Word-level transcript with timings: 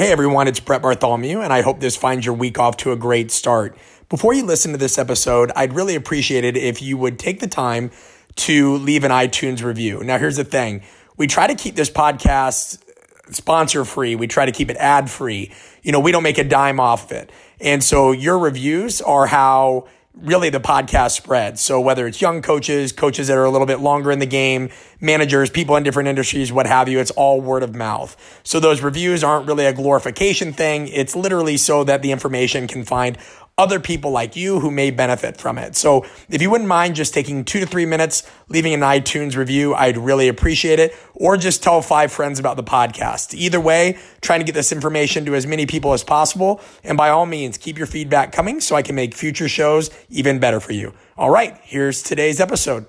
Hey 0.00 0.12
everyone, 0.12 0.48
it's 0.48 0.60
Brett 0.60 0.80
Bartholomew, 0.80 1.42
and 1.42 1.52
I 1.52 1.60
hope 1.60 1.80
this 1.80 1.94
finds 1.94 2.24
your 2.24 2.34
week 2.34 2.58
off 2.58 2.78
to 2.78 2.92
a 2.92 2.96
great 2.96 3.30
start. 3.30 3.76
Before 4.08 4.32
you 4.32 4.46
listen 4.46 4.72
to 4.72 4.78
this 4.78 4.96
episode, 4.96 5.52
I'd 5.54 5.74
really 5.74 5.94
appreciate 5.94 6.42
it 6.42 6.56
if 6.56 6.80
you 6.80 6.96
would 6.96 7.18
take 7.18 7.40
the 7.40 7.46
time 7.46 7.90
to 8.36 8.76
leave 8.78 9.04
an 9.04 9.10
iTunes 9.10 9.62
review. 9.62 10.02
Now, 10.02 10.16
here's 10.16 10.36
the 10.36 10.44
thing 10.44 10.80
we 11.18 11.26
try 11.26 11.46
to 11.46 11.54
keep 11.54 11.74
this 11.74 11.90
podcast 11.90 12.82
sponsor 13.30 13.84
free, 13.84 14.16
we 14.16 14.26
try 14.26 14.46
to 14.46 14.52
keep 14.52 14.70
it 14.70 14.78
ad 14.78 15.10
free. 15.10 15.52
You 15.82 15.92
know, 15.92 16.00
we 16.00 16.12
don't 16.12 16.22
make 16.22 16.38
a 16.38 16.44
dime 16.44 16.80
off 16.80 17.10
of 17.10 17.18
it. 17.18 17.30
And 17.60 17.84
so 17.84 18.12
your 18.12 18.38
reviews 18.38 19.02
are 19.02 19.26
how 19.26 19.86
really 20.22 20.50
the 20.50 20.60
podcast 20.60 21.12
spreads. 21.12 21.60
So 21.60 21.80
whether 21.80 22.06
it's 22.06 22.20
young 22.20 22.42
coaches, 22.42 22.92
coaches 22.92 23.28
that 23.28 23.36
are 23.36 23.44
a 23.44 23.50
little 23.50 23.66
bit 23.66 23.80
longer 23.80 24.10
in 24.10 24.18
the 24.18 24.26
game, 24.26 24.70
managers, 25.00 25.50
people 25.50 25.76
in 25.76 25.82
different 25.82 26.08
industries, 26.08 26.52
what 26.52 26.66
have 26.66 26.88
you, 26.88 27.00
it's 27.00 27.10
all 27.12 27.40
word 27.40 27.62
of 27.62 27.74
mouth. 27.74 28.16
So 28.42 28.60
those 28.60 28.82
reviews 28.82 29.24
aren't 29.24 29.46
really 29.46 29.66
a 29.66 29.72
glorification 29.72 30.52
thing. 30.52 30.88
It's 30.88 31.16
literally 31.16 31.56
so 31.56 31.84
that 31.84 32.02
the 32.02 32.12
information 32.12 32.66
can 32.66 32.84
find 32.84 33.16
other 33.60 33.78
people 33.78 34.10
like 34.10 34.36
you 34.36 34.58
who 34.58 34.70
may 34.70 34.90
benefit 34.90 35.36
from 35.36 35.58
it. 35.58 35.76
So 35.76 36.06
if 36.30 36.40
you 36.40 36.48
wouldn't 36.48 36.66
mind 36.66 36.94
just 36.94 37.12
taking 37.12 37.44
two 37.44 37.60
to 37.60 37.66
three 37.66 37.84
minutes, 37.84 38.22
leaving 38.48 38.72
an 38.72 38.80
iTunes 38.80 39.36
review, 39.36 39.74
I'd 39.74 39.98
really 39.98 40.28
appreciate 40.28 40.78
it. 40.78 40.96
Or 41.12 41.36
just 41.36 41.62
tell 41.62 41.82
five 41.82 42.10
friends 42.10 42.38
about 42.38 42.56
the 42.56 42.64
podcast. 42.64 43.34
Either 43.34 43.60
way, 43.60 43.98
trying 44.22 44.40
to 44.40 44.46
get 44.46 44.54
this 44.54 44.72
information 44.72 45.26
to 45.26 45.34
as 45.34 45.46
many 45.46 45.66
people 45.66 45.92
as 45.92 46.02
possible. 46.02 46.62
And 46.82 46.96
by 46.96 47.10
all 47.10 47.26
means, 47.26 47.58
keep 47.58 47.76
your 47.76 47.86
feedback 47.86 48.32
coming 48.32 48.60
so 48.60 48.76
I 48.76 48.80
can 48.80 48.94
make 48.94 49.14
future 49.14 49.46
shows 49.46 49.90
even 50.08 50.38
better 50.38 50.58
for 50.58 50.72
you. 50.72 50.94
All 51.18 51.28
right, 51.28 51.58
here's 51.62 52.02
today's 52.02 52.40
episode. 52.40 52.86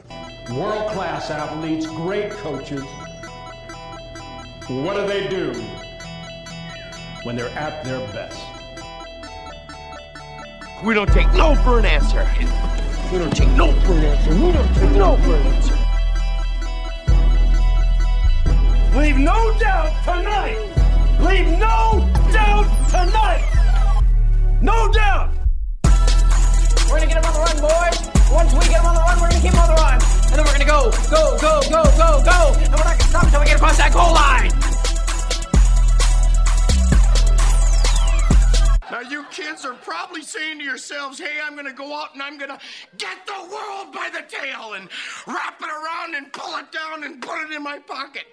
World 0.50 0.90
class 0.94 1.30
athletes, 1.30 1.86
great 1.86 2.32
coaches. 2.32 2.86
What 4.70 4.96
do 4.96 5.06
they 5.06 5.28
do 5.28 5.52
when 7.24 7.36
they're 7.36 7.50
at 7.50 7.84
their 7.84 8.00
best? 8.14 8.51
We 10.84 10.96
don't 10.96 11.14
take 11.14 11.32
no 11.34 11.54
for 11.54 11.78
an 11.78 11.86
answer. 11.86 12.28
We 13.12 13.20
don't 13.20 13.36
take 13.36 13.50
no 13.50 13.72
for 13.82 13.92
an 13.92 14.04
answer. 14.04 14.34
We 14.34 14.52
don't 14.52 14.74
take 14.74 14.92
no 14.98 15.16
for 15.18 15.36
an 15.36 15.46
answer. 15.46 15.78
Leave 18.98 19.18
no 19.18 19.56
doubt 19.60 19.94
tonight. 20.04 20.58
Leave 21.20 21.60
no 21.60 22.10
doubt 22.34 22.66
tonight. 22.90 23.46
No 24.60 24.92
doubt. 24.92 25.30
We're 26.90 26.98
gonna 26.98 27.06
get 27.06 27.18
him 27.18 27.26
on 27.26 27.34
the 27.34 27.40
run, 27.46 27.62
boys. 27.62 28.32
Once 28.32 28.52
we 28.52 28.60
get 28.62 28.82
him 28.82 28.88
on 28.88 28.96
the 28.96 29.02
run, 29.02 29.22
we're 29.22 29.30
gonna 29.30 29.42
keep 29.42 29.54
him 29.54 29.60
on 29.60 29.68
the 29.68 29.76
run. 29.76 30.02
And 30.02 30.34
then 30.34 30.46
we're 30.46 30.52
gonna 30.52 30.66
go, 30.66 30.90
go, 31.12 31.38
go, 31.38 31.62
go, 31.70 31.84
go, 31.96 32.24
go. 32.26 32.54
And 32.58 32.72
we're 32.72 32.90
not 32.90 32.98
gonna 32.98 33.04
stop 33.04 33.24
until 33.26 33.40
we 33.40 33.46
get 33.46 33.58
across 33.58 33.78
that 33.78 33.94
goal 33.94 34.14
line. 34.14 34.71
Now, 39.02 39.10
you 39.10 39.24
kids 39.32 39.66
are 39.66 39.74
probably 39.74 40.22
saying 40.22 40.60
to 40.60 40.64
yourselves, 40.64 41.18
hey, 41.18 41.40
I'm 41.44 41.54
going 41.54 41.66
to 41.66 41.74
go 41.74 41.96
out 41.96 42.14
and 42.14 42.22
I'm 42.22 42.38
going 42.38 42.52
to 42.52 42.60
get 42.98 43.26
the 43.26 43.34
world 43.52 43.92
by 43.92 44.12
the 44.14 44.22
tail 44.28 44.74
and 44.74 44.90
wrap 45.26 45.60
it 45.60 45.68
around 45.68 46.14
and 46.16 46.32
pull 46.32 46.56
it 46.58 46.72
down 46.72 47.04
and 47.04 47.20
put 47.20 47.42
it 47.42 47.52
in 47.52 47.64
my 47.64 47.80
pocket. 47.80 48.26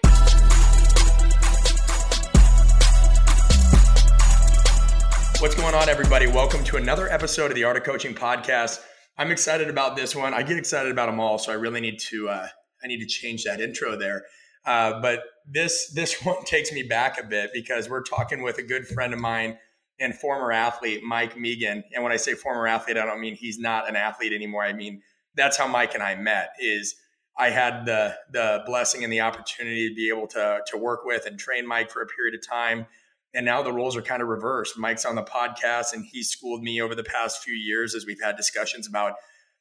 What's 5.41 5.55
going 5.55 5.73
on, 5.73 5.89
everybody? 5.89 6.27
Welcome 6.27 6.63
to 6.65 6.77
another 6.77 7.09
episode 7.09 7.49
of 7.49 7.55
the 7.55 7.63
Art 7.63 7.77
of 7.77 7.83
Coaching 7.83 8.13
podcast. 8.13 8.79
I'm 9.17 9.31
excited 9.31 9.69
about 9.69 9.95
this 9.95 10.15
one. 10.15 10.35
I 10.35 10.43
get 10.43 10.57
excited 10.57 10.91
about 10.91 11.07
them 11.07 11.19
all, 11.19 11.39
so 11.39 11.51
I 11.51 11.55
really 11.55 11.81
need 11.81 11.97
to 12.09 12.29
uh, 12.29 12.47
I 12.83 12.87
need 12.87 12.99
to 12.99 13.07
change 13.07 13.43
that 13.45 13.59
intro 13.59 13.97
there. 13.97 14.25
Uh, 14.65 15.01
but 15.01 15.21
this 15.47 15.89
this 15.95 16.23
one 16.23 16.43
takes 16.45 16.71
me 16.71 16.83
back 16.83 17.19
a 17.19 17.25
bit 17.25 17.49
because 17.55 17.89
we're 17.89 18.03
talking 18.03 18.43
with 18.43 18.59
a 18.59 18.63
good 18.63 18.85
friend 18.87 19.15
of 19.15 19.19
mine 19.19 19.57
and 19.99 20.15
former 20.15 20.51
athlete 20.51 21.03
Mike 21.03 21.35
Meegan. 21.35 21.83
And 21.93 22.03
when 22.03 22.11
I 22.11 22.17
say 22.17 22.33
former 22.33 22.67
athlete, 22.67 22.97
I 22.97 23.05
don't 23.05 23.19
mean 23.19 23.35
he's 23.35 23.59
not 23.59 23.89
an 23.89 23.95
athlete 23.95 24.33
anymore. 24.33 24.63
I 24.63 24.73
mean 24.73 25.01
that's 25.35 25.57
how 25.57 25.67
Mike 25.67 25.93
and 25.93 26.03
I 26.03 26.15
met. 26.15 26.51
Is 26.59 26.95
I 27.37 27.49
had 27.49 27.85
the 27.85 28.15
the 28.31 28.63
blessing 28.65 29.03
and 29.03 29.11
the 29.11 29.21
opportunity 29.21 29.89
to 29.89 29.95
be 29.95 30.09
able 30.09 30.27
to 30.27 30.59
to 30.67 30.77
work 30.77 31.05
with 31.05 31.25
and 31.25 31.39
train 31.39 31.67
Mike 31.67 31.89
for 31.89 32.01
a 32.01 32.07
period 32.07 32.35
of 32.35 32.47
time. 32.47 32.85
And 33.33 33.45
now 33.45 33.61
the 33.61 33.71
roles 33.71 33.95
are 33.95 34.01
kind 34.01 34.21
of 34.21 34.27
reversed. 34.27 34.77
Mike's 34.77 35.05
on 35.05 35.15
the 35.15 35.23
podcast 35.23 35.93
and 35.93 36.03
he's 36.03 36.29
schooled 36.29 36.63
me 36.63 36.81
over 36.81 36.95
the 36.95 37.03
past 37.03 37.43
few 37.43 37.53
years 37.53 37.93
as 37.93 38.05
we've 38.05 38.21
had 38.21 38.35
discussions 38.35 38.87
about, 38.87 39.13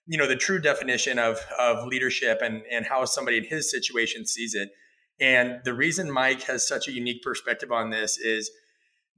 you 0.07 0.17
know, 0.17 0.27
the 0.27 0.37
true 0.37 0.59
definition 0.59 1.19
of 1.19 1.39
of 1.59 1.87
leadership 1.87 2.41
and 2.43 2.63
and 2.71 2.87
how 2.87 3.05
somebody 3.05 3.39
in 3.39 3.45
his 3.45 3.71
situation 3.71 4.27
sees 4.27 4.55
it. 4.55 4.71
And 5.21 5.61
the 5.65 5.75
reason 5.75 6.11
Mike 6.11 6.43
has 6.45 6.67
such 6.67 6.89
a 6.89 6.93
unique 6.93 7.23
perspective 7.23 7.73
on 7.73 7.91
this 7.91 8.19
is 8.19 8.51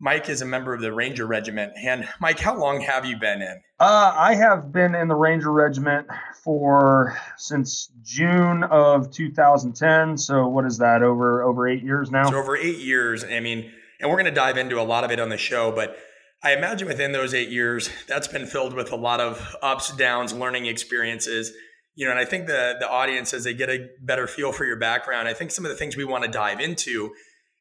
Mike 0.00 0.31
is 0.31 0.41
a 0.41 0.47
member 0.47 0.72
of 0.72 0.81
the 0.81 0.93
Ranger 0.93 1.27
Regiment. 1.27 1.72
And 1.77 2.09
Mike, 2.21 2.41
how 2.41 2.59
long 2.59 2.81
have 2.81 3.05
you 3.05 3.19
been 3.19 3.43
in? 3.43 3.61
Uh, 3.78 4.15
I 4.16 4.34
have 4.34 4.72
been 4.72 4.94
in 4.94 5.09
the 5.09 5.15
Ranger 5.15 5.53
Regiment 5.53 6.06
for 6.43 7.19
since 7.37 7.93
June 8.03 8.65
of 8.65 9.10
2010. 9.10 10.16
So 10.16 10.49
what 10.49 10.65
is 10.65 10.78
that? 10.78 11.03
Over 11.03 11.43
over 11.43 11.69
eight 11.69 11.83
years 11.83 12.10
now. 12.10 12.31
So 12.31 12.37
over 12.37 12.56
eight 12.56 12.78
years. 12.78 13.25
I 13.25 13.41
mean, 13.41 13.71
and 14.00 14.09
we're 14.09 14.16
going 14.16 14.25
to 14.25 14.31
dive 14.31 14.56
into 14.56 14.81
a 14.81 14.83
lot 14.83 15.05
of 15.05 15.10
it 15.10 15.21
on 15.21 15.28
the 15.28 15.37
show, 15.37 15.71
but 15.71 15.97
I 16.43 16.55
imagine 16.55 16.89
within 16.89 17.12
those 17.12 17.34
eight 17.34 17.50
years, 17.50 17.91
that's 18.09 18.27
been 18.27 18.47
filled 18.47 18.72
with 18.72 18.93
a 18.93 18.97
lot 18.97 19.21
of 19.21 19.55
ups, 19.60 19.94
downs, 19.94 20.33
learning 20.33 20.65
experiences. 20.65 21.53
You 21.94 22.06
know, 22.06 22.12
and 22.12 22.21
I 22.21 22.25
think 22.25 22.47
the 22.47 22.77
the 22.81 22.89
audience, 22.89 23.34
as 23.34 23.44
they 23.44 23.53
get 23.53 23.69
a 23.69 23.89
better 24.00 24.27
feel 24.27 24.53
for 24.53 24.65
your 24.65 24.78
background, 24.78 25.28
I 25.28 25.34
think 25.34 25.50
some 25.50 25.66
of 25.66 25.71
the 25.71 25.77
things 25.77 25.97
we 25.97 26.05
want 26.05 26.25
to 26.25 26.31
dive 26.31 26.60
into 26.60 27.10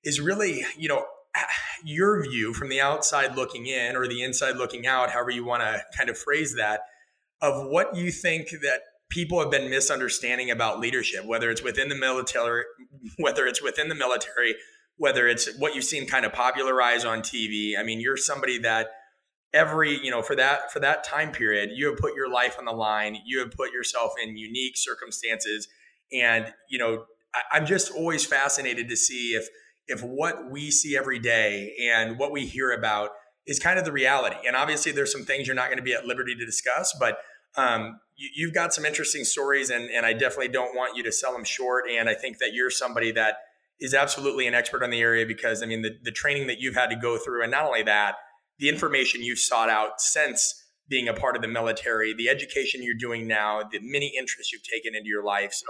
is 0.06 0.22
really, 0.22 0.64
you 0.78 0.88
know, 0.88 1.04
your 1.84 2.22
view 2.24 2.54
from 2.54 2.70
the 2.70 2.82
outside 2.82 3.36
looking 3.36 3.66
in 3.68 3.96
or 3.96 4.08
the 4.08 4.22
inside 4.22 4.58
looking 4.58 4.88
out, 4.88 5.12
however 5.12 5.32
you 5.32 5.46
want 5.46 5.64
to 5.64 5.84
kind 5.98 6.10
of 6.10 6.18
phrase 6.18 6.56
that, 6.56 6.82
of 7.42 7.68
what 7.68 7.96
you 7.96 8.12
think 8.12 8.50
that 8.62 8.82
people 9.10 9.40
have 9.40 9.50
been 9.50 9.70
misunderstanding 9.70 10.52
about 10.52 10.80
leadership, 10.80 11.26
whether 11.26 11.50
it's 11.50 11.64
within 11.64 11.90
the 11.90 11.96
military, 11.96 12.64
whether 13.18 13.46
it's 13.48 13.62
within 13.62 13.90
the 13.90 13.96
military, 13.96 14.56
whether 14.98 15.28
it's 15.28 15.56
what 15.58 15.76
you've 15.76 15.86
seen 15.86 16.06
kind 16.06 16.26
of 16.26 16.34
popularized 16.34 17.06
on 17.06 17.22
TV. 17.22 17.74
I 17.78 17.84
mean, 17.84 18.00
you're 18.00 18.18
somebody 18.18 18.60
that 18.60 18.88
every, 19.54 19.98
you 20.04 20.12
know, 20.12 20.22
for 20.22 20.36
that 20.36 20.72
for 20.72 20.80
that 20.80 21.04
time 21.04 21.32
period, 21.32 21.72
you 21.74 21.88
have 21.88 21.98
put 21.98 22.14
your 22.16 22.30
life 22.30 22.58
on 22.60 22.66
the 22.66 22.72
line. 22.72 23.18
You 23.26 23.40
have 23.40 23.52
put 23.52 23.72
yourself 23.72 24.14
in 24.22 24.38
unique 24.38 24.78
circumstances. 24.78 25.68
And, 26.12 26.54
you 26.70 26.78
know, 26.78 27.06
I, 27.34 27.58
I'm 27.58 27.66
just 27.66 27.92
always 27.92 28.26
fascinated 28.26 28.90
to 28.90 28.96
see 28.96 29.32
if 29.36 29.48
if 29.90 30.02
what 30.02 30.50
we 30.50 30.72
see 30.72 30.96
every 30.96 31.20
day 31.20 31.76
and 31.92 32.18
what 32.18 32.32
we 32.32 32.46
hear 32.46 32.72
about 32.72 33.10
is 33.46 33.60
kind 33.60 33.80
of 33.80 33.86
the 33.86 33.92
reality. 33.92 34.38
And 34.48 34.56
obviously, 34.56 34.92
there's 34.92 35.12
some 35.12 35.26
things 35.26 35.48
you're 35.48 35.56
not 35.56 35.66
going 35.66 35.78
to 35.78 35.84
be 35.84 35.94
at 35.94 36.06
liberty 36.06 36.36
to 36.36 36.46
discuss, 36.46 36.96
but 36.98 37.18
um, 37.58 38.00
you, 38.16 38.48
have 38.48 38.54
got 38.54 38.74
some 38.74 38.86
interesting 38.86 39.24
stories, 39.24 39.72
and, 39.72 39.90
and 39.90 40.06
I 40.06 40.14
definitely 40.14 40.50
don't 40.50 40.76
want 40.76 40.96
you 40.96 41.04
to 41.04 41.12
sell 41.12 41.34
them 41.34 41.44
short. 41.44 41.86
And 41.90 42.08
I 42.08 42.14
think 42.14 42.38
that 42.38 42.54
you're 42.54 42.70
somebody 42.70 43.12
that 43.14 43.38
is 43.80 43.94
absolutely 43.94 44.46
an 44.46 44.54
expert 44.54 44.84
on 44.84 44.92
the 44.92 45.02
area 45.02 45.26
because, 45.26 45.64
I 45.64 45.66
mean, 45.66 45.82
the, 45.82 45.98
the 46.04 46.12
training 46.12 46.48
that 46.48 46.60
you've 46.60 46.76
had 46.76 46.90
to 46.92 46.96
go 46.96 47.18
through, 47.18 47.42
and 47.42 47.52
not 47.52 47.66
only 47.66 47.84
that, 47.84 48.16
the 48.60 48.70
information 48.70 49.24
you've 49.24 49.40
sought 49.40 49.70
out 49.70 50.00
since 50.00 50.64
being 50.88 51.08
a 51.08 51.14
part 51.14 51.36
of 51.36 51.42
the 51.42 51.48
military, 51.48 52.14
the 52.14 52.30
education 52.30 52.84
you're 52.84 52.94
doing 52.94 53.28
now, 53.28 53.62
the 53.64 53.80
many 53.82 54.14
interests 54.18 54.52
you've 54.52 54.64
taken 54.64 54.96
into 54.96 55.08
your 55.08 55.24
life. 55.24 55.54
So, 55.54 55.66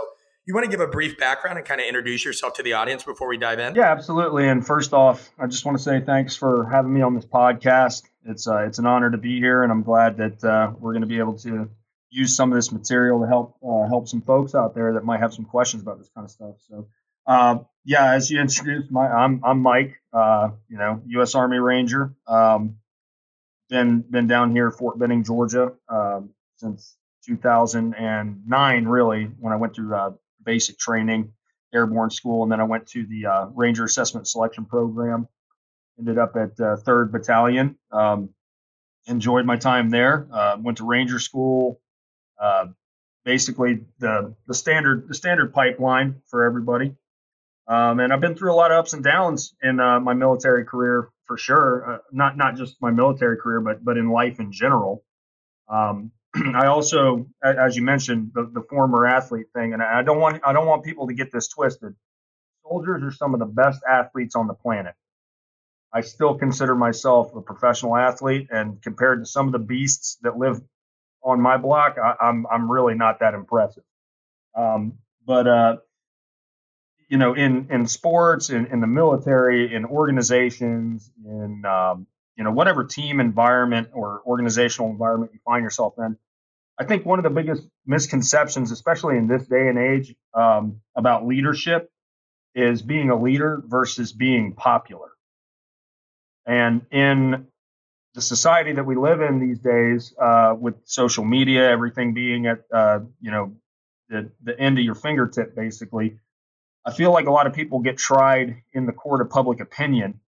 you 0.49 0.55
want 0.55 0.65
to 0.65 0.71
give 0.71 0.79
a 0.79 0.87
brief 0.87 1.15
background 1.15 1.59
and 1.59 1.67
kind 1.67 1.79
of 1.79 1.85
introduce 1.85 2.25
yourself 2.25 2.53
to 2.53 2.63
the 2.63 2.73
audience 2.73 3.03
before 3.03 3.27
we 3.27 3.37
dive 3.37 3.59
in? 3.59 3.75
Yeah, 3.75 3.91
absolutely. 3.91 4.47
And 4.47 4.65
first 4.65 4.93
off, 4.93 5.29
I 5.37 5.45
just 5.45 5.63
want 5.63 5.77
to 5.77 5.83
say 5.83 6.01
thanks 6.01 6.35
for 6.35 6.65
having 6.65 6.91
me 6.91 7.01
on 7.01 7.13
this 7.13 7.25
podcast. 7.25 8.01
It's 8.25 8.47
uh, 8.47 8.65
it's 8.65 8.79
an 8.79 8.87
honor 8.87 9.11
to 9.11 9.17
be 9.19 9.39
here, 9.39 9.61
and 9.61 9.71
I'm 9.71 9.83
glad 9.83 10.17
that 10.17 10.43
uh, 10.43 10.71
we're 10.79 10.93
going 10.93 11.01
to 11.01 11.07
be 11.07 11.19
able 11.19 11.37
to 11.39 11.69
use 12.09 12.35
some 12.35 12.51
of 12.51 12.55
this 12.55 12.71
material 12.71 13.21
to 13.21 13.27
help 13.27 13.57
uh, 13.63 13.87
help 13.87 14.07
some 14.07 14.23
folks 14.23 14.55
out 14.55 14.73
there 14.73 14.93
that 14.93 15.05
might 15.05 15.19
have 15.19 15.35
some 15.35 15.45
questions 15.45 15.83
about 15.83 15.99
this 15.99 16.09
kind 16.15 16.25
of 16.25 16.31
stuff. 16.31 16.55
So, 16.67 16.87
uh, 17.27 17.59
yeah, 17.85 18.15
as 18.15 18.31
you 18.31 18.41
introduced, 18.41 18.89
my 18.89 19.07
I'm 19.07 19.41
I'm 19.45 19.61
Mike. 19.61 20.01
Uh, 20.11 20.49
you 20.67 20.79
know, 20.79 21.03
U.S. 21.09 21.35
Army 21.35 21.59
Ranger. 21.59 22.15
Um, 22.27 22.77
been 23.69 24.01
been 24.01 24.25
down 24.25 24.49
here 24.49 24.71
Fort 24.71 24.97
Benning, 24.97 25.23
Georgia, 25.23 25.73
um, 25.87 26.31
since 26.55 26.97
2009. 27.27 28.85
Really, 28.85 29.25
when 29.25 29.53
I 29.53 29.55
went 29.57 29.75
through 29.75 29.95
uh, 29.95 30.11
basic 30.43 30.77
training, 30.77 31.33
airborne 31.73 32.09
school, 32.09 32.43
and 32.43 32.51
then 32.51 32.59
I 32.59 32.63
went 32.63 32.87
to 32.89 33.05
the 33.05 33.25
uh, 33.25 33.45
Ranger 33.47 33.85
Assessment 33.85 34.27
Selection 34.27 34.65
Program. 34.65 35.27
Ended 35.97 36.17
up 36.17 36.35
at 36.35 36.59
uh, 36.59 36.77
Third 36.77 37.11
Battalion. 37.11 37.75
Um, 37.91 38.29
enjoyed 39.07 39.45
my 39.45 39.57
time 39.57 39.89
there. 39.89 40.27
Uh, 40.31 40.57
went 40.59 40.77
to 40.77 40.85
Ranger 40.85 41.19
School. 41.19 41.81
Uh, 42.39 42.67
basically, 43.25 43.81
the 43.99 44.35
the 44.47 44.53
standard 44.53 45.07
the 45.07 45.13
standard 45.13 45.53
pipeline 45.53 46.21
for 46.27 46.45
everybody. 46.45 46.95
Um, 47.67 47.99
and 47.99 48.11
I've 48.11 48.21
been 48.21 48.35
through 48.35 48.51
a 48.51 48.55
lot 48.55 48.71
of 48.71 48.77
ups 48.77 48.93
and 48.93 49.03
downs 49.03 49.53
in 49.61 49.79
uh, 49.79 49.99
my 49.99 50.13
military 50.13 50.65
career 50.65 51.09
for 51.25 51.37
sure. 51.37 51.93
Uh, 51.93 51.97
not 52.11 52.37
not 52.37 52.55
just 52.55 52.81
my 52.81 52.91
military 52.91 53.37
career, 53.37 53.61
but 53.61 53.83
but 53.83 53.97
in 53.97 54.09
life 54.09 54.39
in 54.39 54.51
general. 54.51 55.03
Um, 55.67 56.11
I 56.55 56.67
also, 56.67 57.27
as 57.43 57.75
you 57.75 57.83
mentioned, 57.83 58.31
the, 58.33 58.49
the 58.53 58.61
former 58.69 59.05
athlete 59.05 59.47
thing, 59.53 59.73
and 59.73 59.81
I 59.81 60.03
don't 60.03 60.19
want 60.19 60.41
I 60.45 60.53
don't 60.53 60.67
want 60.67 60.83
people 60.83 61.07
to 61.07 61.13
get 61.13 61.31
this 61.31 61.47
twisted. 61.47 61.95
Soldiers 62.63 63.01
are 63.03 63.11
some 63.11 63.33
of 63.33 63.39
the 63.39 63.45
best 63.45 63.81
athletes 63.89 64.35
on 64.35 64.47
the 64.47 64.53
planet. 64.53 64.93
I 65.91 66.01
still 66.01 66.35
consider 66.35 66.75
myself 66.75 67.33
a 67.35 67.41
professional 67.41 67.95
athlete, 67.95 68.47
and 68.51 68.81
compared 68.81 69.23
to 69.23 69.25
some 69.25 69.47
of 69.47 69.53
the 69.53 69.59
beasts 69.59 70.17
that 70.21 70.37
live 70.37 70.61
on 71.23 71.41
my 71.41 71.57
block, 71.57 71.97
I, 71.97 72.11
am 72.11 72.15
I'm, 72.21 72.47
I'm 72.51 72.71
really 72.71 72.93
not 72.93 73.19
that 73.21 73.33
impressive. 73.33 73.83
Um, 74.55 74.99
but 75.25 75.47
uh, 75.47 75.77
you 77.07 77.17
know, 77.17 77.33
in 77.33 77.67
in 77.71 77.87
sports, 77.87 78.51
in, 78.51 78.67
in 78.67 78.81
the 78.81 78.87
military, 78.87 79.73
in 79.73 79.85
organizations, 79.85 81.11
in 81.25 81.65
um, 81.65 82.05
you 82.39 82.45
know 82.45 82.51
whatever 82.51 82.85
team 82.85 83.19
environment 83.19 83.89
or 83.93 84.21
organizational 84.25 84.89
environment 84.89 85.33
you 85.33 85.39
find 85.43 85.61
yourself 85.61 85.95
in, 85.97 86.17
I 86.79 86.85
think 86.85 87.05
one 87.05 87.19
of 87.19 87.23
the 87.23 87.29
biggest 87.29 87.67
misconceptions, 87.85 88.71
especially 88.71 89.17
in 89.17 89.27
this 89.27 89.45
day 89.45 89.67
and 89.67 89.77
age, 89.77 90.15
um, 90.33 90.79
about 90.95 91.27
leadership 91.27 91.91
is 92.55 92.81
being 92.81 93.09
a 93.09 93.21
leader 93.21 93.61
versus 93.67 94.13
being 94.13 94.53
popular. 94.53 95.09
And 96.45 96.85
in 96.91 97.47
the 98.13 98.21
society 98.21 98.71
that 98.71 98.85
we 98.85 98.95
live 98.95 99.19
in 99.19 99.41
these 99.41 99.59
days, 99.59 100.13
uh, 100.17 100.55
with 100.57 100.75
social 100.85 101.25
media, 101.25 101.69
everything 101.69 102.13
being 102.13 102.47
at 102.47 102.63
uh, 102.73 102.99
you 103.19 103.31
know 103.31 103.57
the 104.07 104.31
the 104.41 104.57
end 104.57 104.79
of 104.79 104.85
your 104.85 104.95
fingertip, 104.95 105.57
basically, 105.57 106.19
I 106.85 106.93
feel 106.93 107.11
like 107.11 107.27
a 107.27 107.31
lot 107.31 107.47
of 107.47 107.53
people 107.53 107.79
get 107.79 107.97
tried 107.97 108.63
in 108.71 108.85
the 108.85 108.93
court 108.93 109.19
of 109.19 109.29
public 109.29 109.59
opinion 109.59 110.21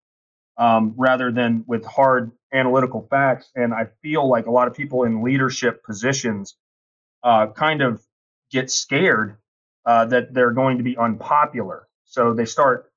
um, 0.62 0.94
rather 0.96 1.32
than 1.32 1.64
with 1.66 1.84
hard 1.84 2.32
analytical 2.54 3.08
facts. 3.10 3.50
And 3.56 3.74
I 3.74 3.88
feel 4.04 4.30
like 4.30 4.46
a 4.46 4.52
lot 4.52 4.68
of 4.68 4.76
people 4.76 5.04
in 5.06 5.24
leadership 5.24 5.84
positions 5.84 6.56
uh, 7.24 7.48
kind 7.48 7.82
of 7.82 8.00
get 8.52 8.70
scared 8.70 9.38
uh, 9.88 10.06
that 10.06 10.36
they're 10.36 10.52
going 10.52 10.78
to 10.78 10.84
be 10.84 10.96
unpopular. 10.96 11.88
So 12.06 12.36
they 12.36 12.46
start, 12.46 12.92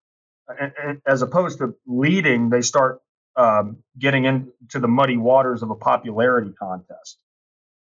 as 1.07 1.23
opposed 1.23 1.59
to 1.59 1.75
leading, 1.87 2.51
they 2.51 2.61
start 2.61 3.01
um, 3.35 3.79
getting 3.99 4.27
into 4.27 4.79
the 4.79 4.89
muddy 4.89 5.17
waters 5.17 5.63
of 5.63 5.71
a 5.71 5.75
popularity 5.75 6.53
contest. 6.53 7.19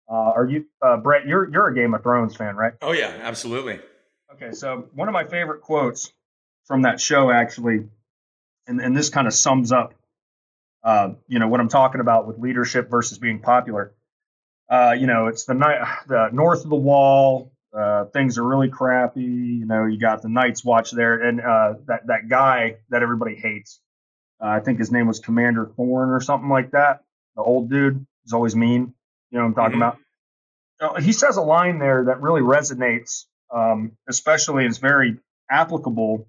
Uh, 0.07 0.31
are 0.35 0.45
you, 0.45 0.65
uh, 0.81 0.97
Brett? 0.97 1.25
You're 1.25 1.49
you're 1.49 1.69
a 1.69 1.73
Game 1.73 1.93
of 1.95 2.03
Thrones 2.03 2.35
fan, 2.35 2.55
right? 2.55 2.73
Oh 2.81 2.91
yeah, 2.91 3.17
absolutely. 3.21 3.79
Okay, 4.33 4.51
so 4.51 4.89
one 4.93 5.07
of 5.07 5.13
my 5.13 5.23
favorite 5.23 5.61
quotes 5.61 6.11
from 6.65 6.83
that 6.83 6.99
show, 6.99 7.31
actually, 7.31 7.87
and, 8.71 8.81
and 8.81 8.95
this 8.95 9.09
kind 9.09 9.27
of 9.27 9.33
sums 9.33 9.71
up, 9.71 9.93
uh, 10.83 11.09
you 11.27 11.39
know, 11.39 11.49
what 11.49 11.59
I'm 11.59 11.69
talking 11.69 12.01
about 12.01 12.25
with 12.25 12.39
leadership 12.39 12.89
versus 12.89 13.19
being 13.19 13.39
popular. 13.39 13.93
Uh, 14.69 14.95
you 14.97 15.05
know, 15.05 15.27
it's 15.27 15.43
the 15.43 15.53
night, 15.53 15.85
the 16.07 16.29
north 16.31 16.63
of 16.63 16.69
the 16.69 16.75
wall. 16.77 17.51
Uh, 17.77 18.05
things 18.05 18.37
are 18.37 18.43
really 18.43 18.69
crappy. 18.69 19.21
You 19.21 19.65
know, 19.65 19.85
you 19.85 19.99
got 19.99 20.21
the 20.21 20.29
Night's 20.29 20.63
Watch 20.63 20.91
there, 20.91 21.21
and 21.21 21.39
uh, 21.39 21.73
that 21.87 22.07
that 22.07 22.27
guy 22.29 22.77
that 22.89 23.01
everybody 23.03 23.35
hates. 23.35 23.79
Uh, 24.41 24.47
I 24.47 24.59
think 24.59 24.79
his 24.79 24.91
name 24.91 25.07
was 25.07 25.19
Commander 25.19 25.65
Thorne 25.65 26.09
or 26.09 26.19
something 26.19 26.49
like 26.49 26.71
that. 26.71 27.03
The 27.35 27.43
old 27.43 27.69
dude 27.69 28.05
is 28.25 28.33
always 28.33 28.55
mean. 28.55 28.93
You 29.29 29.37
know 29.37 29.43
what 29.43 29.47
I'm 29.47 29.53
talking 29.55 29.79
mm-hmm. 29.79 30.81
about? 30.81 30.97
Uh, 30.97 31.01
he 31.01 31.11
says 31.13 31.37
a 31.37 31.41
line 31.41 31.79
there 31.79 32.05
that 32.05 32.21
really 32.21 32.41
resonates, 32.41 33.25
um, 33.53 33.93
especially 34.09 34.65
is 34.65 34.79
very 34.79 35.17
applicable 35.49 36.27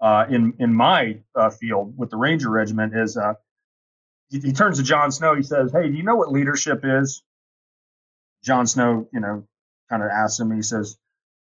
uh, 0.00 0.26
in 0.28 0.54
in 0.58 0.74
my 0.74 1.20
uh, 1.34 1.50
field 1.50 1.94
with 1.96 2.10
the 2.10 2.16
Ranger 2.16 2.50
Regiment. 2.50 2.96
Is 2.96 3.16
uh, 3.16 3.34
he, 4.30 4.40
he, 4.40 4.52
turns 4.52 4.78
to 4.78 4.84
Jon 4.84 5.12
Snow. 5.12 5.34
He 5.34 5.42
says, 5.42 5.72
"Hey, 5.72 5.88
do 5.88 5.94
you 5.94 6.02
know 6.02 6.16
what 6.16 6.32
leadership 6.32 6.80
is?" 6.84 7.22
Jon 8.42 8.66
Snow, 8.66 9.08
you 9.12 9.20
know, 9.20 9.46
kind 9.88 10.02
of 10.02 10.10
asks 10.10 10.40
him. 10.40 10.54
He 10.54 10.62
says, 10.62 10.96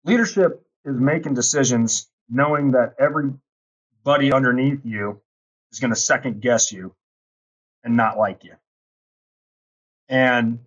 "Leadership 0.05 0.65
is 0.85 0.95
making 0.95 1.35
decisions 1.35 2.09
knowing 2.29 2.71
that 2.71 2.95
everybody 2.97 4.33
underneath 4.33 4.81
you 4.83 5.21
is 5.71 5.79
going 5.79 5.93
to 5.93 5.99
second 5.99 6.41
guess 6.41 6.71
you 6.71 6.95
and 7.83 7.95
not 7.95 8.17
like 8.17 8.43
you." 8.43 8.55
And 10.09 10.59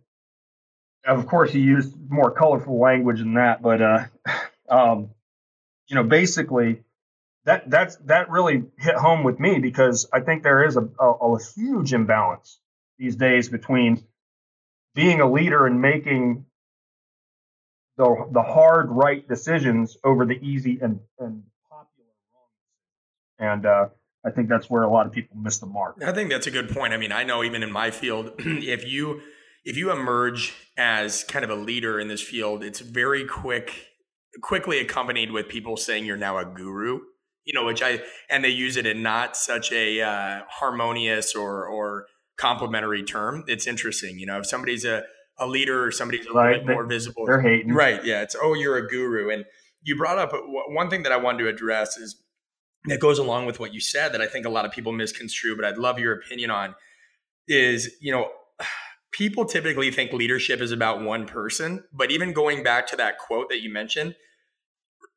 of 1.07 1.27
course, 1.27 1.51
he 1.53 1.61
used 1.61 1.95
more 2.09 2.31
colorful 2.31 2.79
language 2.79 3.19
than 3.19 3.35
that, 3.35 3.61
but 3.61 3.83
uh, 3.83 4.05
um, 4.69 5.11
you 5.89 5.97
know, 5.97 6.05
basically, 6.05 6.83
that 7.45 7.69
that's 7.71 7.97
that 8.07 8.31
really 8.31 8.65
hit 8.79 8.95
home 8.95 9.23
with 9.23 9.39
me 9.39 9.59
because 9.59 10.09
I 10.13 10.21
think 10.21 10.43
there 10.43 10.65
is 10.65 10.77
a, 10.77 10.89
a, 10.99 11.11
a 11.11 11.39
huge 11.57 11.93
imbalance 11.93 12.59
these 12.99 13.17
days 13.17 13.49
between 13.49 14.05
being 14.95 15.21
a 15.21 15.31
leader 15.31 15.67
and 15.67 15.81
making 15.81 16.47
the 17.97 18.29
the 18.33 18.43
hard 18.43 18.91
right 18.91 19.27
decisions 19.29 19.97
over 20.05 20.25
the 20.25 20.35
easy 20.35 20.79
and 20.81 21.01
and 21.19 21.43
popular 21.69 22.11
wrong. 22.33 23.53
And 23.53 23.67
uh, 23.67 23.89
I 24.25 24.31
think 24.31 24.49
that's 24.49 24.71
where 24.71 24.83
a 24.83 24.91
lot 24.91 25.07
of 25.07 25.13
people 25.13 25.37
miss 25.37 25.59
the 25.59 25.67
mark. 25.67 26.03
I 26.05 26.13
think 26.13 26.31
that's 26.31 26.47
a 26.47 26.51
good 26.51 26.71
point. 26.71 26.95
I 26.95 26.97
mean, 26.97 27.13
I 27.13 27.25
know 27.25 27.45
even 27.45 27.63
in 27.63 27.71
my 27.71 27.91
field, 27.91 28.33
if 28.39 28.87
you 28.87 29.21
if 29.65 29.77
you 29.77 29.91
emerge 29.91 30.55
as 30.77 31.25
kind 31.25 31.45
of 31.45 31.51
a 31.51 31.55
leader 31.55 32.01
in 32.01 32.09
this 32.09 32.23
field, 32.23 32.65
it's 32.65 32.81
very 32.81 33.27
quick, 33.27 33.89
quickly 34.43 34.79
accompanied 34.79 35.31
with 35.31 35.49
people 35.49 35.77
saying 35.77 36.05
you're 36.05 36.17
now 36.17 36.39
a 36.39 36.45
guru. 36.45 37.01
You 37.45 37.53
know, 37.53 37.65
which 37.65 37.83
I 37.83 38.01
and 38.31 38.43
they 38.43 38.49
use 38.49 38.77
it 38.77 38.87
in 38.87 39.03
not 39.03 39.37
such 39.37 39.71
a 39.73 40.01
uh, 40.01 40.41
harmonious 40.49 41.35
or 41.35 41.67
or 41.67 42.07
complimentary 42.37 43.03
term. 43.03 43.45
It's 43.47 43.67
interesting. 43.67 44.19
You 44.19 44.27
know, 44.27 44.39
if 44.39 44.47
somebody's 44.47 44.85
a 44.85 45.05
a 45.39 45.47
leader 45.47 45.85
or 45.85 45.91
somebody's 45.91 46.27
a 46.27 46.33
right. 46.33 46.53
little 46.53 46.67
bit 46.67 46.73
more 46.73 46.87
visible, 46.87 47.27
they're 47.27 47.41
hating. 47.41 47.73
Right? 47.73 48.05
Yeah. 48.05 48.23
It's 48.23 48.37
oh, 48.41 48.55
you're 48.55 48.77
a 48.77 48.87
guru. 48.87 49.31
And 49.31 49.45
you 49.83 49.97
brought 49.97 50.19
up 50.19 50.33
one 50.69 50.89
thing 50.89 51.03
that 51.03 51.13
I 51.13 51.17
wanted 51.17 51.39
to 51.39 51.49
address 51.49 51.97
is 51.99 52.17
that 52.87 53.01
goes 53.01 53.19
along 53.19 53.47
with 53.47 53.61
what 53.61 53.73
you 53.73 53.81
said 53.81 54.13
that 54.13 54.21
I 54.21 54.27
think 54.27 54.47
a 54.47 54.51
lot 54.51 54.65
of 54.65 54.73
people 54.73 54.93
misconstrue, 54.93 55.57
but 55.57 55.65
I'd 55.65 55.79
love 55.79 55.99
your 55.99 56.13
opinion 56.13 56.51
on 56.51 56.75
is 57.47 57.95
you 58.01 58.11
know 58.13 58.31
people 59.13 59.45
typically 59.45 59.91
think 59.91 60.13
leadership 60.13 60.61
is 60.61 60.73
about 60.73 61.03
one 61.03 61.27
person, 61.27 61.85
but 61.93 62.11
even 62.11 62.33
going 62.33 62.63
back 62.63 62.87
to 62.89 62.97
that 62.97 63.19
quote 63.19 63.49
that 63.49 63.61
you 63.61 63.73
mentioned, 63.73 64.17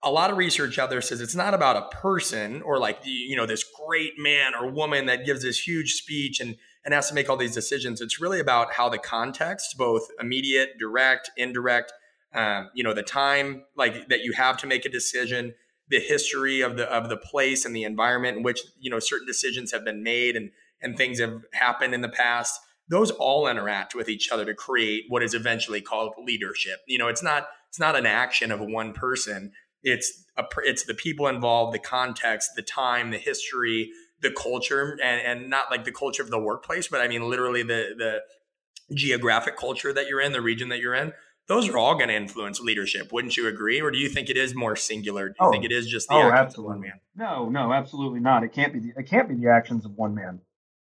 a 0.04 0.12
lot 0.12 0.30
of 0.30 0.38
research 0.38 0.78
out 0.78 0.90
there 0.90 1.02
says 1.02 1.22
it's 1.22 1.36
not 1.36 1.54
about 1.54 1.76
a 1.76 1.96
person 1.96 2.62
or 2.62 2.78
like 2.78 3.00
you 3.04 3.36
know 3.36 3.46
this 3.46 3.66
great 3.88 4.14
man 4.18 4.54
or 4.54 4.70
woman 4.70 5.08
that 5.08 5.26
gives 5.26 5.42
this 5.42 5.60
huge 5.60 5.94
speech 5.94 6.40
and 6.40 6.56
and 6.86 6.94
has 6.94 7.10
to 7.10 7.16
make 7.16 7.30
all 7.30 7.38
these 7.38 7.54
decisions. 7.54 8.00
It's 8.00 8.22
really 8.22 8.40
about 8.40 8.74
how 8.74 8.88
the 8.88 8.98
context, 8.98 9.76
both 9.78 10.08
immediate, 10.22 10.78
direct, 10.80 11.30
indirect, 11.36 11.92
um, 12.34 12.70
you 12.74 12.84
know, 12.84 12.94
the 12.94 13.04
time 13.04 13.64
like 13.76 14.08
that 14.10 14.22
you 14.22 14.34
have 14.34 14.58
to 14.58 14.68
make 14.68 14.86
a 14.86 14.90
decision, 14.90 15.54
the 15.90 16.00
history 16.00 16.62
of 16.62 16.78
the 16.78 16.86
of 16.86 17.10
the 17.10 17.18
place 17.18 17.66
and 17.66 17.76
the 17.76 17.84
environment 17.84 18.38
in 18.38 18.44
which 18.44 18.62
you 18.80 18.90
know 18.90 19.00
certain 19.00 19.28
decisions 19.28 19.72
have 19.72 19.84
been 19.84 20.04
made 20.04 20.36
and 20.36 20.52
and 20.82 20.96
things 20.96 21.20
have 21.20 21.42
happened 21.54 21.94
in 21.94 22.02
the 22.02 22.10
past 22.10 22.60
those 22.90 23.12
all 23.12 23.48
interact 23.48 23.96
with 23.96 24.08
each 24.10 24.32
other 24.32 24.46
to 24.46 24.54
create 24.54 25.06
what 25.10 25.22
is 25.22 25.34
eventually 25.34 25.82
called 25.82 26.14
leadership. 26.26 26.80
You 26.88 26.98
know, 26.98 27.08
it's 27.08 27.24
not 27.24 27.48
it's 27.70 27.80
not 27.80 27.96
an 27.96 28.06
action 28.06 28.52
of 28.52 28.60
one 28.60 28.94
person. 28.94 29.52
It's 29.88 30.26
a, 30.38 30.44
it's 30.64 30.84
the 30.84 30.94
people 30.94 31.28
involved, 31.28 31.74
the 31.74 31.80
context, 31.80 32.52
the 32.56 32.62
time, 32.62 33.12
the 33.12 33.18
history, 33.18 33.92
the 34.22 34.32
culture, 34.32 34.98
and 35.02 35.22
and 35.22 35.50
not 35.50 35.72
like 35.72 35.86
the 35.86 35.92
culture 35.92 36.24
of 36.24 36.30
the 36.30 36.40
workplace, 36.40 36.88
but 36.88 37.02
I 37.02 37.08
mean 37.08 37.30
literally 37.30 37.64
the 37.64 37.96
the 37.98 38.96
geographic 38.96 39.58
culture 39.58 39.94
that 39.94 40.08
you're 40.08 40.22
in, 40.22 40.32
the 40.32 40.42
region 40.42 40.70
that 40.70 40.80
you're 40.80 40.96
in. 40.96 41.14
Those 41.48 41.70
are 41.70 41.78
all 41.78 41.96
going 41.96 42.10
to 42.10 42.16
influence 42.16 42.60
leadership, 42.60 43.14
wouldn't 43.14 43.38
you 43.38 43.48
agree? 43.48 43.80
Or 43.80 43.90
do 43.90 43.98
you 43.98 44.10
think 44.10 44.30
it 44.30 44.36
is 44.36 44.54
more 44.54 44.76
singular? 44.76 45.30
Do 45.30 45.36
you 45.40 45.48
oh, 45.48 45.52
think 45.52 45.64
it 45.64 45.72
is 45.72 45.88
just 45.88 46.10
the 46.10 46.16
oh, 46.16 46.30
actions 46.30 46.58
of 46.58 46.66
one 46.66 46.82
man? 46.82 47.00
No, 47.16 47.48
no, 47.48 47.72
absolutely 47.72 48.20
not. 48.20 48.44
It 48.44 48.52
can't 48.52 48.74
be. 48.74 48.80
The, 48.80 48.94
it 48.98 49.08
can't 49.08 49.30
be 49.30 49.36
the 49.36 49.50
actions 49.50 49.86
of 49.86 49.92
one 49.96 50.14
man, 50.14 50.42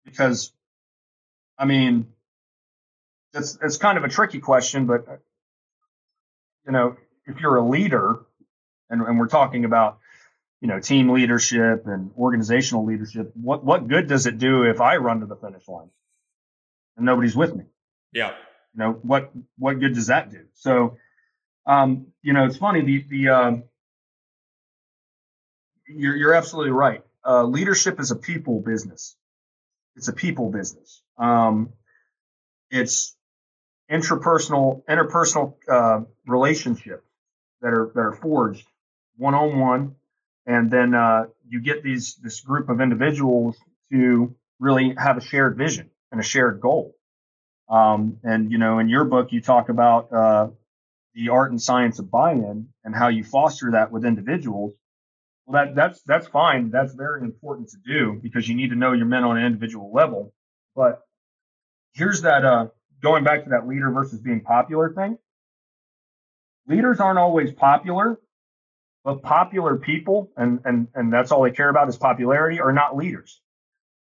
because 0.04 0.52
I 1.58 1.66
mean, 1.66 2.08
it's 3.34 3.58
it's 3.62 3.78
kind 3.78 3.98
of 3.98 4.04
a 4.04 4.10
tricky 4.10 4.40
question, 4.40 4.88
but 4.88 5.08
uh, 5.08 5.16
you 6.66 6.74
know, 6.74 6.98
if 7.26 7.40
you're 7.40 7.56
a 7.56 7.66
leader, 7.66 8.26
and, 8.92 9.02
and 9.02 9.18
we're 9.18 9.28
talking 9.28 9.66
about 9.66 9.98
you 10.60 10.68
know 10.68 10.80
team 10.80 11.10
leadership 11.10 11.88
and 11.88 12.12
organizational 12.18 12.86
leadership, 12.86 13.32
what 13.34 13.64
what 13.64 13.88
good 13.88 14.08
does 14.08 14.28
it 14.28 14.38
do 14.38 14.64
if 14.64 14.80
I 14.80 14.98
run 14.98 15.22
to 15.22 15.26
the 15.26 15.36
finish 15.36 15.68
line 15.68 15.90
and 16.98 17.06
nobody's 17.06 17.36
with 17.36 17.56
me? 17.56 17.64
Yeah. 18.14 18.34
You 18.74 18.80
know 18.80 18.92
what 19.02 19.32
what 19.58 19.80
good 19.80 19.96
does 19.96 20.08
that 20.08 20.32
do? 20.32 20.46
So, 20.54 20.98
um, 21.66 22.08
you 22.22 22.34
know, 22.34 22.46
it's 22.46 22.58
funny 22.58 22.82
the 22.82 23.06
the 23.10 23.30
um, 23.30 23.64
you're 25.88 26.16
you're 26.16 26.34
absolutely 26.34 26.72
right. 26.72 27.04
Uh, 27.26 27.44
leadership 27.44 28.00
is 28.00 28.12
a 28.12 28.16
people 28.16 28.62
business. 28.62 29.16
It's 29.96 30.08
a 30.08 30.14
people 30.14 30.52
business. 30.52 31.02
Um, 31.18 31.74
it's 32.70 33.16
interpersonal 33.92 34.84
interpersonal 34.86 35.56
uh, 35.68 36.02
relationships 36.26 37.06
that 37.62 37.74
are 37.74 37.92
that 37.94 38.02
are 38.02 38.14
forged 38.14 38.66
one 39.22 39.36
on 39.36 39.60
one, 39.60 39.96
and 40.48 40.72
then 40.72 40.96
uh, 40.96 41.26
you 41.48 41.62
get 41.62 41.84
these 41.84 42.16
this 42.16 42.42
group 42.42 42.70
of 42.70 42.82
individuals 42.82 43.56
to 43.92 44.36
really 44.60 44.96
have 44.98 45.18
a 45.18 45.22
shared 45.22 45.56
vision 45.56 45.92
and 46.12 46.20
a 46.20 46.24
shared 46.24 46.60
goal. 46.60 46.96
Um, 47.70 48.18
and 48.24 48.52
you 48.52 48.58
know, 48.58 48.80
in 48.80 48.90
your 48.90 49.06
book, 49.06 49.32
you 49.32 49.40
talk 49.40 49.70
about 49.70 50.12
uh, 50.12 50.48
the 51.14 51.30
art 51.30 51.52
and 51.52 51.62
science 51.62 52.00
of 52.00 52.10
buy-in 52.10 52.70
and 52.84 52.96
how 52.96 53.10
you 53.10 53.24
foster 53.24 53.72
that 53.74 53.92
with 53.92 54.06
individuals. 54.06 54.74
Well, 55.46 55.66
that 55.66 55.76
that's 55.76 56.02
that's 56.02 56.28
fine. 56.28 56.72
That's 56.72 56.96
very 56.96 57.22
important 57.22 57.70
to 57.70 57.78
do 57.86 58.20
because 58.24 58.50
you 58.50 58.56
need 58.56 58.72
to 58.72 58.76
know 58.76 58.94
your 58.94 59.06
men 59.06 59.24
on 59.24 59.38
an 59.38 59.46
individual 59.46 59.92
level. 59.94 60.34
But 60.76 61.02
here's 61.94 62.24
that 62.24 62.44
uh, 62.44 62.68
going 63.04 63.24
back 63.24 63.44
to 63.44 63.52
that 63.52 63.68
leader 63.68 63.92
versus 63.92 64.20
being 64.20 64.42
popular 64.42 64.92
thing. 64.94 65.20
Leaders 66.68 67.00
aren't 67.00 67.20
always 67.20 67.52
popular, 67.52 68.20
but 69.04 69.22
popular 69.22 69.78
people, 69.78 70.32
and 70.38 70.60
and 70.66 70.88
and 70.94 71.12
that's 71.12 71.32
all 71.32 71.44
they 71.44 71.52
care 71.52 71.70
about 71.70 71.90
is 71.90 71.98
popularity, 71.98 72.60
are 72.60 72.74
not 72.74 72.96
leaders. 72.96 73.42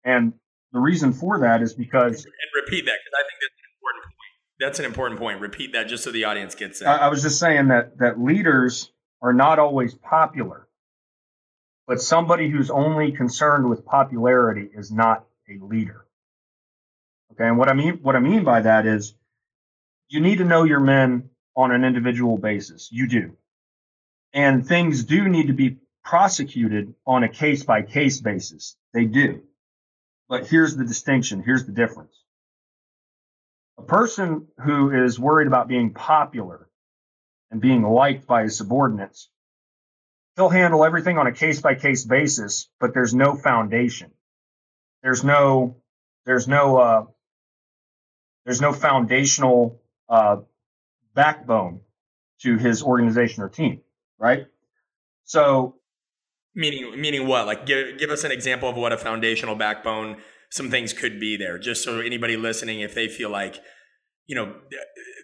And 0.03 0.33
the 0.71 0.79
reason 0.79 1.13
for 1.13 1.39
that 1.39 1.61
is 1.61 1.73
because 1.73 2.25
and 2.25 2.33
repeat 2.63 2.85
that 2.85 2.97
because 3.03 3.13
I 3.15 3.23
think 3.23 3.39
that's 3.41 3.59
an 3.59 3.69
important 3.75 4.03
point. 4.03 4.59
That's 4.59 4.79
an 4.79 4.85
important 4.85 5.19
point. 5.19 5.41
Repeat 5.41 5.73
that 5.73 5.87
just 5.87 6.03
so 6.03 6.11
the 6.11 6.25
audience 6.25 6.55
gets 6.55 6.81
it. 6.81 6.85
I, 6.85 6.97
I 6.97 7.07
was 7.09 7.21
just 7.21 7.39
saying 7.39 7.69
that 7.69 7.97
that 7.99 8.19
leaders 8.19 8.91
are 9.21 9.33
not 9.33 9.57
always 9.57 9.95
popular, 9.95 10.67
but 11.87 12.01
somebody 12.01 12.49
who's 12.49 12.69
only 12.69 13.11
concerned 13.11 13.69
with 13.69 13.85
popularity 13.85 14.69
is 14.73 14.91
not 14.91 15.25
a 15.49 15.63
leader. 15.63 16.05
Okay, 17.31 17.47
and 17.47 17.57
what 17.57 17.69
I 17.69 17.73
mean 17.73 17.99
what 18.03 18.15
I 18.15 18.19
mean 18.19 18.43
by 18.43 18.61
that 18.61 18.85
is 18.85 19.15
you 20.07 20.21
need 20.21 20.37
to 20.37 20.43
know 20.43 20.63
your 20.63 20.79
men 20.79 21.29
on 21.55 21.71
an 21.71 21.83
individual 21.83 22.37
basis. 22.37 22.89
You 22.91 23.07
do. 23.07 23.37
And 24.33 24.67
things 24.67 25.03
do 25.03 25.27
need 25.29 25.47
to 25.47 25.53
be 25.53 25.77
prosecuted 26.03 26.95
on 27.05 27.23
a 27.23 27.29
case 27.29 27.63
by 27.63 27.81
case 27.81 28.19
basis. 28.19 28.75
They 28.93 29.05
do. 29.05 29.43
But 30.27 30.47
here's 30.47 30.75
the 30.75 30.85
distinction. 30.85 31.43
Here's 31.43 31.65
the 31.65 31.71
difference. 31.71 32.15
A 33.77 33.83
person 33.83 34.47
who 34.63 34.91
is 34.91 35.19
worried 35.19 35.47
about 35.47 35.67
being 35.67 35.93
popular 35.93 36.67
and 37.51 37.61
being 37.61 37.83
liked 37.83 38.25
by 38.25 38.43
his 38.43 38.57
subordinates, 38.57 39.29
he'll 40.35 40.49
handle 40.49 40.83
everything 40.83 41.17
on 41.17 41.27
a 41.27 41.31
case 41.31 41.61
by 41.61 41.75
case 41.75 42.03
basis, 42.03 42.69
but 42.79 42.93
there's 42.93 43.13
no 43.13 43.35
foundation. 43.35 44.11
There's 45.03 45.23
no, 45.23 45.77
there's 46.25 46.47
no, 46.47 46.77
uh, 46.77 47.05
there's 48.45 48.61
no 48.61 48.73
foundational 48.73 49.81
uh, 50.09 50.37
backbone 51.13 51.81
to 52.41 52.57
his 52.57 52.83
organization 52.83 53.43
or 53.43 53.49
team, 53.49 53.81
right? 54.23 54.47
So, 55.25 55.75
meaning 56.55 56.99
meaning 56.99 57.27
what? 57.27 57.45
Like, 57.45 57.65
give 57.65 57.99
give 57.99 58.09
us 58.09 58.23
an 58.23 58.31
example 58.31 58.69
of 58.69 58.77
what 58.77 58.93
a 58.93 58.97
foundational 58.97 59.55
backbone. 59.55 60.17
Some 60.49 60.71
things 60.71 60.93
could 60.93 61.19
be 61.19 61.35
there, 61.35 61.59
just 61.59 61.83
so 61.83 61.99
anybody 61.99 62.37
listening, 62.37 62.79
if 62.79 62.95
they 62.95 63.07
feel 63.07 63.29
like, 63.29 63.59
you 64.27 64.35
know, 64.35 64.55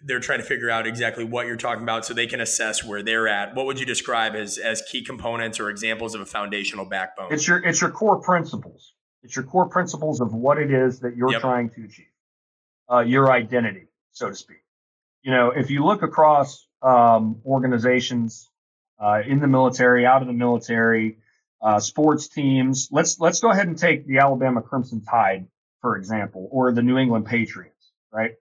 they're 0.04 0.20
trying 0.20 0.40
to 0.40 0.44
figure 0.44 0.68
out 0.68 0.86
exactly 0.86 1.24
what 1.24 1.46
you're 1.46 1.56
talking 1.56 1.82
about, 1.82 2.04
so 2.04 2.12
they 2.12 2.26
can 2.26 2.40
assess 2.40 2.84
where 2.84 3.02
they're 3.02 3.28
at. 3.28 3.54
What 3.54 3.66
would 3.66 3.80
you 3.80 3.86
describe 3.86 4.34
as 4.34 4.58
as 4.58 4.82
key 4.90 5.02
components 5.02 5.58
or 5.58 5.70
examples 5.70 6.14
of 6.14 6.20
a 6.20 6.26
foundational 6.26 6.84
backbone? 6.84 7.32
It's 7.32 7.48
your 7.48 7.58
it's 7.58 7.80
your 7.80 7.90
core 7.90 8.20
principles. 8.20 8.92
It's 9.22 9.34
your 9.34 9.44
core 9.44 9.68
principles 9.68 10.20
of 10.20 10.34
what 10.34 10.58
it 10.58 10.70
is 10.70 11.00
that 11.00 11.16
you're 11.16 11.30
yep. 11.32 11.42
trying 11.42 11.68
to 11.70 11.84
achieve, 11.84 12.06
uh, 12.90 13.00
your 13.00 13.30
identity, 13.30 13.88
so 14.12 14.28
to 14.30 14.34
speak 14.34 14.60
you 15.22 15.30
know, 15.30 15.50
if 15.50 15.70
you 15.70 15.84
look 15.84 16.02
across 16.02 16.66
um, 16.82 17.40
organizations 17.44 18.49
uh, 19.00 19.22
in 19.26 19.40
the 19.40 19.46
military, 19.46 20.06
out 20.06 20.22
of 20.22 20.28
the 20.28 20.34
military, 20.34 21.18
uh, 21.62 21.80
sports 21.80 22.28
teams, 22.28 22.88
let's 22.90 23.18
let's 23.18 23.40
go 23.40 23.50
ahead 23.50 23.66
and 23.66 23.78
take 23.78 24.06
the 24.06 24.18
Alabama 24.18 24.62
Crimson 24.62 25.02
Tide, 25.02 25.46
for 25.80 25.96
example, 25.96 26.48
or 26.50 26.72
the 26.72 26.82
New 26.82 26.98
England 26.98 27.26
Patriots, 27.26 27.92
right? 28.12 28.34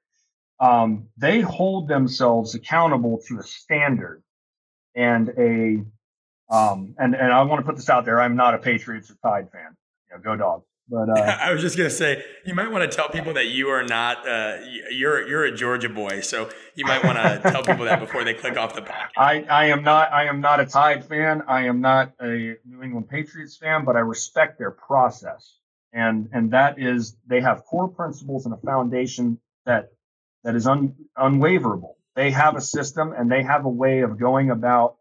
Um, 0.59 1.07
they 1.17 1.41
hold 1.41 1.87
themselves 1.87 2.55
accountable 2.55 3.21
to 3.27 3.39
a 3.39 3.43
standard 3.43 4.21
and 4.95 5.29
a 5.29 5.83
um, 6.53 6.95
and 6.97 7.15
and 7.15 7.31
I 7.31 7.43
want 7.43 7.59
to 7.61 7.65
put 7.65 7.75
this 7.75 7.89
out 7.89 8.05
there. 8.05 8.19
I'm 8.19 8.35
not 8.35 8.53
a 8.53 8.57
Patriots 8.57 9.09
or 9.11 9.15
Tide 9.23 9.51
fan. 9.51 9.75
You 10.09 10.17
know, 10.17 10.23
go 10.23 10.35
dogs. 10.35 10.65
But 10.89 11.09
uh, 11.17 11.37
I 11.41 11.53
was 11.53 11.61
just 11.61 11.77
gonna 11.77 11.89
say, 11.89 12.23
you 12.45 12.55
might 12.55 12.71
want 12.71 12.89
to 12.89 12.95
tell 12.95 13.09
people 13.09 13.33
that 13.33 13.47
you 13.47 13.69
are 13.69 13.83
not. 13.83 14.27
Uh, 14.27 14.57
you're 14.91 15.27
you're 15.27 15.45
a 15.45 15.55
Georgia 15.55 15.89
boy, 15.89 16.21
so 16.21 16.49
you 16.75 16.85
might 16.85 17.03
want 17.03 17.17
to 17.17 17.41
tell 17.51 17.63
people 17.63 17.85
that 17.85 17.99
before 17.99 18.23
they 18.23 18.33
click 18.33 18.57
off 18.57 18.73
the 18.73 18.81
podcast. 18.81 19.09
I, 19.17 19.43
I 19.43 19.65
am 19.67 19.83
not. 19.83 20.11
I 20.11 20.25
am 20.25 20.41
not 20.41 20.59
a 20.59 20.65
Tide 20.65 21.05
fan. 21.05 21.43
I 21.47 21.67
am 21.67 21.81
not 21.81 22.13
a 22.19 22.55
New 22.65 22.81
England 22.83 23.09
Patriots 23.09 23.57
fan, 23.57 23.85
but 23.85 23.95
I 23.95 23.99
respect 23.99 24.57
their 24.57 24.71
process, 24.71 25.57
and 25.93 26.29
and 26.33 26.51
that 26.51 26.79
is 26.79 27.15
they 27.27 27.41
have 27.41 27.65
core 27.65 27.89
principles 27.89 28.45
and 28.45 28.53
a 28.53 28.57
foundation 28.57 29.39
that 29.65 29.91
that 30.43 30.55
is 30.55 30.65
un, 30.65 30.95
unwaverable. 31.17 31.95
They 32.15 32.31
have 32.31 32.55
a 32.55 32.61
system 32.61 33.13
and 33.13 33.31
they 33.31 33.43
have 33.43 33.65
a 33.65 33.69
way 33.69 34.01
of 34.01 34.19
going 34.19 34.49
about 34.49 34.95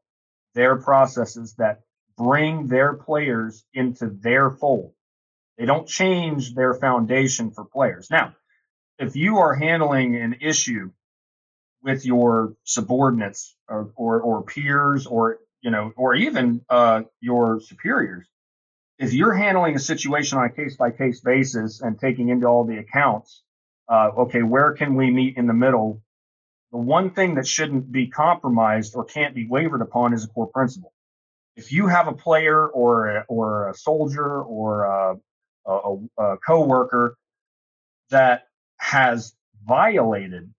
their 0.54 0.76
processes 0.76 1.54
that 1.58 1.80
bring 2.16 2.66
their 2.66 2.94
players 2.94 3.64
into 3.72 4.08
their 4.08 4.50
fold 4.50 4.92
they 5.58 5.66
don't 5.66 5.88
change 5.88 6.54
their 6.54 6.72
foundation 6.72 7.50
for 7.50 7.64
players. 7.64 8.08
Now, 8.10 8.34
if 8.98 9.16
you 9.16 9.38
are 9.38 9.54
handling 9.54 10.16
an 10.16 10.36
issue 10.40 10.92
with 11.82 12.06
your 12.06 12.54
subordinates 12.64 13.56
or, 13.68 13.92
or, 13.96 14.20
or 14.20 14.42
peers 14.44 15.06
or 15.06 15.38
you 15.60 15.70
know 15.70 15.92
or 15.96 16.14
even 16.14 16.62
uh, 16.70 17.02
your 17.20 17.60
superiors, 17.60 18.26
if 18.98 19.12
you're 19.12 19.34
handling 19.34 19.76
a 19.76 19.80
situation 19.80 20.38
on 20.38 20.44
a 20.44 20.50
case 20.50 20.76
by 20.76 20.90
case 20.90 21.20
basis 21.20 21.80
and 21.80 21.98
taking 21.98 22.28
into 22.28 22.46
all 22.46 22.64
the 22.64 22.78
accounts, 22.78 23.42
uh, 23.88 24.10
okay, 24.18 24.42
where 24.42 24.72
can 24.72 24.94
we 24.94 25.10
meet 25.10 25.36
in 25.36 25.46
the 25.46 25.54
middle? 25.54 26.02
The 26.72 26.78
one 26.78 27.10
thing 27.10 27.36
that 27.36 27.46
shouldn't 27.46 27.90
be 27.90 28.08
compromised 28.08 28.94
or 28.94 29.04
can't 29.04 29.34
be 29.34 29.46
wavered 29.46 29.82
upon 29.82 30.14
is 30.14 30.24
a 30.24 30.28
core 30.28 30.48
principle. 30.48 30.92
If 31.56 31.72
you 31.72 31.86
have 31.86 32.08
a 32.08 32.12
player 32.12 32.68
or 32.68 33.08
a, 33.08 33.24
or 33.28 33.70
a 33.70 33.74
soldier 33.74 34.42
or 34.42 34.84
a, 34.84 35.16
a, 35.66 35.96
a 36.18 36.36
coworker 36.38 37.16
that 38.10 38.48
has 38.78 39.34
violated 39.66 40.52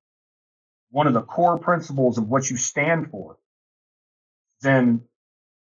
one 0.92 1.08
of 1.08 1.14
the 1.14 1.22
core 1.22 1.58
principles 1.58 2.18
of 2.18 2.28
what 2.30 2.50
you 2.50 2.58
stand 2.58 3.12
for, 3.12 3.38
then 4.62 5.02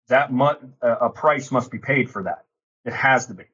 that 0.09 0.33
mu- 0.33 0.55
a 0.83 1.11
price 1.11 1.51
must 1.51 1.71
be 1.71 1.79
paid 1.79 2.11
for 2.11 2.25
that. 2.25 2.45
It 2.85 2.93
has 2.95 3.27
to 3.27 3.35
be. 3.35 3.45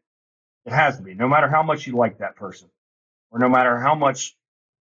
It 0.66 0.72
has 0.72 0.96
to 0.98 1.02
be. 1.02 1.14
No 1.14 1.28
matter 1.28 1.48
how 1.48 1.62
much 1.62 1.86
you 1.86 1.96
like 1.96 2.18
that 2.18 2.36
person, 2.36 2.68
or 3.30 3.38
no 3.38 3.48
matter 3.48 3.78
how 3.80 3.94
much 3.94 4.36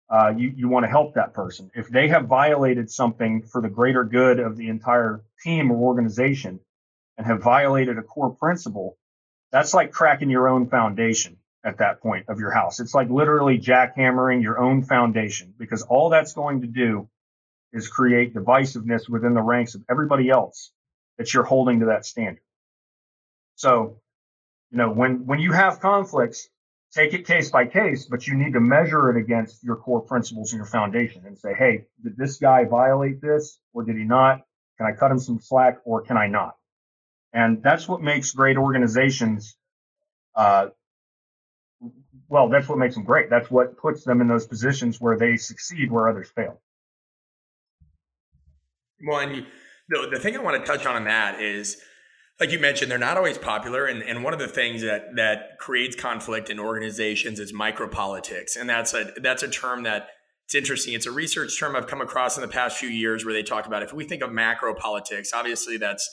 uh, 0.10 0.34
you 0.38 0.54
you 0.56 0.70
want 0.70 0.86
to 0.86 0.90
help 0.90 1.16
that 1.16 1.34
person, 1.34 1.72
if 1.76 1.90
they 1.90 2.10
have 2.10 2.28
violated 2.28 2.92
something 2.92 3.44
for 3.44 3.62
the 3.62 3.70
greater 3.70 4.04
good 4.04 4.40
of 4.40 4.58
the 4.58 4.70
entire 4.70 5.24
team 5.44 5.72
or 5.72 5.78
organization, 5.78 6.60
and 7.18 7.28
have 7.28 7.42
violated 7.42 7.98
a 7.98 8.04
core 8.04 8.32
principle, 8.32 8.98
that's 9.54 9.74
like 9.74 9.92
cracking 9.92 10.32
your 10.32 10.50
own 10.50 10.68
foundation 10.68 11.38
at 11.64 11.78
that 11.78 12.02
point 12.02 12.26
of 12.28 12.40
your 12.40 12.52
house. 12.52 12.80
It's 12.80 12.96
like 12.96 13.10
literally 13.10 13.60
jackhammering 13.60 14.42
your 14.42 14.60
own 14.60 14.84
foundation 14.84 15.54
because 15.58 15.84
all 15.84 16.10
that's 16.10 16.34
going 16.34 16.62
to 16.62 16.68
do 16.68 17.08
is 17.72 17.88
create 17.88 18.34
divisiveness 18.34 19.08
within 19.08 19.36
the 19.36 19.44
ranks 19.44 19.76
of 19.76 19.84
everybody 19.90 20.30
else 20.30 20.72
that 21.20 21.34
you're 21.34 21.44
holding 21.44 21.82
to 21.82 21.86
that 21.86 22.04
standard. 22.04 22.42
So, 23.56 24.02
you 24.72 24.80
know, 24.80 24.90
when, 24.90 25.28
when 25.28 25.40
you 25.40 25.52
have 25.52 25.80
conflicts, 25.80 26.50
take 26.92 27.14
it 27.14 27.28
case 27.28 27.52
by 27.52 27.68
case, 27.68 28.08
but 28.08 28.26
you 28.26 28.34
need 28.34 28.54
to 28.54 28.60
measure 28.60 29.16
it 29.16 29.22
against 29.22 29.64
your 29.64 29.76
core 29.76 30.02
principles 30.02 30.52
and 30.52 30.58
your 30.58 30.66
foundation 30.66 31.24
and 31.28 31.38
say, 31.38 31.54
Hey, 31.54 31.86
did 32.04 32.18
this 32.18 32.38
guy 32.40 32.66
violate 32.66 33.22
this 33.22 33.60
or 33.72 33.84
did 33.84 33.98
he 33.98 34.04
not? 34.04 34.42
Can 34.80 34.88
I 34.88 34.94
cut 34.94 35.12
him 35.12 35.20
some 35.20 35.40
slack 35.40 35.78
or 35.86 36.02
can 36.02 36.18
I 36.18 36.26
not? 36.26 36.56
And 37.34 37.64
that's 37.64 37.88
what 37.88 38.02
makes 38.02 38.32
great 38.32 38.58
organizations, 38.58 39.58
uh, 40.36 40.68
well, 42.30 42.48
that's 42.50 42.70
what 42.70 42.78
makes 42.78 42.96
them 42.96 43.04
great. 43.04 43.30
That's 43.30 43.50
what 43.50 43.78
puts 43.78 44.04
them 44.04 44.22
in 44.22 44.28
those 44.28 44.46
positions 44.46 45.02
where 45.02 45.18
they 45.18 45.38
succeed 45.38 45.92
where 45.92 46.08
others 46.08 46.30
fail. 46.30 46.62
Well, 49.06 49.20
and 49.20 49.46
the, 49.90 50.08
the 50.12 50.20
thing 50.20 50.38
I 50.38 50.42
want 50.42 50.64
to 50.64 50.72
touch 50.72 50.86
on 50.86 50.96
in 50.96 51.04
that 51.06 51.42
is, 51.42 51.78
like 52.40 52.52
you 52.52 52.60
mentioned, 52.60 52.90
they're 52.90 52.98
not 52.98 53.18
always 53.18 53.38
popular. 53.38 53.86
And, 53.86 54.02
and 54.04 54.24
one 54.24 54.34
of 54.34 54.40
the 54.40 54.48
things 54.48 54.82
that, 54.82 55.16
that 55.16 55.58
creates 55.60 55.96
conflict 55.96 56.50
in 56.50 56.60
organizations 56.60 57.40
is 57.40 57.52
micropolitics. 57.52 58.56
And 58.60 58.70
that's 58.70 58.94
a, 58.94 59.12
that's 59.22 59.44
a 59.44 59.48
term 59.48 59.84
that 59.84 60.10
it's 60.46 60.56
interesting. 60.56 60.94
It's 60.94 61.06
a 61.06 61.12
research 61.12 61.60
term 61.60 61.76
I've 61.76 61.88
come 61.88 62.02
across 62.02 62.38
in 62.38 62.42
the 62.42 62.48
past 62.48 62.78
few 62.78 62.90
years 62.90 63.26
where 63.26 63.34
they 63.34 63.44
talk 63.44 63.66
about 63.66 63.84
if 63.84 63.94
we 63.94 64.06
think 64.06 64.22
of 64.22 64.32
macro 64.32 64.74
politics, 64.76 65.32
obviously 65.34 65.78
that's 65.78 66.10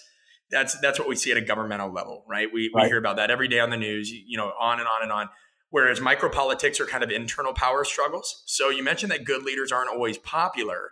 that's 0.51 0.79
that's 0.81 0.99
what 0.99 1.09
we 1.09 1.17
see 1.17 1.31
at 1.31 1.37
a 1.37 1.41
governmental 1.41 1.93
level, 1.93 2.25
right? 2.29 2.49
We, 2.53 2.71
right. 2.75 2.85
we 2.85 2.89
hear 2.89 2.99
about 2.99 3.17
that 3.17 3.31
every 3.31 3.49
day 3.49 3.61
on 3.61 3.71
the 3.71 3.77
news, 3.77 4.11
you 4.11 4.37
know, 4.37 4.53
on 4.59 4.79
and 4.79 4.89
on 4.89 5.03
and 5.03 5.13
on. 5.13 5.29
Whereas 5.71 6.01
micropolitics 6.01 6.81
are 6.81 6.87
kind 6.87 7.05
of 7.05 7.11
internal 7.11 7.53
power 7.53 7.85
struggles. 7.85 8.43
So 8.47 8.71
you 8.71 8.83
mentioned 8.83 9.13
that 9.13 9.25
good 9.25 9.45
leaders 9.45 9.71
aren't 9.71 9.89
always 9.89 10.19
popular. 10.19 10.91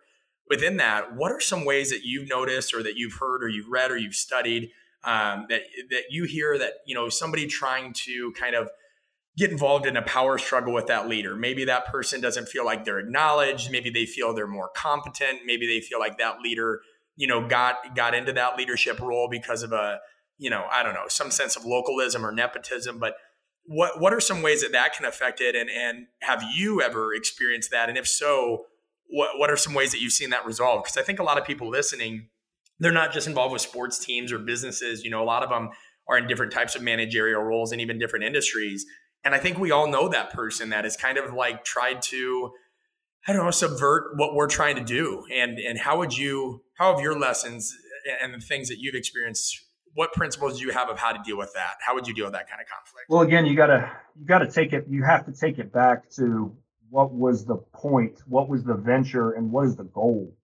Within 0.48 0.76
that, 0.76 1.14
what 1.16 1.32
are 1.32 1.40
some 1.40 1.64
ways 1.64 1.90
that 1.90 2.04
you've 2.04 2.28
noticed, 2.28 2.72
or 2.72 2.82
that 2.82 2.96
you've 2.96 3.14
heard, 3.14 3.42
or 3.42 3.48
you've 3.48 3.68
read, 3.68 3.90
or 3.90 3.98
you've 3.98 4.14
studied 4.14 4.70
um, 5.04 5.46
that 5.48 5.62
that 5.90 6.04
you 6.10 6.24
hear 6.24 6.58
that 6.58 6.74
you 6.86 6.94
know 6.94 7.08
somebody 7.08 7.46
trying 7.46 7.92
to 7.92 8.32
kind 8.32 8.54
of 8.54 8.70
get 9.36 9.50
involved 9.52 9.86
in 9.86 9.96
a 9.96 10.02
power 10.02 10.36
struggle 10.36 10.72
with 10.72 10.86
that 10.88 11.08
leader. 11.08 11.36
Maybe 11.36 11.64
that 11.66 11.86
person 11.86 12.20
doesn't 12.20 12.48
feel 12.48 12.64
like 12.64 12.84
they're 12.84 12.98
acknowledged. 12.98 13.70
Maybe 13.70 13.88
they 13.88 14.04
feel 14.04 14.34
they're 14.34 14.48
more 14.48 14.68
competent. 14.74 15.40
Maybe 15.46 15.66
they 15.66 15.80
feel 15.80 16.00
like 16.00 16.18
that 16.18 16.40
leader 16.40 16.80
you 17.18 17.26
know 17.26 17.46
got 17.46 17.94
got 17.94 18.14
into 18.14 18.32
that 18.32 18.56
leadership 18.56 18.98
role 18.98 19.28
because 19.30 19.62
of 19.62 19.72
a 19.72 20.00
you 20.38 20.50
know, 20.50 20.64
I 20.70 20.82
don't 20.82 20.94
know, 20.94 21.08
some 21.08 21.30
sense 21.30 21.56
of 21.56 21.64
localism 21.64 22.24
or 22.24 22.32
nepotism, 22.32 22.98
but 22.98 23.14
what 23.66 24.00
what 24.00 24.14
are 24.14 24.20
some 24.20 24.40
ways 24.40 24.62
that 24.62 24.72
that 24.72 24.94
can 24.94 25.04
affect 25.04 25.40
it? 25.40 25.54
And 25.54 25.68
and 25.68 26.06
have 26.22 26.42
you 26.54 26.80
ever 26.80 27.12
experienced 27.12 27.70
that? 27.72 27.88
And 27.88 27.98
if 27.98 28.06
so 28.06 28.64
what 29.08 29.38
what 29.38 29.50
are 29.50 29.56
some 29.56 29.74
ways 29.74 29.90
that 29.92 30.00
you've 30.00 30.12
seen 30.12 30.30
that 30.30 30.46
resolve? 30.46 30.84
Because 30.84 30.96
i 30.96 31.02
think 31.02 31.18
a 31.18 31.24
lot 31.24 31.38
of 31.38 31.44
people 31.44 31.68
listening 31.68 32.28
they're 32.80 32.92
not 32.92 33.12
just 33.12 33.26
involved 33.26 33.52
with 33.52 33.60
sports 33.60 33.98
teams 33.98 34.32
or 34.32 34.38
businesses 34.38 35.02
you 35.02 35.10
know 35.10 35.22
a 35.22 35.26
lot 35.26 35.42
of 35.42 35.50
them 35.50 35.70
are 36.08 36.16
in 36.16 36.26
different 36.26 36.52
types 36.52 36.76
of 36.76 36.82
managerial 36.82 37.42
roles 37.42 37.72
and 37.72 37.80
even 37.80 37.98
different 37.98 38.24
industries. 38.24 38.86
And 39.24 39.34
i 39.34 39.38
think 39.38 39.58
we 39.58 39.70
all 39.70 39.88
know 39.88 40.08
that 40.08 40.30
person 40.32 40.70
that 40.70 40.84
has 40.84 40.96
kind 40.96 41.18
of 41.18 41.34
like 41.34 41.64
tried 41.64 42.00
to 42.02 42.52
i 43.26 43.32
don't 43.32 43.44
know 43.44 43.50
subvert 43.50 44.12
what 44.16 44.34
we're 44.34 44.46
trying 44.46 44.76
to 44.76 44.84
do. 44.84 45.24
And 45.34 45.58
and 45.58 45.78
how 45.78 45.98
would 45.98 46.16
you 46.16 46.62
how 46.78 46.92
have 46.92 47.02
your 47.02 47.18
lessons 47.18 47.76
and 48.22 48.32
the 48.32 48.40
things 48.40 48.68
that 48.68 48.78
you've 48.78 48.94
experienced 48.94 49.60
what 49.94 50.12
principles 50.12 50.58
do 50.58 50.64
you 50.64 50.72
have 50.72 50.88
of 50.88 50.98
how 50.98 51.12
to 51.12 51.20
deal 51.24 51.36
with 51.36 51.52
that? 51.54 51.74
How 51.84 51.94
would 51.94 52.06
you 52.06 52.14
deal 52.14 52.26
with 52.26 52.34
that 52.34 52.48
kind 52.48 52.60
of 52.60 52.68
conflict? 52.68 53.06
Well, 53.08 53.22
again, 53.22 53.46
you 53.46 53.56
gotta 53.56 53.90
you 54.18 54.26
gotta 54.26 54.50
take 54.50 54.72
it. 54.72 54.86
You 54.88 55.02
have 55.02 55.26
to 55.26 55.32
take 55.32 55.58
it 55.58 55.72
back 55.72 56.08
to 56.10 56.56
what 56.90 57.12
was 57.12 57.44
the 57.44 57.56
point, 57.56 58.20
what 58.26 58.48
was 58.48 58.64
the 58.64 58.74
venture, 58.74 59.32
and 59.32 59.50
what 59.50 59.66
is 59.66 59.76
the 59.76 59.84
goal? 59.84 60.36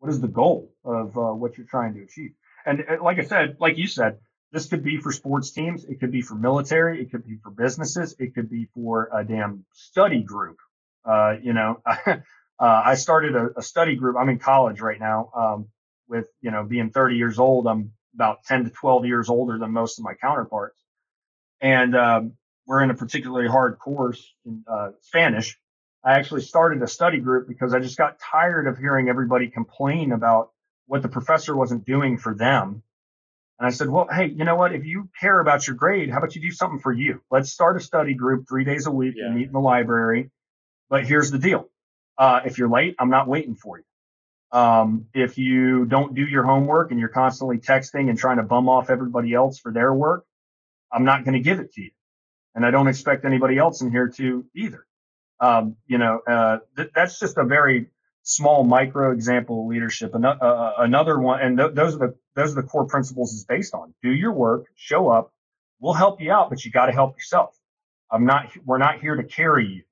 What 0.00 0.10
is 0.10 0.20
the 0.20 0.28
goal 0.28 0.74
of 0.84 1.16
uh, 1.16 1.32
what 1.32 1.56
you're 1.56 1.66
trying 1.66 1.94
to 1.94 2.02
achieve? 2.02 2.32
And 2.66 2.84
uh, 2.88 3.02
like 3.02 3.18
I 3.18 3.24
said, 3.24 3.56
like 3.60 3.78
you 3.78 3.86
said, 3.86 4.18
this 4.52 4.66
could 4.66 4.82
be 4.82 4.98
for 4.98 5.12
sports 5.12 5.52
teams, 5.52 5.84
it 5.84 6.00
could 6.00 6.12
be 6.12 6.22
for 6.22 6.34
military, 6.34 7.00
it 7.00 7.10
could 7.10 7.24
be 7.24 7.36
for 7.42 7.50
businesses, 7.50 8.16
it 8.18 8.34
could 8.34 8.50
be 8.50 8.66
for 8.74 9.08
a 9.14 9.24
damn 9.24 9.64
study 9.72 10.22
group. 10.22 10.58
Uh, 11.04 11.36
you 11.40 11.52
know, 11.52 11.80
uh, 11.86 12.18
I 12.58 12.96
started 12.96 13.36
a, 13.36 13.50
a, 13.58 13.62
study 13.62 13.94
group. 13.94 14.16
I'm 14.18 14.28
in 14.28 14.40
college 14.40 14.80
right 14.80 14.98
now. 14.98 15.30
Um, 15.36 15.68
with 16.08 16.26
you 16.40 16.50
know 16.50 16.64
being 16.64 16.90
30 16.90 17.16
years 17.16 17.38
old, 17.38 17.66
I'm 17.66 17.92
about 18.14 18.44
10 18.44 18.64
to 18.64 18.70
12 18.70 19.06
years 19.06 19.28
older 19.28 19.58
than 19.58 19.72
most 19.72 19.98
of 19.98 20.04
my 20.04 20.14
counterparts. 20.14 20.80
And 21.60 21.96
um, 21.96 22.32
we're 22.66 22.82
in 22.82 22.90
a 22.90 22.94
particularly 22.94 23.48
hard 23.48 23.78
course 23.78 24.34
in 24.44 24.64
uh, 24.66 24.90
Spanish. 25.02 25.58
I 26.04 26.14
actually 26.14 26.42
started 26.42 26.82
a 26.82 26.86
study 26.86 27.18
group 27.18 27.48
because 27.48 27.74
I 27.74 27.80
just 27.80 27.98
got 27.98 28.18
tired 28.18 28.66
of 28.66 28.78
hearing 28.78 29.08
everybody 29.08 29.48
complain 29.48 30.12
about 30.12 30.50
what 30.86 31.02
the 31.02 31.08
professor 31.08 31.56
wasn't 31.56 31.84
doing 31.84 32.16
for 32.16 32.34
them. 32.34 32.82
And 33.58 33.66
I 33.66 33.70
said, 33.70 33.88
well, 33.88 34.06
hey, 34.10 34.26
you 34.26 34.44
know 34.44 34.54
what? 34.54 34.74
If 34.74 34.84
you 34.84 35.08
care 35.18 35.40
about 35.40 35.66
your 35.66 35.76
grade, 35.76 36.10
how 36.10 36.18
about 36.18 36.36
you 36.36 36.42
do 36.42 36.50
something 36.50 36.78
for 36.78 36.92
you? 36.92 37.22
Let's 37.30 37.50
start 37.50 37.76
a 37.76 37.80
study 37.80 38.14
group 38.14 38.46
three 38.48 38.64
days 38.64 38.86
a 38.86 38.90
week 38.90 39.14
yeah. 39.16 39.26
and 39.26 39.36
meet 39.36 39.46
in 39.46 39.52
the 39.52 39.60
library. 39.60 40.30
But 40.88 41.06
here's 41.06 41.30
the 41.30 41.38
deal. 41.38 41.68
Uh, 42.18 42.40
if 42.44 42.58
you're 42.58 42.68
late, 42.68 42.96
I'm 42.98 43.10
not 43.10 43.26
waiting 43.26 43.54
for 43.54 43.78
you. 43.78 43.84
Um, 44.56 45.06
if 45.14 45.38
you 45.38 45.86
don't 45.86 46.14
do 46.14 46.22
your 46.22 46.44
homework 46.44 46.90
and 46.92 47.00
you're 47.00 47.10
constantly 47.10 47.58
texting 47.58 48.10
and 48.10 48.18
trying 48.18 48.38
to 48.38 48.44
bum 48.44 48.68
off 48.70 48.90
everybody 48.90 49.34
else 49.34 49.60
for 49.60 49.72
their 49.72 49.94
work, 49.94 50.24
I'm 50.92 51.04
not 51.04 51.24
going 51.24 51.34
to 51.34 51.40
give 51.40 51.60
it 51.60 51.72
to 51.74 51.82
you. 51.82 51.90
And 52.54 52.66
I 52.66 52.72
don't 52.72 52.88
expect 52.88 53.24
anybody 53.24 53.58
else 53.58 53.82
in 53.82 53.90
here 53.92 54.08
to 54.18 54.46
either. 54.56 54.86
Um, 55.40 55.76
you 55.86 55.98
know, 55.98 56.20
uh, 56.28 56.58
th- 56.76 56.90
that's 56.94 57.18
just 57.18 57.38
a 57.38 57.44
very 57.44 57.88
small 58.22 58.64
micro 58.64 59.12
example 59.12 59.62
of 59.62 59.68
leadership. 59.68 60.14
An- 60.14 60.24
uh, 60.24 60.30
uh, 60.30 60.74
another 60.78 61.18
one, 61.18 61.40
and 61.40 61.58
th- 61.58 61.74
those 61.74 61.96
are 61.96 61.98
the 61.98 62.16
those 62.36 62.52
are 62.52 62.62
the 62.62 62.68
core 62.68 62.86
principles 62.86 63.34
is 63.34 63.44
based 63.44 63.74
on. 63.74 63.94
Do 64.02 64.10
your 64.10 64.32
work, 64.32 64.66
show 64.76 65.10
up. 65.10 65.32
We'll 65.80 65.94
help 65.94 66.20
you 66.20 66.32
out, 66.32 66.50
but 66.50 66.64
you 66.64 66.70
got 66.70 66.86
to 66.86 66.92
help 66.92 67.16
yourself. 67.16 67.56
I'm 68.10 68.26
not. 68.26 68.50
We're 68.64 68.78
not 68.78 69.00
here 69.00 69.16
to 69.16 69.24
carry 69.24 69.66
you. 69.68 69.82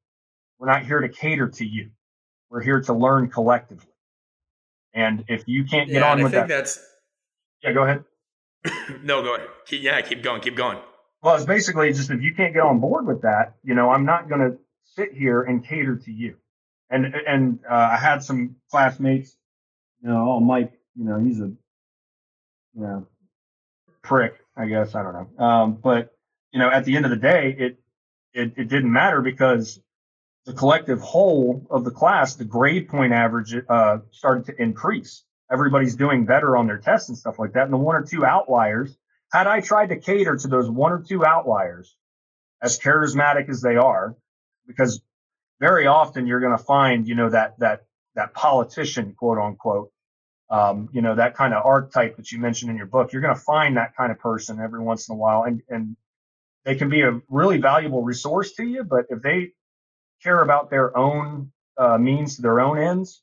We're 0.58 0.68
not 0.68 0.86
here 0.86 1.00
to 1.00 1.10
cater 1.10 1.48
to 1.48 1.66
you. 1.66 1.90
We're 2.50 2.62
here 2.62 2.82
to 2.82 2.94
learn 2.94 3.30
collectively. 3.30 3.93
And 4.94 5.24
if 5.28 5.44
you 5.46 5.64
can't 5.64 5.88
get 5.88 6.00
yeah, 6.02 6.12
on 6.12 6.22
with 6.22 6.34
I 6.34 6.38
think 6.38 6.48
that, 6.48 6.56
that's 6.56 6.80
yeah, 7.62 7.72
go 7.72 7.82
ahead. 7.82 8.04
no, 9.02 9.22
go 9.22 9.34
ahead. 9.34 9.48
Keep, 9.66 9.82
yeah, 9.82 10.00
keep 10.00 10.22
going, 10.22 10.40
keep 10.40 10.56
going. 10.56 10.78
Well, 11.22 11.34
it's 11.34 11.44
basically 11.44 11.92
just 11.92 12.10
if 12.10 12.22
you 12.22 12.34
can't 12.34 12.54
get 12.54 12.62
on 12.62 12.80
board 12.80 13.06
with 13.06 13.22
that, 13.22 13.56
you 13.64 13.74
know, 13.74 13.90
I'm 13.90 14.04
not 14.04 14.28
going 14.28 14.40
to 14.40 14.58
sit 14.84 15.12
here 15.12 15.42
and 15.42 15.66
cater 15.66 15.96
to 15.96 16.12
you. 16.12 16.36
And 16.90 17.06
and 17.26 17.58
uh, 17.68 17.74
I 17.92 17.96
had 17.96 18.22
some 18.22 18.56
classmates, 18.70 19.36
you 20.02 20.08
know, 20.10 20.32
oh 20.32 20.40
Mike, 20.40 20.72
you 20.94 21.04
know, 21.04 21.18
he's 21.18 21.40
a, 21.40 21.46
you 21.46 21.56
know, 22.74 23.06
prick, 24.02 24.34
I 24.56 24.66
guess 24.66 24.94
I 24.94 25.02
don't 25.02 25.14
know. 25.14 25.44
Um, 25.44 25.78
but 25.82 26.14
you 26.52 26.60
know, 26.60 26.70
at 26.70 26.84
the 26.84 26.94
end 26.94 27.04
of 27.04 27.10
the 27.10 27.16
day, 27.16 27.56
it 27.58 27.78
it 28.32 28.52
it 28.56 28.68
didn't 28.68 28.92
matter 28.92 29.22
because 29.22 29.80
the 30.46 30.52
collective 30.52 31.00
whole 31.00 31.66
of 31.70 31.84
the 31.84 31.90
class, 31.90 32.34
the 32.34 32.44
grade 32.44 32.88
point 32.88 33.12
average 33.12 33.54
uh, 33.68 33.98
started 34.10 34.46
to 34.46 34.62
increase. 34.62 35.24
Everybody's 35.50 35.96
doing 35.96 36.26
better 36.26 36.56
on 36.56 36.66
their 36.66 36.78
tests 36.78 37.08
and 37.08 37.16
stuff 37.16 37.38
like 37.38 37.52
that. 37.52 37.64
And 37.64 37.72
the 37.72 37.78
one 37.78 37.96
or 37.96 38.02
two 38.02 38.24
outliers, 38.24 38.96
had 39.32 39.46
I 39.46 39.60
tried 39.60 39.88
to 39.88 39.96
cater 39.96 40.36
to 40.36 40.48
those 40.48 40.68
one 40.68 40.92
or 40.92 41.02
two 41.02 41.24
outliers, 41.24 41.96
as 42.62 42.78
charismatic 42.78 43.48
as 43.48 43.60
they 43.60 43.76
are, 43.76 44.16
because 44.66 45.02
very 45.60 45.86
often 45.86 46.26
you're 46.26 46.40
going 46.40 46.56
to 46.56 46.62
find, 46.62 47.06
you 47.06 47.14
know, 47.14 47.30
that 47.30 47.58
that 47.58 47.84
that 48.14 48.34
politician, 48.34 49.14
quote 49.14 49.38
unquote, 49.38 49.90
um, 50.50 50.88
you 50.92 51.02
know, 51.02 51.14
that 51.14 51.34
kind 51.34 51.54
of 51.54 51.64
archetype 51.64 52.16
that 52.16 52.32
you 52.32 52.38
mentioned 52.38 52.70
in 52.70 52.76
your 52.76 52.86
book. 52.86 53.12
You're 53.12 53.22
going 53.22 53.34
to 53.34 53.40
find 53.40 53.76
that 53.76 53.96
kind 53.96 54.12
of 54.12 54.18
person 54.18 54.60
every 54.60 54.80
once 54.80 55.08
in 55.08 55.14
a 55.14 55.16
while, 55.16 55.44
and 55.44 55.62
and 55.68 55.96
they 56.64 56.74
can 56.74 56.88
be 56.88 57.02
a 57.02 57.20
really 57.28 57.58
valuable 57.58 58.02
resource 58.02 58.52
to 58.54 58.64
you. 58.64 58.84
But 58.84 59.06
if 59.10 59.22
they 59.22 59.52
care 60.24 60.42
about 60.42 60.70
their 60.70 60.96
own 60.96 61.52
uh, 61.78 61.98
means 61.98 62.36
to 62.36 62.42
their 62.42 62.60
own 62.60 62.78
ends 62.78 63.22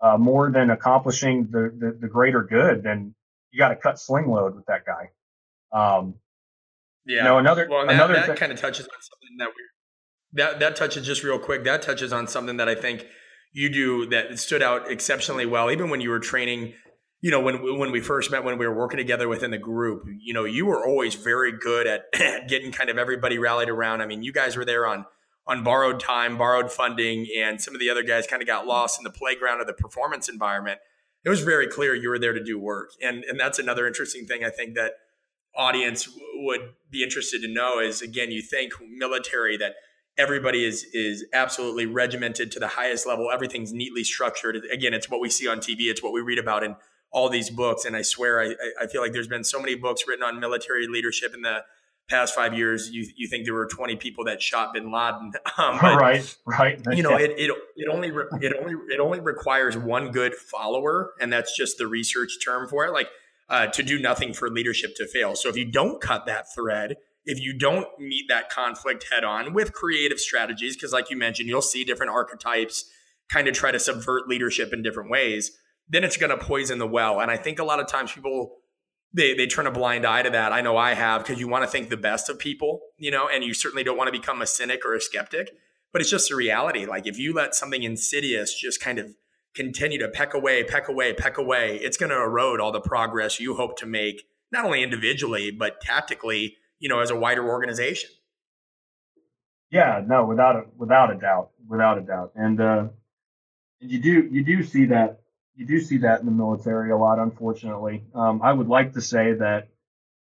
uh, 0.00 0.16
more 0.16 0.50
than 0.50 0.70
accomplishing 0.70 1.48
the, 1.50 1.72
the, 1.78 1.96
the 2.00 2.08
greater 2.08 2.42
good, 2.42 2.82
then 2.82 3.14
you 3.50 3.58
got 3.58 3.68
to 3.68 3.76
cut 3.76 3.98
sling 3.98 4.28
load 4.28 4.56
with 4.56 4.66
that 4.66 4.82
guy. 4.84 5.10
Um, 5.72 6.14
yeah. 7.06 7.18
You 7.18 7.24
know, 7.24 7.38
another 7.38 7.66
well, 7.70 7.86
that, 7.86 7.94
another 7.94 8.14
that 8.14 8.26
th- 8.26 8.38
kind 8.38 8.52
of 8.52 8.60
touches 8.60 8.86
on 8.86 9.00
something 9.00 9.36
that 9.38 9.48
we 9.48 9.62
that 10.32 10.60
that 10.60 10.76
touches 10.76 11.06
just 11.06 11.22
real 11.22 11.38
quick. 11.38 11.64
That 11.64 11.82
touches 11.82 12.12
on 12.12 12.26
something 12.28 12.56
that 12.58 12.68
I 12.68 12.74
think 12.74 13.06
you 13.52 13.70
do 13.70 14.06
that 14.06 14.38
stood 14.38 14.62
out 14.62 14.90
exceptionally 14.90 15.46
well, 15.46 15.70
even 15.70 15.90
when 15.90 16.00
you 16.00 16.10
were 16.10 16.20
training. 16.20 16.74
You 17.22 17.30
know, 17.30 17.40
when 17.40 17.78
when 17.78 17.90
we 17.90 18.00
first 18.00 18.30
met, 18.30 18.44
when 18.44 18.58
we 18.58 18.66
were 18.66 18.74
working 18.74 18.96
together 18.96 19.28
within 19.28 19.50
the 19.50 19.58
group, 19.58 20.04
you 20.20 20.32
know, 20.32 20.44
you 20.44 20.66
were 20.66 20.86
always 20.86 21.14
very 21.14 21.52
good 21.52 21.86
at, 21.86 22.04
at 22.20 22.48
getting 22.48 22.72
kind 22.72 22.88
of 22.88 22.96
everybody 22.96 23.38
rallied 23.38 23.68
around. 23.68 24.00
I 24.00 24.06
mean, 24.06 24.22
you 24.22 24.32
guys 24.32 24.56
were 24.56 24.64
there 24.64 24.86
on 24.86 25.04
on 25.46 25.64
borrowed 25.64 26.00
time, 26.00 26.38
borrowed 26.38 26.70
funding, 26.70 27.26
and 27.36 27.60
some 27.60 27.74
of 27.74 27.80
the 27.80 27.90
other 27.90 28.02
guys 28.02 28.26
kind 28.26 28.42
of 28.42 28.46
got 28.46 28.66
lost 28.66 29.00
in 29.00 29.04
the 29.04 29.10
playground 29.10 29.60
of 29.60 29.66
the 29.66 29.72
performance 29.72 30.28
environment. 30.28 30.78
It 31.24 31.28
was 31.28 31.42
very 31.42 31.66
clear 31.66 31.94
you 31.94 32.08
were 32.08 32.18
there 32.18 32.32
to 32.32 32.42
do 32.42 32.58
work, 32.58 32.90
and 33.02 33.24
and 33.24 33.38
that's 33.38 33.58
another 33.58 33.86
interesting 33.86 34.26
thing 34.26 34.44
I 34.44 34.50
think 34.50 34.74
that 34.74 34.92
audience 35.56 36.08
would 36.34 36.60
be 36.90 37.02
interested 37.02 37.42
to 37.42 37.48
know 37.48 37.80
is 37.80 38.02
again 38.02 38.30
you 38.30 38.42
think 38.42 38.72
military 38.88 39.56
that 39.56 39.74
everybody 40.16 40.64
is 40.64 40.84
is 40.92 41.24
absolutely 41.32 41.86
regimented 41.86 42.52
to 42.52 42.60
the 42.60 42.68
highest 42.68 43.06
level 43.06 43.30
everything's 43.32 43.72
neatly 43.72 44.04
structured 44.04 44.56
again 44.72 44.94
it's 44.94 45.10
what 45.10 45.20
we 45.20 45.28
see 45.28 45.48
on 45.48 45.58
tv 45.58 45.90
it's 45.90 46.02
what 46.02 46.12
we 46.12 46.20
read 46.20 46.38
about 46.38 46.62
in 46.62 46.76
all 47.12 47.28
these 47.28 47.50
books 47.50 47.84
and 47.84 47.96
i 47.96 48.02
swear 48.02 48.40
i 48.40 48.54
i 48.80 48.86
feel 48.86 49.02
like 49.02 49.12
there's 49.12 49.28
been 49.28 49.44
so 49.44 49.58
many 49.58 49.74
books 49.74 50.02
written 50.06 50.22
on 50.22 50.38
military 50.38 50.86
leadership 50.86 51.34
in 51.34 51.42
the 51.42 51.62
past 52.10 52.34
five 52.34 52.52
years, 52.52 52.90
you 52.90 53.06
you 53.16 53.28
think 53.28 53.44
there 53.44 53.54
were 53.54 53.66
20 53.66 53.96
people 53.96 54.24
that 54.24 54.42
shot 54.42 54.74
Bin 54.74 54.92
Laden. 54.92 55.32
Um, 55.58 55.78
but, 55.80 55.96
right, 55.96 56.36
right. 56.46 56.80
You 56.90 57.02
know, 57.02 57.16
it, 57.16 57.32
it 57.36 57.50
it 57.76 57.88
only 57.90 58.10
re- 58.10 58.28
it 58.40 58.54
only 58.58 58.74
it 58.88 58.98
only 58.98 59.20
requires 59.20 59.76
one 59.76 60.10
good 60.10 60.34
follower, 60.34 61.12
and 61.20 61.30
that's 61.30 61.54
just 61.54 61.76
the 61.76 61.86
research 61.86 62.38
term 62.42 62.66
for 62.66 62.86
it. 62.86 62.92
Like 62.92 63.08
uh, 63.50 63.66
to 63.66 63.82
do 63.82 63.98
nothing 63.98 64.32
for 64.32 64.48
leadership 64.48 64.94
to 64.96 65.06
fail. 65.06 65.34
So 65.34 65.48
if 65.50 65.56
you 65.56 65.66
don't 65.66 66.00
cut 66.00 66.24
that 66.26 66.46
thread, 66.54 66.96
if 67.26 67.40
you 67.40 67.52
don't 67.52 67.86
meet 67.98 68.26
that 68.28 68.48
conflict 68.48 69.06
head 69.12 69.24
on 69.24 69.52
with 69.52 69.72
creative 69.72 70.18
strategies, 70.18 70.76
because 70.76 70.92
like 70.92 71.10
you 71.10 71.16
mentioned, 71.16 71.48
you'll 71.48 71.60
see 71.60 71.84
different 71.84 72.12
archetypes 72.12 72.88
kind 73.28 73.48
of 73.48 73.54
try 73.54 73.70
to 73.70 73.78
subvert 73.78 74.28
leadership 74.28 74.72
in 74.72 74.82
different 74.82 75.10
ways, 75.10 75.52
then 75.88 76.04
it's 76.04 76.16
going 76.16 76.30
to 76.30 76.38
poison 76.38 76.78
the 76.78 76.86
well. 76.86 77.20
And 77.20 77.30
I 77.30 77.36
think 77.36 77.58
a 77.58 77.64
lot 77.64 77.80
of 77.80 77.86
times 77.86 78.12
people 78.12 78.56
they 79.12 79.34
they 79.34 79.46
turn 79.46 79.66
a 79.66 79.70
blind 79.70 80.06
eye 80.06 80.22
to 80.22 80.30
that. 80.30 80.52
I 80.52 80.60
know 80.60 80.76
I 80.76 80.94
have 80.94 81.22
because 81.22 81.40
you 81.40 81.48
want 81.48 81.64
to 81.64 81.70
think 81.70 81.88
the 81.88 81.96
best 81.96 82.28
of 82.28 82.38
people, 82.38 82.80
you 82.96 83.10
know, 83.10 83.28
and 83.28 83.42
you 83.42 83.54
certainly 83.54 83.84
don't 83.84 83.96
want 83.96 84.08
to 84.08 84.18
become 84.18 84.40
a 84.40 84.46
cynic 84.46 84.84
or 84.84 84.94
a 84.94 85.00
skeptic. 85.00 85.50
But 85.92 86.00
it's 86.00 86.10
just 86.10 86.30
a 86.30 86.36
reality. 86.36 86.86
Like 86.86 87.06
if 87.06 87.18
you 87.18 87.34
let 87.34 87.54
something 87.54 87.82
insidious 87.82 88.54
just 88.54 88.80
kind 88.80 88.98
of 88.98 89.16
continue 89.54 89.98
to 89.98 90.08
peck 90.08 90.34
away, 90.34 90.62
peck 90.62 90.88
away, 90.88 91.12
peck 91.12 91.36
away, 91.36 91.76
it's 91.78 91.96
going 91.96 92.10
to 92.10 92.16
erode 92.16 92.60
all 92.60 92.70
the 92.70 92.80
progress 92.80 93.40
you 93.40 93.56
hope 93.56 93.76
to 93.78 93.86
make, 93.86 94.22
not 94.52 94.64
only 94.64 94.82
individually 94.82 95.50
but 95.50 95.80
tactically, 95.80 96.56
you 96.78 96.88
know, 96.88 97.00
as 97.00 97.10
a 97.10 97.16
wider 97.16 97.48
organization. 97.48 98.10
Yeah, 99.72 100.02
no, 100.06 100.24
without 100.24 100.56
a 100.56 100.64
without 100.76 101.12
a 101.12 101.16
doubt, 101.16 101.50
without 101.68 101.98
a 101.98 102.00
doubt, 102.00 102.32
and 102.34 102.60
uh, 102.60 102.84
you 103.78 104.00
do 104.00 104.28
you 104.30 104.44
do 104.44 104.64
see 104.64 104.86
that 104.86 105.20
you 105.56 105.66
do 105.66 105.80
see 105.80 105.98
that 105.98 106.20
in 106.20 106.26
the 106.26 106.32
military 106.32 106.90
a 106.90 106.96
lot, 106.96 107.18
unfortunately. 107.18 108.04
Um, 108.14 108.40
I 108.42 108.52
would 108.52 108.68
like 108.68 108.94
to 108.94 109.00
say 109.00 109.34
that 109.34 109.68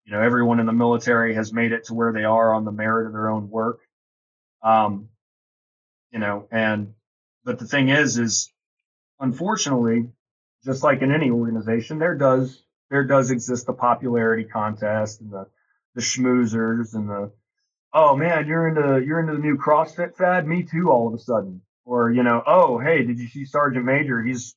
you 0.05 0.11
know 0.11 0.21
everyone 0.21 0.59
in 0.59 0.65
the 0.65 0.73
military 0.73 1.35
has 1.35 1.53
made 1.53 1.71
it 1.71 1.85
to 1.85 1.93
where 1.93 2.11
they 2.11 2.23
are 2.23 2.53
on 2.53 2.65
the 2.65 2.71
merit 2.71 3.07
of 3.07 3.13
their 3.13 3.29
own 3.29 3.49
work. 3.49 3.79
Um, 4.61 5.09
you 6.11 6.19
know, 6.19 6.47
and 6.51 6.93
but 7.43 7.59
the 7.59 7.65
thing 7.65 7.89
is, 7.89 8.17
is 8.17 8.51
unfortunately, 9.19 10.09
just 10.63 10.83
like 10.83 11.01
in 11.01 11.11
any 11.11 11.31
organization, 11.31 11.99
there 11.99 12.15
does 12.15 12.63
there 12.89 13.03
does 13.03 13.31
exist 13.31 13.65
the 13.65 13.73
popularity 13.73 14.43
contest 14.43 15.21
and 15.21 15.31
the 15.31 15.47
the 15.95 16.01
schmoozers 16.01 16.93
and 16.93 17.09
the 17.09 17.31
oh 17.93 18.15
man 18.15 18.47
you're 18.47 18.67
into 18.67 19.05
you're 19.05 19.19
into 19.19 19.33
the 19.33 19.39
new 19.39 19.57
CrossFit 19.57 20.15
fad 20.15 20.47
me 20.47 20.63
too 20.63 20.91
all 20.91 21.07
of 21.07 21.13
a 21.13 21.17
sudden 21.17 21.61
or 21.85 22.11
you 22.11 22.23
know 22.23 22.43
oh 22.45 22.79
hey 22.79 23.03
did 23.03 23.19
you 23.19 23.27
see 23.27 23.45
Sergeant 23.45 23.85
Major 23.85 24.21
he's 24.21 24.55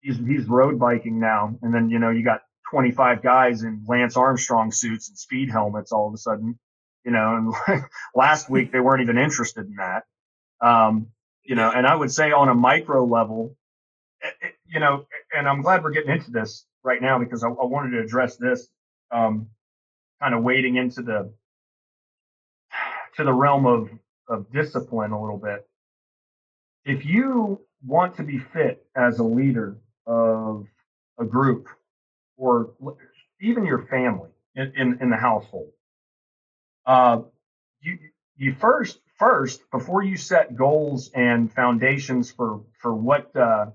he's 0.00 0.18
he's 0.18 0.46
road 0.46 0.78
biking 0.78 1.20
now 1.20 1.56
and 1.62 1.74
then 1.74 1.90
you 1.90 1.98
know 1.98 2.10
you 2.10 2.24
got 2.24 2.42
25 2.70 3.22
guys 3.22 3.62
in 3.62 3.84
Lance 3.88 4.16
Armstrong 4.16 4.72
suits 4.72 5.08
and 5.08 5.18
speed 5.18 5.50
helmets 5.50 5.92
all 5.92 6.08
of 6.08 6.14
a 6.14 6.18
sudden 6.18 6.58
you 7.04 7.10
know 7.12 7.54
and 7.68 7.84
last 8.14 8.50
week 8.50 8.72
they 8.72 8.80
weren't 8.80 9.02
even 9.02 9.18
interested 9.18 9.66
in 9.66 9.76
that 9.76 10.04
um, 10.66 11.08
you 11.44 11.54
know 11.54 11.70
and 11.70 11.86
I 11.86 11.94
would 11.94 12.12
say 12.12 12.32
on 12.32 12.48
a 12.48 12.54
micro 12.54 13.04
level 13.04 13.56
it, 14.22 14.34
it, 14.42 14.54
you 14.66 14.80
know 14.80 15.06
and 15.36 15.48
I'm 15.48 15.62
glad 15.62 15.82
we're 15.82 15.92
getting 15.92 16.12
into 16.12 16.30
this 16.30 16.66
right 16.84 17.00
now 17.02 17.18
because 17.18 17.44
I, 17.44 17.48
I 17.48 17.64
wanted 17.64 17.90
to 17.96 18.00
address 18.02 18.36
this 18.36 18.68
um, 19.10 19.48
kind 20.20 20.34
of 20.34 20.42
wading 20.42 20.76
into 20.76 21.02
the 21.02 21.32
to 23.16 23.24
the 23.24 23.32
realm 23.32 23.66
of 23.66 23.90
of 24.28 24.50
discipline 24.52 25.12
a 25.12 25.20
little 25.20 25.38
bit. 25.38 25.68
If 26.84 27.04
you 27.04 27.60
want 27.84 28.16
to 28.16 28.22
be 28.22 28.38
fit 28.38 28.86
as 28.96 29.18
a 29.18 29.24
leader 29.24 29.76
of 30.06 30.66
a 31.18 31.24
group 31.24 31.68
or 32.36 32.72
even 33.40 33.64
your 33.64 33.86
family 33.86 34.30
in, 34.54 34.72
in, 34.76 34.98
in 35.00 35.10
the 35.10 35.16
household, 35.16 35.70
uh, 36.86 37.20
you 37.80 37.98
you 38.36 38.54
first 38.54 38.98
first 39.18 39.62
before 39.70 40.02
you 40.02 40.16
set 40.16 40.56
goals 40.56 41.10
and 41.14 41.52
foundations 41.52 42.30
for 42.30 42.62
for 42.80 42.94
what 42.94 43.34
uh, 43.36 43.66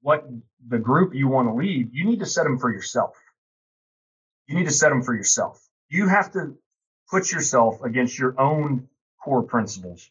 what 0.00 0.26
the 0.68 0.78
group 0.78 1.14
you 1.14 1.28
want 1.28 1.48
to 1.48 1.54
lead, 1.54 1.90
you 1.92 2.04
need 2.04 2.20
to 2.20 2.26
set 2.26 2.44
them 2.44 2.58
for 2.58 2.72
yourself. 2.72 3.16
You 4.48 4.56
need 4.56 4.66
to 4.66 4.72
set 4.72 4.90
them 4.90 5.02
for 5.02 5.14
yourself. 5.14 5.60
You 5.88 6.08
have 6.08 6.32
to 6.32 6.56
put 7.10 7.30
yourself 7.32 7.82
against 7.82 8.18
your 8.18 8.40
own 8.40 8.88
core 9.22 9.42
principles 9.42 10.10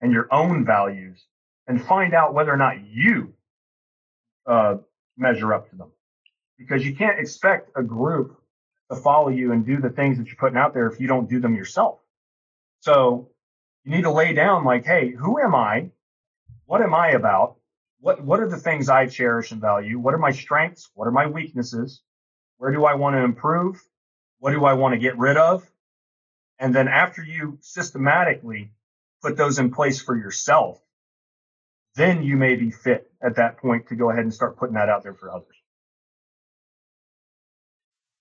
and 0.00 0.12
your 0.12 0.32
own 0.32 0.64
values 0.64 1.24
and 1.66 1.84
find 1.84 2.14
out 2.14 2.34
whether 2.34 2.52
or 2.52 2.56
not 2.56 2.84
you 2.86 3.34
uh, 4.46 4.76
measure 5.16 5.52
up 5.52 5.70
to 5.70 5.76
them. 5.76 5.90
Because 6.58 6.84
you 6.84 6.96
can't 6.96 7.18
expect 7.18 7.70
a 7.76 7.82
group 7.82 8.40
to 8.90 8.96
follow 8.96 9.28
you 9.28 9.52
and 9.52 9.66
do 9.66 9.80
the 9.80 9.90
things 9.90 10.18
that 10.18 10.26
you're 10.26 10.36
putting 10.36 10.58
out 10.58 10.74
there 10.74 10.86
if 10.86 11.00
you 11.00 11.08
don't 11.08 11.28
do 11.28 11.40
them 11.40 11.54
yourself. 11.54 11.98
So 12.80 13.30
you 13.84 13.90
need 13.90 14.02
to 14.02 14.10
lay 14.10 14.32
down 14.32 14.64
like, 14.64 14.84
hey, 14.84 15.10
who 15.10 15.40
am 15.40 15.54
I? 15.54 15.90
What 16.66 16.82
am 16.82 16.94
I 16.94 17.10
about? 17.10 17.56
What 18.00 18.22
what 18.22 18.40
are 18.40 18.48
the 18.48 18.58
things 18.58 18.88
I 18.88 19.06
cherish 19.06 19.52
and 19.52 19.60
value? 19.60 19.98
What 19.98 20.14
are 20.14 20.18
my 20.18 20.30
strengths? 20.30 20.90
What 20.94 21.08
are 21.08 21.12
my 21.12 21.26
weaknesses? 21.26 22.02
Where 22.58 22.72
do 22.72 22.84
I 22.84 22.94
want 22.94 23.16
to 23.16 23.22
improve? 23.22 23.82
What 24.38 24.52
do 24.52 24.64
I 24.64 24.74
want 24.74 24.94
to 24.94 24.98
get 24.98 25.18
rid 25.18 25.36
of? 25.36 25.68
And 26.58 26.74
then 26.74 26.88
after 26.88 27.22
you 27.22 27.58
systematically 27.60 28.70
put 29.22 29.36
those 29.36 29.58
in 29.58 29.72
place 29.72 30.00
for 30.00 30.16
yourself, 30.16 30.80
then 31.96 32.22
you 32.22 32.36
may 32.36 32.54
be 32.54 32.70
fit 32.70 33.10
at 33.22 33.36
that 33.36 33.58
point 33.58 33.88
to 33.88 33.96
go 33.96 34.10
ahead 34.10 34.22
and 34.22 34.32
start 34.32 34.56
putting 34.56 34.74
that 34.74 34.88
out 34.88 35.02
there 35.02 35.14
for 35.14 35.32
others. 35.32 35.56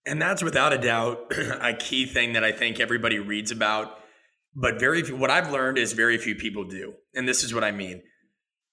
And 0.05 0.21
that's 0.21 0.43
without 0.43 0.71
a 0.71 0.77
doubt 0.77 1.31
a 1.61 1.73
key 1.73 2.05
thing 2.05 2.33
that 2.33 2.43
I 2.43 2.51
think 2.51 2.79
everybody 2.79 3.19
reads 3.19 3.51
about, 3.51 3.99
but 4.55 4.79
very 4.79 5.03
few, 5.03 5.15
what 5.15 5.29
I've 5.29 5.51
learned 5.51 5.77
is 5.77 5.93
very 5.93 6.17
few 6.17 6.35
people 6.35 6.63
do. 6.63 6.93
And 7.13 7.27
this 7.27 7.43
is 7.43 7.53
what 7.53 7.63
I 7.63 7.71
mean. 7.71 8.01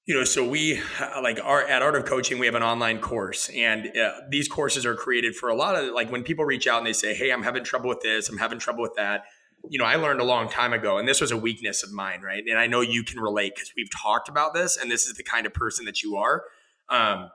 You 0.05 0.17
know, 0.17 0.25
so 0.25 0.49
we 0.49 0.81
like 1.23 1.39
our 1.43 1.63
at 1.63 1.81
Art 1.81 1.95
of 1.95 2.05
Coaching, 2.05 2.41
we 2.41 2.47
have 2.47 2.57
an 2.57 2.63
online 2.63 2.99
course, 2.99 3.49
and 3.51 3.97
uh, 3.97 4.13
these 4.31 4.49
courses 4.49 4.85
are 4.85 4.97
created 4.97 5.37
for 5.37 5.49
a 5.49 5.55
lot 5.55 5.77
of 5.77 5.95
like 5.95 6.11
when 6.11 6.25
people 6.25 6.45
reach 6.45 6.67
out 6.67 6.79
and 6.79 6.87
they 6.87 6.93
say, 6.93 7.15
"Hey, 7.15 7.31
I'm 7.31 7.45
having 7.45 7.63
trouble 7.63 7.89
with 7.89 8.01
this, 8.01 8.29
I'm 8.29 8.39
having 8.39 8.59
trouble 8.59 8.83
with 8.83 8.97
that." 8.97 9.23
You 9.69 9.79
know, 9.79 9.85
I 9.85 9.97
learned 9.97 10.21
a 10.21 10.25
long 10.25 10.49
time 10.49 10.73
ago, 10.73 10.99
and 10.99 11.07
this 11.09 11.21
was 11.21 11.31
a 11.31 11.37
weakness 11.37 11.83
of 11.83 11.93
mine, 11.93 12.21
right? 12.23 12.43
And 12.49 12.59
I 12.59 12.67
know 12.67 12.81
you 12.81 13.05
can 13.05 13.21
relate 13.21 13.55
because 13.55 13.73
we've 13.77 13.91
talked 13.91 14.29
about 14.29 14.55
this, 14.55 14.77
and 14.77 14.91
this 14.91 15.07
is 15.07 15.15
the 15.15 15.23
kind 15.23 15.47
of 15.47 15.55
person 15.55 15.85
that 15.85 16.03
you 16.03 16.17
are. 16.17 16.45
Um, 16.89 17.31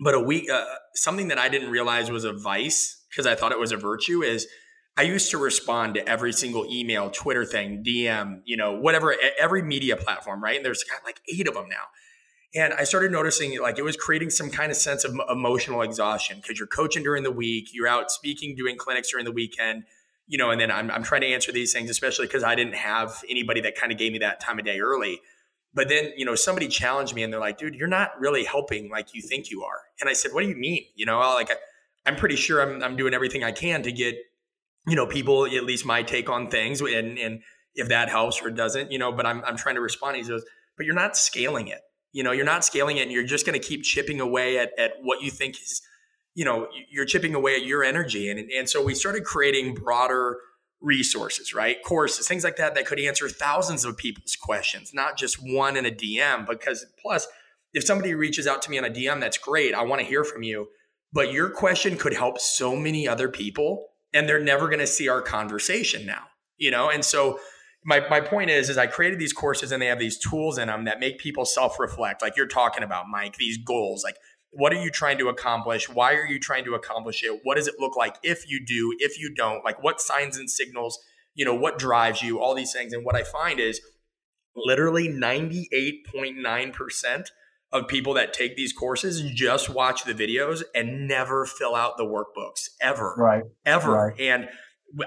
but 0.00 0.14
a 0.14 0.20
week, 0.20 0.50
uh, 0.50 0.64
something 0.94 1.28
that 1.28 1.38
I 1.38 1.48
didn't 1.48 1.70
realize 1.70 2.10
was 2.10 2.24
a 2.24 2.32
vice 2.32 3.04
because 3.10 3.26
I 3.26 3.34
thought 3.34 3.52
it 3.52 3.58
was 3.58 3.72
a 3.72 3.76
virtue 3.76 4.22
is 4.22 4.46
I 4.96 5.02
used 5.02 5.30
to 5.30 5.38
respond 5.38 5.94
to 5.94 6.08
every 6.08 6.32
single 6.32 6.66
email, 6.68 7.10
Twitter 7.10 7.44
thing, 7.44 7.84
DM, 7.84 8.40
you 8.44 8.56
know, 8.56 8.72
whatever, 8.72 9.14
every 9.38 9.62
media 9.62 9.96
platform, 9.96 10.42
right? 10.42 10.56
And 10.56 10.64
there's 10.64 10.84
like 11.04 11.20
eight 11.32 11.46
of 11.48 11.54
them 11.54 11.68
now. 11.68 11.84
And 12.54 12.72
I 12.72 12.84
started 12.84 13.12
noticing 13.12 13.60
like 13.60 13.78
it 13.78 13.84
was 13.84 13.96
creating 13.96 14.30
some 14.30 14.50
kind 14.50 14.70
of 14.70 14.76
sense 14.76 15.04
of 15.04 15.14
emotional 15.30 15.82
exhaustion 15.82 16.38
because 16.40 16.58
you're 16.58 16.68
coaching 16.68 17.02
during 17.02 17.22
the 17.22 17.30
week, 17.30 17.68
you're 17.72 17.86
out 17.86 18.10
speaking, 18.10 18.56
doing 18.56 18.76
clinics 18.76 19.10
during 19.10 19.24
the 19.24 19.32
weekend 19.32 19.84
you 20.28 20.36
know, 20.36 20.50
and 20.50 20.60
then 20.60 20.70
I'm, 20.70 20.90
I'm 20.90 21.02
trying 21.02 21.22
to 21.22 21.26
answer 21.26 21.50
these 21.50 21.72
things, 21.72 21.90
especially 21.90 22.26
because 22.26 22.44
I 22.44 22.54
didn't 22.54 22.74
have 22.74 23.24
anybody 23.28 23.62
that 23.62 23.74
kind 23.74 23.90
of 23.90 23.98
gave 23.98 24.12
me 24.12 24.18
that 24.18 24.40
time 24.40 24.58
of 24.58 24.64
day 24.64 24.78
early. 24.78 25.20
But 25.74 25.88
then, 25.88 26.12
you 26.16 26.24
know, 26.24 26.34
somebody 26.34 26.68
challenged 26.68 27.14
me 27.14 27.22
and 27.22 27.32
they're 27.32 27.40
like, 27.40 27.58
dude, 27.58 27.74
you're 27.74 27.88
not 27.88 28.10
really 28.20 28.44
helping 28.44 28.90
like 28.90 29.14
you 29.14 29.22
think 29.22 29.50
you 29.50 29.64
are. 29.64 29.80
And 30.00 30.08
I 30.08 30.12
said, 30.12 30.32
what 30.32 30.42
do 30.42 30.48
you 30.48 30.56
mean? 30.56 30.84
You 30.94 31.06
know, 31.06 31.18
like, 31.18 31.50
I, 31.50 32.10
am 32.10 32.16
pretty 32.16 32.36
sure 32.36 32.60
I'm, 32.60 32.82
I'm 32.82 32.96
doing 32.96 33.14
everything 33.14 33.42
I 33.42 33.52
can 33.52 33.82
to 33.82 33.92
get, 33.92 34.16
you 34.86 34.96
know, 34.96 35.06
people, 35.06 35.46
at 35.46 35.64
least 35.64 35.86
my 35.86 36.02
take 36.02 36.28
on 36.28 36.50
things. 36.50 36.80
And, 36.80 37.18
and 37.18 37.42
if 37.74 37.88
that 37.88 38.10
helps 38.10 38.42
or 38.42 38.50
doesn't, 38.50 38.92
you 38.92 38.98
know, 38.98 39.12
but 39.12 39.24
I'm, 39.24 39.42
I'm 39.44 39.56
trying 39.56 39.76
to 39.76 39.80
respond. 39.80 40.16
He 40.16 40.24
says, 40.24 40.44
but 40.76 40.84
you're 40.84 40.94
not 40.94 41.16
scaling 41.16 41.68
it. 41.68 41.80
You 42.12 42.22
know, 42.22 42.32
you're 42.32 42.44
not 42.44 42.64
scaling 42.64 42.98
it 42.98 43.02
and 43.02 43.12
you're 43.12 43.24
just 43.24 43.46
going 43.46 43.58
to 43.58 43.66
keep 43.66 43.82
chipping 43.82 44.20
away 44.20 44.58
at, 44.58 44.70
at 44.78 44.92
what 45.02 45.22
you 45.22 45.30
think 45.30 45.56
is 45.56 45.82
you 46.38 46.44
know 46.44 46.68
you're 46.88 47.04
chipping 47.04 47.34
away 47.34 47.56
at 47.56 47.64
your 47.64 47.82
energy 47.82 48.30
and 48.30 48.38
and 48.52 48.70
so 48.70 48.82
we 48.82 48.94
started 48.94 49.24
creating 49.24 49.74
broader 49.74 50.38
resources 50.80 51.52
right? 51.52 51.82
Courses 51.84 52.28
things 52.28 52.44
like 52.44 52.56
that 52.56 52.76
that 52.76 52.86
could 52.86 53.00
answer 53.00 53.28
thousands 53.28 53.84
of 53.84 53.96
people's 53.96 54.36
questions 54.36 54.92
not 54.94 55.18
just 55.18 55.36
one 55.42 55.76
in 55.76 55.84
a 55.84 55.90
dm 55.90 56.46
because 56.46 56.86
plus 57.02 57.26
if 57.74 57.84
somebody 57.84 58.14
reaches 58.14 58.46
out 58.46 58.62
to 58.62 58.70
me 58.70 58.78
on 58.78 58.84
a 58.84 58.90
dm 58.90 59.18
that's 59.18 59.38
great 59.38 59.74
i 59.74 59.82
want 59.82 60.00
to 60.00 60.06
hear 60.06 60.22
from 60.22 60.44
you 60.44 60.68
but 61.12 61.32
your 61.32 61.50
question 61.50 61.96
could 61.96 62.14
help 62.14 62.38
so 62.38 62.76
many 62.76 63.08
other 63.08 63.28
people 63.28 63.86
and 64.14 64.28
they're 64.28 64.40
never 64.40 64.66
going 64.66 64.78
to 64.78 64.86
see 64.86 65.08
our 65.08 65.20
conversation 65.20 66.06
now 66.06 66.22
you 66.60 66.72
know? 66.72 66.90
And 66.90 67.04
so 67.04 67.38
my, 67.84 68.06
my 68.08 68.20
point 68.20 68.50
is 68.50 68.68
is 68.70 68.76
i 68.76 68.86
created 68.86 69.18
these 69.18 69.32
courses 69.32 69.72
and 69.72 69.80
they 69.80 69.86
have 69.86 70.00
these 70.00 70.18
tools 70.18 70.58
in 70.58 70.66
them 70.68 70.84
that 70.84 71.00
make 71.00 71.18
people 71.18 71.44
self-reflect 71.44 72.20
like 72.20 72.36
you're 72.36 72.46
talking 72.46 72.82
about 72.82 73.06
mike 73.08 73.36
these 73.36 73.56
goals 73.56 74.02
like 74.02 74.16
what 74.50 74.72
are 74.72 74.82
you 74.82 74.90
trying 74.90 75.18
to 75.18 75.28
accomplish? 75.28 75.88
Why 75.88 76.14
are 76.14 76.26
you 76.26 76.40
trying 76.40 76.64
to 76.64 76.74
accomplish 76.74 77.22
it? 77.22 77.40
What 77.42 77.56
does 77.56 77.68
it 77.68 77.74
look 77.78 77.96
like 77.96 78.16
if 78.22 78.50
you 78.50 78.64
do, 78.64 78.96
if 78.98 79.18
you 79.18 79.34
don't? 79.34 79.62
Like 79.64 79.82
what 79.82 80.00
signs 80.00 80.38
and 80.38 80.50
signals, 80.50 80.98
you 81.34 81.44
know, 81.44 81.54
what 81.54 81.78
drives 81.78 82.22
you, 82.22 82.40
all 82.40 82.54
these 82.54 82.72
things. 82.72 82.92
And 82.92 83.04
what 83.04 83.14
I 83.14 83.22
find 83.22 83.60
is 83.60 83.80
literally 84.56 85.08
98.9% 85.08 87.24
of 87.70 87.86
people 87.86 88.14
that 88.14 88.32
take 88.32 88.56
these 88.56 88.72
courses 88.72 89.20
just 89.34 89.68
watch 89.68 90.04
the 90.04 90.14
videos 90.14 90.62
and 90.74 91.06
never 91.06 91.44
fill 91.44 91.74
out 91.74 91.98
the 91.98 92.04
workbooks 92.04 92.70
ever. 92.80 93.14
Right. 93.18 93.42
Ever. 93.66 93.92
Right. 93.92 94.18
And 94.18 94.48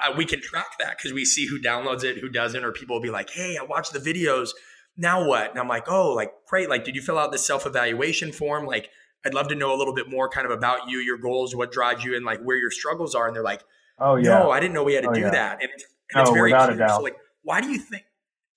uh, 0.01 0.13
we 0.15 0.25
can 0.25 0.41
track 0.41 0.77
that 0.80 0.97
because 0.97 1.12
we 1.12 1.25
see 1.25 1.47
who 1.47 1.60
downloads 1.60 2.04
it, 2.04 2.19
who 2.19 2.30
doesn't, 2.30 2.63
or 2.63 2.71
people 2.71 2.95
will 2.95 3.01
be 3.01 3.10
like, 3.10 3.32
hey, 3.32 3.58
I 3.60 3.63
watched 3.63 3.93
the 3.93 3.99
videos. 3.99 4.51
Now 4.95 5.25
what? 5.25 5.49
And 5.49 5.60
I'm 5.60 5.67
like, 5.67 5.86
oh, 5.88 6.13
like, 6.13 6.32
great. 6.47 6.69
Like, 6.69 6.86
did 6.86 6.95
you 6.95 7.01
fill 7.01 7.17
out 7.17 7.32
the 7.32 7.39
self 7.39 7.65
evaluation 7.65 8.32
form? 8.32 8.65
Like, 8.65 8.89
I'd 9.25 9.34
love 9.34 9.47
to 9.49 9.55
know 9.55 9.75
a 9.75 9.77
little 9.77 9.93
bit 9.93 10.10
more 10.10 10.29
kind 10.29 10.45
of 10.45 10.51
about 10.51 10.89
you, 10.89 10.99
your 10.99 11.17
goals, 11.17 11.55
what 11.55 11.71
drives 11.71 12.03
you, 12.03 12.15
and 12.15 12.25
like 12.25 12.41
where 12.41 12.57
your 12.57 12.71
struggles 12.71 13.13
are. 13.13 13.27
And 13.27 13.36
they're 13.36 13.43
like, 13.43 13.63
oh 13.99 14.15
yeah, 14.15 14.39
no, 14.39 14.51
I 14.51 14.60
didn't 14.60 14.73
know 14.73 14.84
we 14.84 14.93
had 14.93 15.03
to 15.03 15.10
oh, 15.10 15.13
do 15.13 15.21
yeah. 15.21 15.31
that. 15.31 15.62
And, 15.62 15.69
and 15.71 15.81
no, 16.15 16.21
it's 16.21 16.29
oh, 16.31 16.34
very 16.34 16.51
clear. 16.51 16.89
So 16.89 17.01
like, 17.01 17.17
why 17.43 17.62
do 17.62 17.69
you 17.69 17.77
think? 17.77 18.03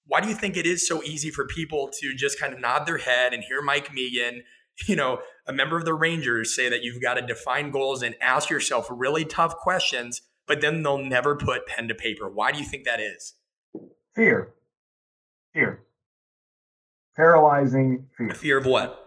Why 0.07 0.21
do 0.21 0.29
you 0.29 0.35
think 0.35 0.57
it 0.57 0.67
is 0.67 0.87
so 0.87 1.03
easy 1.03 1.31
for 1.31 1.47
people 1.47 1.91
to 2.01 2.15
just 2.15 2.39
kind 2.39 2.53
of 2.53 2.61
nod 2.61 2.87
their 2.87 2.99
head 2.99 3.33
and 3.33 3.43
hear 3.43 3.63
Mike 3.63 3.89
Meegan, 3.89 4.41
you 4.89 4.97
know, 4.97 5.21
a 5.47 5.53
member 5.53 5.79
of 5.79 5.85
the 5.85 5.95
Rangers, 5.95 6.55
say 6.55 6.69
that 6.69 6.83
you've 6.83 7.01
got 7.01 7.15
to 7.15 7.23
define 7.23 7.71
goals 7.71 8.03
and 8.03 8.15
ask 8.21 8.51
yourself 8.51 8.87
really 8.91 9.25
tough 9.25 9.57
questions, 9.57 10.23
but 10.47 10.61
then 10.61 10.83
they'll 10.83 10.99
never 10.99 11.37
put 11.37 11.67
pen 11.67 11.89
to 11.89 11.95
paper? 11.95 12.29
Why 12.29 12.53
do 12.53 12.59
you 12.59 12.65
think 12.65 12.85
that 12.85 13.01
is? 13.01 13.35
Fear. 14.15 14.53
Fear. 15.53 15.83
Paralyzing 17.17 18.07
fear. 18.17 18.35
Fear 18.35 18.59
of 18.59 18.67
what? 18.67 19.04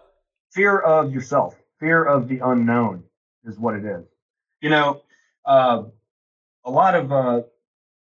Fear 0.58 0.80
of 0.80 1.14
yourself, 1.14 1.56
fear 1.80 2.04
of 2.04 2.28
the 2.28 2.40
unknown 2.40 3.04
is 3.46 3.60
what 3.60 3.76
it 3.76 3.86
is. 3.86 4.04
You 4.60 4.72
know, 4.72 5.04
uh, 5.46 5.84
a 6.66 6.72
lot 6.72 6.96
of 6.96 7.12
uh, 7.12 7.42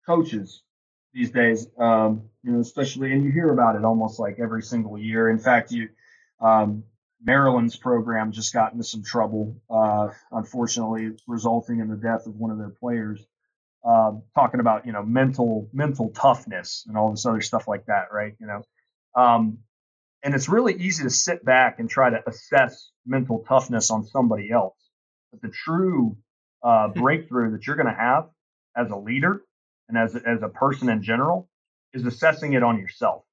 coaches 0.06 0.64
these 1.14 1.32
days, 1.32 1.68
um, 1.78 2.30
you 2.44 2.54
know, 2.54 2.62
especially, 2.62 3.12
and 3.12 3.26
you 3.26 3.32
hear 3.32 3.52
about 3.52 3.76
it 3.76 3.84
almost 3.84 4.20
like 4.20 4.40
every 4.40 4.62
single 4.62 4.98
year. 4.98 5.30
In 5.30 5.38
fact, 5.38 5.72
you, 5.72 5.90
um, 6.40 6.86
Maryland's 7.22 7.76
program 7.76 8.32
just 8.32 8.54
got 8.54 8.72
into 8.72 8.86
some 8.86 9.04
trouble, 9.04 9.62
uh, 9.70 10.08
unfortunately, 10.32 11.12
resulting 11.28 11.82
in 11.82 11.90
the 11.90 11.98
death 11.98 12.26
of 12.26 12.38
one 12.38 12.52
of 12.52 12.58
their 12.58 12.70
players. 12.70 13.20
Um, 13.84 14.24
talking 14.34 14.62
about 14.62 14.88
you 14.88 14.94
know 14.94 15.04
mental 15.04 15.70
mental 15.74 16.10
toughness 16.10 16.86
and 16.88 16.98
all 16.98 17.12
this 17.12 17.26
other 17.26 17.42
stuff 17.42 17.68
like 17.68 17.86
that, 17.88 18.08
right? 18.14 18.34
You 18.40 18.48
know, 18.48 18.64
um, 19.14 19.60
and 20.24 20.34
it's 20.34 20.50
really 20.50 20.74
easy 20.74 21.04
to 21.04 21.10
sit 21.10 21.46
back 21.46 21.80
and 21.80 21.90
try 21.90 22.10
to 22.10 22.22
assess 22.28 22.92
mental 23.06 23.44
toughness 23.48 23.92
on 23.92 24.06
somebody 24.06 24.52
else. 24.52 24.78
But 25.32 25.42
the 25.42 25.50
true 25.50 26.18
uh, 26.64 26.88
breakthrough 26.96 27.52
that 27.52 27.68
you're 27.68 27.76
going 27.76 27.94
to 27.94 27.94
have 27.94 28.30
as 28.76 28.90
a 28.90 28.96
leader 28.96 29.42
and 29.88 29.98
as 29.98 30.16
a, 30.16 30.28
as 30.28 30.42
a 30.42 30.50
person 30.50 30.90
in 30.90 31.04
general 31.04 31.50
is 31.94 32.06
assessing 32.06 32.54
it 32.54 32.64
on 32.64 32.80
yourself. 32.80 33.24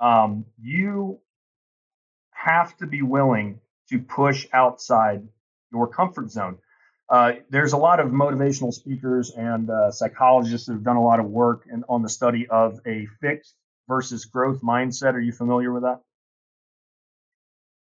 Um, 0.00 0.46
you 0.60 1.20
have 2.30 2.76
to 2.78 2.86
be 2.86 3.02
willing 3.02 3.60
to 3.90 3.98
push 3.98 4.46
outside 4.52 5.26
your 5.72 5.86
comfort 5.86 6.30
zone. 6.30 6.58
Uh, 7.08 7.32
there's 7.50 7.72
a 7.72 7.76
lot 7.76 8.00
of 8.00 8.08
motivational 8.08 8.72
speakers 8.72 9.30
and 9.30 9.70
uh, 9.70 9.90
psychologists 9.92 10.66
that 10.66 10.72
have 10.74 10.82
done 10.82 10.96
a 10.96 11.02
lot 11.02 11.20
of 11.20 11.26
work 11.26 11.66
in, 11.72 11.84
on 11.88 12.02
the 12.02 12.08
study 12.08 12.48
of 12.48 12.80
a 12.84 13.06
fixed 13.20 13.54
versus 13.88 14.24
growth 14.24 14.62
mindset. 14.62 15.14
Are 15.14 15.20
you 15.20 15.32
familiar 15.32 15.72
with 15.72 15.82
that? 15.82 16.00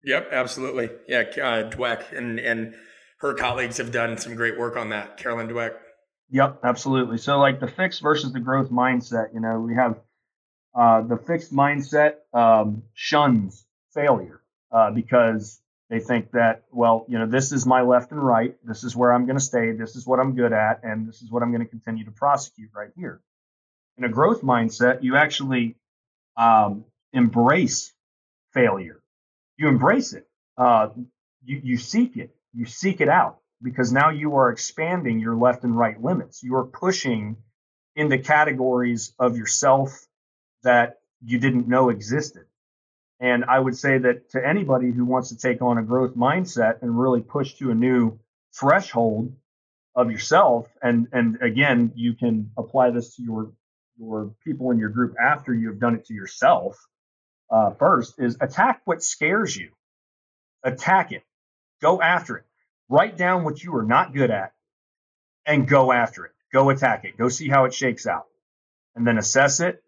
Yep, 0.04 0.30
absolutely. 0.32 0.90
Yeah, 1.06 1.20
uh, 1.20 1.70
Dweck 1.70 2.16
and 2.16 2.40
and 2.40 2.74
her 3.18 3.34
colleagues 3.34 3.78
have 3.78 3.92
done 3.92 4.18
some 4.18 4.34
great 4.34 4.58
work 4.58 4.76
on 4.76 4.90
that. 4.90 5.16
Carolyn 5.16 5.48
Dweck. 5.48 5.74
Yep, 6.30 6.60
absolutely. 6.64 7.18
So 7.18 7.38
like 7.38 7.60
the 7.60 7.68
fixed 7.68 8.02
versus 8.02 8.32
the 8.32 8.40
growth 8.40 8.70
mindset. 8.70 9.32
You 9.32 9.40
know, 9.40 9.60
we 9.60 9.74
have 9.74 10.00
uh, 10.74 11.02
the 11.02 11.16
fixed 11.16 11.52
mindset 11.52 12.14
um, 12.32 12.82
shuns 12.94 13.64
failure 13.94 14.40
uh, 14.72 14.90
because 14.90 15.60
they 15.88 16.00
think 16.00 16.32
that, 16.32 16.64
well, 16.72 17.04
you 17.08 17.18
know, 17.18 17.26
this 17.26 17.52
is 17.52 17.66
my 17.66 17.82
left 17.82 18.12
and 18.12 18.26
right. 18.26 18.56
This 18.64 18.82
is 18.82 18.96
where 18.96 19.12
I'm 19.12 19.26
going 19.26 19.38
to 19.38 19.44
stay. 19.44 19.72
This 19.72 19.94
is 19.94 20.06
what 20.06 20.18
I'm 20.18 20.34
good 20.34 20.52
at. 20.52 20.80
And 20.82 21.06
this 21.06 21.20
is 21.20 21.30
what 21.30 21.42
I'm 21.42 21.52
going 21.52 21.62
to 21.62 21.68
continue 21.68 22.06
to 22.06 22.10
prosecute 22.10 22.70
right 22.74 22.90
here. 22.96 23.20
In 23.98 24.04
a 24.04 24.08
growth 24.08 24.40
mindset, 24.40 25.02
you 25.02 25.16
actually 25.16 25.76
um, 26.36 26.84
embrace 27.12 27.92
failure. 28.52 29.02
You 29.56 29.68
embrace 29.68 30.12
it. 30.12 30.26
Uh, 30.56 30.88
you, 31.44 31.60
you 31.62 31.76
seek 31.76 32.16
it. 32.16 32.34
You 32.54 32.66
seek 32.66 33.00
it 33.00 33.08
out 33.08 33.38
because 33.62 33.92
now 33.92 34.10
you 34.10 34.36
are 34.36 34.50
expanding 34.50 35.20
your 35.20 35.36
left 35.36 35.64
and 35.64 35.76
right 35.76 36.02
limits. 36.02 36.42
You 36.42 36.56
are 36.56 36.64
pushing 36.64 37.36
into 37.96 38.18
categories 38.18 39.14
of 39.18 39.36
yourself 39.36 40.06
that 40.62 41.00
you 41.24 41.38
didn't 41.38 41.68
know 41.68 41.90
existed. 41.90 42.44
And 43.20 43.44
I 43.44 43.58
would 43.58 43.76
say 43.76 43.98
that 43.98 44.30
to 44.30 44.44
anybody 44.44 44.90
who 44.90 45.04
wants 45.04 45.28
to 45.28 45.36
take 45.36 45.62
on 45.62 45.78
a 45.78 45.82
growth 45.82 46.16
mindset 46.16 46.82
and 46.82 46.98
really 46.98 47.20
push 47.20 47.54
to 47.54 47.70
a 47.70 47.74
new 47.74 48.18
threshold 48.52 49.32
of 49.94 50.10
yourself, 50.10 50.68
and 50.82 51.06
and 51.12 51.40
again, 51.42 51.92
you 51.94 52.14
can 52.14 52.50
apply 52.56 52.90
this 52.90 53.14
to 53.16 53.22
your 53.22 53.52
your 53.98 54.34
people 54.44 54.70
in 54.70 54.78
your 54.78 54.88
group 54.88 55.14
after 55.20 55.54
you 55.54 55.68
have 55.68 55.80
done 55.80 55.94
it 55.94 56.06
to 56.06 56.14
yourself. 56.14 56.76
Uh, 57.50 57.70
first 57.72 58.14
is 58.18 58.36
attack 58.40 58.80
what 58.84 59.02
scares 59.02 59.56
you. 59.56 59.70
Attack 60.64 61.12
it. 61.12 61.22
Go 61.80 62.00
after 62.00 62.38
it. 62.38 62.44
Write 62.88 63.16
down 63.16 63.44
what 63.44 63.62
you 63.62 63.74
are 63.76 63.84
not 63.84 64.14
good 64.14 64.30
at, 64.30 64.52
and 65.46 65.68
go 65.68 65.92
after 65.92 66.24
it. 66.26 66.32
Go 66.52 66.70
attack 66.70 67.04
it. 67.04 67.16
Go 67.16 67.28
see 67.28 67.48
how 67.48 67.64
it 67.64 67.74
shakes 67.74 68.06
out, 68.06 68.26
and 68.94 69.06
then 69.06 69.18
assess 69.18 69.60
it 69.60 69.82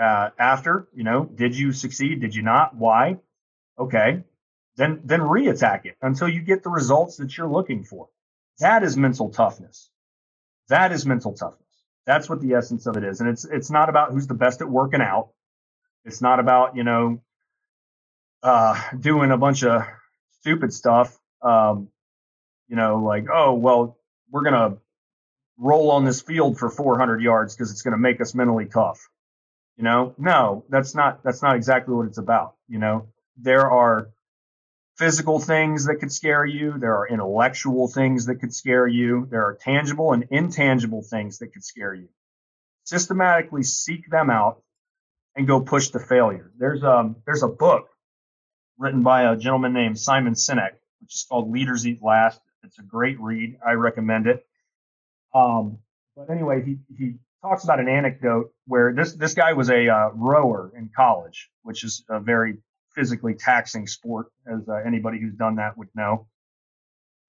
uh, 0.00 0.30
after, 0.38 0.88
you 0.94 1.04
know, 1.04 1.24
did 1.24 1.56
you 1.56 1.72
succeed? 1.72 2.20
Did 2.20 2.34
you 2.34 2.42
not? 2.42 2.74
Why? 2.74 3.18
Okay. 3.78 4.24
Then 4.76 5.00
then 5.04 5.20
reattack 5.20 5.84
it 5.84 5.96
until 6.00 6.28
you 6.28 6.40
get 6.40 6.62
the 6.62 6.70
results 6.70 7.18
that 7.18 7.36
you're 7.36 7.50
looking 7.50 7.84
for. 7.84 8.08
That 8.60 8.82
is 8.82 8.96
mental 8.96 9.30
toughness. 9.30 9.90
That 10.68 10.92
is 10.92 11.04
mental 11.04 11.34
toughness. 11.34 11.69
That's 12.06 12.28
what 12.28 12.40
the 12.40 12.54
essence 12.54 12.86
of 12.86 12.96
it 12.96 13.04
is. 13.04 13.20
And 13.20 13.28
it's 13.28 13.44
it's 13.44 13.70
not 13.70 13.88
about 13.88 14.12
who's 14.12 14.26
the 14.26 14.34
best 14.34 14.60
at 14.60 14.68
working 14.68 15.00
out. 15.00 15.30
It's 16.04 16.22
not 16.22 16.40
about, 16.40 16.76
you 16.76 16.84
know, 16.84 17.20
uh, 18.42 18.80
doing 18.98 19.30
a 19.30 19.36
bunch 19.36 19.64
of 19.64 19.82
stupid 20.40 20.72
stuff. 20.72 21.16
Um, 21.42 21.88
you 22.68 22.76
know, 22.76 22.98
like, 22.98 23.26
oh, 23.32 23.54
well, 23.54 23.98
we're 24.30 24.42
going 24.42 24.54
to 24.54 24.78
roll 25.58 25.90
on 25.90 26.04
this 26.04 26.22
field 26.22 26.58
for 26.58 26.70
400 26.70 27.20
yards 27.20 27.54
because 27.54 27.70
it's 27.70 27.82
going 27.82 27.92
to 27.92 27.98
make 27.98 28.20
us 28.20 28.34
mentally 28.34 28.66
tough. 28.66 29.08
You 29.76 29.84
know, 29.84 30.14
no, 30.18 30.64
that's 30.68 30.94
not 30.94 31.22
that's 31.22 31.42
not 31.42 31.56
exactly 31.56 31.94
what 31.94 32.06
it's 32.06 32.18
about. 32.18 32.54
You 32.68 32.78
know, 32.78 33.06
there 33.36 33.70
are 33.70 34.10
physical 35.00 35.40
things 35.40 35.86
that 35.86 35.96
could 35.96 36.12
scare 36.12 36.44
you. 36.44 36.76
There 36.78 36.94
are 36.94 37.08
intellectual 37.08 37.88
things 37.88 38.26
that 38.26 38.36
could 38.36 38.54
scare 38.54 38.86
you. 38.86 39.26
There 39.30 39.46
are 39.46 39.58
tangible 39.58 40.12
and 40.12 40.26
intangible 40.30 41.02
things 41.02 41.38
that 41.38 41.54
could 41.54 41.64
scare 41.64 41.94
you. 41.94 42.10
Systematically 42.84 43.62
seek 43.62 44.10
them 44.10 44.28
out 44.28 44.62
and 45.34 45.46
go 45.46 45.62
push 45.62 45.88
the 45.88 46.00
failure. 46.00 46.52
There's 46.58 46.84
um 46.84 47.16
there's 47.24 47.42
a 47.42 47.48
book 47.48 47.88
written 48.78 49.02
by 49.02 49.22
a 49.22 49.36
gentleman 49.36 49.72
named 49.72 49.98
Simon 49.98 50.34
Sinek, 50.34 50.74
which 51.00 51.14
is 51.14 51.26
called 51.26 51.50
Leaders 51.50 51.86
Eat 51.86 52.02
Last. 52.02 52.38
It's 52.62 52.78
a 52.78 52.82
great 52.82 53.18
read. 53.18 53.56
I 53.66 53.72
recommend 53.72 54.26
it. 54.26 54.44
Um, 55.34 55.78
but 56.14 56.28
anyway, 56.28 56.62
he 56.62 56.78
he 56.94 57.14
talks 57.40 57.64
about 57.64 57.80
an 57.80 57.88
anecdote 57.88 58.52
where 58.66 58.92
this 58.92 59.14
this 59.14 59.32
guy 59.32 59.54
was 59.54 59.70
a 59.70 59.88
uh, 59.88 60.10
rower 60.12 60.70
in 60.76 60.90
college, 60.94 61.48
which 61.62 61.84
is 61.84 62.04
a 62.10 62.20
very 62.20 62.58
physically 62.94 63.34
taxing 63.34 63.86
sport, 63.86 64.28
as 64.46 64.68
uh, 64.68 64.74
anybody 64.86 65.20
who's 65.20 65.34
done 65.34 65.56
that 65.56 65.78
would 65.78 65.88
know. 65.94 66.26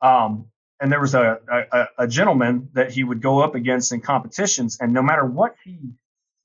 Um, 0.02 0.48
and 0.82 0.92
there 0.92 1.02
was 1.02 1.16
a, 1.16 1.40
a, 1.52 1.88
a 2.00 2.08
gentleman 2.08 2.70
that 2.74 2.92
he 2.92 3.04
would 3.04 3.22
go 3.22 3.42
up 3.42 3.56
against 3.56 3.94
in 3.94 4.02
competitions, 4.02 4.80
and 4.82 4.94
no 4.94 5.02
matter 5.04 5.26
what 5.26 5.56
he 5.66 5.80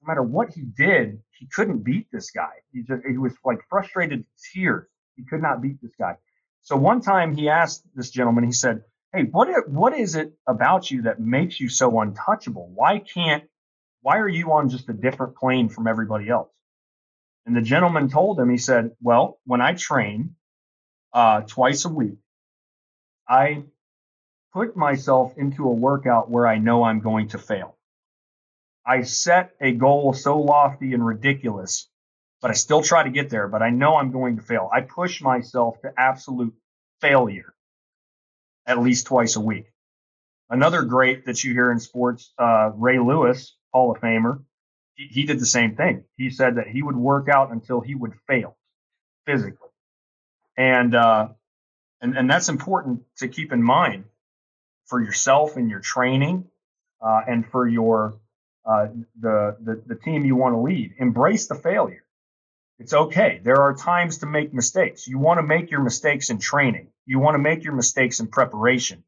no 0.03 0.09
matter 0.09 0.23
what 0.23 0.51
he 0.55 0.63
did, 0.63 1.21
he 1.39 1.47
couldn't 1.47 1.85
beat 1.85 2.09
this 2.13 2.31
guy. 2.31 2.51
He 2.73 2.83
just 2.83 3.03
he 3.09 3.19
was 3.19 3.35
like 3.45 3.61
frustrated 3.71 4.25
tears. 4.53 4.89
He 5.17 5.25
could 5.25 5.43
not 5.43 5.63
beat 5.63 5.83
this 5.83 5.93
guy. 5.99 6.17
So 6.63 6.77
one 6.77 7.01
time 7.03 7.37
he 7.37 7.49
asked 7.51 7.85
this 7.95 8.11
gentleman, 8.11 8.45
he 8.45 8.53
said, 8.53 8.83
Hey, 9.15 9.25
what 9.25 9.49
what 9.69 9.99
is 9.99 10.17
it 10.17 10.35
about 10.47 10.91
you 10.91 11.03
that 11.03 11.21
makes 11.21 11.61
you 11.61 11.69
so 11.69 12.01
untouchable? 12.01 12.71
Why 12.75 13.01
can't 13.01 13.45
why 14.03 14.19
are 14.19 14.29
you 14.29 14.53
on 14.53 14.71
just 14.71 14.89
a 14.89 14.95
different 14.95 15.37
plane 15.37 15.69
from 15.71 15.87
everybody 15.89 16.29
else? 16.31 16.51
And 17.47 17.57
the 17.57 17.63
gentleman 17.63 18.09
told 18.09 18.39
him, 18.39 18.51
he 18.51 18.59
said, 18.59 18.91
Well, 19.01 19.39
when 19.47 19.61
I 19.61 19.75
train 19.75 20.35
uh, 21.13 21.43
twice 21.43 21.85
a 21.85 21.89
week, 21.89 22.19
I 23.29 23.63
put 24.53 24.77
myself 24.77 25.39
into 25.39 25.65
a 25.65 25.73
workout 25.73 26.29
where 26.31 26.47
I 26.47 26.59
know 26.59 26.83
I'm 26.83 27.01
going 27.01 27.29
to 27.29 27.39
fail. 27.39 27.77
I 28.85 29.03
set 29.03 29.53
a 29.61 29.73
goal 29.73 30.13
so 30.13 30.41
lofty 30.41 30.93
and 30.93 31.05
ridiculous, 31.05 31.89
but 32.41 32.51
I 32.51 32.55
still 32.55 32.83
try 32.83 33.03
to 33.05 33.11
get 33.11 33.31
there, 33.31 33.49
but 33.49 33.63
I 33.63 33.71
know 33.71 33.97
I'm 33.97 34.13
going 34.13 34.37
to 34.37 34.43
fail. 34.43 34.69
I 34.73 34.81
push 34.81 35.21
myself 35.21 35.81
to 35.83 35.93
absolute 35.97 36.55
failure 37.01 37.55
at 38.67 38.81
least 38.81 39.07
twice 39.07 39.37
a 39.37 39.41
week. 39.41 39.67
Another 40.51 40.83
great 40.83 41.27
that 41.27 41.43
you 41.43 41.53
hear 41.53 41.71
in 41.71 41.79
sports, 41.81 42.33
uh, 42.39 42.71
Ray 42.75 42.99
Lewis, 42.99 43.57
Hall 43.73 43.93
of 43.93 44.01
Famer, 44.01 44.43
he, 44.97 45.25
did 45.25 45.39
the 45.39 45.47
same 45.47 45.77
thing. 45.77 46.05
He 46.17 46.31
said 46.31 46.57
that 46.57 46.69
he 46.69 46.83
would 46.83 46.97
work 46.97 47.29
out 47.29 47.53
until 47.53 47.81
he 47.81 47.95
would 47.95 48.15
fail 48.27 48.57
physically, 49.27 49.69
and 50.57 50.95
uh, 50.95 51.29
and 52.01 52.17
and 52.17 52.31
that's 52.31 52.49
important 52.49 53.03
to 53.19 53.29
keep 53.29 53.53
in 53.53 53.63
mind 53.63 54.05
for 54.87 55.03
yourself 55.03 55.57
and 55.57 55.71
your 55.71 55.81
training, 55.81 56.47
uh, 57.01 57.21
and 57.27 57.47
for 57.47 57.69
your 57.69 58.19
uh, 58.65 58.89
the, 59.21 59.57
the 59.63 59.83
the 59.87 59.95
team 59.97 60.25
you 60.25 60.37
want 60.37 60.55
to 60.55 60.61
lead. 60.61 60.95
Embrace 60.99 61.47
the 61.47 61.55
failure. 61.55 62.05
It's 62.79 62.93
okay. 62.93 63.41
There 63.43 63.63
are 63.63 63.75
times 63.75 64.19
to 64.19 64.27
make 64.27 64.53
mistakes. 64.53 65.07
You 65.07 65.19
want 65.19 65.39
to 65.39 65.43
make 65.43 65.71
your 65.71 65.81
mistakes 65.83 66.29
in 66.31 66.39
training. 66.39 66.89
You 67.07 67.19
want 67.19 67.35
to 67.35 67.39
make 67.39 67.65
your 67.65 67.73
mistakes 67.73 68.21
in 68.21 68.27
preparation. 68.27 69.03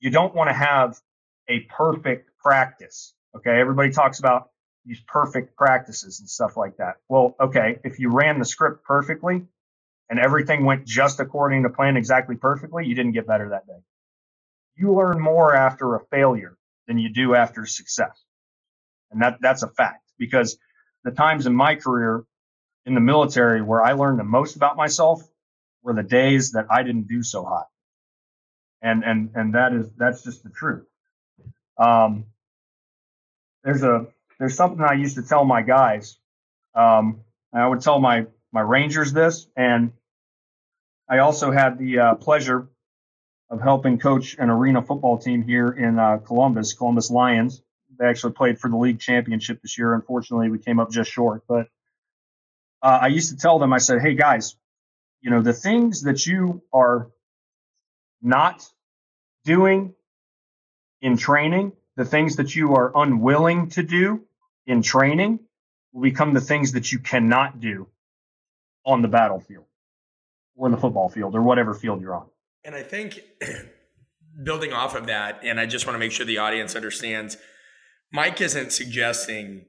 You 0.00 0.10
don't 0.10 0.34
want 0.34 0.50
to 0.50 0.54
have 0.54 1.00
a 1.48 1.60
perfect 1.60 2.30
practice. 2.38 3.14
Okay, 3.36 3.58
everybody 3.58 3.90
talks 3.90 4.18
about 4.18 4.50
these 4.86 5.00
perfect 5.08 5.56
practices 5.56 6.20
and 6.20 6.28
stuff 6.30 6.56
like 6.56 6.78
that. 6.78 6.96
Well, 7.08 7.36
okay, 7.40 7.78
if 7.84 7.98
you 8.00 8.10
ran 8.10 8.38
the 8.38 8.44
script 8.46 8.84
perfectly 8.84 9.44
and 10.10 10.20
everything 10.20 10.64
went 10.66 10.86
just 10.86 11.20
according 11.20 11.64
to 11.64 11.70
plan 11.70 11.96
exactly 11.96 12.36
perfectly, 12.36 12.86
you 12.86 12.94
didn't 12.94 13.12
get 13.12 13.26
better 13.26 13.50
that 13.50 13.66
day. 13.66 13.80
You 14.76 14.94
learn 14.94 15.20
more 15.20 15.54
after 15.54 15.96
a 15.96 16.04
failure 16.06 16.56
than 16.88 16.98
you 16.98 17.10
do 17.10 17.34
after 17.34 17.66
success. 17.66 18.24
And 19.12 19.22
that 19.22 19.38
that's 19.42 19.62
a 19.64 19.68
fact 19.68 20.04
because 20.18 20.58
the 21.04 21.12
times 21.12 21.46
in 21.46 21.54
my 21.56 21.76
career 21.76 22.24
in 22.86 22.94
the 22.94 23.00
military 23.02 23.62
where 23.62 23.82
I 23.82 23.92
learned 23.94 24.20
the 24.20 24.24
most 24.24 24.56
about 24.56 24.76
myself 24.76 25.22
were 25.82 25.94
the 25.94 26.04
days 26.04 26.52
that 26.52 26.66
I 26.70 26.84
didn't 26.84 27.08
do 27.08 27.22
so 27.22 27.44
hot. 27.44 27.68
And 28.82 29.04
and 29.04 29.30
and 29.34 29.54
that 29.54 29.74
is 29.74 29.90
that's 29.96 30.22
just 30.24 30.44
the 30.44 30.50
truth. 30.50 30.86
Um, 31.78 32.26
there's 33.64 33.82
a 33.84 34.06
there's 34.38 34.56
something 34.56 34.80
I 34.82 34.94
used 34.94 35.16
to 35.16 35.22
tell 35.22 35.44
my 35.44 35.62
guys. 35.62 36.18
Um, 36.74 37.20
I 37.52 37.66
would 37.66 37.80
tell 37.80 38.00
my 38.00 38.26
my 38.52 38.60
Rangers 38.60 39.12
this, 39.12 39.46
and 39.56 39.92
I 41.08 41.18
also 41.18 41.50
had 41.50 41.78
the 41.78 41.98
uh, 41.98 42.14
pleasure 42.16 42.68
of 43.50 43.60
helping 43.60 43.98
coach 43.98 44.36
an 44.38 44.50
arena 44.50 44.82
football 44.82 45.18
team 45.18 45.42
here 45.42 45.68
in 45.68 45.98
uh, 45.98 46.18
Columbus, 46.18 46.72
Columbus 46.72 47.10
Lions. 47.10 47.62
They 47.98 48.06
actually 48.06 48.32
played 48.32 48.58
for 48.58 48.68
the 48.68 48.76
league 48.76 48.98
championship 49.00 49.62
this 49.62 49.78
year. 49.78 49.94
Unfortunately, 49.94 50.50
we 50.50 50.58
came 50.58 50.80
up 50.80 50.90
just 50.90 51.10
short. 51.10 51.42
But 51.46 51.68
uh, 52.82 52.98
I 53.02 53.06
used 53.08 53.30
to 53.30 53.36
tell 53.36 53.58
them, 53.58 53.72
I 53.72 53.78
said, 53.78 54.00
"Hey 54.00 54.14
guys, 54.14 54.56
you 55.20 55.30
know 55.30 55.42
the 55.42 55.52
things 55.52 56.02
that 56.02 56.26
you 56.26 56.62
are 56.72 57.10
not 58.22 58.68
doing 59.44 59.94
in 61.00 61.16
training, 61.16 61.72
the 61.96 62.04
things 62.04 62.36
that 62.36 62.54
you 62.54 62.74
are 62.74 62.92
unwilling 62.94 63.68
to 63.70 63.82
do 63.82 64.22
in 64.66 64.82
training 64.82 65.40
will 65.92 66.02
become 66.02 66.34
the 66.34 66.40
things 66.40 66.72
that 66.72 66.92
you 66.92 66.98
cannot 66.98 67.60
do 67.60 67.86
on 68.84 69.02
the 69.02 69.08
battlefield 69.08 69.64
or 70.56 70.66
in 70.66 70.72
the 70.72 70.78
football 70.78 71.08
field 71.08 71.34
or 71.34 71.42
whatever 71.42 71.74
field 71.74 72.00
you're 72.00 72.14
on. 72.14 72.26
And 72.64 72.74
I 72.74 72.82
think 72.82 73.20
building 74.42 74.72
off 74.72 74.94
of 74.94 75.06
that, 75.06 75.40
and 75.42 75.60
I 75.60 75.66
just 75.66 75.86
want 75.86 75.94
to 75.94 75.98
make 75.98 76.12
sure 76.12 76.26
the 76.26 76.38
audience 76.38 76.74
understands 76.74 77.36
Mike 78.12 78.40
isn't 78.40 78.72
suggesting, 78.72 79.66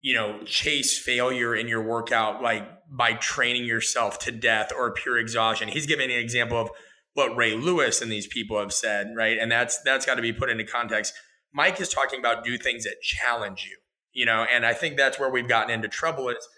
you 0.00 0.14
know, 0.14 0.42
chase 0.44 0.98
failure 0.98 1.54
in 1.54 1.68
your 1.68 1.82
workout 1.82 2.42
like 2.42 2.66
by 2.90 3.12
training 3.12 3.64
yourself 3.64 4.18
to 4.20 4.32
death 4.32 4.72
or 4.74 4.92
pure 4.92 5.18
exhaustion. 5.18 5.68
He's 5.68 5.86
giving 5.86 6.10
an 6.10 6.18
example 6.18 6.58
of 6.58 6.70
what 7.14 7.36
Ray 7.36 7.54
Lewis 7.54 8.00
and 8.00 8.10
these 8.10 8.26
people 8.26 8.58
have 8.58 8.72
said, 8.72 9.12
right? 9.14 9.36
And 9.38 9.52
that's 9.52 9.80
that's 9.82 10.06
got 10.06 10.14
to 10.14 10.22
be 10.22 10.32
put 10.32 10.48
into 10.48 10.64
context. 10.64 11.12
Mike 11.52 11.80
is 11.80 11.88
talking 11.88 12.18
about 12.18 12.44
do 12.44 12.56
things 12.56 12.84
that 12.84 13.00
challenge 13.02 13.66
you, 13.68 13.76
you 14.12 14.26
know, 14.26 14.46
and 14.52 14.64
I 14.64 14.74
think 14.74 14.96
that's 14.96 15.18
where 15.18 15.30
we've 15.30 15.48
gotten 15.48 15.70
into 15.70 15.88
trouble 15.88 16.28
is 16.28 16.48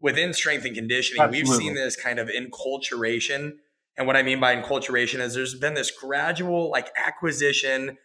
within 0.00 0.32
strength 0.32 0.64
and 0.64 0.74
conditioning. 0.74 1.22
Absolutely. 1.22 1.50
We've 1.50 1.58
seen 1.58 1.74
this 1.74 1.96
kind 1.96 2.18
of 2.18 2.28
enculturation. 2.28 3.54
And 3.96 4.06
what 4.06 4.16
I 4.16 4.22
mean 4.22 4.40
by 4.40 4.54
enculturation 4.54 5.20
is 5.20 5.34
there's 5.34 5.54
been 5.54 5.74
this 5.74 5.90
gradual 5.90 6.70
like 6.70 6.90
acquisition 6.96 7.98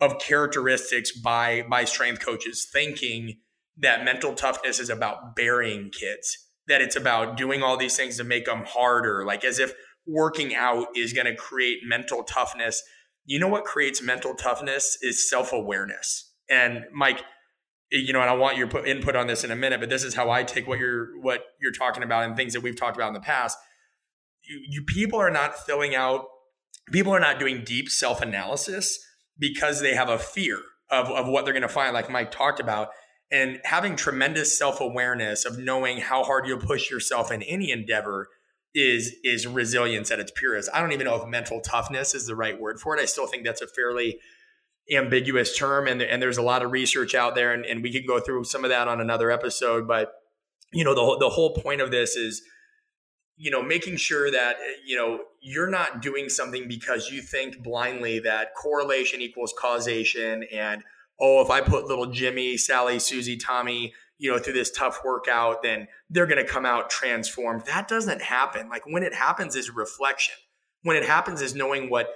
of 0.00 0.18
characteristics 0.20 1.10
by 1.10 1.64
by 1.68 1.84
strength 1.84 2.24
coaches 2.24 2.66
thinking 2.70 3.38
that 3.76 4.04
mental 4.04 4.34
toughness 4.34 4.78
is 4.78 4.90
about 4.90 5.34
burying 5.34 5.90
kids, 5.90 6.46
that 6.66 6.80
it's 6.80 6.96
about 6.96 7.36
doing 7.36 7.62
all 7.62 7.76
these 7.76 7.96
things 7.96 8.16
to 8.16 8.24
make 8.24 8.46
them 8.46 8.64
harder, 8.66 9.24
like 9.24 9.44
as 9.44 9.58
if 9.58 9.72
working 10.06 10.54
out 10.54 10.88
is 10.96 11.12
going 11.12 11.26
to 11.26 11.34
create 11.34 11.78
mental 11.84 12.22
toughness. 12.24 12.82
You 13.28 13.38
know 13.38 13.48
what 13.48 13.66
creates 13.66 14.00
mental 14.00 14.34
toughness 14.34 14.96
is 15.02 15.28
self 15.28 15.52
awareness. 15.52 16.32
And 16.48 16.84
Mike, 16.94 17.18
eh, 17.92 17.98
you 17.98 18.14
know, 18.14 18.22
and 18.22 18.30
I 18.30 18.32
want 18.32 18.56
your 18.56 18.68
input 18.86 19.14
on 19.14 19.26
this 19.26 19.44
in 19.44 19.50
a 19.50 19.56
minute, 19.56 19.80
but 19.80 19.90
this 19.90 20.02
is 20.02 20.14
how 20.14 20.30
I 20.30 20.44
take 20.44 20.66
what 20.66 20.78
you're 20.78 21.20
what 21.20 21.42
you're 21.60 21.72
talking 21.72 22.02
about 22.02 22.24
and 22.24 22.34
things 22.38 22.54
that 22.54 22.62
we've 22.62 22.74
talked 22.74 22.96
about 22.96 23.08
in 23.08 23.14
the 23.14 23.20
past. 23.20 23.58
You, 24.48 24.60
you 24.70 24.82
people 24.82 25.20
are 25.20 25.30
not 25.30 25.54
filling 25.58 25.94
out. 25.94 26.24
People 26.90 27.14
are 27.14 27.20
not 27.20 27.38
doing 27.38 27.64
deep 27.64 27.90
self 27.90 28.22
analysis 28.22 28.98
because 29.38 29.82
they 29.82 29.94
have 29.94 30.08
a 30.08 30.18
fear 30.18 30.62
of 30.90 31.08
of 31.10 31.28
what 31.28 31.44
they're 31.44 31.52
going 31.52 31.60
to 31.60 31.68
find, 31.68 31.92
like 31.92 32.10
Mike 32.10 32.30
talked 32.30 32.60
about, 32.60 32.88
and 33.30 33.60
having 33.64 33.94
tremendous 33.94 34.58
self 34.58 34.80
awareness 34.80 35.44
of 35.44 35.58
knowing 35.58 35.98
how 35.98 36.24
hard 36.24 36.46
you'll 36.46 36.58
push 36.58 36.90
yourself 36.90 37.30
in 37.30 37.42
any 37.42 37.70
endeavor 37.70 38.28
is 38.74 39.16
is 39.24 39.46
resilience 39.46 40.10
at 40.10 40.20
its 40.20 40.32
purest. 40.34 40.68
I 40.72 40.80
don't 40.80 40.92
even 40.92 41.06
know 41.06 41.16
if 41.16 41.26
mental 41.28 41.60
toughness 41.60 42.14
is 42.14 42.26
the 42.26 42.36
right 42.36 42.60
word 42.60 42.80
for 42.80 42.96
it. 42.96 43.00
I 43.00 43.06
still 43.06 43.26
think 43.26 43.44
that's 43.44 43.62
a 43.62 43.66
fairly 43.66 44.18
ambiguous 44.90 45.56
term 45.56 45.86
and, 45.86 46.00
and 46.00 46.22
there's 46.22 46.38
a 46.38 46.42
lot 46.42 46.62
of 46.62 46.72
research 46.72 47.14
out 47.14 47.34
there 47.34 47.52
and, 47.52 47.66
and 47.66 47.82
we 47.82 47.92
could 47.92 48.06
go 48.06 48.20
through 48.20 48.44
some 48.44 48.64
of 48.64 48.70
that 48.70 48.88
on 48.88 49.00
another 49.00 49.30
episode 49.30 49.86
but 49.86 50.12
you 50.72 50.82
know 50.82 50.94
the, 50.94 51.18
the 51.20 51.28
whole 51.28 51.54
point 51.54 51.80
of 51.80 51.90
this 51.90 52.16
is 52.16 52.42
you 53.36 53.50
know 53.50 53.62
making 53.62 53.96
sure 53.96 54.30
that 54.30 54.56
you 54.86 54.96
know 54.96 55.20
you're 55.42 55.68
not 55.68 56.00
doing 56.00 56.30
something 56.30 56.66
because 56.68 57.10
you 57.10 57.20
think 57.20 57.62
blindly 57.62 58.18
that 58.18 58.54
correlation 58.54 59.20
equals 59.20 59.52
causation 59.58 60.42
and 60.52 60.82
oh 61.20 61.42
if 61.42 61.50
i 61.50 61.60
put 61.60 61.86
little 61.86 62.06
jimmy 62.06 62.56
sally 62.56 62.98
susie 62.98 63.36
tommy 63.36 63.92
you 64.18 64.30
know 64.30 64.38
through 64.38 64.52
this 64.52 64.70
tough 64.70 65.00
workout 65.04 65.62
then 65.62 65.86
they're 66.10 66.26
going 66.26 66.44
to 66.44 66.50
come 66.50 66.66
out 66.66 66.90
transformed 66.90 67.62
that 67.66 67.88
doesn't 67.88 68.22
happen 68.22 68.68
like 68.68 68.82
when 68.86 69.02
it 69.02 69.14
happens 69.14 69.56
is 69.56 69.70
reflection 69.70 70.34
when 70.82 70.96
it 70.96 71.04
happens 71.04 71.40
is 71.40 71.54
knowing 71.54 71.88
what 71.88 72.08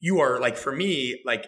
you 0.00 0.20
are 0.20 0.40
like 0.40 0.56
for 0.56 0.72
me 0.72 1.20
like 1.24 1.46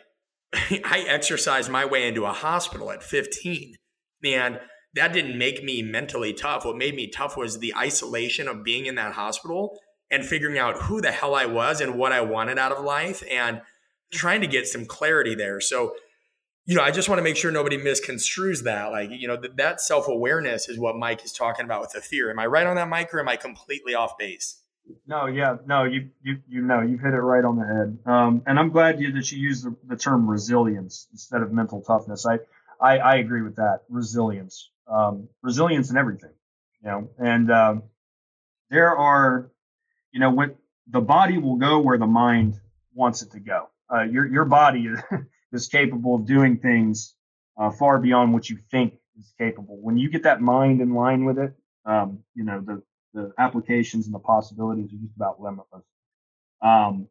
I 0.54 1.04
exercised 1.06 1.70
my 1.70 1.84
way 1.84 2.06
into 2.06 2.24
a 2.24 2.32
hospital 2.32 2.90
at 2.90 3.02
15. 3.02 3.76
And 4.24 4.60
that 4.94 5.12
didn't 5.12 5.38
make 5.38 5.62
me 5.62 5.82
mentally 5.82 6.32
tough. 6.32 6.64
What 6.64 6.76
made 6.76 6.94
me 6.94 7.08
tough 7.08 7.36
was 7.36 7.58
the 7.58 7.74
isolation 7.76 8.48
of 8.48 8.64
being 8.64 8.86
in 8.86 8.96
that 8.96 9.12
hospital 9.12 9.78
and 10.10 10.24
figuring 10.24 10.58
out 10.58 10.82
who 10.82 11.00
the 11.00 11.12
hell 11.12 11.34
I 11.34 11.46
was 11.46 11.80
and 11.80 11.96
what 11.96 12.12
I 12.12 12.20
wanted 12.20 12.58
out 12.58 12.72
of 12.72 12.84
life 12.84 13.22
and 13.30 13.62
trying 14.12 14.40
to 14.40 14.48
get 14.48 14.66
some 14.66 14.84
clarity 14.84 15.36
there. 15.36 15.60
So, 15.60 15.94
you 16.66 16.76
know, 16.76 16.82
I 16.82 16.90
just 16.90 17.08
want 17.08 17.18
to 17.18 17.22
make 17.22 17.36
sure 17.36 17.50
nobody 17.50 17.78
misconstrues 17.78 18.64
that. 18.64 18.92
Like, 18.92 19.10
you 19.10 19.26
know, 19.26 19.36
th- 19.36 19.54
that 19.56 19.80
self 19.80 20.08
awareness 20.08 20.68
is 20.68 20.78
what 20.78 20.96
Mike 20.96 21.24
is 21.24 21.32
talking 21.32 21.64
about 21.64 21.80
with 21.80 21.92
the 21.92 22.00
fear. 22.00 22.30
Am 22.30 22.38
I 22.38 22.46
right 22.46 22.66
on 22.66 22.76
that, 22.76 22.88
Mike, 22.88 23.12
or 23.14 23.20
am 23.20 23.28
I 23.28 23.36
completely 23.36 23.94
off 23.94 24.16
base? 24.18 24.60
No, 25.06 25.26
yeah, 25.26 25.56
no, 25.66 25.84
you 25.84 26.10
you 26.22 26.38
you 26.48 26.62
know 26.62 26.80
you've 26.80 27.00
hit 27.00 27.14
it 27.14 27.18
right 27.18 27.44
on 27.44 27.56
the 27.56 27.66
head. 27.66 27.98
Um, 28.06 28.42
and 28.46 28.58
I'm 28.58 28.70
glad 28.70 29.00
you 29.00 29.12
that 29.12 29.30
you 29.30 29.38
used 29.38 29.64
the, 29.64 29.76
the 29.86 29.96
term 29.96 30.28
resilience 30.28 31.06
instead 31.12 31.42
of 31.42 31.52
mental 31.52 31.80
toughness. 31.82 32.26
I 32.26 32.38
I, 32.80 32.98
I 32.98 33.16
agree 33.16 33.42
with 33.42 33.56
that. 33.56 33.80
Resilience, 33.88 34.70
um, 34.88 35.28
resilience 35.42 35.90
in 35.90 35.96
everything, 35.96 36.32
you 36.82 36.90
know. 36.90 37.08
And 37.18 37.50
um, 37.52 37.82
there 38.70 38.96
are, 38.96 39.50
you 40.12 40.20
know, 40.20 40.30
what 40.30 40.56
the 40.88 41.00
body 41.00 41.38
will 41.38 41.56
go 41.56 41.80
where 41.80 41.98
the 41.98 42.06
mind 42.06 42.58
wants 42.94 43.22
it 43.22 43.32
to 43.32 43.40
go. 43.40 43.68
Uh, 43.92 44.02
your 44.02 44.26
your 44.26 44.44
body 44.44 44.88
is 45.52 45.68
capable 45.68 46.14
of 46.14 46.26
doing 46.26 46.58
things 46.58 47.14
uh, 47.58 47.70
far 47.70 47.98
beyond 47.98 48.32
what 48.32 48.48
you 48.48 48.58
think 48.70 48.94
is 49.18 49.32
capable. 49.38 49.78
When 49.80 49.98
you 49.98 50.10
get 50.10 50.22
that 50.24 50.40
mind 50.40 50.80
in 50.80 50.94
line 50.94 51.24
with 51.24 51.38
it, 51.38 51.52
um, 51.84 52.20
you 52.34 52.44
know 52.44 52.60
the 52.60 52.82
the 53.12 53.32
applications 53.38 54.06
and 54.06 54.14
the 54.14 54.18
possibilities 54.20 54.92
are 54.92 54.96
just 54.96 55.16
about 55.16 55.40
limitless. 55.40 55.84
Um, 56.62 57.08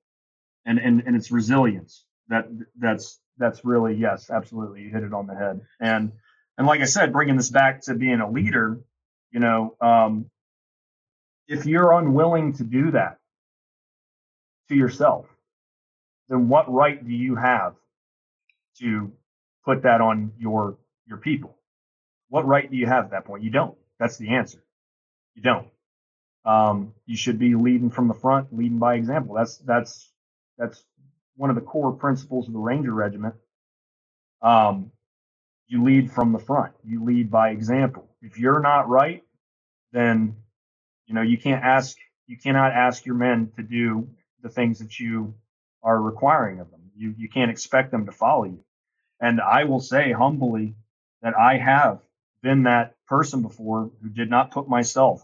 and, 0.65 0.79
and, 0.79 1.03
and 1.05 1.15
it's 1.15 1.31
resilience 1.31 2.05
that 2.29 2.47
that's, 2.77 3.19
that's 3.37 3.65
really, 3.65 3.95
yes, 3.95 4.29
absolutely. 4.29 4.83
You 4.83 4.91
hit 4.91 5.03
it 5.03 5.13
on 5.13 5.27
the 5.27 5.35
head. 5.35 5.61
And, 5.79 6.11
and 6.57 6.67
like 6.67 6.81
I 6.81 6.85
said, 6.85 7.11
bringing 7.11 7.37
this 7.37 7.49
back 7.49 7.81
to 7.81 7.95
being 7.95 8.19
a 8.19 8.29
leader, 8.29 8.79
you 9.31 9.39
know, 9.39 9.75
um, 9.81 10.29
if 11.47 11.65
you're 11.65 11.91
unwilling 11.93 12.53
to 12.53 12.63
do 12.63 12.91
that 12.91 13.17
to 14.69 14.75
yourself, 14.75 15.25
then 16.27 16.47
what 16.47 16.71
right 16.71 17.03
do 17.03 17.11
you 17.11 17.35
have 17.35 17.73
to 18.79 19.11
put 19.65 19.83
that 19.83 20.01
on 20.01 20.33
your 20.37 20.77
your 21.07 21.17
people? 21.17 21.57
What 22.29 22.47
right 22.47 22.69
do 22.69 22.77
you 22.77 22.87
have 22.87 23.05
at 23.05 23.11
that 23.11 23.25
point? 23.25 23.43
You 23.43 23.51
don't. 23.51 23.77
That's 23.99 24.17
the 24.17 24.29
answer. 24.35 24.63
You 25.35 25.41
don't. 25.43 25.67
Um, 26.45 26.93
you 27.05 27.17
should 27.17 27.39
be 27.39 27.55
leading 27.55 27.89
from 27.91 28.07
the 28.07 28.13
front, 28.13 28.55
leading 28.55 28.79
by 28.79 28.95
example. 28.95 29.35
That's 29.35 29.57
that's 29.59 30.11
that's 30.57 30.83
one 31.35 31.49
of 31.49 31.55
the 31.55 31.61
core 31.61 31.93
principles 31.93 32.47
of 32.47 32.53
the 32.53 32.59
Ranger 32.59 32.93
Regiment. 32.93 33.35
Um, 34.41 34.91
you 35.67 35.83
lead 35.83 36.11
from 36.11 36.33
the 36.33 36.39
front. 36.39 36.73
You 36.83 37.03
lead 37.05 37.31
by 37.31 37.49
example. 37.51 38.09
If 38.21 38.39
you're 38.39 38.61
not 38.61 38.89
right, 38.89 39.23
then 39.93 40.35
you 41.07 41.15
know 41.15 41.21
you 41.21 41.37
can't 41.37 41.63
ask 41.63 41.97
you 42.27 42.37
cannot 42.37 42.73
ask 42.73 43.05
your 43.05 43.15
men 43.15 43.51
to 43.57 43.63
do 43.63 44.09
the 44.43 44.49
things 44.49 44.79
that 44.79 44.99
you 44.99 45.33
are 45.83 46.01
requiring 46.01 46.59
of 46.59 46.71
them. 46.71 46.78
You 46.99 47.15
you 47.17 47.29
can't 47.29 47.49
expect 47.49 47.91
them 47.91 48.05
to 48.05 48.11
follow 48.11 48.43
you. 48.43 48.63
And 49.21 49.39
I 49.41 49.63
will 49.63 49.79
say 49.79 50.11
humbly 50.11 50.75
that 51.21 51.37
I 51.37 51.57
have 51.57 51.99
been 52.41 52.63
that 52.63 52.95
person 53.07 53.41
before 53.41 53.89
who 54.01 54.09
did 54.09 54.29
not 54.29 54.51
put 54.51 54.67
myself 54.67 55.23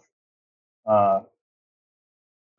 uh, 0.86 1.22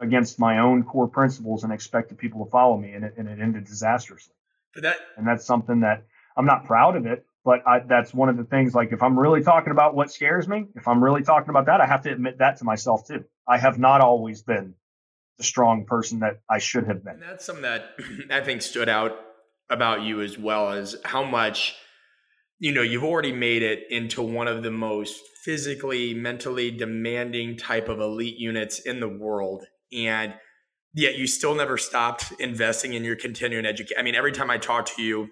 against 0.00 0.38
my 0.38 0.59
own 0.59 0.85
core 0.85 1.09
principles 1.09 1.64
and 1.64 1.72
expected 1.72 2.18
people 2.18 2.44
to 2.44 2.50
follow 2.50 2.76
me, 2.76 2.92
and 2.92 3.05
it, 3.05 3.14
and 3.16 3.29
it 3.29 3.40
ended 3.40 3.64
disastrously. 3.64 4.35
But 4.74 4.83
that 4.83 4.96
and 5.16 5.26
that's 5.26 5.46
something 5.46 5.81
that 5.81 6.05
I'm 6.37 6.46
not 6.46 6.66
proud 6.66 6.96
of 6.96 7.07
it, 7.07 7.24
but 7.44 7.66
I, 7.66 7.79
that's 7.81 8.12
one 8.12 8.29
of 8.29 8.37
the 8.37 8.44
things. 8.44 8.74
Like 8.74 8.92
if 8.92 9.02
I'm 9.02 9.18
really 9.18 9.42
talking 9.42 9.70
about 9.70 9.94
what 9.94 10.12
scares 10.12 10.46
me, 10.46 10.66
if 10.74 10.87
I'm 10.87 11.02
really 11.02 11.22
talking 11.22 11.48
about 11.50 11.66
that, 11.66 11.81
I 11.81 11.87
have 11.87 12.02
to 12.02 12.12
admit 12.12 12.38
that 12.38 12.59
to 12.59 12.64
myself 12.64 13.07
too. 13.07 13.24
I 13.48 13.57
have 13.57 13.79
not 13.79 14.02
always 14.02 14.42
been 14.42 14.74
the 15.38 15.44
strong 15.44 15.85
person 15.85 16.20
that 16.20 16.40
I 16.51 16.59
should 16.59 16.87
have 16.87 17.05
been. 17.05 17.14
And 17.14 17.22
that's 17.22 17.44
something 17.44 17.62
that 17.62 17.90
I 18.31 18.40
think 18.40 18.62
stood 18.62 18.88
out 18.88 19.12
about 19.70 20.03
you 20.03 20.20
as 20.20 20.38
well 20.38 20.70
as 20.70 20.96
how 21.05 21.25
much 21.25 21.75
you 22.59 22.72
know 22.72 22.82
you've 22.82 23.05
already 23.05 23.32
made 23.32 23.62
it 23.62 23.84
into 23.91 24.22
one 24.22 24.49
of 24.49 24.62
the 24.62 24.70
most 24.70 25.20
physically 25.45 26.14
mentally 26.14 26.70
demanding 26.70 27.57
type 27.57 27.89
of 27.89 28.01
elite 28.01 28.39
units 28.39 28.78
in 28.80 29.01
the 29.01 29.09
world 29.09 29.64
and 29.93 30.34
yet 30.95 31.16
you 31.16 31.26
still 31.26 31.55
never 31.55 31.76
stopped 31.76 32.32
investing 32.39 32.95
in 32.95 33.05
your 33.05 33.16
continuing 33.16 33.66
education 33.66 33.97
i 33.99 34.03
mean 34.03 34.14
every 34.14 34.32
time 34.32 34.51
i 34.51 34.57
talk 34.57 34.87
to 34.87 35.03
you 35.03 35.28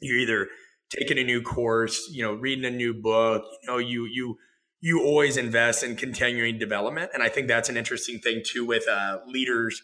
you're 0.00 0.18
either 0.18 0.48
taking 0.90 1.18
a 1.18 1.24
new 1.24 1.40
course 1.40 2.10
you 2.12 2.22
know 2.22 2.34
reading 2.34 2.64
a 2.64 2.70
new 2.70 2.92
book 2.92 3.42
you 3.62 3.68
know 3.70 3.78
you 3.78 4.04
you 4.04 4.36
you 4.82 5.00
always 5.00 5.38
invest 5.38 5.82
in 5.82 5.96
continuing 5.96 6.58
development. 6.58 7.10
And 7.14 7.22
i 7.22 7.28
think 7.28 7.48
that's 7.48 7.70
an 7.70 7.76
interesting 7.78 8.18
thing 8.18 8.42
too 8.44 8.66
with 8.66 8.86
uh, 8.88 9.20
leaders 9.26 9.82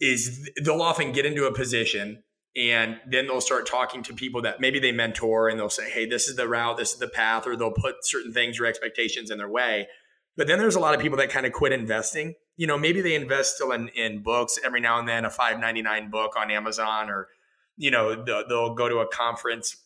is 0.00 0.50
they'll 0.64 0.82
often 0.82 1.12
get 1.12 1.24
into 1.24 1.44
a 1.46 1.54
position 1.54 2.24
and 2.56 2.98
then 3.08 3.26
they'll 3.26 3.40
start 3.40 3.66
talking 3.66 4.02
to 4.02 4.12
people 4.12 4.42
that 4.42 4.60
maybe 4.60 4.80
they 4.80 4.92
mentor 4.92 5.48
and 5.48 5.58
they'll 5.58 5.70
say 5.70 5.88
hey 5.88 6.06
this 6.06 6.26
is 6.26 6.36
the 6.36 6.48
route 6.48 6.76
this 6.76 6.92
is 6.92 6.98
the 6.98 7.08
path 7.08 7.46
or 7.46 7.56
they'll 7.56 7.70
put 7.70 7.96
certain 8.02 8.32
things 8.32 8.58
or 8.58 8.66
expectations 8.66 9.30
in 9.30 9.38
their 9.38 9.48
way. 9.48 9.86
But 10.34 10.46
then 10.46 10.58
there's 10.58 10.76
a 10.76 10.80
lot 10.80 10.94
of 10.94 11.00
people 11.00 11.18
that 11.18 11.28
kind 11.28 11.44
of 11.44 11.52
quit 11.52 11.72
investing. 11.72 12.34
You 12.56 12.66
know 12.66 12.78
maybe 12.78 13.00
they 13.00 13.14
invest 13.14 13.56
still 13.56 13.70
in, 13.72 13.88
in 13.88 14.22
books. 14.22 14.58
Every 14.64 14.80
now 14.80 14.98
and 14.98 15.06
then 15.08 15.24
a 15.24 15.30
599 15.30 16.10
book 16.10 16.34
on 16.36 16.50
amazon 16.50 17.10
or 17.10 17.28
you 17.76 17.90
know, 17.90 18.22
they'll, 18.22 18.46
they'll 18.48 18.74
go 18.74 18.88
to 18.88 18.98
a 18.98 19.08
conference 19.08 19.76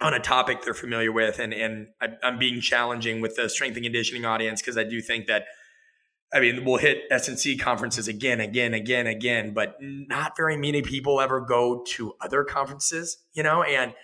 on 0.00 0.14
a 0.14 0.20
topic 0.20 0.62
they're 0.62 0.74
familiar 0.74 1.12
with, 1.12 1.38
and 1.38 1.52
and 1.52 1.88
I, 2.00 2.08
I'm 2.22 2.38
being 2.38 2.60
challenging 2.60 3.20
with 3.20 3.36
the 3.36 3.48
strength 3.48 3.76
and 3.76 3.84
conditioning 3.84 4.24
audience 4.24 4.60
because 4.60 4.78
I 4.78 4.84
do 4.84 5.00
think 5.00 5.26
that. 5.26 5.44
I 6.30 6.40
mean, 6.40 6.66
we'll 6.66 6.76
hit 6.76 7.04
S&C 7.10 7.56
conferences 7.56 8.06
again, 8.06 8.38
again, 8.38 8.74
again, 8.74 9.06
again, 9.06 9.54
but 9.54 9.76
not 9.80 10.36
very 10.36 10.58
many 10.58 10.82
people 10.82 11.22
ever 11.22 11.40
go 11.40 11.82
to 11.94 12.12
other 12.20 12.44
conferences, 12.44 13.16
you 13.32 13.42
know, 13.42 13.62
and 13.62 13.94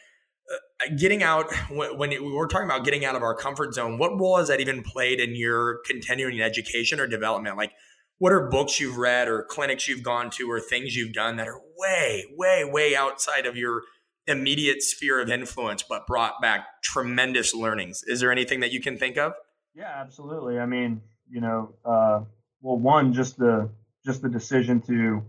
uh, 0.50 0.94
getting 0.96 1.22
out 1.22 1.52
when, 1.70 1.98
when 1.98 2.10
we 2.10 2.32
were 2.32 2.48
talking 2.48 2.66
about 2.66 2.84
getting 2.84 3.04
out 3.04 3.14
of 3.14 3.22
our 3.22 3.34
comfort 3.34 3.74
zone, 3.74 3.98
what 3.98 4.18
role 4.18 4.38
has 4.38 4.48
that 4.48 4.60
even 4.60 4.82
played 4.82 5.20
in 5.20 5.34
your 5.34 5.80
continuing 5.84 6.40
education 6.40 6.98
or 6.98 7.06
development? 7.06 7.58
Like, 7.58 7.72
what 8.18 8.32
are 8.32 8.48
books 8.48 8.80
you've 8.80 8.96
read 8.96 9.28
or 9.28 9.44
clinics 9.44 9.88
you've 9.88 10.02
gone 10.02 10.30
to 10.30 10.50
or 10.50 10.60
things 10.60 10.96
you've 10.96 11.12
done 11.12 11.36
that 11.36 11.48
are 11.48 11.60
way, 11.76 12.24
way, 12.36 12.64
way 12.64 12.96
outside 12.96 13.46
of 13.46 13.56
your 13.56 13.82
immediate 14.26 14.82
sphere 14.82 15.20
of 15.20 15.30
influence, 15.30 15.82
but 15.82 16.06
brought 16.06 16.40
back 16.40 16.82
tremendous 16.82 17.54
learnings? 17.54 18.02
Is 18.06 18.20
there 18.20 18.32
anything 18.32 18.60
that 18.60 18.72
you 18.72 18.80
can 18.80 18.96
think 18.96 19.16
of? 19.16 19.34
Yeah, 19.74 19.92
absolutely. 19.94 20.58
I 20.58 20.66
mean, 20.66 21.00
you 21.28 21.40
know, 21.40 21.74
uh, 21.84 22.20
well, 22.62 22.78
one, 22.78 23.12
just 23.12 23.38
the 23.38 23.70
just 24.04 24.22
the 24.22 24.28
decision 24.28 24.80
to, 24.82 25.22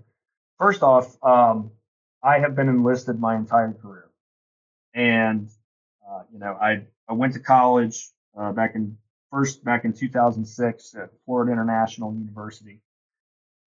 first 0.59 0.83
off, 0.83 1.15
um, 1.23 1.71
I 2.21 2.39
have 2.39 2.55
been 2.55 2.69
enlisted 2.69 3.19
my 3.19 3.35
entire 3.35 3.73
career, 3.73 4.09
and 4.93 5.49
uh, 6.09 6.23
you 6.31 6.39
know, 6.39 6.57
I 6.61 6.85
I 7.07 7.13
went 7.13 7.33
to 7.33 7.39
college 7.39 8.09
uh, 8.37 8.51
back 8.51 8.75
in 8.75 8.97
first 9.31 9.63
back 9.63 9.85
in 9.85 9.93
2006 9.93 10.95
at 10.95 11.09
Florida 11.25 11.51
International 11.51 12.13
University. 12.13 12.81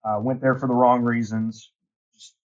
Uh, 0.03 0.19
went 0.21 0.41
there 0.41 0.55
for 0.55 0.67
the 0.67 0.73
wrong 0.73 1.03
reasons. 1.03 1.71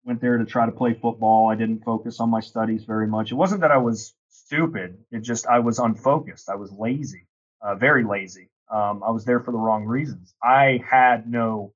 Went 0.03 0.21
there 0.21 0.37
to 0.37 0.45
try 0.45 0.65
to 0.65 0.71
play 0.71 0.93
football. 0.93 1.47
I 1.47 1.55
didn't 1.55 1.83
focus 1.83 2.19
on 2.19 2.29
my 2.29 2.39
studies 2.39 2.85
very 2.85 3.07
much. 3.07 3.31
It 3.31 3.35
wasn't 3.35 3.61
that 3.61 3.71
I 3.71 3.77
was 3.77 4.15
stupid. 4.29 4.97
It 5.11 5.19
just 5.19 5.45
I 5.47 5.59
was 5.59 5.79
unfocused. 5.79 6.49
I 6.49 6.55
was 6.55 6.71
lazy, 6.71 7.27
uh, 7.61 7.75
very 7.75 8.03
lazy. 8.03 8.49
Um, 8.71 9.03
I 9.03 9.11
was 9.11 9.25
there 9.25 9.39
for 9.39 9.51
the 9.51 9.57
wrong 9.57 9.85
reasons. 9.85 10.33
I 10.43 10.83
had 10.89 11.29
no 11.29 11.73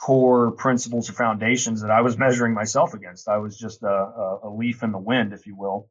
core 0.00 0.50
principles 0.50 1.08
or 1.08 1.12
foundations 1.12 1.82
that 1.82 1.90
I 1.90 2.00
was 2.00 2.18
measuring 2.18 2.54
myself 2.54 2.92
against. 2.92 3.28
I 3.28 3.38
was 3.38 3.56
just 3.56 3.82
a, 3.82 3.88
a, 3.88 4.40
a 4.44 4.50
leaf 4.50 4.82
in 4.82 4.92
the 4.92 4.98
wind, 4.98 5.32
if 5.32 5.46
you 5.46 5.56
will. 5.56 5.88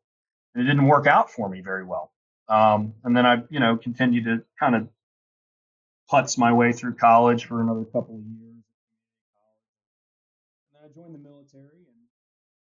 And 0.54 0.64
it 0.64 0.68
didn't 0.68 0.88
work 0.88 1.08
out 1.08 1.32
for 1.32 1.48
me 1.48 1.62
very 1.62 1.86
well. 1.86 2.12
Um, 2.50 2.96
and 3.04 3.16
then 3.16 3.26
I, 3.26 3.44
you 3.50 3.62
know, 3.62 3.78
continued 3.78 4.26
to 4.26 4.44
kind 4.60 4.76
of 4.76 4.90
putz 6.12 6.38
my 6.38 6.52
way 6.52 6.74
through 6.74 6.96
college 6.96 7.46
for 7.46 7.62
another 7.62 7.86
couple 7.86 8.16
of 8.16 8.22
years. 8.22 8.51
And 10.92 11.00
I 11.00 11.02
joined 11.02 11.16
the 11.16 11.30
military, 11.30 11.64
and 11.64 11.96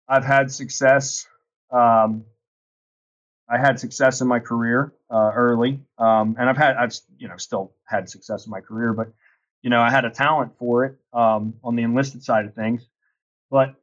I've 0.07 0.25
had 0.25 0.51
success. 0.51 1.27
Um, 1.71 2.25
I 3.49 3.57
had 3.57 3.79
success 3.79 4.21
in 4.21 4.27
my 4.27 4.39
career 4.39 4.93
uh, 5.09 5.31
early, 5.33 5.79
um, 5.97 6.35
and 6.39 6.49
I've 6.49 6.57
had, 6.57 6.75
I've, 6.75 6.93
you 7.17 7.27
know, 7.27 7.37
still 7.37 7.73
had 7.85 8.09
success 8.09 8.45
in 8.45 8.51
my 8.51 8.61
career, 8.61 8.93
but 8.93 9.11
you 9.61 9.69
know, 9.69 9.81
I 9.81 9.89
had 9.89 10.05
a 10.05 10.09
talent 10.09 10.53
for 10.57 10.85
it 10.85 10.95
um, 11.13 11.55
on 11.63 11.75
the 11.75 11.83
enlisted 11.83 12.23
side 12.23 12.45
of 12.45 12.53
things. 12.53 12.87
But 13.49 13.75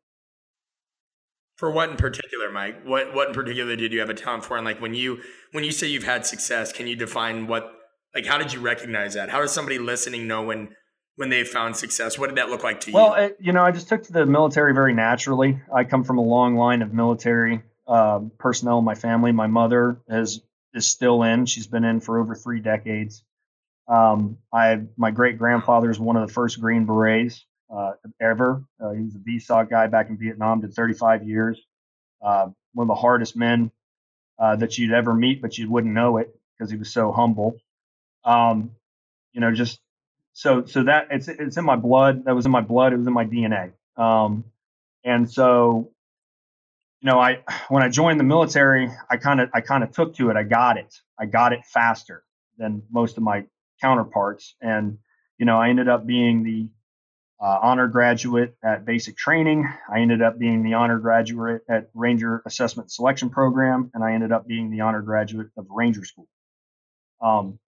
for 1.56 1.70
what 1.70 1.90
in 1.90 1.96
particular, 1.96 2.50
Mike? 2.50 2.84
What 2.84 3.14
what 3.14 3.28
in 3.28 3.34
particular 3.34 3.76
did 3.76 3.92
you 3.92 4.00
have 4.00 4.10
a 4.10 4.14
talent 4.14 4.44
for? 4.44 4.56
And 4.56 4.64
like 4.64 4.80
when 4.80 4.94
you 4.94 5.20
when 5.52 5.64
you 5.64 5.72
say 5.72 5.88
you've 5.88 6.04
had 6.04 6.26
success, 6.26 6.72
can 6.72 6.86
you 6.86 6.96
define 6.96 7.46
what 7.46 7.72
like 8.14 8.26
how 8.26 8.38
did 8.38 8.52
you 8.52 8.60
recognize 8.60 9.14
that? 9.14 9.30
How 9.30 9.40
does 9.40 9.52
somebody 9.52 9.78
listening 9.78 10.26
know 10.26 10.42
when 10.42 10.74
when 11.16 11.28
they 11.28 11.44
found 11.44 11.76
success? 11.76 12.18
What 12.18 12.28
did 12.28 12.38
that 12.38 12.48
look 12.48 12.64
like 12.64 12.80
to 12.82 12.92
well, 12.92 13.06
you? 13.06 13.10
Well, 13.12 13.30
you 13.40 13.52
know, 13.52 13.64
I 13.64 13.70
just 13.70 13.88
took 13.88 14.02
to 14.04 14.12
the 14.12 14.26
military 14.26 14.74
very 14.74 14.94
naturally. 14.94 15.60
I 15.72 15.84
come 15.84 16.04
from 16.04 16.18
a 16.18 16.22
long 16.22 16.56
line 16.56 16.82
of 16.82 16.92
military 16.92 17.62
uh, 17.86 18.20
personnel 18.38 18.78
in 18.78 18.84
my 18.84 18.94
family. 18.94 19.32
My 19.32 19.46
mother 19.46 20.00
is 20.08 20.40
is 20.72 20.86
still 20.86 21.22
in. 21.22 21.46
She's 21.46 21.66
been 21.66 21.84
in 21.84 22.00
for 22.00 22.20
over 22.20 22.34
three 22.34 22.60
decades. 22.60 23.22
Um, 23.86 24.38
I 24.52 24.82
my 24.96 25.10
great 25.10 25.38
grandfather 25.38 25.90
is 25.90 25.98
one 25.98 26.16
of 26.16 26.26
the 26.26 26.32
first 26.32 26.60
Green 26.60 26.86
Berets 26.86 27.44
uh, 27.70 27.92
ever. 28.20 28.64
Uh, 28.80 28.90
he 28.90 29.02
was 29.02 29.14
a 29.14 29.18
VSOC 29.18 29.70
guy 29.70 29.86
back 29.86 30.08
in 30.08 30.18
Vietnam, 30.18 30.60
did 30.60 30.74
35 30.74 31.28
years. 31.28 31.60
Uh, 32.22 32.48
one 32.72 32.84
of 32.84 32.88
the 32.88 33.00
hardest 33.00 33.36
men 33.36 33.70
uh, 34.38 34.56
that 34.56 34.78
you'd 34.78 34.92
ever 34.92 35.14
meet, 35.14 35.42
but 35.42 35.58
you 35.58 35.70
wouldn't 35.70 35.92
know 35.92 36.16
it 36.16 36.34
because 36.56 36.70
he 36.70 36.76
was 36.76 36.92
so 36.92 37.12
humble. 37.12 37.56
Um, 38.24 38.70
you 39.32 39.40
know, 39.40 39.52
just 39.52 39.80
so 40.34 40.64
so 40.66 40.82
that 40.82 41.08
it's 41.10 41.28
it's 41.28 41.56
in 41.56 41.64
my 41.64 41.76
blood. 41.76 42.24
That 42.26 42.34
was 42.34 42.44
in 42.44 42.52
my 42.52 42.60
blood. 42.60 42.92
It 42.92 42.98
was 42.98 43.06
in 43.06 43.12
my 43.12 43.24
DNA. 43.24 43.72
Um, 43.96 44.44
and 45.04 45.30
so, 45.30 45.92
you 47.00 47.10
know, 47.10 47.20
I 47.20 47.44
when 47.68 47.82
I 47.84 47.88
joined 47.88 48.18
the 48.18 48.24
military, 48.24 48.90
I 49.08 49.16
kind 49.16 49.40
of 49.40 49.48
I 49.54 49.60
kind 49.60 49.84
of 49.84 49.92
took 49.92 50.16
to 50.16 50.30
it. 50.30 50.36
I 50.36 50.42
got 50.42 50.76
it. 50.76 50.92
I 51.18 51.26
got 51.26 51.52
it 51.52 51.64
faster 51.64 52.24
than 52.58 52.82
most 52.90 53.16
of 53.16 53.22
my 53.22 53.44
counterparts, 53.80 54.56
and 54.60 54.98
you 55.38 55.46
know, 55.46 55.58
I 55.60 55.68
ended 55.68 55.88
up 55.88 56.04
being 56.04 56.42
the 56.42 56.68
uh, 57.40 57.58
honor 57.62 57.86
graduate 57.86 58.56
at 58.64 58.84
basic 58.84 59.16
training. 59.16 59.72
I 59.92 60.00
ended 60.00 60.20
up 60.20 60.36
being 60.36 60.64
the 60.64 60.74
honor 60.74 60.98
graduate 60.98 61.62
at 61.68 61.90
Ranger 61.94 62.42
Assessment 62.44 62.90
Selection 62.90 63.30
Program, 63.30 63.92
and 63.94 64.02
I 64.02 64.14
ended 64.14 64.32
up 64.32 64.48
being 64.48 64.70
the 64.70 64.80
honor 64.80 65.02
graduate 65.02 65.48
of 65.56 65.66
Ranger 65.70 66.04
School. 66.04 66.26
Um, 67.20 67.60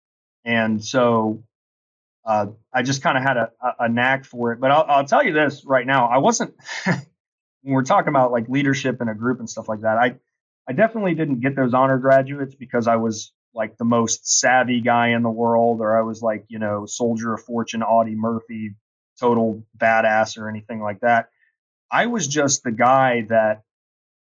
and 0.44 0.84
so 0.84 1.44
uh, 2.26 2.46
I 2.74 2.82
just 2.82 3.02
kind 3.02 3.16
of 3.16 3.22
had 3.22 3.36
a, 3.36 3.50
a, 3.78 3.88
knack 3.88 4.24
for 4.24 4.52
it. 4.52 4.60
But 4.60 4.72
I'll, 4.72 4.84
I'll, 4.88 5.04
tell 5.04 5.24
you 5.24 5.32
this 5.32 5.64
right 5.64 5.86
now: 5.86 6.08
I 6.08 6.18
wasn't 6.18 6.54
when 6.84 6.98
we're 7.62 7.84
talking 7.84 8.08
about 8.08 8.32
like 8.32 8.48
leadership 8.48 9.00
in 9.00 9.08
a 9.08 9.14
group 9.14 9.38
and 9.38 9.48
stuff 9.48 9.68
like 9.68 9.82
that. 9.82 9.96
I 9.96 10.16
I 10.68 10.72
definitely 10.72 11.14
didn't 11.14 11.38
get 11.38 11.54
those 11.54 11.72
honor 11.72 11.98
graduates 11.98 12.56
because 12.56 12.88
I 12.88 12.96
was 12.96 13.32
like 13.54 13.78
the 13.78 13.84
most 13.84 14.28
savvy 14.28 14.80
guy 14.80 15.10
in 15.10 15.22
the 15.22 15.30
world, 15.30 15.80
or 15.80 15.96
I 15.96 16.02
was 16.02 16.20
like 16.20 16.44
you 16.48 16.58
know 16.58 16.84
soldier 16.84 17.32
of 17.32 17.44
fortune, 17.44 17.84
Audie 17.84 18.16
Murphy, 18.16 18.74
total 19.20 19.64
badass 19.78 20.36
or 20.36 20.48
anything 20.48 20.80
like 20.80 21.00
that. 21.00 21.28
I 21.92 22.06
was 22.06 22.26
just 22.26 22.64
the 22.64 22.72
guy 22.72 23.26
that 23.28 23.62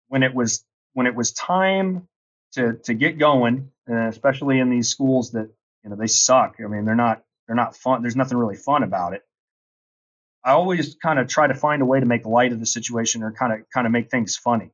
when 0.08 0.22
it 0.22 0.36
was 0.36 0.64
when 0.94 1.08
it 1.08 1.16
was 1.16 1.32
time 1.32 2.08
to 2.52 2.74
to 2.84 2.94
get 2.94 3.18
going, 3.18 3.72
especially 3.88 4.60
in 4.60 4.70
these 4.70 4.88
schools 4.90 5.32
that 5.32 5.50
you 5.84 5.90
know 5.90 5.96
they 5.96 6.06
suck. 6.06 6.58
I 6.64 6.68
mean, 6.68 6.86
they're 6.86 6.94
not 6.94 7.24
they're 7.48 7.56
not 7.56 7.76
fun. 7.76 8.02
There's 8.02 8.16
nothing 8.16 8.38
really 8.38 8.58
fun 8.58 8.84
about 8.84 9.14
it. 9.14 9.22
I 10.44 10.52
always 10.52 10.96
kind 10.96 11.20
of 11.20 11.28
try 11.28 11.48
to 11.48 11.54
find 11.54 11.82
a 11.82 11.86
way 11.86 12.00
to 12.00 12.06
make 12.06 12.26
light 12.26 12.54
of 12.54 12.60
the 12.60 12.66
situation 12.66 13.24
or 13.24 13.32
kind 13.32 13.54
of 13.54 13.60
kind 13.74 13.86
of 13.88 13.92
make 13.92 14.10
things 14.10 14.38
funny. 14.38 14.72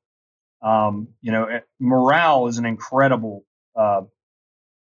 Um, 0.62 1.10
you 1.22 1.32
know, 1.32 1.46
eh, 1.46 1.60
morale 1.80 2.48
is 2.48 2.58
an 2.58 2.66
incredible 2.66 3.44
uh, 3.76 4.02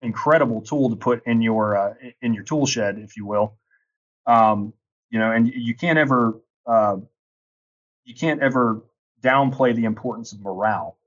incredible 0.03 0.61
tool 0.63 0.91
to 0.91 0.97
put 0.97 1.27
in 1.27 1.43
your 1.43 1.77
uh, 1.77 1.95
in 2.21 2.35
your 2.35 2.45
tool 2.45 2.67
shed, 2.67 2.99
if 2.99 3.17
you 3.17 3.27
will. 3.27 3.57
Um, 4.27 4.73
you 5.11 5.19
know, 5.19 5.31
and 5.31 5.49
you 5.53 5.75
can't 5.75 5.99
ever 5.99 6.41
uh, 6.67 6.97
you 8.05 8.15
can't 8.15 8.41
ever 8.41 8.83
downplay 9.23 9.75
the 9.75 9.85
importance 9.85 10.33
of 10.33 10.41
morale. 10.41 10.99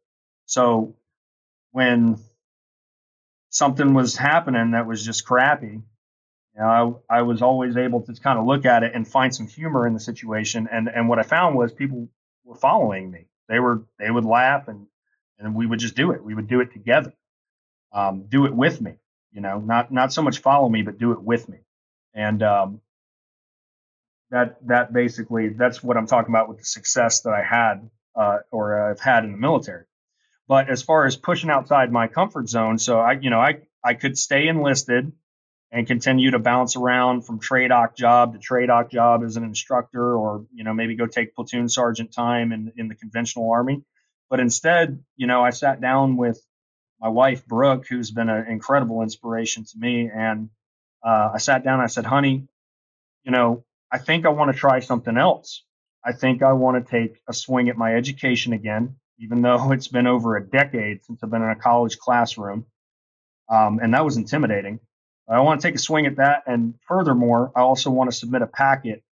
So 0.45 0.95
when 1.71 2.17
something 3.49 3.93
was 3.93 4.15
happening 4.15 4.71
that 4.71 4.87
was 4.87 5.05
just 5.05 5.25
crappy, 5.25 5.81
know, 6.61 7.01
I, 7.09 7.19
I 7.19 7.21
was 7.21 7.41
always 7.41 7.77
able 7.77 8.01
to 8.01 8.13
kind 8.13 8.39
of 8.39 8.45
look 8.45 8.65
at 8.65 8.83
it 8.83 8.93
and 8.95 9.07
find 9.07 9.33
some 9.33 9.47
humor 9.47 9.85
in 9.85 9.93
the 9.93 9.99
situation. 9.99 10.67
And 10.71 10.89
and 10.89 11.09
what 11.09 11.19
I 11.19 11.23
found 11.23 11.55
was 11.55 11.71
people 11.71 12.09
were 12.43 12.55
following 12.55 13.11
me. 13.11 13.25
They 13.47 13.59
were 13.59 13.83
they 13.99 14.09
would 14.09 14.25
laugh 14.25 14.67
and 14.67 14.87
and 15.39 15.55
we 15.55 15.65
would 15.65 15.79
just 15.79 15.95
do 15.95 16.11
it. 16.11 16.23
We 16.23 16.33
would 16.33 16.47
do 16.47 16.61
it 16.61 16.73
together. 16.73 17.13
Um, 17.93 18.25
do 18.27 18.45
it 18.45 18.53
with 18.53 18.81
me. 18.81 18.95
You 19.31 19.41
know, 19.41 19.59
not 19.59 19.91
not 19.91 20.13
so 20.13 20.21
much 20.21 20.39
follow 20.39 20.67
me, 20.67 20.81
but 20.81 20.97
do 20.97 21.11
it 21.11 21.21
with 21.21 21.47
me. 21.47 21.59
And 22.13 22.41
um, 22.41 22.81
that 24.31 24.57
that 24.67 24.91
basically 24.91 25.49
that's 25.49 25.83
what 25.83 25.97
I'm 25.97 26.07
talking 26.07 26.31
about 26.31 26.49
with 26.49 26.57
the 26.57 26.65
success 26.65 27.21
that 27.21 27.33
I 27.33 27.43
had 27.43 27.89
uh, 28.15 28.39
or 28.51 28.89
I've 28.89 28.99
had 28.99 29.23
in 29.23 29.31
the 29.31 29.37
military. 29.37 29.85
But 30.47 30.69
as 30.69 30.81
far 30.81 31.05
as 31.05 31.15
pushing 31.15 31.49
outside 31.49 31.91
my 31.91 32.07
comfort 32.07 32.49
zone, 32.49 32.77
so 32.77 32.99
I 32.99 33.13
you 33.13 33.29
know 33.29 33.39
I 33.39 33.61
I 33.83 33.93
could 33.93 34.17
stay 34.17 34.47
enlisted 34.47 35.11
and 35.71 35.87
continue 35.87 36.31
to 36.31 36.39
bounce 36.39 36.75
around 36.75 37.23
from 37.23 37.39
TRADOC 37.39 37.95
job 37.97 38.33
to 38.33 38.39
TRADOC 38.39 38.91
job 38.91 39.23
as 39.23 39.37
an 39.37 39.43
instructor, 39.43 40.15
or 40.17 40.45
you 40.53 40.63
know 40.63 40.73
maybe 40.73 40.95
go 40.95 41.07
take 41.07 41.35
platoon 41.35 41.69
sergeant 41.69 42.13
time 42.13 42.51
in 42.51 42.73
in 42.77 42.87
the 42.87 42.95
conventional 42.95 43.51
army. 43.51 43.83
But 44.29 44.39
instead, 44.39 45.03
you 45.17 45.27
know, 45.27 45.43
I 45.43 45.51
sat 45.51 45.81
down 45.81 46.17
with 46.17 46.41
my 47.01 47.09
wife 47.09 47.45
Brooke, 47.45 47.85
who's 47.87 48.11
been 48.11 48.29
an 48.29 48.47
incredible 48.49 49.01
inspiration 49.01 49.65
to 49.65 49.77
me, 49.77 50.09
and 50.13 50.49
uh, 51.05 51.31
I 51.35 51.37
sat 51.39 51.63
down. 51.63 51.81
I 51.81 51.87
said, 51.87 52.05
"Honey, 52.05 52.47
you 53.23 53.31
know, 53.31 53.65
I 53.91 53.99
think 53.99 54.25
I 54.25 54.29
want 54.29 54.53
to 54.53 54.59
try 54.59 54.79
something 54.79 55.17
else. 55.17 55.63
I 56.05 56.13
think 56.13 56.43
I 56.43 56.53
want 56.53 56.85
to 56.85 56.91
take 56.91 57.19
a 57.29 57.33
swing 57.33 57.69
at 57.69 57.77
my 57.77 57.95
education 57.95 58.53
again, 58.53 58.97
even 59.19 59.41
though 59.43 59.71
it's 59.73 59.89
been 59.89 60.07
over 60.07 60.37
a 60.37 60.45
decade 60.45 61.03
since 61.05 61.21
I've 61.23 61.31
been 61.31 61.43
in 61.43 61.49
a 61.49 61.55
college 61.55 61.97
classroom. 61.99 62.65
Um, 63.49 63.79
and 63.81 63.93
that 63.93 64.05
was 64.05 64.17
intimidating. 64.17 64.79
I 65.29 65.41
want 65.41 65.59
to 65.61 65.67
take 65.67 65.75
a 65.75 65.79
swing 65.79 66.05
at 66.05 66.17
that. 66.17 66.43
And 66.47 66.75
furthermore, 66.87 67.51
I 67.55 67.61
also 67.61 67.91
want 67.91 68.09
to 68.09 68.15
submit 68.15 68.41
a 68.41 68.47
packet 68.47 69.03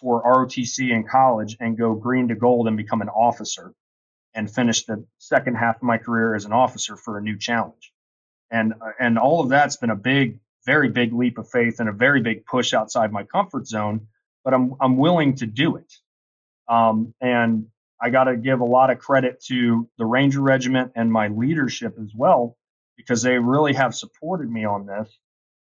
for 0.00 0.22
ROTC 0.22 0.90
in 0.90 1.04
college 1.04 1.56
and 1.58 1.76
go 1.76 1.94
green 1.94 2.28
to 2.28 2.34
gold 2.34 2.68
and 2.68 2.76
become 2.76 3.00
an 3.00 3.08
officer 3.08 3.72
and 4.34 4.50
finish 4.52 4.84
the 4.84 5.04
second 5.18 5.56
half 5.56 5.76
of 5.76 5.82
my 5.82 5.98
career 5.98 6.34
as 6.34 6.44
an 6.44 6.52
officer 6.52 6.96
for 6.96 7.18
a 7.18 7.22
new 7.22 7.38
challenge. 7.38 7.92
And 8.50 8.74
and 9.00 9.18
all 9.18 9.40
of 9.40 9.48
that's 9.48 9.76
been 9.76 9.90
a 9.90 9.96
big, 9.96 10.38
very 10.66 10.90
big 10.90 11.12
leap 11.12 11.38
of 11.38 11.50
faith 11.50 11.80
and 11.80 11.88
a 11.88 11.92
very 11.92 12.20
big 12.20 12.44
push 12.44 12.74
outside 12.74 13.12
my 13.12 13.24
comfort 13.24 13.66
zone. 13.66 14.08
But 14.44 14.54
I'm 14.54 14.74
I'm 14.80 14.96
willing 14.98 15.36
to 15.36 15.46
do 15.46 15.76
it. 15.76 15.92
Um, 16.68 17.14
and 17.20 17.66
I 18.00 18.10
got 18.10 18.24
to 18.24 18.36
give 18.36 18.60
a 18.60 18.64
lot 18.64 18.90
of 18.90 18.98
credit 18.98 19.42
to 19.46 19.88
the 19.98 20.04
Ranger 20.04 20.40
Regiment 20.40 20.92
and 20.94 21.10
my 21.10 21.28
leadership 21.28 21.96
as 22.00 22.12
well, 22.14 22.56
because 22.96 23.22
they 23.22 23.38
really 23.38 23.72
have 23.74 23.94
supported 23.94 24.50
me 24.50 24.64
on 24.64 24.86
this 24.86 25.08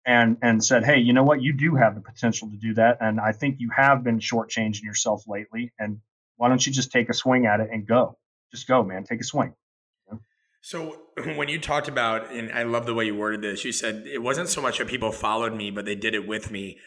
and 0.09 0.39
and 0.41 0.65
said, 0.65 0.85
hey, 0.85 0.99
you 0.99 1.13
know 1.13 1.23
what, 1.23 1.43
you 1.43 1.53
do 1.53 1.75
have 1.75 1.95
the 1.95 2.01
potential 2.01 2.49
to 2.51 2.57
do 2.57 2.75
that, 2.75 2.97
and 3.01 3.21
I 3.21 3.33
think 3.33 3.57
you 3.61 3.71
have 3.77 4.03
been 4.03 4.19
shortchanging 4.19 4.83
yourself 4.83 5.25
lately, 5.29 5.71
and 5.79 6.01
why 6.37 6.49
don't 6.49 6.67
you 6.67 6.73
just 6.73 6.91
take 6.91 7.11
a 7.11 7.15
swing 7.15 7.45
at 7.45 7.61
it 7.61 7.69
and 7.71 7.87
go? 7.87 8.17
Just 8.51 8.67
go, 8.67 8.83
man, 8.83 9.05
take 9.05 9.21
a 9.21 9.25
swing. 9.25 9.55
So 10.63 11.03
when 11.37 11.49
you 11.49 11.61
talked 11.61 11.89
about, 11.89 12.33
and 12.33 12.51
I 12.53 12.63
love 12.63 12.87
the 12.87 12.95
way 12.95 13.05
you 13.05 13.15
worded 13.15 13.43
this, 13.43 13.65
you 13.65 13.73
said 13.73 14.07
it 14.07 14.23
wasn't 14.23 14.49
so 14.49 14.63
much 14.63 14.79
that 14.79 14.89
people 14.89 15.13
followed 15.13 15.55
me, 15.55 15.71
but 15.71 15.85
they 15.85 15.95
did 15.95 16.15
it 16.15 16.27
with 16.27 16.51
me. 16.51 16.79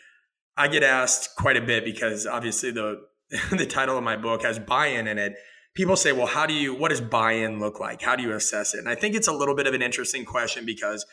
I 0.58 0.68
get 0.68 0.84
asked 0.84 1.36
quite 1.38 1.58
a 1.58 1.62
bit 1.62 1.86
because 1.86 2.26
obviously 2.26 2.72
the 2.72 3.02
the 3.52 3.68
title 3.68 3.98
of 3.98 4.04
my 4.04 4.18
book 4.18 4.42
has 4.42 4.58
buy-in 4.58 5.08
in 5.08 5.18
it. 5.20 5.36
People 5.74 5.96
say, 5.96 6.12
well, 6.12 6.28
how 6.28 6.46
do 6.46 6.54
you, 6.54 6.76
what 6.76 6.90
does 6.90 7.00
buy-in 7.00 7.60
look 7.60 7.80
like? 7.80 8.02
How 8.02 8.18
do 8.18 8.24
you 8.24 8.34
assess 8.34 8.74
it? 8.74 8.80
And 8.80 8.90
I 8.90 8.96
think 8.96 9.16
it's 9.16 9.30
a 9.30 9.32
little 9.32 9.56
bit 9.56 9.68
of 9.68 9.74
an 9.74 9.82
interesting 9.82 10.26
question 10.26 10.66
because 10.66 11.06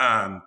um, 0.00 0.42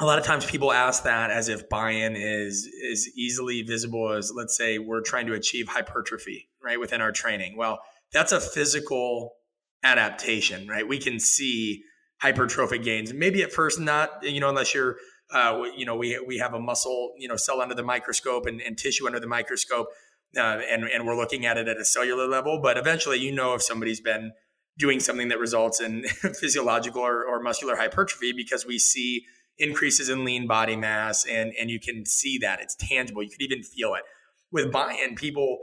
a 0.00 0.04
lot 0.04 0.18
of 0.18 0.24
times 0.24 0.44
people 0.44 0.72
ask 0.72 1.04
that 1.04 1.30
as 1.30 1.48
if 1.48 1.68
buy-in 1.68 2.16
is 2.16 2.64
is 2.64 3.10
easily 3.16 3.62
visible 3.62 4.12
as 4.12 4.32
let's 4.34 4.56
say 4.56 4.78
we're 4.78 5.00
trying 5.00 5.26
to 5.26 5.34
achieve 5.34 5.68
hypertrophy 5.68 6.48
right 6.62 6.80
within 6.80 7.00
our 7.00 7.12
training. 7.12 7.56
Well 7.56 7.80
that's 8.12 8.32
a 8.32 8.40
physical 8.40 9.34
adaptation 9.82 10.66
right? 10.66 10.86
We 10.86 10.98
can 10.98 11.20
see 11.20 11.82
hypertrophic 12.22 12.82
gains. 12.82 13.12
Maybe 13.12 13.42
at 13.42 13.52
first 13.52 13.78
not 13.78 14.22
you 14.22 14.40
know 14.40 14.48
unless 14.48 14.74
you're 14.74 14.96
uh, 15.32 15.62
you 15.76 15.86
know 15.86 15.96
we 15.96 16.18
we 16.26 16.38
have 16.38 16.54
a 16.54 16.60
muscle 16.60 17.12
you 17.18 17.28
know 17.28 17.36
cell 17.36 17.60
under 17.60 17.74
the 17.74 17.82
microscope 17.82 18.46
and, 18.46 18.60
and 18.60 18.76
tissue 18.76 19.06
under 19.06 19.20
the 19.20 19.28
microscope 19.28 19.88
uh, 20.36 20.60
and 20.70 20.84
and 20.84 21.06
we're 21.06 21.16
looking 21.16 21.46
at 21.46 21.56
it 21.56 21.68
at 21.68 21.76
a 21.76 21.84
cellular 21.84 22.26
level. 22.26 22.60
But 22.60 22.76
eventually 22.78 23.18
you 23.18 23.32
know 23.32 23.54
if 23.54 23.62
somebody's 23.62 24.00
been 24.00 24.32
doing 24.76 24.98
something 24.98 25.28
that 25.28 25.38
results 25.38 25.80
in 25.80 26.02
physiological 26.40 27.00
or, 27.00 27.24
or 27.24 27.40
muscular 27.40 27.76
hypertrophy 27.76 28.32
because 28.32 28.66
we 28.66 28.76
see 28.76 29.24
increases 29.58 30.08
in 30.08 30.24
lean 30.24 30.46
body 30.46 30.76
mass 30.76 31.24
and 31.24 31.52
and 31.58 31.70
you 31.70 31.80
can 31.80 32.04
see 32.06 32.38
that. 32.38 32.60
It's 32.60 32.74
tangible. 32.74 33.22
You 33.22 33.30
can 33.30 33.42
even 33.42 33.62
feel 33.62 33.94
it. 33.94 34.02
With 34.50 34.72
buy-in 34.72 35.14
people 35.16 35.58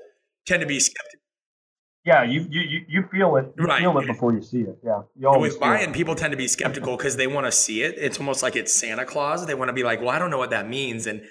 tend 0.46 0.62
to 0.62 0.68
be 0.68 0.80
skeptical 0.80 1.22
yeah 2.06 2.24
you 2.24 2.48
you 2.50 2.82
you 2.88 3.04
feel 3.12 3.36
it. 3.36 3.54
You 3.58 3.66
right. 3.66 3.80
feel 3.80 3.98
it 4.00 4.08
before 4.08 4.34
you 4.34 4.42
see 4.42 4.62
it. 4.62 4.78
Yeah. 4.84 5.02
You 5.18 5.28
always 5.28 5.54
with 5.54 5.62
buy-in 5.62 5.94
people 5.94 6.16
tend 6.16 6.32
to 6.32 6.38
be 6.38 6.48
skeptical 6.48 6.98
because 6.98 7.16
they 7.16 7.28
want 7.28 7.46
to 7.46 7.52
see 7.52 7.84
it. 7.84 7.96
It's 7.98 8.20
almost 8.20 8.42
like 8.42 8.56
it's 8.56 8.74
santa 8.74 9.06
claus. 9.06 9.46
They 9.46 9.54
want 9.54 9.70
to 9.70 9.74
be 9.74 9.84
like 9.84 10.00
well 10.00 10.10
i 10.10 10.20
don't 10.20 10.32
know 10.32 10.38
what 10.38 10.50
that 10.50 10.68
means. 10.68 11.06
And 11.06 11.22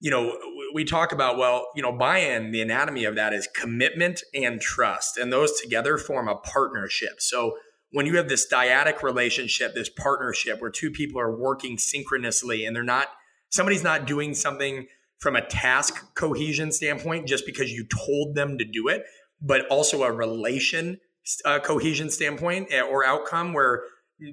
you 0.00 0.10
know 0.10 0.36
we 0.74 0.84
talk 0.84 1.12
about 1.12 1.38
well 1.38 1.68
you 1.76 1.82
know 1.82 1.92
buy-in 1.92 2.50
the 2.50 2.60
anatomy 2.60 3.04
of 3.04 3.14
that 3.14 3.32
is 3.32 3.48
commitment 3.54 4.22
and 4.34 4.60
trust 4.60 5.16
and 5.16 5.32
those 5.32 5.60
together 5.60 5.96
form 5.96 6.28
a 6.28 6.36
partnership. 6.36 7.20
So 7.20 7.56
when 7.92 8.06
you 8.06 8.16
have 8.16 8.28
this 8.28 8.46
dyadic 8.50 9.02
relationship, 9.02 9.74
this 9.74 9.88
partnership 9.88 10.60
where 10.60 10.70
two 10.70 10.90
people 10.90 11.20
are 11.20 11.34
working 11.34 11.78
synchronously 11.78 12.64
and 12.64 12.74
they're 12.74 12.82
not, 12.82 13.08
somebody's 13.48 13.84
not 13.84 14.06
doing 14.06 14.34
something 14.34 14.86
from 15.18 15.36
a 15.36 15.46
task 15.46 16.14
cohesion 16.14 16.72
standpoint 16.72 17.26
just 17.26 17.46
because 17.46 17.72
you 17.72 17.86
told 18.06 18.34
them 18.34 18.58
to 18.58 18.64
do 18.64 18.88
it, 18.88 19.04
but 19.40 19.66
also 19.68 20.02
a 20.02 20.12
relation 20.12 20.98
uh, 21.44 21.58
cohesion 21.58 22.10
standpoint 22.10 22.68
eh, 22.70 22.80
or 22.80 23.04
outcome 23.04 23.52
where 23.52 23.82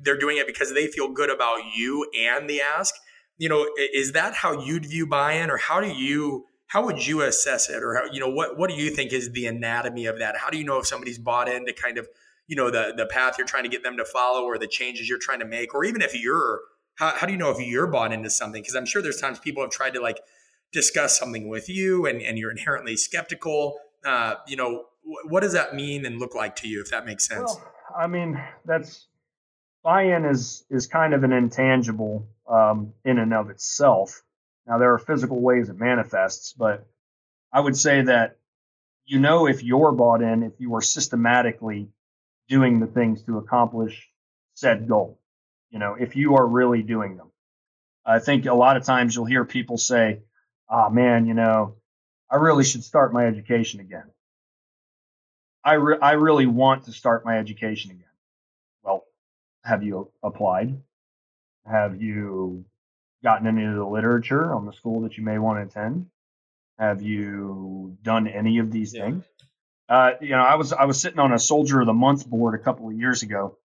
they're 0.04 0.18
doing 0.18 0.38
it 0.38 0.48
because 0.48 0.74
they 0.74 0.88
feel 0.88 1.12
good 1.12 1.30
about 1.30 1.60
you 1.76 2.10
and 2.18 2.50
the 2.50 2.62
ask. 2.62 2.94
You 3.38 3.50
know, 3.50 3.68
is 3.78 4.12
that 4.12 4.36
how 4.36 4.64
you'd 4.64 4.86
view 4.86 5.08
buy-in, 5.08 5.50
or 5.50 5.58
how 5.58 5.82
do 5.82 5.88
you 5.88 6.46
how 6.68 6.86
would 6.86 7.06
you 7.06 7.22
assess 7.22 7.70
it, 7.70 7.84
or 7.84 7.96
how, 7.96 8.06
you 8.12 8.20
know 8.20 8.30
what 8.30 8.58
what 8.58 8.70
do 8.70 8.76
you 8.76 8.92
think 8.92 9.12
is 9.12 9.32
the 9.32 9.48
anatomy 9.48 10.06
of 10.06 10.20
that? 10.20 10.38
How 10.38 10.50
do 10.50 10.58
you 10.58 10.64
know 10.64 10.78
if 10.78 10.88
somebody's 10.88 11.18
bought 11.18 11.50
into 11.50 11.74
kind 11.74 11.98
of 11.98 12.08
you 12.48 12.56
know 12.56 12.70
the 12.70 12.94
the 12.96 13.06
path 13.06 13.38
you're 13.38 13.48
trying 13.48 13.64
to 13.64 13.70
get 13.70 13.84
them 13.84 13.98
to 13.98 14.06
follow 14.06 14.44
or 14.44 14.58
the 14.58 14.68
changes 14.68 15.08
you're 15.08 15.20
trying 15.20 15.40
to 15.40 15.46
make 15.46 15.74
or 15.74 15.84
even 15.84 16.02
if 16.02 16.20
you're 16.20 16.62
how, 16.96 17.10
how 17.16 17.26
do 17.26 17.34
you 17.34 17.40
know 17.40 17.50
if 17.50 17.60
you're 17.60 17.88
bought 17.88 18.12
into 18.14 18.30
something? 18.30 18.62
Because 18.62 18.76
i'm 18.76 18.86
sure 18.86 19.02
there's 19.02 19.20
times 19.20 19.40
people 19.40 19.64
have 19.64 19.72
tried 19.72 19.94
to 19.94 20.02
like 20.02 20.20
discuss 20.72 21.18
something 21.18 21.50
with 21.50 21.70
you 21.70 22.06
and, 22.06 22.22
and 22.22 22.38
you're 22.38 22.50
inherently 22.50 22.98
skeptical. 22.98 23.78
Uh, 24.06 24.36
you 24.48 24.58
know 24.58 24.86
what 25.26 25.42
does 25.42 25.54
that 25.54 25.76
mean 25.76 26.06
and 26.06 26.20
look 26.20 26.34
like 26.34 26.56
to 26.58 26.68
you 26.68 26.82
if 26.82 26.90
that 26.92 27.06
makes 27.06 27.28
sense? 27.28 27.56
Well, 27.56 27.74
i 27.98 28.08
mean 28.08 28.42
that's 28.66 29.08
buy-in 29.84 30.26
is 30.26 30.66
is 30.70 30.88
kind 30.88 31.14
of 31.14 31.24
an 31.24 31.32
intangible 31.32 32.28
um, 32.50 32.94
in 33.06 33.20
and 33.20 33.34
of 33.34 33.50
itself. 33.50 34.22
Now 34.68 34.78
there 34.78 34.94
are 34.94 35.00
physical 35.00 35.42
ways 35.42 35.70
it 35.70 35.78
manifests 35.78 36.54
but 36.54 36.88
i 37.52 37.60
would 37.60 37.78
say 37.78 38.02
that 38.04 38.38
you 39.06 39.20
know 39.20 39.48
if 39.48 39.64
you're 39.64 39.92
bought 39.92 40.22
in 40.22 40.44
if 40.44 40.54
you 40.60 40.74
are 40.76 40.82
systematically 40.82 41.90
doing 42.54 42.80
the 42.80 42.86
things 42.86 43.24
to 43.24 43.40
accomplish 43.40 44.08
said 44.54 44.88
goal. 44.88 45.20
You 45.72 45.80
know, 45.80 45.96
if 46.00 46.16
you 46.16 46.36
are 46.36 46.46
really 46.46 46.84
doing 46.84 47.18
them. 47.18 47.32
I 48.06 48.20
think 48.20 48.46
a 48.46 48.54
lot 48.54 48.78
of 48.78 48.84
times 48.84 49.16
you'll 49.16 49.26
hear 49.26 49.44
people 49.44 49.80
say, 49.80 50.20
oh 50.70 50.92
man, 50.92 51.26
you 51.26 51.34
know, 51.34 51.78
I 52.30 52.36
really 52.36 52.64
should 52.64 52.84
start 52.84 53.12
my 53.12 53.26
education 53.26 53.80
again. 53.80 54.04
I, 55.66 55.74
re- 55.74 55.98
I 56.00 56.12
really 56.12 56.46
want 56.46 56.86
to 56.86 56.92
start 56.92 57.26
my 57.26 57.40
education 57.40 57.90
again. 57.90 58.16
Well, 58.84 59.06
have 59.64 59.82
you 59.82 60.12
applied? 60.22 60.80
Have 61.66 62.00
you 62.04 62.66
gotten 63.24 63.48
into 63.48 63.78
the 63.78 63.86
literature 63.86 64.54
on 64.54 64.68
the 64.68 64.74
school 64.74 65.02
that 65.02 65.18
you 65.18 65.24
may 65.24 65.40
want 65.40 65.58
to 65.58 65.80
attend? 65.80 66.06
Have 66.78 67.02
you 67.02 67.98
done 68.04 68.28
any 68.28 68.60
of 68.60 68.70
these 68.70 68.94
yeah. 68.94 69.06
things? 69.06 69.26
Uh, 69.94 70.14
you 70.22 70.32
know, 70.32 70.44
I 70.44 70.56
was 70.56 70.74
I 70.74 70.86
was 70.86 71.00
sitting 71.00 71.20
on 71.20 71.34
a 71.34 71.40
Soldier 71.40 71.82
of 71.82 71.88
the 71.88 71.94
Month 71.94 72.28
board 72.28 72.60
a 72.60 72.64
couple 72.64 72.90
of 72.90 72.96
years 72.96 73.24
ago. 73.24 73.60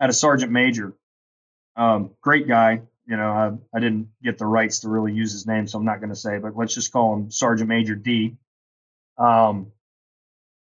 at 0.00 0.10
a 0.10 0.12
sergeant 0.12 0.52
major, 0.52 0.94
um, 1.76 2.10
great 2.22 2.48
guy. 2.48 2.82
You 3.06 3.16
know, 3.16 3.30
I, 3.30 3.76
I 3.76 3.80
didn't 3.80 4.08
get 4.22 4.38
the 4.38 4.46
rights 4.46 4.80
to 4.80 4.88
really 4.88 5.14
use 5.14 5.32
his 5.32 5.46
name, 5.46 5.68
so 5.68 5.78
I'm 5.78 5.84
not 5.84 6.00
going 6.00 6.10
to 6.10 6.16
say, 6.16 6.38
but 6.38 6.56
let's 6.56 6.74
just 6.74 6.92
call 6.92 7.14
him 7.14 7.30
Sergeant 7.30 7.68
Major 7.68 7.94
D. 7.94 8.36
Um, 9.18 9.72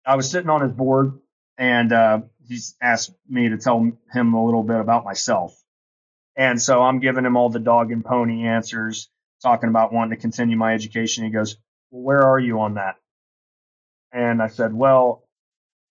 I 0.06 0.16
was 0.18 0.30
sitting 0.30 0.50
on 0.50 0.62
his 0.62 0.72
board, 0.72 1.20
and 1.58 1.92
uh, 1.94 2.22
he's 2.48 2.76
asked 2.82 3.14
me 3.28 3.50
to 3.50 3.58
tell 3.58 3.92
him 4.14 4.34
a 4.36 4.46
little 4.46 4.64
bit 4.64 4.80
about 4.80 5.06
myself. 5.06 5.60
And 6.38 6.62
so 6.62 6.82
I'm 6.82 7.00
giving 7.00 7.26
him 7.26 7.38
all 7.38 7.50
the 7.50 7.60
dog 7.60 7.92
and 7.92 8.06
pony 8.06 8.46
answers, 8.46 9.10
talking 9.42 9.70
about 9.70 9.94
wanting 9.94 10.18
to 10.18 10.22
continue 10.22 10.58
my 10.58 10.74
education. 10.76 11.26
He 11.26 11.32
goes, 11.32 11.58
well, 11.92 12.04
"Where 12.04 12.24
are 12.24 12.40
you 12.40 12.62
on 12.62 12.76
that?" 12.76 13.01
And 14.12 14.42
I 14.42 14.48
said, 14.48 14.74
well, 14.74 15.24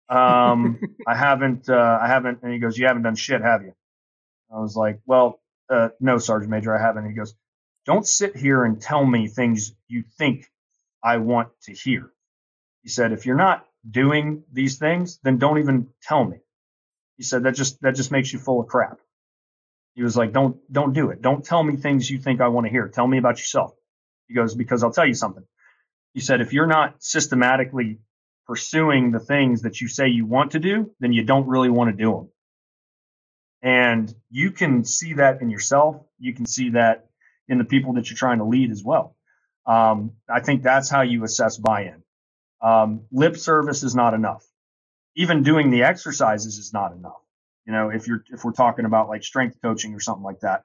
um, 0.10 0.80
I 1.08 1.16
haven't, 1.16 1.70
uh, 1.70 2.00
I 2.02 2.08
haven't. 2.08 2.40
And 2.44 2.54
he 2.54 2.60
goes, 2.60 2.78
you 2.78 2.88
haven't 2.88 3.04
done 3.04 3.16
shit, 3.16 3.42
have 3.42 3.64
you? 3.64 3.74
I 4.54 4.60
was 4.60 4.76
like, 4.76 5.00
well, 5.06 5.40
uh, 5.70 5.90
no, 6.00 6.18
Sergeant 6.18 6.52
Major, 6.52 6.76
I 6.76 6.82
haven't. 6.82 7.04
And 7.06 7.12
he 7.12 7.18
goes, 7.18 7.36
don't 7.86 8.08
sit 8.08 8.36
here 8.36 8.64
and 8.64 8.82
tell 8.82 9.04
me 9.06 9.28
things 9.28 9.74
you 9.88 10.04
think 10.18 10.50
I 11.04 11.18
want 11.18 11.50
to 11.64 11.74
hear. 11.74 12.12
He 12.84 12.90
said, 12.90 13.12
if 13.12 13.26
you're 13.26 13.36
not 13.36 13.66
doing 13.90 14.44
these 14.52 14.78
things, 14.78 15.20
then 15.24 15.38
don't 15.38 15.60
even 15.60 15.88
tell 16.02 16.24
me. 16.24 16.38
He 17.18 17.24
said, 17.24 17.44
that 17.44 17.56
just, 17.56 17.82
that 17.82 17.96
just 17.96 18.12
makes 18.12 18.32
you 18.32 18.40
full 18.40 18.62
of 18.62 18.68
crap. 18.68 19.00
He 19.96 20.04
was 20.04 20.18
like, 20.18 20.34
don't, 20.34 20.58
don't 20.72 20.94
do 20.94 21.10
it. 21.12 21.22
Don't 21.22 21.46
tell 21.46 21.64
me 21.64 21.76
things 21.78 22.10
you 22.10 22.20
think 22.20 22.42
I 22.42 22.48
want 22.48 22.66
to 22.66 22.72
hear. 22.72 22.88
Tell 22.88 23.08
me 23.08 23.18
about 23.18 23.38
yourself. 23.38 23.74
He 24.28 24.34
goes, 24.34 24.56
because 24.56 24.84
I'll 24.84 24.92
tell 24.92 25.08
you 25.08 25.14
something. 25.14 25.44
He 26.14 26.20
said, 26.20 26.42
if 26.42 26.54
you're 26.54 26.68
not 26.68 27.02
systematically 27.04 28.00
pursuing 28.46 29.12
the 29.12 29.20
things 29.20 29.64
that 29.64 29.82
you 29.82 29.88
say 29.88 30.08
you 30.08 30.26
want 30.26 30.52
to 30.52 30.60
do, 30.60 30.92
then 31.00 31.14
you 31.14 31.24
don't 31.24 31.48
really 31.48 31.70
want 31.70 31.90
to 31.92 32.04
do 32.04 32.12
them. 32.12 32.30
And 33.62 34.14
you 34.30 34.52
can 34.52 34.84
see 34.84 35.14
that 35.14 35.42
in 35.42 35.50
yourself. 35.50 36.04
You 36.20 36.34
can 36.34 36.46
see 36.46 36.72
that 36.72 37.08
in 37.48 37.58
the 37.58 37.64
people 37.64 37.94
that 37.94 38.10
you're 38.10 38.18
trying 38.18 38.40
to 38.40 38.46
lead 38.46 38.72
as 38.72 38.84
well. 38.84 39.16
Um, 39.66 40.12
I 40.30 40.42
think 40.42 40.64
that's 40.64 40.90
how 40.90 41.02
you 41.02 41.24
assess 41.24 41.58
buy-in. 41.58 42.04
Um, 42.62 43.06
lip 43.12 43.38
service 43.38 43.84
is 43.84 43.96
not 43.96 44.14
enough. 44.14 44.44
Even 45.16 45.44
doing 45.44 45.70
the 45.70 45.84
exercises 45.84 46.58
is 46.58 46.74
not 46.74 46.92
enough. 46.94 47.22
You 47.66 47.72
know, 47.72 47.90
if 47.90 48.08
you're 48.08 48.24
if 48.30 48.44
we're 48.44 48.52
talking 48.52 48.86
about 48.86 49.08
like 49.08 49.24
strength 49.24 49.58
coaching 49.62 49.94
or 49.94 50.00
something 50.00 50.24
like 50.24 50.42
that, 50.42 50.64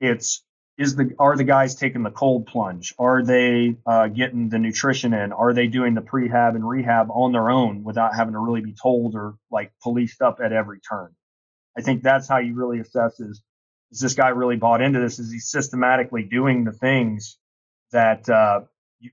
it's 0.00 0.44
is 0.78 0.94
the 0.94 1.10
are 1.18 1.36
the 1.36 1.44
guys 1.44 1.74
taking 1.74 2.04
the 2.04 2.10
cold 2.10 2.46
plunge? 2.46 2.94
Are 2.98 3.22
they 3.24 3.76
uh, 3.84 4.06
getting 4.06 4.48
the 4.48 4.58
nutrition 4.58 5.12
in? 5.12 5.32
Are 5.32 5.52
they 5.52 5.66
doing 5.66 5.94
the 5.94 6.00
prehab 6.00 6.54
and 6.54 6.66
rehab 6.66 7.10
on 7.10 7.32
their 7.32 7.50
own 7.50 7.82
without 7.82 8.14
having 8.14 8.32
to 8.34 8.38
really 8.38 8.60
be 8.60 8.74
told 8.80 9.16
or 9.16 9.34
like 9.50 9.72
policed 9.82 10.22
up 10.22 10.38
at 10.42 10.52
every 10.52 10.80
turn? 10.80 11.14
I 11.76 11.82
think 11.82 12.02
that's 12.02 12.28
how 12.28 12.38
you 12.38 12.54
really 12.54 12.78
assess 12.78 13.18
is 13.18 13.42
is 13.90 14.00
this 14.00 14.14
guy 14.14 14.28
really 14.28 14.56
bought 14.56 14.82
into 14.82 15.00
this? 15.00 15.18
Is 15.18 15.32
he 15.32 15.38
systematically 15.40 16.22
doing 16.22 16.64
the 16.64 16.72
things 16.72 17.38
that 17.92 18.28
uh, 18.28 18.60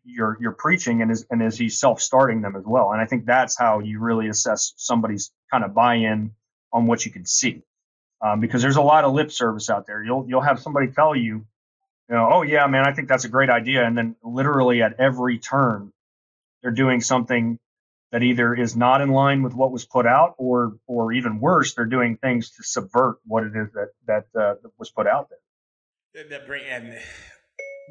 you're 0.03 0.37
you're 0.39 0.51
preaching 0.51 1.01
and 1.01 1.11
is 1.11 1.25
and 1.29 1.41
is 1.41 1.57
he 1.57 1.69
self 1.69 2.01
starting 2.01 2.41
them 2.41 2.55
as 2.55 2.63
well? 2.65 2.91
And 2.91 3.01
I 3.01 3.05
think 3.05 3.25
that's 3.25 3.57
how 3.57 3.79
you 3.79 3.99
really 3.99 4.27
assess 4.27 4.73
somebody's 4.77 5.31
kind 5.51 5.63
of 5.63 5.73
buy 5.73 5.95
in 5.95 6.31
on 6.71 6.87
what 6.87 7.05
you 7.05 7.11
can 7.11 7.25
see, 7.25 7.63
um, 8.21 8.39
because 8.39 8.61
there's 8.61 8.75
a 8.75 8.81
lot 8.81 9.03
of 9.03 9.13
lip 9.13 9.31
service 9.31 9.69
out 9.69 9.87
there. 9.87 10.03
You'll 10.03 10.25
you'll 10.27 10.41
have 10.41 10.59
somebody 10.59 10.87
tell 10.91 11.15
you, 11.15 11.45
you 12.09 12.15
know, 12.15 12.29
oh 12.31 12.41
yeah, 12.43 12.67
man, 12.67 12.87
I 12.87 12.93
think 12.93 13.07
that's 13.07 13.25
a 13.25 13.29
great 13.29 13.49
idea, 13.49 13.85
and 13.85 13.97
then 13.97 14.15
literally 14.23 14.81
at 14.81 14.99
every 14.99 15.39
turn, 15.39 15.91
they're 16.61 16.71
doing 16.71 17.01
something 17.01 17.59
that 18.11 18.23
either 18.23 18.53
is 18.53 18.75
not 18.75 19.01
in 19.01 19.09
line 19.09 19.41
with 19.43 19.53
what 19.53 19.71
was 19.71 19.85
put 19.85 20.05
out, 20.05 20.35
or 20.37 20.77
or 20.87 21.13
even 21.13 21.39
worse, 21.39 21.73
they're 21.73 21.85
doing 21.85 22.17
things 22.17 22.51
to 22.51 22.63
subvert 22.63 23.17
what 23.25 23.43
it 23.43 23.53
is 23.55 23.67
that 23.73 23.89
that, 24.07 24.39
uh, 24.39 24.55
was 24.77 24.91
put 24.91 25.07
out 25.07 25.29
there. 25.29 26.29
That 26.29 26.47
bring 26.47 26.63
and 26.65 26.97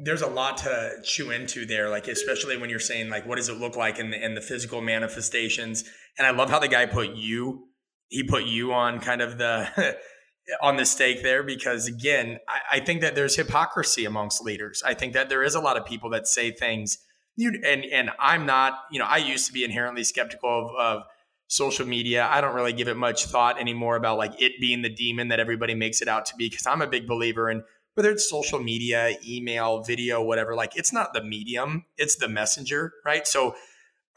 there's 0.03 0.21
a 0.21 0.27
lot 0.27 0.57
to 0.57 0.93
chew 1.03 1.31
into 1.31 1.65
there, 1.65 1.89
like 1.89 2.07
especially 2.07 2.57
when 2.57 2.69
you're 2.69 2.79
saying 2.79 3.09
like 3.09 3.25
what 3.25 3.35
does 3.35 3.49
it 3.49 3.57
look 3.57 3.75
like 3.75 3.99
in 3.99 4.11
the, 4.11 4.23
in 4.23 4.35
the 4.35 4.41
physical 4.41 4.81
manifestations. 4.81 5.83
And 6.17 6.25
I 6.25 6.31
love 6.31 6.49
how 6.49 6.59
the 6.59 6.67
guy 6.67 6.85
put 6.85 7.15
you, 7.15 7.67
he 8.07 8.23
put 8.23 8.45
you 8.45 8.73
on 8.73 8.99
kind 8.99 9.21
of 9.21 9.37
the 9.37 9.97
on 10.61 10.77
the 10.77 10.85
stake 10.85 11.23
there 11.23 11.43
because 11.43 11.87
again, 11.87 12.39
I, 12.47 12.77
I, 12.77 12.79
think 12.79 13.01
that 13.01 13.15
there's 13.15 13.35
hypocrisy 13.35 14.05
amongst 14.05 14.43
leaders. 14.43 14.83
I 14.85 14.93
think 14.93 15.13
that 15.13 15.29
there 15.29 15.43
is 15.43 15.55
a 15.55 15.59
lot 15.59 15.77
of 15.77 15.85
people 15.85 16.09
that 16.11 16.27
say 16.27 16.51
things. 16.51 16.99
You 17.35 17.59
and 17.65 17.83
and 17.85 18.11
I'm 18.19 18.45
not. 18.45 18.79
You 18.91 18.99
know, 18.99 19.05
I 19.05 19.17
used 19.17 19.47
to 19.47 19.53
be 19.53 19.63
inherently 19.63 20.03
skeptical 20.03 20.49
of, 20.49 20.75
of 20.75 21.03
social 21.47 21.85
media. 21.85 22.27
I 22.29 22.41
don't 22.41 22.55
really 22.55 22.73
give 22.73 22.87
it 22.87 22.95
much 22.95 23.25
thought 23.25 23.59
anymore 23.59 23.95
about 23.95 24.17
like 24.17 24.41
it 24.41 24.53
being 24.59 24.81
the 24.81 24.89
demon 24.89 25.29
that 25.29 25.39
everybody 25.39 25.75
makes 25.75 26.01
it 26.01 26.07
out 26.07 26.25
to 26.27 26.35
be 26.35 26.49
because 26.49 26.65
I'm 26.65 26.81
a 26.81 26.87
big 26.87 27.07
believer 27.07 27.49
in 27.49 27.63
whether 27.95 28.11
it's 28.11 28.29
social 28.29 28.59
media, 28.59 29.15
email, 29.25 29.81
video, 29.81 30.21
whatever, 30.21 30.53
like 30.53 30.75
it's 30.75 30.93
not 30.93 31.13
the 31.13 31.23
medium, 31.23 31.85
it's 31.97 32.17
the 32.17 32.27
messenger, 32.27 32.93
right? 33.05 33.25
So, 33.25 33.55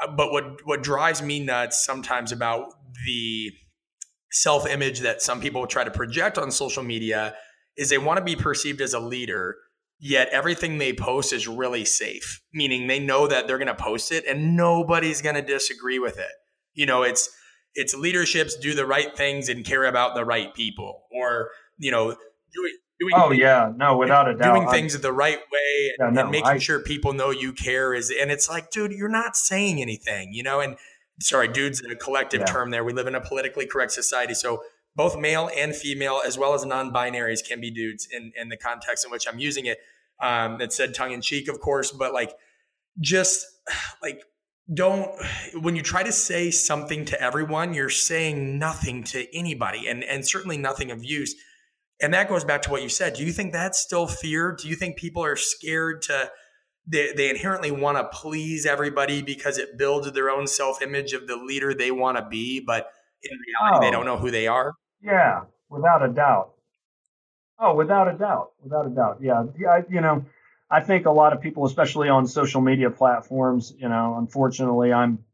uh, 0.01 0.11
but 0.11 0.33
what 0.33 0.66
what 0.66 0.83
drives 0.83 1.22
me 1.22 1.41
nuts 1.41 1.85
sometimes 1.85 2.33
about 2.33 2.74
the 3.07 3.53
self 4.31 4.68
image 4.68 5.01
that 5.01 5.22
some 5.22 5.41
people 5.41 5.66
try 5.66 5.85
to 5.85 5.91
project 5.91 6.39
on 6.39 6.51
social 6.51 6.83
media 6.83 7.35
is 7.76 7.91
they 7.91 7.99
want 7.99 8.18
to 8.18 8.24
be 8.24 8.37
perceived 8.37 8.81
as 8.81 8.93
a 8.93 9.01
leader, 9.01 9.57
yet 9.99 10.29
everything 10.31 10.79
they 10.79 10.93
post 10.93 11.33
is 11.33 11.47
really 11.47 11.85
safe, 11.85 12.43
meaning 12.53 12.87
they 12.87 12.99
know 12.99 13.26
that 13.26 13.47
they're 13.47 13.59
going 13.59 13.68
to 13.68 13.74
post 13.74 14.12
it 14.12 14.24
and 14.26 14.57
nobody's 14.57 15.22
going 15.22 15.37
to 15.37 15.43
disagree 15.43 15.99
with 15.99 16.18
it. 16.18 16.33
You 16.74 16.87
know, 16.87 17.03
it's 17.03 17.31
it's 17.74 17.95
leaderships 17.95 18.57
do 18.57 18.74
the 18.74 18.87
right 18.87 19.16
things 19.16 19.49
and 19.49 19.64
care 19.64 19.85
about 19.85 20.14
the 20.14 20.24
right 20.24 20.53
people, 20.55 21.05
or 21.12 21.51
you 21.79 21.91
know, 21.91 22.16
doing 22.53 22.72
doing 22.99 23.14
oh 23.14 23.29
things, 23.29 23.41
yeah 23.41 23.72
no 23.76 23.97
without 23.97 24.29
a 24.29 24.35
doubt 24.35 24.55
doing 24.55 24.68
things 24.68 24.95
I, 24.95 24.99
the 24.99 25.12
right 25.12 25.39
way 25.39 25.93
yeah, 25.99 26.07
and, 26.07 26.14
no, 26.16 26.22
and, 26.22 26.31
making 26.31 26.47
I, 26.49 26.59
sure 26.59 26.81
people 26.81 27.12
know 27.12 27.31
you 27.31 27.53
care 27.53 27.95
is 27.95 28.12
and 28.20 28.31
it's 28.31 28.49
like 28.49 28.70
dude 28.70 28.93
you're 28.93 29.09
not 29.09 29.37
saying 29.37 29.81
anything 29.81 30.33
you 30.33 30.43
know 30.43 30.61
and 30.61 30.76
sorry 31.21 31.49
dude's 31.49 31.81
in 31.81 31.91
a 31.91 31.97
collective 31.97 32.41
yeah. 32.41 32.47
term 32.47 32.71
there 32.71 32.85
we 32.85 32.93
live 32.93 33.07
in 33.07 33.14
a 33.14 33.21
politically 33.21 33.66
correct 33.66 33.93
society 33.93 34.35
so 34.35 34.62
both 34.97 35.19
male 35.19 35.51
and 35.57 35.75
female 35.75 36.21
as 36.27 36.39
well 36.39 36.55
as 36.55 36.64
non-binaries 36.64 37.47
can 37.47 37.61
be 37.61 37.71
dudes 37.71 38.09
in 38.11 38.33
in 38.41 38.49
the 38.49 38.57
context 38.57 39.05
in 39.05 39.11
which 39.11 39.27
i'm 39.29 39.39
using 39.39 39.66
it 39.66 39.79
um 40.21 40.61
it 40.61 40.73
said 40.73 40.95
tongue-in-cheek 40.95 41.49
of 41.49 41.61
course 41.61 41.91
but 41.93 42.12
like 42.12 42.35
just 43.01 43.47
like 44.03 44.23
don't 44.73 45.11
when 45.61 45.75
you 45.75 45.83
try 45.83 46.03
to 46.03 46.12
say 46.12 46.51
something 46.51 47.05
to 47.05 47.21
everyone 47.21 47.73
you're 47.73 47.89
saying 47.89 48.59
nothing 48.59 49.03
to 49.03 49.27
anybody 49.37 49.89
and 49.89 50.05
and 50.05 50.27
certainly 50.27 50.59
nothing 50.59 50.91
of 50.91 51.05
use 51.05 51.35
and 52.01 52.14
that 52.14 52.29
goes 52.29 52.45
back 52.45 52.62
to 52.62 52.71
what 52.71 52.83
you 52.83 52.89
said. 52.89 53.14
Do 53.14 53.25
you 53.25 53.33
think 53.33 53.53
that's 53.53 53.79
still 53.79 54.07
fear? 54.07 54.57
Do 54.59 54.69
you 54.69 54.77
think 54.77 54.97
people 54.97 55.25
are 55.25 55.37
scared 55.37 56.03
to 56.03 56.31
they, 56.89 57.12
they 57.12 57.30
inherently 57.30 57.70
want 57.70 57.99
to 57.99 58.05
please 58.05 58.66
everybody 58.66 59.22
because 59.22 59.59
it 59.59 59.76
builds 59.76 60.11
their 60.12 60.30
own 60.30 60.47
self-image 60.47 61.12
of 61.12 61.26
the 61.26 61.36
leader 61.36 61.74
they 61.74 61.91
want 61.91 62.16
to 62.16 62.24
be, 62.26 62.61
but 62.61 62.91
in 63.22 63.30
reality 63.30 63.76
oh, 63.76 63.80
they 63.80 63.91
don't 63.91 64.07
know 64.07 64.16
who 64.16 64.30
they 64.30 64.47
are? 64.47 64.74
Yeah, 65.03 65.43
without 65.68 66.03
a 66.03 66.09
doubt. 66.09 66.53
Oh, 67.59 67.74
without 67.74 68.09
a 68.09 68.16
doubt. 68.16 68.53
Without 68.62 68.86
a 68.86 68.91
doubt. 68.91 69.18
Yeah. 69.20 69.45
Yeah, 69.59 69.82
you 69.89 70.01
know, 70.01 70.24
I 70.70 70.80
think 70.80 71.07
a 71.07 71.11
lot 71.11 71.32
of 71.32 71.41
people, 71.41 71.66
especially 71.66 72.09
on 72.09 72.26
social 72.26 72.61
media 72.61 72.91
platforms, 72.91 73.74
you 73.76 73.89
know, 73.89 74.16
unfortunately, 74.18 74.93
I'm 74.93 75.24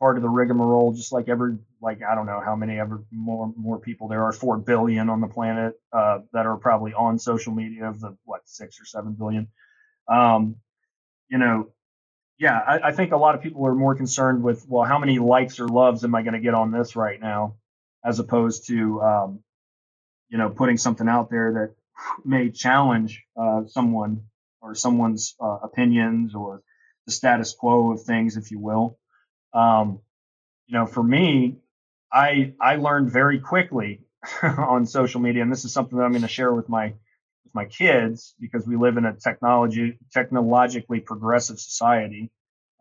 part 0.00 0.16
of 0.16 0.22
the 0.22 0.28
rigmarole, 0.28 0.92
just 0.92 1.12
like 1.12 1.28
every 1.28 1.56
like 1.80 2.00
I 2.02 2.14
don't 2.14 2.26
know 2.26 2.40
how 2.44 2.56
many 2.56 2.78
ever 2.78 3.04
more 3.10 3.52
more 3.56 3.78
people 3.78 4.08
there 4.08 4.24
are, 4.24 4.32
four 4.32 4.56
billion 4.56 5.08
on 5.10 5.20
the 5.20 5.28
planet 5.28 5.74
uh, 5.92 6.20
that 6.32 6.46
are 6.46 6.56
probably 6.56 6.94
on 6.94 7.18
social 7.18 7.54
media 7.54 7.88
of 7.88 8.00
the 8.00 8.16
what 8.24 8.42
six 8.44 8.80
or 8.80 8.84
seven 8.84 9.12
billion. 9.12 9.48
Um, 10.08 10.56
you 11.28 11.38
know, 11.38 11.70
yeah, 12.38 12.58
I, 12.58 12.88
I, 12.88 12.92
think 12.92 13.12
a 13.12 13.16
lot 13.16 13.34
of 13.34 13.42
people 13.42 13.66
are 13.66 13.74
more 13.74 13.94
concerned 13.94 14.42
with 14.42 14.66
well, 14.68 14.84
how 14.84 14.98
many 14.98 15.18
likes 15.18 15.60
or 15.60 15.68
loves 15.68 16.04
am 16.04 16.14
I 16.14 16.22
going 16.22 16.34
to 16.34 16.40
get 16.40 16.54
on 16.54 16.72
this 16.72 16.96
right 16.96 17.20
now, 17.20 17.56
as 18.04 18.18
opposed 18.18 18.66
to 18.68 19.00
um, 19.02 19.40
you 20.28 20.38
know 20.38 20.50
putting 20.50 20.76
something 20.76 21.08
out 21.08 21.30
there 21.30 21.52
that 21.52 21.74
may 22.24 22.50
challenge 22.50 23.22
uh, 23.36 23.62
someone 23.66 24.22
or 24.60 24.74
someone's 24.74 25.36
uh, 25.40 25.58
opinions 25.62 26.34
or 26.34 26.62
the 27.06 27.12
status 27.12 27.52
quo 27.52 27.92
of 27.92 28.02
things, 28.02 28.36
if 28.36 28.50
you 28.50 28.58
will. 28.58 28.98
Um, 29.52 30.00
you 30.66 30.76
know, 30.76 30.86
for 30.86 31.02
me, 31.02 31.58
I 32.12 32.54
I 32.60 32.76
learned 32.76 33.10
very 33.10 33.38
quickly 33.38 34.00
on 34.42 34.86
social 34.86 35.20
media, 35.20 35.42
and 35.42 35.52
this 35.52 35.64
is 35.64 35.72
something 35.72 35.98
that 35.98 36.04
I'm 36.04 36.12
going 36.12 36.22
to 36.22 36.28
share 36.28 36.52
with 36.52 36.68
my 36.68 36.94
my 37.54 37.64
kids 37.64 38.34
because 38.40 38.66
we 38.66 38.76
live 38.76 38.96
in 38.96 39.04
a 39.04 39.14
technology 39.14 39.98
technologically 40.12 41.00
progressive 41.00 41.58
society, 41.58 42.30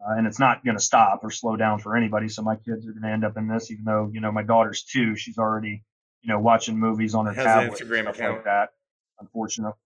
uh, 0.01 0.13
and 0.17 0.27
it's 0.27 0.39
not 0.39 0.63
going 0.65 0.77
to 0.77 0.83
stop 0.83 1.19
or 1.23 1.31
slow 1.31 1.55
down 1.55 1.79
for 1.79 1.95
anybody. 1.95 2.27
So 2.27 2.41
my 2.41 2.55
kids 2.55 2.87
are 2.87 2.91
going 2.91 3.03
to 3.03 3.09
end 3.09 3.23
up 3.23 3.37
in 3.37 3.47
this, 3.47 3.71
even 3.71 3.85
though 3.85 4.09
you 4.11 4.21
know 4.21 4.31
my 4.31 4.43
daughter's 4.43 4.83
two, 4.83 5.15
she's 5.15 5.37
already 5.37 5.83
you 6.21 6.29
know 6.29 6.39
watching 6.39 6.77
movies 6.77 7.15
on 7.15 7.25
her 7.25 7.33
tablet. 7.33 7.69
Has 7.69 7.79
tablet, 7.79 7.81
an 7.81 7.87
Instagram 7.87 8.09
account. 8.09 8.35
like 8.35 8.43
that. 8.45 8.69
Unfortunately, 9.19 9.77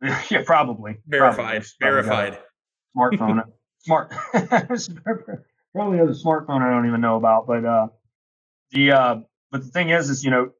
yeah, 0.30 0.42
probably 0.44 0.96
verified, 1.06 1.64
probably. 1.80 2.08
verified. 2.08 2.38
Smartphone, 2.96 3.42
smart. 3.80 4.12
probably 5.74 5.98
has 5.98 6.20
a 6.20 6.24
smartphone 6.24 6.62
I 6.62 6.70
don't 6.70 6.86
even 6.86 7.00
know 7.00 7.16
about. 7.16 7.46
But 7.46 7.64
uh, 7.64 7.88
the 8.70 8.92
uh, 8.92 9.16
but 9.50 9.62
the 9.62 9.70
thing 9.70 9.90
is, 9.90 10.10
is 10.10 10.24
you 10.24 10.30
know 10.30 10.50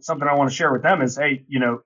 something 0.00 0.26
I 0.26 0.34
want 0.34 0.50
to 0.50 0.56
share 0.56 0.72
with 0.72 0.82
them 0.82 1.02
is, 1.02 1.16
hey, 1.16 1.44
you 1.48 1.60
know, 1.60 1.80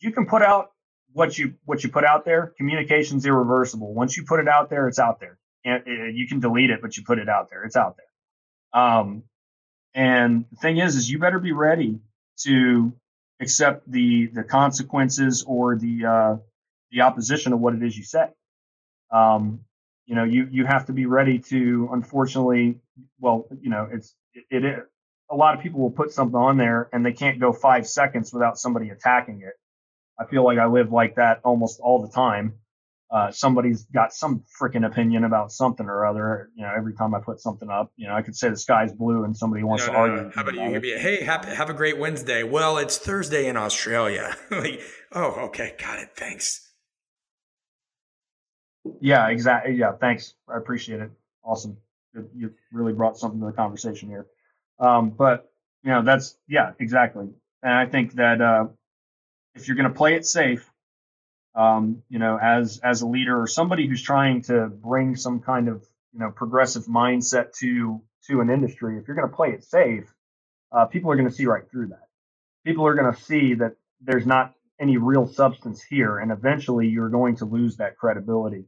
you 0.00 0.12
can 0.12 0.26
put 0.26 0.42
out 0.42 0.72
what 1.12 1.36
you 1.38 1.54
what 1.64 1.82
you 1.82 1.90
put 1.90 2.04
out 2.04 2.24
there. 2.24 2.52
Communication's 2.56 3.26
irreversible. 3.26 3.92
Once 3.94 4.16
you 4.16 4.24
put 4.24 4.40
it 4.40 4.48
out 4.48 4.70
there, 4.70 4.88
it's 4.88 4.98
out 4.98 5.20
there. 5.20 5.38
And 5.64 6.16
you 6.16 6.26
can 6.28 6.40
delete 6.40 6.70
it, 6.70 6.80
but 6.80 6.96
you 6.96 7.02
put 7.04 7.18
it 7.18 7.28
out 7.28 7.50
there. 7.50 7.64
It's 7.64 7.76
out 7.76 7.96
there. 7.96 8.82
Um, 8.82 9.24
and 9.94 10.46
the 10.50 10.56
thing 10.56 10.78
is, 10.78 10.96
is 10.96 11.10
you 11.10 11.18
better 11.18 11.38
be 11.38 11.52
ready 11.52 12.00
to 12.44 12.92
accept 13.40 13.90
the 13.90 14.26
the 14.26 14.44
consequences 14.44 15.44
or 15.46 15.76
the 15.76 16.06
uh, 16.06 16.36
the 16.90 17.02
opposition 17.02 17.52
of 17.52 17.60
what 17.60 17.74
it 17.74 17.82
is 17.82 17.96
you 17.96 18.04
say. 18.04 18.28
Um, 19.10 19.60
you 20.06 20.14
know, 20.14 20.24
you 20.24 20.48
you 20.50 20.64
have 20.64 20.86
to 20.86 20.92
be 20.92 21.06
ready 21.06 21.40
to. 21.50 21.88
Unfortunately, 21.92 22.78
well, 23.20 23.46
you 23.60 23.70
know, 23.70 23.88
it's 23.90 24.14
it, 24.34 24.64
it 24.64 24.88
a 25.30 25.36
lot 25.36 25.54
of 25.54 25.60
people 25.60 25.80
will 25.80 25.90
put 25.90 26.12
something 26.12 26.38
on 26.38 26.56
there 26.56 26.88
and 26.92 27.04
they 27.04 27.12
can't 27.12 27.38
go 27.38 27.52
five 27.52 27.86
seconds 27.86 28.32
without 28.32 28.58
somebody 28.58 28.88
attacking 28.90 29.42
it. 29.42 29.54
I 30.18 30.26
feel 30.26 30.44
like 30.44 30.58
I 30.58 30.66
live 30.66 30.92
like 30.92 31.16
that 31.16 31.40
almost 31.44 31.80
all 31.80 32.02
the 32.02 32.12
time. 32.12 32.54
Uh, 33.10 33.30
somebody's 33.30 33.84
got 33.84 34.12
some 34.12 34.44
freaking 34.60 34.84
opinion 34.84 35.24
about 35.24 35.50
something 35.50 35.86
or 35.86 36.04
other. 36.04 36.50
You 36.54 36.64
know, 36.64 36.72
every 36.76 36.92
time 36.92 37.14
I 37.14 37.20
put 37.20 37.40
something 37.40 37.70
up, 37.70 37.90
you 37.96 38.06
know, 38.06 38.14
I 38.14 38.20
could 38.20 38.36
say 38.36 38.50
the 38.50 38.56
sky's 38.56 38.92
blue 38.92 39.24
and 39.24 39.34
somebody 39.34 39.62
wants 39.62 39.86
no, 39.86 39.92
to 39.92 39.92
no, 39.92 39.98
argue. 39.98 40.22
No. 40.24 40.30
How 40.34 40.42
about 40.42 40.54
you? 40.54 40.80
Be, 40.80 40.92
hey, 40.92 41.24
have, 41.24 41.44
have 41.46 41.70
a 41.70 41.74
great 41.74 41.98
Wednesday. 41.98 42.42
Well, 42.42 42.76
it's 42.76 42.98
Thursday 42.98 43.48
in 43.48 43.56
Australia. 43.56 44.36
like, 44.50 44.80
oh, 45.12 45.46
okay, 45.46 45.74
got 45.78 46.00
it. 46.00 46.10
Thanks. 46.16 46.68
Yeah, 49.00 49.28
exactly. 49.28 49.74
Yeah, 49.74 49.92
thanks. 49.98 50.34
I 50.46 50.58
appreciate 50.58 51.00
it. 51.00 51.10
Awesome. 51.42 51.78
You 52.34 52.52
really 52.72 52.92
brought 52.92 53.16
something 53.16 53.40
to 53.40 53.46
the 53.46 53.52
conversation 53.52 54.08
here. 54.08 54.26
Um, 54.80 55.10
but 55.10 55.50
you 55.82 55.90
know, 55.90 56.02
that's 56.02 56.36
yeah, 56.48 56.72
exactly. 56.78 57.28
And 57.62 57.72
I 57.72 57.86
think 57.86 58.14
that 58.14 58.40
uh, 58.40 58.66
if 59.58 59.68
you're 59.68 59.76
going 59.76 59.88
to 59.88 59.96
play 59.96 60.14
it 60.14 60.26
safe, 60.26 60.70
um, 61.54 62.02
you 62.08 62.18
know, 62.18 62.38
as 62.40 62.80
as 62.82 63.02
a 63.02 63.06
leader 63.06 63.40
or 63.40 63.46
somebody 63.46 63.86
who's 63.86 64.02
trying 64.02 64.42
to 64.42 64.68
bring 64.68 65.16
some 65.16 65.40
kind 65.40 65.68
of 65.68 65.84
you 66.12 66.20
know 66.20 66.30
progressive 66.30 66.84
mindset 66.84 67.52
to 67.58 68.00
to 68.28 68.40
an 68.40 68.50
industry, 68.50 68.98
if 68.98 69.08
you're 69.08 69.16
going 69.16 69.28
to 69.28 69.34
play 69.34 69.48
it 69.50 69.64
safe, 69.64 70.04
uh, 70.72 70.84
people 70.86 71.10
are 71.10 71.16
going 71.16 71.28
to 71.28 71.34
see 71.34 71.46
right 71.46 71.68
through 71.70 71.88
that. 71.88 72.08
People 72.64 72.86
are 72.86 72.94
going 72.94 73.12
to 73.12 73.20
see 73.20 73.54
that 73.54 73.76
there's 74.00 74.26
not 74.26 74.54
any 74.80 74.96
real 74.96 75.26
substance 75.26 75.82
here, 75.82 76.18
and 76.18 76.30
eventually 76.30 76.86
you're 76.86 77.08
going 77.08 77.36
to 77.36 77.44
lose 77.44 77.78
that 77.78 77.96
credibility 77.96 78.66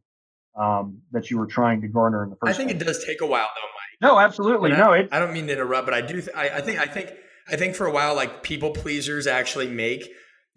um, 0.59 1.03
that 1.13 1.31
you 1.31 1.39
were 1.39 1.47
trying 1.47 1.83
to 1.83 1.89
garner 1.89 2.25
in 2.25 2.31
the 2.31 2.37
first. 2.37 2.53
I 2.53 2.57
think 2.57 2.71
it 2.71 2.85
does 2.85 3.05
take 3.05 3.21
a 3.21 3.27
while, 3.27 3.49
though, 3.55 3.63
Mike. 3.63 4.11
No, 4.11 4.19
absolutely, 4.19 4.71
no. 4.71 4.93
I, 4.93 5.09
I, 5.13 5.19
don't 5.19 5.33
mean 5.33 5.47
to 5.47 5.53
interrupt, 5.53 5.87
but 5.87 5.95
I 5.95 6.01
do. 6.01 6.21
Th- 6.21 6.35
I, 6.35 6.49
I, 6.49 6.61
think. 6.61 6.79
I 6.79 6.87
think. 6.87 7.11
I 7.49 7.57
think 7.57 7.75
for 7.75 7.87
a 7.87 7.93
while, 7.93 8.15
like 8.15 8.43
people 8.43 8.71
pleasers 8.71 9.27
actually 9.27 9.69
make. 9.69 10.09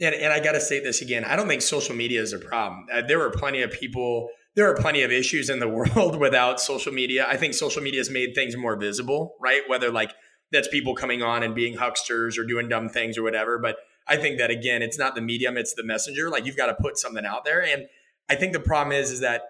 And, 0.01 0.15
and 0.15 0.33
I 0.33 0.39
got 0.39 0.53
to 0.53 0.61
say 0.61 0.79
this 0.79 1.01
again. 1.01 1.23
I 1.23 1.35
don't 1.35 1.47
think 1.47 1.61
social 1.61 1.95
media 1.95 2.21
is 2.21 2.33
a 2.33 2.39
problem. 2.39 2.87
Uh, 2.91 3.01
there 3.01 3.19
were 3.19 3.29
plenty 3.29 3.61
of 3.61 3.71
people 3.71 4.29
there 4.55 4.69
are 4.69 4.75
plenty 4.75 5.01
of 5.01 5.11
issues 5.11 5.49
in 5.49 5.59
the 5.59 5.67
world 5.95 6.19
without 6.19 6.59
social 6.59 6.93
media. 6.93 7.25
I 7.27 7.37
think 7.37 7.53
social 7.53 7.81
media 7.81 7.99
has 7.99 8.09
made 8.09 8.35
things 8.35 8.55
more 8.55 8.75
visible, 8.75 9.35
right? 9.41 9.61
Whether 9.67 9.91
like 9.91 10.13
that's 10.51 10.67
people 10.67 10.95
coming 10.95 11.23
on 11.23 11.43
and 11.43 11.55
being 11.55 11.75
hucksters 11.75 12.37
or 12.37 12.45
doing 12.45 12.69
dumb 12.69 12.89
things 12.89 13.17
or 13.17 13.23
whatever. 13.23 13.57
But 13.57 13.77
I 14.07 14.17
think 14.17 14.37
that 14.37 14.51
again, 14.51 14.81
it's 14.81 14.99
not 14.99 15.15
the 15.15 15.21
medium, 15.21 15.57
it's 15.57 15.73
the 15.73 15.83
messenger. 15.83 16.29
Like 16.29 16.45
you've 16.45 16.57
got 16.57 16.67
to 16.67 16.75
put 16.75 16.97
something 16.97 17.25
out 17.25 17.45
there. 17.45 17.63
And 17.63 17.87
I 18.29 18.35
think 18.35 18.53
the 18.53 18.59
problem 18.59 18.95
is, 18.95 19.09
is 19.11 19.21
that 19.21 19.41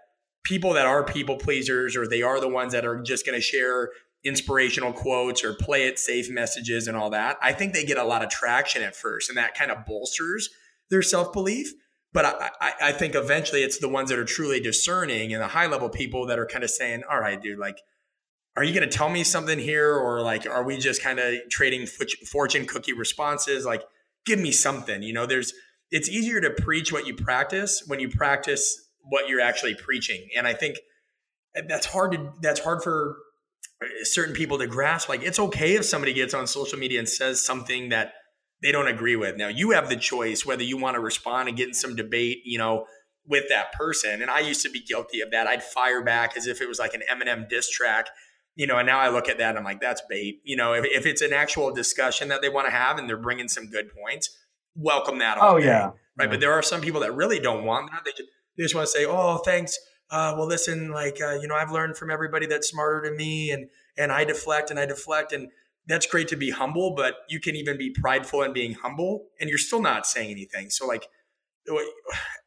people 0.44 0.74
that 0.74 0.86
are 0.86 1.04
people 1.04 1.38
pleasers 1.38 1.96
or 1.96 2.08
they 2.08 2.22
are 2.22 2.40
the 2.40 2.50
ones 2.50 2.74
that 2.74 2.86
are 2.86 3.02
just 3.02 3.26
going 3.26 3.38
to 3.38 3.42
share 3.42 3.90
inspirational 4.24 4.94
quotes 4.94 5.44
or 5.44 5.54
play 5.54 5.86
it 5.86 6.00
safe 6.00 6.30
messages 6.30 6.88
and 6.88 6.96
all 6.96 7.10
that. 7.10 7.38
I 7.42 7.52
think 7.52 7.74
they 7.74 7.84
get 7.84 7.98
a 7.98 8.04
lot 8.04 8.24
of 8.24 8.30
traction 8.30 8.82
at 8.82 8.96
first 8.96 9.30
and 9.30 9.38
that 9.38 9.56
kind 9.56 9.72
of 9.72 9.86
bolsters 9.86 10.50
their 10.90 11.02
self 11.02 11.34
belief. 11.34 11.74
But 12.14 12.26
I, 12.62 12.74
I, 12.80 12.92
think 12.92 13.16
eventually 13.16 13.64
it's 13.64 13.80
the 13.80 13.90
ones 13.90 14.12
that 14.12 14.20
are 14.20 14.24
truly 14.24 14.60
discerning 14.60 15.34
and 15.34 15.42
the 15.42 15.48
high 15.48 15.66
level 15.66 15.90
people 15.90 16.28
that 16.28 16.38
are 16.38 16.46
kind 16.46 16.64
of 16.64 16.70
saying, 16.70 17.02
all 17.10 17.20
right, 17.20 17.42
dude, 17.42 17.58
like, 17.58 17.80
are 18.56 18.64
you 18.64 18.72
going 18.72 18.88
to 18.88 18.98
tell 18.98 19.10
me 19.10 19.24
something 19.24 19.58
here? 19.58 19.96
Or 19.96 20.22
like, 20.22 20.46
are 20.46 20.64
we 20.64 20.78
just 20.78 21.02
kind 21.02 21.20
of 21.20 21.34
trading 21.50 21.88
fortune 21.88 22.68
cookie 22.68 22.94
responses? 22.94 23.66
Like, 23.66 23.82
give 24.28 24.38
me 24.38 24.52
something. 24.52 25.02
You 25.02 25.14
know, 25.14 25.26
there's, 25.26 25.54
it's 25.90 26.08
easier 26.08 26.40
to 26.42 26.52
preach 26.52 26.94
what 26.94 27.08
you 27.08 27.16
practice 27.16 27.84
when 27.88 28.00
you 28.00 28.10
practice 28.10 28.90
what 29.02 29.28
you're 29.28 29.42
actually 29.42 29.74
preaching. 29.74 30.30
And 30.38 30.46
I 30.46 30.54
think 30.54 30.78
that's 31.68 31.88
hard 31.88 32.12
to, 32.12 32.32
that's 32.42 32.60
hard 32.60 32.84
for 32.84 33.18
certain 34.04 34.34
people 34.34 34.58
to 34.60 34.68
grasp. 34.68 35.10
Like, 35.10 35.24
it's 35.24 35.40
okay 35.40 35.76
if 35.76 35.86
somebody 35.86 36.14
gets 36.14 36.34
on 36.34 36.48
social 36.48 36.80
media 36.80 37.00
and 37.00 37.10
says 37.10 37.42
something 37.42 37.90
that, 37.90 38.14
they 38.62 38.72
don't 38.72 38.88
agree 38.88 39.18
with. 39.18 39.36
Now 39.36 39.50
you 39.50 39.72
have 39.72 39.90
the 39.90 39.98
choice 39.98 40.46
whether 40.46 40.64
you 40.64 40.78
want 40.78 40.96
to 40.96 41.02
respond 41.02 41.50
and 41.50 41.58
get 41.58 41.68
in 41.68 41.74
some 41.74 41.98
debate, 41.98 42.44
you 42.46 42.58
know, 42.58 42.86
with 43.28 43.44
that 43.50 43.74
person. 43.74 44.22
And 44.22 44.32
I 44.32 44.40
used 44.40 44.62
to 44.62 44.70
be 44.70 44.80
guilty 44.80 45.20
of 45.20 45.32
that. 45.32 45.48
I'd 45.48 45.62
fire 45.62 46.02
back 46.02 46.38
as 46.38 46.48
if 46.48 46.62
it 46.62 46.70
was 46.70 46.80
like 46.80 46.94
an 46.94 47.02
Eminem 47.12 47.50
diss 47.50 47.70
track, 47.70 48.08
you 48.56 48.66
know, 48.66 48.78
and 48.78 48.88
now 48.88 49.00
I 49.00 49.10
look 49.10 49.28
at 49.28 49.38
that 49.40 49.50
and 49.50 49.58
I'm 49.58 49.66
like, 49.66 49.82
that's 49.82 50.02
bait. 50.10 50.40
You 50.46 50.56
know, 50.56 50.72
if, 50.72 50.86
if 50.86 51.06
it's 51.06 51.22
an 51.22 51.34
actual 51.34 51.74
discussion 51.74 52.30
that 52.30 52.42
they 52.42 52.48
want 52.48 52.66
to 52.68 52.72
have 52.72 52.98
and 52.98 53.10
they're 53.10 53.18
bringing 53.18 53.50
some 53.50 53.70
good 53.70 53.88
points, 54.02 54.30
welcome 54.78 55.20
that. 55.20 55.38
Oh, 55.42 55.60
day, 55.60 55.66
yeah. 55.66 55.84
Right. 55.88 55.94
Yeah. 56.22 56.28
But 56.28 56.40
there 56.40 56.54
are 56.54 56.62
some 56.62 56.80
people 56.80 57.02
that 57.02 57.14
really 57.14 57.42
don't 57.42 57.66
want 57.66 57.92
that. 57.92 58.04
They 58.06 58.12
just, 58.12 58.30
they 58.56 58.64
just 58.64 58.76
want 58.76 58.88
to 58.88 58.92
say, 58.92 59.06
oh, 59.06 59.40
thanks. 59.40 59.78
Uh, 60.10 60.36
well, 60.38 60.48
listen, 60.48 60.92
like, 60.92 61.20
uh, 61.22 61.38
you 61.42 61.48
know, 61.48 61.56
I've 61.56 61.72
learned 61.72 61.98
from 61.98 62.12
everybody 62.12 62.46
that's 62.46 62.68
smarter 62.68 63.02
than 63.08 63.18
me 63.18 63.52
and, 63.52 63.70
and 63.98 64.12
I 64.12 64.26
deflect 64.26 64.70
and 64.70 64.80
I 64.80 64.86
deflect. 64.86 65.32
And, 65.32 65.50
that's 65.88 66.06
great 66.06 66.30
to 66.30 66.38
be 66.38 66.52
humble, 66.52 66.96
but 66.96 67.16
you 67.30 67.40
can 67.40 67.56
even 67.56 67.78
be 67.78 67.90
prideful 67.90 68.42
and 68.42 68.54
being 68.54 68.74
humble 68.74 69.28
and 69.40 69.50
you're 69.50 69.60
still 69.60 69.82
not 69.82 70.06
saying 70.06 70.32
anything. 70.32 70.70
So 70.70 70.88
like, 70.88 71.08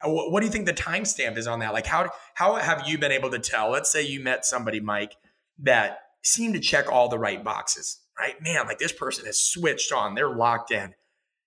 what 0.03 0.41
do 0.41 0.47
you 0.47 0.53
think 0.53 0.67
the 0.67 0.75
timestamp 0.75 1.37
is 1.37 1.47
on 1.47 1.61
that? 1.61 1.73
Like 1.73 1.87
how, 1.87 2.11
how 2.35 2.55
have 2.57 2.87
you 2.87 2.99
been 2.99 3.13
able 3.13 3.31
to 3.31 3.39
tell, 3.39 3.71
let's 3.71 3.91
say 3.91 4.03
you 4.03 4.21
met 4.21 4.45
somebody, 4.45 4.81
Mike, 4.81 5.17
that 5.59 5.99
seemed 6.23 6.55
to 6.55 6.61
check 6.61 6.91
all 6.91 7.09
the 7.09 7.19
right 7.19 7.43
boxes, 7.43 8.01
right? 8.19 8.41
Man, 8.43 8.67
like 8.67 8.79
this 8.79 8.93
person 8.93 9.27
has 9.27 9.39
switched 9.39 9.93
on, 9.93 10.15
they're 10.15 10.35
locked 10.35 10.71
in. 10.71 10.95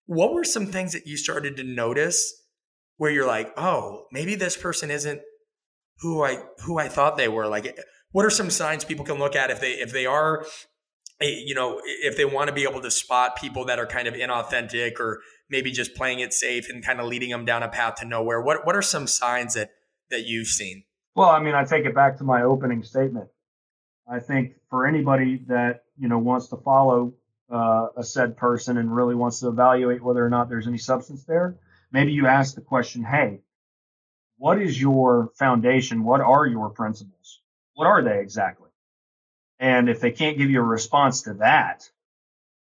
What 0.06 0.34
were 0.34 0.44
some 0.44 0.68
things 0.68 0.94
that 0.94 1.06
you 1.06 1.18
started 1.18 1.58
to 1.58 1.64
notice 1.64 2.44
where 2.98 3.12
you're 3.12 3.28
like, 3.28 3.52
oh, 3.58 4.06
maybe 4.12 4.36
this 4.36 4.58
person 4.58 4.90
isn't 4.92 5.22
who 6.02 6.24
I, 6.24 6.44
who 6.66 6.78
I 6.78 6.88
thought 6.88 7.18
they 7.18 7.28
were? 7.28 7.48
Like, 7.48 7.80
what 8.12 8.26
are 8.26 8.30
some 8.30 8.50
signs 8.50 8.84
people 8.86 9.06
can 9.06 9.20
look 9.20 9.36
at 9.36 9.52
if 9.52 9.60
they, 9.60 9.74
if 9.74 9.92
they 9.92 10.06
are 10.06 10.46
you 11.22 11.54
know, 11.54 11.82
if 11.84 12.16
they 12.16 12.26
want 12.26 12.48
to 12.48 12.54
be 12.54 12.64
able 12.64 12.82
to 12.82 12.92
spot 12.92 13.36
people 13.36 13.66
that 13.66 13.78
are 13.78 13.86
kind 13.86 14.08
of 14.08 14.14
inauthentic 14.14 15.00
or 15.00 15.22
maybe 15.50 15.72
just 15.72 15.96
playing 15.96 16.20
it 16.20 16.34
safe 16.34 16.70
and 16.70 16.84
kind 16.84 17.00
of 17.00 17.08
leading 17.08 17.30
them 17.30 17.46
down 17.46 17.62
a 17.62 17.68
path 17.68 17.96
to 17.96 18.06
nowhere, 18.06 18.42
what 18.42 18.66
what 18.66 18.76
are 18.76 18.82
some 18.82 19.06
signs 19.06 19.54
that 19.56 19.72
that 20.10 20.26
you've 20.26 20.48
seen? 20.48 20.84
Well, 21.16 21.30
I 21.30 21.40
mean, 21.40 21.56
I 21.56 21.66
take 21.66 21.86
it 21.86 21.94
back 21.94 22.18
to 22.20 22.24
my 22.24 22.44
opening 22.44 22.84
statement. 22.84 23.28
I 24.10 24.20
think 24.20 24.54
for 24.70 24.88
anybody 24.88 25.44
that 25.48 25.84
you 25.98 26.08
know 26.08 26.20
wants 26.20 26.48
to 26.50 26.58
follow 26.58 27.14
uh, 27.52 27.88
a 27.98 28.04
said 28.04 28.38
person 28.38 28.78
and 28.78 28.96
really 28.96 29.16
wants 29.16 29.42
to 29.42 29.50
evaluate 29.50 30.02
whether 30.02 30.26
or 30.26 30.30
not 30.30 30.48
there's 30.48 30.68
any 30.68 30.78
substance 30.78 31.26
there, 31.26 31.58
maybe 31.92 32.14
you 32.14 32.28
ask 32.28 32.56
the 32.56 32.62
question, 32.62 33.04
"Hey, 33.04 33.42
what 34.40 34.60
is 34.60 34.82
your 34.82 35.32
foundation? 35.36 36.04
What 36.04 36.22
are 36.22 36.48
your 36.48 36.72
principles? 36.72 37.42
What 37.76 37.86
are 37.86 38.02
they 38.02 38.20
exactly?" 38.20 38.70
And 39.60 39.90
if 39.90 40.00
they 40.00 40.12
can't 40.12 40.38
give 40.38 40.50
you 40.50 40.62
a 40.62 40.64
response 40.64 41.24
to 41.24 41.36
that 41.36 41.88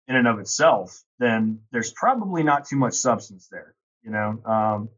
in 0.09 0.17
and 0.17 0.29
of 0.29 0.39
itself, 0.41 1.03
then 1.19 1.61
there's 1.71 1.93
probably 1.93 2.43
not 2.43 2.67
too 2.67 2.77
much 2.77 2.95
substance 2.95 3.49
there. 3.49 3.75
You 4.03 4.11
know, 4.11 4.43
um, 4.45 4.89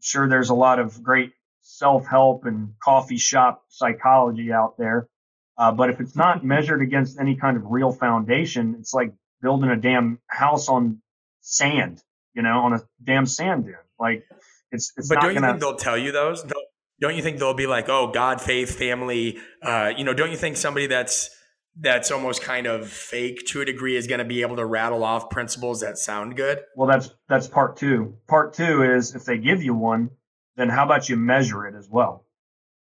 sure, 0.00 0.28
there's 0.28 0.50
a 0.50 0.54
lot 0.54 0.78
of 0.78 1.02
great 1.02 1.32
self 1.62 2.06
help 2.06 2.44
and 2.44 2.74
coffee 2.82 3.18
shop 3.18 3.64
psychology 3.68 4.52
out 4.52 4.76
there. 4.78 5.08
Uh, 5.56 5.72
but 5.72 5.90
if 5.90 6.00
it's 6.00 6.16
not 6.16 6.44
measured 6.44 6.82
against 6.82 7.18
any 7.18 7.36
kind 7.36 7.56
of 7.56 7.64
real 7.66 7.92
foundation, 7.92 8.76
it's 8.78 8.94
like 8.94 9.12
building 9.42 9.70
a 9.70 9.76
damn 9.76 10.20
house 10.28 10.68
on 10.68 11.02
sand, 11.40 12.02
you 12.34 12.42
know, 12.42 12.60
on 12.60 12.74
a 12.74 12.80
damn 13.02 13.26
sand 13.26 13.64
dune. 13.64 13.74
Like 13.98 14.24
it's, 14.70 14.92
it's 14.96 15.08
but 15.08 15.20
don't 15.20 15.34
you 15.34 15.40
gonna, 15.40 15.52
think 15.52 15.60
they'll 15.60 15.76
tell 15.76 15.98
you 15.98 16.12
those? 16.12 16.42
They'll, 16.42 16.62
don't 17.00 17.16
you 17.16 17.22
think 17.22 17.38
they'll 17.38 17.54
be 17.54 17.66
like, 17.66 17.88
oh, 17.88 18.08
God, 18.08 18.40
faith, 18.40 18.76
family? 18.76 19.38
Uh, 19.62 19.92
you 19.96 20.04
know, 20.04 20.14
don't 20.14 20.30
you 20.30 20.36
think 20.36 20.56
somebody 20.56 20.86
that's 20.86 21.30
that's 21.80 22.10
almost 22.10 22.42
kind 22.42 22.66
of 22.66 22.88
fake 22.88 23.46
to 23.46 23.60
a 23.60 23.64
degree 23.64 23.96
is 23.96 24.08
going 24.08 24.18
to 24.18 24.24
be 24.24 24.42
able 24.42 24.56
to 24.56 24.66
rattle 24.66 25.04
off 25.04 25.30
principles 25.30 25.80
that 25.80 25.96
sound 25.96 26.36
good? 26.36 26.60
Well, 26.76 26.88
that's 26.88 27.10
that's 27.28 27.46
part 27.46 27.76
two. 27.76 28.16
Part 28.26 28.54
two 28.54 28.82
is 28.82 29.14
if 29.14 29.24
they 29.24 29.38
give 29.38 29.62
you 29.62 29.74
one, 29.74 30.10
then 30.56 30.68
how 30.68 30.84
about 30.84 31.08
you 31.08 31.16
measure 31.16 31.66
it 31.66 31.76
as 31.76 31.88
well? 31.88 32.26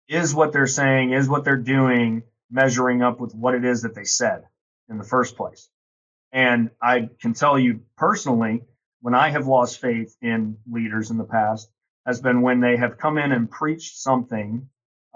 Is 0.07 0.33
what 0.33 0.51
they're 0.51 0.67
saying, 0.67 1.13
is 1.13 1.29
what 1.29 1.43
they're 1.43 1.57
doing 1.57 2.23
measuring 2.49 3.03
up 3.03 3.19
with 3.19 3.35
what 3.35 3.53
it 3.53 3.65
is 3.65 3.83
that 3.83 3.93
they 3.93 4.05
said 4.05 4.43
in 4.89 4.97
the 4.97 5.03
first 5.03 5.37
place? 5.37 5.69
And 6.31 6.71
I 6.81 7.09
can 7.21 7.33
tell 7.33 7.59
you 7.59 7.81
personally, 7.97 8.63
when 9.01 9.13
I 9.13 9.29
have 9.29 9.47
lost 9.47 9.79
faith 9.79 10.15
in 10.21 10.57
leaders 10.69 11.11
in 11.11 11.17
the 11.17 11.23
past, 11.23 11.69
has 12.07 12.21
been 12.21 12.41
when 12.41 12.61
they 12.61 12.77
have 12.77 12.97
come 12.97 13.17
in 13.17 13.33
and 13.33 13.51
preached 13.51 13.97
something 13.97 14.69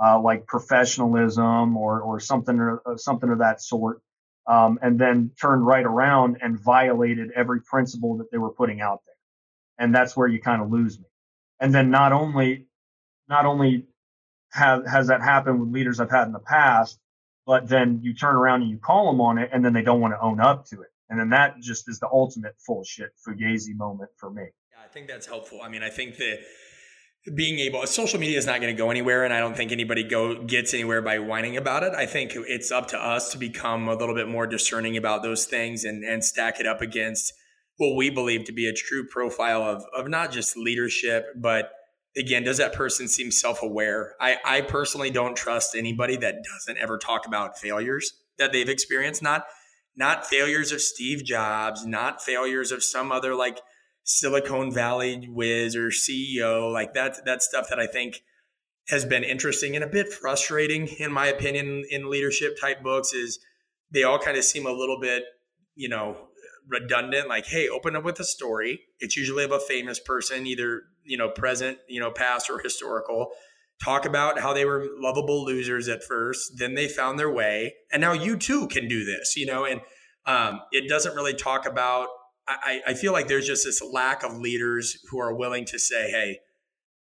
uh, 0.03 0.19
like 0.19 0.45
professionalism 0.45 1.77
or 1.77 2.01
or 2.01 2.19
something 2.19 2.59
or 2.59 2.81
something 2.97 3.29
of 3.29 3.39
that 3.39 3.61
sort, 3.61 4.01
um, 4.47 4.77
and 4.81 4.99
then 4.99 5.31
turned 5.39 5.65
right 5.65 5.85
around 5.85 6.37
and 6.41 6.59
violated 6.59 7.31
every 7.35 7.61
principle 7.61 8.17
that 8.17 8.29
they 8.31 8.37
were 8.37 8.51
putting 8.51 8.81
out 8.81 9.01
there, 9.05 9.85
and 9.85 9.95
that's 9.95 10.17
where 10.17 10.27
you 10.27 10.41
kind 10.41 10.61
of 10.61 10.69
lose 10.69 10.99
me. 10.99 11.05
And 11.59 11.73
then 11.73 11.91
not 11.91 12.11
only 12.11 12.67
not 13.29 13.45
only 13.45 13.85
have 14.51 14.85
has 14.85 15.07
that 15.07 15.21
happened 15.21 15.61
with 15.61 15.69
leaders 15.71 15.99
I've 15.99 16.11
had 16.11 16.27
in 16.27 16.33
the 16.33 16.39
past, 16.39 16.99
but 17.45 17.69
then 17.69 18.01
you 18.03 18.13
turn 18.13 18.35
around 18.35 18.63
and 18.63 18.71
you 18.71 18.77
call 18.77 19.11
them 19.11 19.21
on 19.21 19.37
it, 19.37 19.49
and 19.53 19.63
then 19.63 19.73
they 19.73 19.83
don't 19.83 20.01
want 20.01 20.13
to 20.13 20.19
own 20.19 20.41
up 20.41 20.65
to 20.67 20.81
it. 20.81 20.89
And 21.09 21.19
then 21.19 21.29
that 21.29 21.59
just 21.59 21.87
is 21.89 21.99
the 21.99 22.07
ultimate 22.11 22.55
full 22.65 22.83
shit 22.83 23.11
fugazi 23.25 23.75
moment 23.75 24.11
for 24.17 24.29
me. 24.29 24.43
Yeah, 24.71 24.77
I 24.83 24.87
think 24.87 25.07
that's 25.07 25.27
helpful. 25.27 25.61
I 25.61 25.69
mean, 25.69 25.83
I 25.83 25.89
think 25.89 26.17
that 26.17 26.39
being 27.35 27.59
able 27.59 27.85
social 27.85 28.19
media 28.19 28.37
is 28.37 28.47
not 28.47 28.61
going 28.61 28.75
to 28.75 28.77
go 28.77 28.89
anywhere 28.89 29.23
and 29.23 29.31
i 29.31 29.39
don't 29.39 29.55
think 29.55 29.71
anybody 29.71 30.03
go 30.03 30.43
gets 30.43 30.73
anywhere 30.73 31.03
by 31.03 31.19
whining 31.19 31.55
about 31.55 31.83
it. 31.83 31.93
I 31.93 32.07
think 32.07 32.31
it's 32.35 32.71
up 32.71 32.87
to 32.89 32.97
us 32.97 33.31
to 33.31 33.37
become 33.37 33.87
a 33.87 33.95
little 33.95 34.15
bit 34.15 34.27
more 34.27 34.47
discerning 34.47 34.97
about 34.97 35.21
those 35.21 35.45
things 35.45 35.83
and 35.83 36.03
and 36.03 36.23
stack 36.23 36.59
it 36.59 36.65
up 36.65 36.81
against 36.81 37.33
what 37.77 37.95
we 37.95 38.09
believe 38.09 38.45
to 38.45 38.51
be 38.51 38.67
a 38.67 38.73
true 38.73 39.05
profile 39.07 39.61
of 39.61 39.83
of 39.95 40.07
not 40.07 40.31
just 40.31 40.57
leadership 40.57 41.27
but 41.35 41.71
again 42.17 42.43
does 42.43 42.57
that 42.57 42.73
person 42.73 43.07
seem 43.07 43.29
self-aware? 43.29 44.15
I 44.19 44.37
i 44.43 44.61
personally 44.61 45.11
don't 45.11 45.37
trust 45.37 45.75
anybody 45.75 46.17
that 46.17 46.35
doesn't 46.43 46.81
ever 46.81 46.97
talk 46.97 47.27
about 47.27 47.57
failures 47.59 48.13
that 48.39 48.51
they've 48.51 48.67
experienced. 48.67 49.21
Not 49.21 49.45
not 49.95 50.25
failures 50.25 50.71
of 50.71 50.81
steve 50.81 51.23
jobs 51.23 51.85
not 51.85 52.21
failures 52.21 52.71
of 52.71 52.83
some 52.83 53.11
other 53.11 53.35
like 53.35 53.59
Silicon 54.03 54.71
Valley 54.71 55.27
whiz 55.29 55.75
or 55.75 55.89
CEO, 55.89 56.71
like 56.71 56.93
that 56.93 57.23
that 57.25 57.41
stuff 57.41 57.67
that 57.69 57.79
I 57.79 57.87
think 57.87 58.21
has 58.89 59.05
been 59.05 59.23
interesting 59.23 59.75
and 59.75 59.83
a 59.83 59.87
bit 59.87 60.11
frustrating 60.11 60.87
in 60.87 61.11
my 61.11 61.27
opinion 61.27 61.83
in 61.89 62.09
leadership 62.09 62.57
type 62.59 62.81
books 62.81 63.13
is 63.13 63.39
they 63.91 64.03
all 64.03 64.19
kind 64.19 64.37
of 64.37 64.43
seem 64.43 64.65
a 64.65 64.71
little 64.71 64.99
bit, 64.99 65.23
you 65.75 65.87
know, 65.87 66.27
redundant 66.67 67.27
like 67.27 67.45
hey 67.45 67.67
open 67.67 67.95
up 67.95 68.03
with 68.03 68.19
a 68.19 68.23
story. 68.23 68.81
It's 68.99 69.17
usually 69.17 69.43
of 69.43 69.51
a 69.51 69.59
famous 69.59 69.99
person 69.99 70.47
either 70.47 70.83
you 71.03 71.17
know 71.17 71.29
present 71.29 71.77
you 71.87 71.99
know 71.99 72.11
past 72.11 72.49
or 72.49 72.59
historical. 72.59 73.31
Talk 73.83 74.05
about 74.05 74.39
how 74.39 74.53
they 74.53 74.63
were 74.63 74.85
lovable 74.99 75.43
losers 75.43 75.87
at 75.87 76.03
first 76.03 76.59
then 76.59 76.75
they 76.75 76.87
found 76.87 77.17
their 77.17 77.31
way 77.31 77.73
and 77.91 77.99
now 77.99 78.13
you 78.13 78.37
too 78.37 78.67
can 78.67 78.87
do 78.87 79.03
this 79.03 79.35
you 79.35 79.47
know 79.47 79.65
and 79.65 79.81
um, 80.27 80.61
it 80.71 80.87
doesn't 80.87 81.15
really 81.15 81.33
talk 81.33 81.65
about 81.65 82.07
I, 82.47 82.81
I 82.87 82.93
feel 82.95 83.13
like 83.13 83.27
there's 83.27 83.47
just 83.47 83.65
this 83.65 83.81
lack 83.81 84.23
of 84.23 84.37
leaders 84.37 84.97
who 85.09 85.19
are 85.19 85.33
willing 85.33 85.65
to 85.65 85.79
say, 85.79 86.09
hey, 86.09 86.39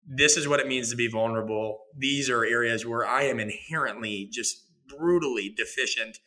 this 0.07 0.37
is 0.37 0.47
what 0.47 0.59
it 0.59 0.67
means 0.67 0.89
to 0.89 0.95
be 0.95 1.07
vulnerable. 1.07 1.79
These 1.95 2.29
are 2.29 2.45
areas 2.45 2.85
where 2.85 3.05
I 3.05 3.23
am 3.23 3.39
inherently 3.39 4.29
just 4.31 4.63
brutally 4.87 5.53
deficient. 5.55 6.17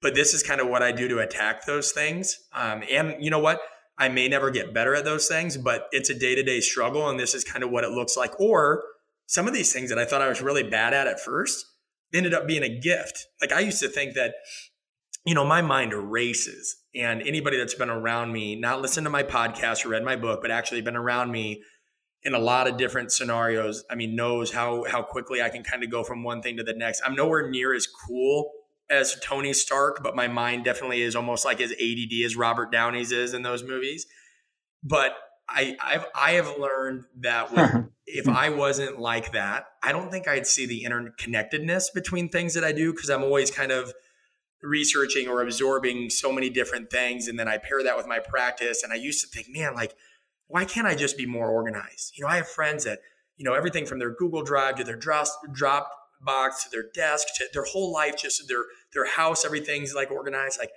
But 0.00 0.14
this 0.14 0.34
is 0.34 0.42
kind 0.42 0.60
of 0.60 0.68
what 0.68 0.82
I 0.82 0.92
do 0.92 1.08
to 1.08 1.18
attack 1.18 1.66
those 1.66 1.92
things. 1.92 2.38
Um, 2.52 2.82
and 2.90 3.16
you 3.20 3.30
know 3.30 3.38
what? 3.38 3.60
I 3.98 4.08
may 4.08 4.28
never 4.28 4.50
get 4.50 4.74
better 4.74 4.94
at 4.94 5.04
those 5.04 5.26
things, 5.26 5.56
but 5.56 5.88
it's 5.90 6.10
a 6.10 6.14
day 6.18 6.34
to 6.34 6.42
day 6.42 6.60
struggle. 6.60 7.08
And 7.08 7.18
this 7.18 7.34
is 7.34 7.44
kind 7.44 7.64
of 7.64 7.70
what 7.70 7.84
it 7.84 7.90
looks 7.90 8.16
like. 8.16 8.38
Or 8.40 8.82
some 9.26 9.48
of 9.48 9.54
these 9.54 9.72
things 9.72 9.88
that 9.90 9.98
I 9.98 10.04
thought 10.04 10.22
I 10.22 10.28
was 10.28 10.42
really 10.42 10.62
bad 10.62 10.94
at 10.94 11.06
at 11.06 11.20
first 11.20 11.64
ended 12.14 12.34
up 12.34 12.46
being 12.46 12.62
a 12.62 12.80
gift. 12.80 13.26
Like 13.40 13.52
I 13.52 13.60
used 13.60 13.80
to 13.80 13.88
think 13.88 14.14
that, 14.14 14.34
you 15.24 15.34
know, 15.34 15.44
my 15.44 15.60
mind 15.60 15.92
races 15.92 16.76
and 16.96 17.22
anybody 17.22 17.56
that's 17.56 17.74
been 17.74 17.90
around 17.90 18.32
me, 18.32 18.56
not 18.56 18.80
listened 18.80 19.04
to 19.04 19.10
my 19.10 19.22
podcast 19.22 19.84
or 19.84 19.90
read 19.90 20.04
my 20.04 20.16
book, 20.16 20.40
but 20.42 20.50
actually 20.50 20.80
been 20.80 20.96
around 20.96 21.30
me 21.30 21.62
in 22.22 22.34
a 22.34 22.38
lot 22.38 22.66
of 22.66 22.76
different 22.76 23.12
scenarios, 23.12 23.84
I 23.88 23.94
mean, 23.94 24.16
knows 24.16 24.52
how 24.52 24.84
how 24.84 25.02
quickly 25.02 25.40
I 25.40 25.48
can 25.48 25.62
kind 25.62 25.84
of 25.84 25.90
go 25.90 26.02
from 26.02 26.24
one 26.24 26.42
thing 26.42 26.56
to 26.56 26.64
the 26.64 26.74
next. 26.74 27.02
I'm 27.06 27.14
nowhere 27.14 27.48
near 27.48 27.72
as 27.74 27.86
cool 27.86 28.50
as 28.90 29.16
Tony 29.20 29.52
Stark, 29.52 30.02
but 30.02 30.16
my 30.16 30.28
mind 30.28 30.64
definitely 30.64 31.02
is 31.02 31.14
almost 31.14 31.44
like 31.44 31.60
as 31.60 31.72
ADD 31.72 32.24
as 32.24 32.36
Robert 32.36 32.72
Downey's 32.72 33.12
is 33.12 33.34
in 33.34 33.42
those 33.42 33.62
movies. 33.62 34.06
But 34.82 35.16
I 35.48 35.76
I've 35.80 36.06
I 36.14 36.32
have 36.32 36.58
learned 36.58 37.04
that 37.20 37.52
with, 37.52 37.86
if 38.06 38.28
I 38.28 38.50
wasn't 38.50 38.98
like 38.98 39.32
that, 39.32 39.66
I 39.82 39.92
don't 39.92 40.10
think 40.10 40.26
I'd 40.26 40.46
see 40.46 40.66
the 40.66 40.84
interconnectedness 40.84 41.94
between 41.94 42.28
things 42.28 42.54
that 42.54 42.64
I 42.64 42.72
do 42.72 42.92
because 42.92 43.08
I'm 43.08 43.22
always 43.22 43.50
kind 43.50 43.70
of 43.70 43.92
researching 44.62 45.28
or 45.28 45.42
absorbing 45.42 46.10
so 46.10 46.32
many 46.32 46.50
different 46.50 46.90
things 46.90 47.28
and 47.28 47.38
then 47.38 47.46
I 47.46 47.58
pair 47.58 47.82
that 47.82 47.96
with 47.96 48.06
my 48.06 48.18
practice 48.18 48.82
and 48.82 48.92
I 48.92 48.96
used 48.96 49.20
to 49.22 49.28
think, 49.28 49.48
man, 49.50 49.74
like 49.74 49.94
why 50.48 50.64
can't 50.64 50.86
I 50.86 50.94
just 50.94 51.16
be 51.16 51.26
more 51.26 51.50
organized? 51.50 52.12
You 52.16 52.24
know, 52.24 52.30
I 52.30 52.36
have 52.36 52.48
friends 52.48 52.84
that, 52.84 53.00
you 53.36 53.44
know, 53.44 53.54
everything 53.54 53.84
from 53.84 53.98
their 53.98 54.14
Google 54.14 54.42
Drive 54.42 54.76
to 54.76 54.84
their 54.84 54.96
drop, 54.96 55.28
drop 55.52 55.90
box 56.20 56.64
to 56.64 56.70
their 56.70 56.84
desk 56.94 57.26
to 57.36 57.44
their 57.52 57.64
whole 57.64 57.92
life, 57.92 58.16
just 58.16 58.46
their 58.48 58.64
their 58.92 59.06
house, 59.06 59.44
everything's 59.44 59.94
like 59.94 60.10
organized. 60.10 60.58
Like 60.58 60.70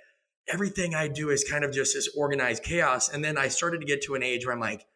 everything 0.48 0.94
I 0.94 1.08
do 1.08 1.30
is 1.30 1.44
kind 1.44 1.64
of 1.64 1.72
just 1.72 1.94
this 1.94 2.08
organized 2.16 2.62
chaos. 2.62 3.08
And 3.08 3.24
then 3.24 3.38
I 3.38 3.48
started 3.48 3.80
to 3.80 3.86
get 3.86 4.02
to 4.02 4.14
an 4.14 4.22
age 4.22 4.44
where 4.44 4.54
I'm 4.54 4.60
like, 4.60 4.86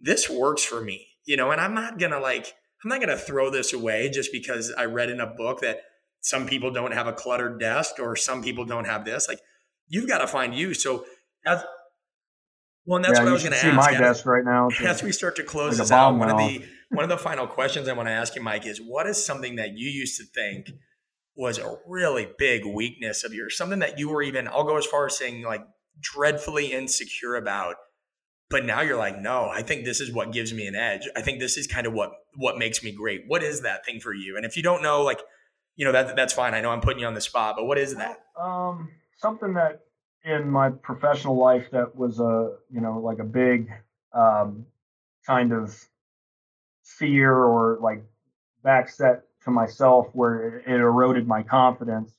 this 0.00 0.30
works 0.30 0.64
for 0.64 0.80
me, 0.80 1.06
you 1.24 1.36
know, 1.36 1.50
and 1.50 1.60
I'm 1.60 1.74
not 1.74 1.98
gonna 1.98 2.20
like, 2.20 2.54
I'm 2.84 2.88
not 2.88 3.00
gonna 3.00 3.16
throw 3.16 3.50
this 3.50 3.72
away 3.72 4.08
just 4.08 4.32
because 4.32 4.72
I 4.76 4.84
read 4.86 5.10
in 5.10 5.20
a 5.20 5.26
book 5.26 5.60
that 5.60 5.80
some 6.22 6.46
people 6.46 6.70
don't 6.70 6.92
have 6.92 7.06
a 7.06 7.12
cluttered 7.12 7.60
desk 7.60 7.98
or 7.98 8.16
some 8.16 8.42
people 8.42 8.64
don't 8.64 8.86
have 8.86 9.04
this. 9.04 9.28
Like 9.28 9.40
you've 9.88 10.08
got 10.08 10.18
to 10.18 10.26
find 10.26 10.54
you. 10.54 10.72
So 10.72 11.04
as 11.44 11.62
well, 12.86 12.96
and 12.96 13.04
that's 13.04 13.18
yeah, 13.18 13.24
what 13.24 13.30
I 13.30 13.32
was 13.32 13.42
going 13.42 13.52
to 13.52 13.64
ask. 13.64 13.76
my 13.76 13.92
as, 13.92 13.98
desk 13.98 14.26
right 14.26 14.44
now. 14.44 14.68
As 14.84 15.02
we 15.02 15.12
start 15.12 15.36
to 15.36 15.44
close 15.44 15.72
like 15.72 15.78
this 15.78 15.92
out, 15.92 16.16
one 16.16 16.30
of 16.30 16.38
the 16.38 16.64
one 16.90 17.04
of 17.04 17.10
the 17.10 17.18
final 17.18 17.46
questions 17.46 17.88
I 17.88 17.92
want 17.92 18.08
to 18.08 18.12
ask 18.12 18.34
you, 18.34 18.42
Mike, 18.42 18.66
is 18.66 18.78
what 18.78 19.06
is 19.06 19.24
something 19.24 19.56
that 19.56 19.76
you 19.76 19.90
used 19.90 20.18
to 20.18 20.24
think 20.24 20.70
was 21.36 21.58
a 21.58 21.76
really 21.86 22.28
big 22.38 22.64
weakness 22.64 23.24
of 23.24 23.34
yours? 23.34 23.56
Something 23.56 23.80
that 23.80 23.98
you 23.98 24.08
were 24.08 24.22
even 24.22 24.48
I'll 24.48 24.64
go 24.64 24.76
as 24.76 24.86
far 24.86 25.06
as 25.06 25.16
saying 25.16 25.42
like 25.42 25.64
dreadfully 26.00 26.72
insecure 26.72 27.36
about, 27.36 27.76
but 28.50 28.64
now 28.64 28.80
you're 28.80 28.98
like, 28.98 29.18
no, 29.18 29.48
I 29.48 29.62
think 29.62 29.84
this 29.84 30.00
is 30.00 30.12
what 30.12 30.32
gives 30.32 30.52
me 30.52 30.66
an 30.66 30.74
edge. 30.74 31.08
I 31.16 31.22
think 31.22 31.40
this 31.40 31.56
is 31.56 31.66
kind 31.66 31.86
of 31.86 31.92
what 31.92 32.12
what 32.36 32.58
makes 32.58 32.82
me 32.82 32.92
great. 32.92 33.24
What 33.26 33.42
is 33.42 33.62
that 33.62 33.84
thing 33.84 34.00
for 34.00 34.12
you? 34.12 34.36
And 34.36 34.46
if 34.46 34.56
you 34.56 34.62
don't 34.62 34.82
know, 34.82 35.02
like, 35.02 35.20
you 35.76 35.84
know, 35.84 35.92
that 35.92 36.16
that's 36.16 36.32
fine. 36.32 36.54
I 36.54 36.60
know 36.60 36.70
I'm 36.70 36.80
putting 36.80 37.00
you 37.00 37.06
on 37.06 37.14
the 37.14 37.20
spot, 37.20 37.54
but 37.56 37.64
what 37.64 37.78
is 37.78 37.96
that? 37.96 38.24
Um, 38.38 38.90
something 39.18 39.54
that 39.54 39.80
in 40.24 40.48
my 40.50 40.70
professional 40.70 41.36
life 41.36 41.70
that 41.72 41.96
was 41.96 42.20
a 42.20 42.56
you 42.70 42.80
know 42.80 42.98
like 42.98 43.18
a 43.18 43.24
big 43.24 43.70
um, 44.12 44.66
kind 45.26 45.52
of 45.52 45.76
fear 46.84 47.32
or 47.32 47.78
like 47.80 48.04
backset 48.64 49.22
to 49.44 49.50
myself 49.50 50.08
where 50.12 50.58
it, 50.58 50.68
eroded 50.68 51.26
my 51.26 51.42
confidence 51.42 52.12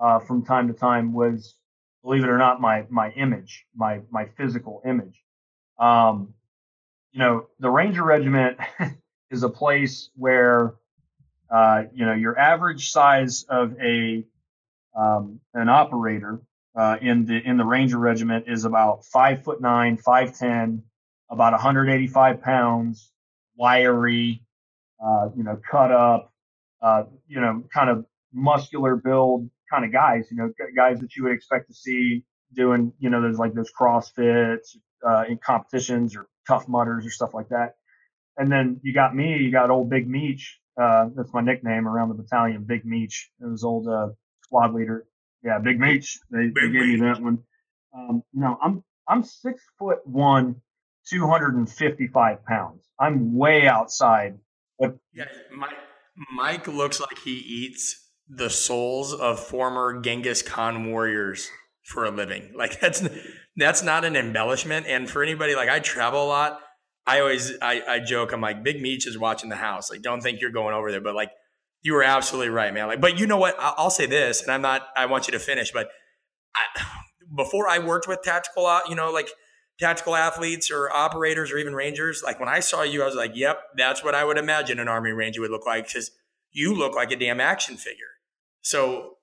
uh, 0.00 0.18
from 0.18 0.44
time 0.44 0.66
to 0.68 0.74
time 0.74 1.12
was 1.12 1.54
believe 2.02 2.24
it 2.24 2.28
or 2.28 2.38
not 2.38 2.60
my 2.60 2.84
my 2.88 3.10
image 3.10 3.66
my 3.76 4.00
my 4.10 4.26
physical 4.36 4.82
image 4.84 5.22
um, 5.78 6.34
you 7.12 7.20
know 7.20 7.46
the 7.60 7.70
ranger 7.70 8.04
regiment 8.04 8.58
is 9.30 9.42
a 9.42 9.48
place 9.48 10.10
where 10.16 10.74
uh, 11.50 11.84
you 11.92 12.06
know 12.06 12.14
your 12.14 12.38
average 12.38 12.90
size 12.90 13.44
of 13.48 13.74
a 13.80 14.24
um, 14.96 15.40
an 15.54 15.68
operator 15.68 16.40
uh, 16.76 16.96
in 17.00 17.24
the 17.24 17.40
in 17.44 17.56
the 17.56 17.64
Ranger 17.64 17.98
Regiment 17.98 18.46
is 18.48 18.64
about 18.64 19.04
five 19.04 19.42
foot 19.42 19.60
nine, 19.60 19.96
five 19.96 20.36
ten, 20.36 20.82
about 21.30 21.52
185 21.52 22.42
pounds, 22.42 23.10
wiry, 23.56 24.42
uh, 25.04 25.28
you 25.36 25.42
know, 25.42 25.60
cut 25.70 25.92
up, 25.92 26.32
uh, 26.82 27.04
you 27.26 27.40
know, 27.40 27.64
kind 27.72 27.90
of 27.90 28.04
muscular 28.32 28.96
build 28.96 29.48
kind 29.70 29.84
of 29.84 29.92
guys. 29.92 30.26
You 30.30 30.36
know, 30.36 30.52
guys 30.76 31.00
that 31.00 31.16
you 31.16 31.24
would 31.24 31.32
expect 31.32 31.68
to 31.68 31.74
see 31.74 32.24
doing, 32.54 32.92
you 32.98 33.10
know, 33.10 33.20
there's 33.20 33.38
like 33.38 33.54
those 33.54 33.70
CrossFits 33.78 34.76
uh, 35.06 35.24
in 35.28 35.38
competitions 35.38 36.16
or 36.16 36.28
Tough 36.46 36.68
Mudders 36.68 37.06
or 37.06 37.10
stuff 37.10 37.34
like 37.34 37.48
that. 37.50 37.74
And 38.36 38.50
then 38.50 38.80
you 38.82 38.94
got 38.94 39.14
me, 39.14 39.36
you 39.38 39.50
got 39.50 39.70
old 39.70 39.90
Big 39.90 40.08
Meech. 40.08 40.58
Uh, 40.80 41.08
that's 41.16 41.32
my 41.32 41.40
nickname 41.40 41.88
around 41.88 42.08
the 42.08 42.14
battalion, 42.14 42.64
Big 42.64 42.84
Meech. 42.84 43.30
It 43.40 43.46
was 43.46 43.64
old 43.64 43.88
uh, 43.88 44.08
squad 44.44 44.74
leader 44.74 45.06
yeah, 45.44 45.58
Big 45.58 45.78
Meech. 45.78 46.18
They, 46.30 46.46
Big 46.46 46.54
they 46.54 46.68
gave 46.70 46.88
me 46.88 46.96
that 47.00 47.20
one. 47.20 47.38
Um, 47.96 48.22
you 48.32 48.40
know, 48.40 48.58
I'm 48.62 48.82
I'm 49.08 49.22
six 49.22 49.62
foot 49.78 49.98
one, 50.04 50.56
two 51.08 51.26
hundred 51.26 51.54
and 51.54 51.70
fifty 51.70 52.08
five 52.08 52.44
pounds. 52.44 52.84
I'm 52.98 53.36
way 53.36 53.66
outside. 53.66 54.38
But 54.78 54.96
yeah, 55.12 55.26
Mike, 55.54 55.76
Mike 56.34 56.68
looks 56.68 57.00
like 57.00 57.18
he 57.24 57.32
eats 57.32 58.10
the 58.28 58.50
souls 58.50 59.14
of 59.14 59.40
former 59.40 60.00
Genghis 60.00 60.42
Khan 60.42 60.90
warriors 60.90 61.48
for 61.84 62.04
a 62.04 62.10
living. 62.10 62.52
Like 62.54 62.80
that's 62.80 63.02
that's 63.56 63.82
not 63.82 64.04
an 64.04 64.16
embellishment. 64.16 64.86
And 64.86 65.08
for 65.08 65.22
anybody 65.22 65.54
like 65.54 65.68
I 65.68 65.78
travel 65.78 66.24
a 66.24 66.28
lot, 66.28 66.60
I 67.08 67.20
always 67.20 67.54
I, 67.62 67.82
I 67.88 67.98
joke. 68.00 68.32
I'm 68.32 68.42
like 68.42 68.62
Big 68.62 68.82
Meech 68.82 69.06
is 69.06 69.18
watching 69.18 69.48
the 69.48 69.56
house. 69.56 69.90
Like 69.90 70.02
don't 70.02 70.20
think 70.20 70.42
you're 70.42 70.50
going 70.50 70.74
over 70.74 70.90
there, 70.90 71.00
but 71.00 71.14
like 71.14 71.30
you 71.82 71.94
were 71.94 72.02
absolutely 72.02 72.50
right, 72.50 72.72
man. 72.74 72.86
Like, 72.86 73.00
but 73.00 73.18
you 73.18 73.26
know 73.26 73.38
what? 73.38 73.56
I'll 73.58 73.90
say 73.90 74.06
this, 74.06 74.42
and 74.42 74.52
I'm 74.52 74.60
not. 74.60 74.88
I 74.94 75.06
want 75.06 75.26
you 75.26 75.32
to 75.32 75.38
finish, 75.38 75.72
but 75.72 75.88
I, 76.54 76.82
before 77.36 77.68
I 77.68 77.78
worked 77.78 78.06
with 78.06 78.22
tactical, 78.22 78.66
uh, 78.66 78.80
you 78.88 78.94
know, 78.94 79.10
like 79.10 79.30
tactical 79.80 80.14
athletes 80.14 80.70
or 80.70 80.92
operators 80.92 81.50
or 81.50 81.56
even 81.56 81.74
rangers, 81.74 82.22
like 82.22 82.38
when 82.38 82.48
I 82.48 82.60
saw 82.60 82.82
you, 82.82 83.02
I 83.02 83.06
was 83.06 83.14
like, 83.14 83.32
"Yep, 83.34 83.60
that's 83.76 84.04
what 84.04 84.14
I 84.14 84.24
would 84.24 84.36
imagine 84.36 84.78
an 84.78 84.88
army 84.88 85.12
ranger 85.12 85.40
would 85.40 85.50
look 85.50 85.66
like." 85.66 85.86
Because 85.86 86.10
you 86.50 86.74
look 86.74 86.94
like 86.94 87.10
a 87.10 87.16
damn 87.16 87.40
action 87.40 87.76
figure. 87.76 88.04
So 88.60 89.14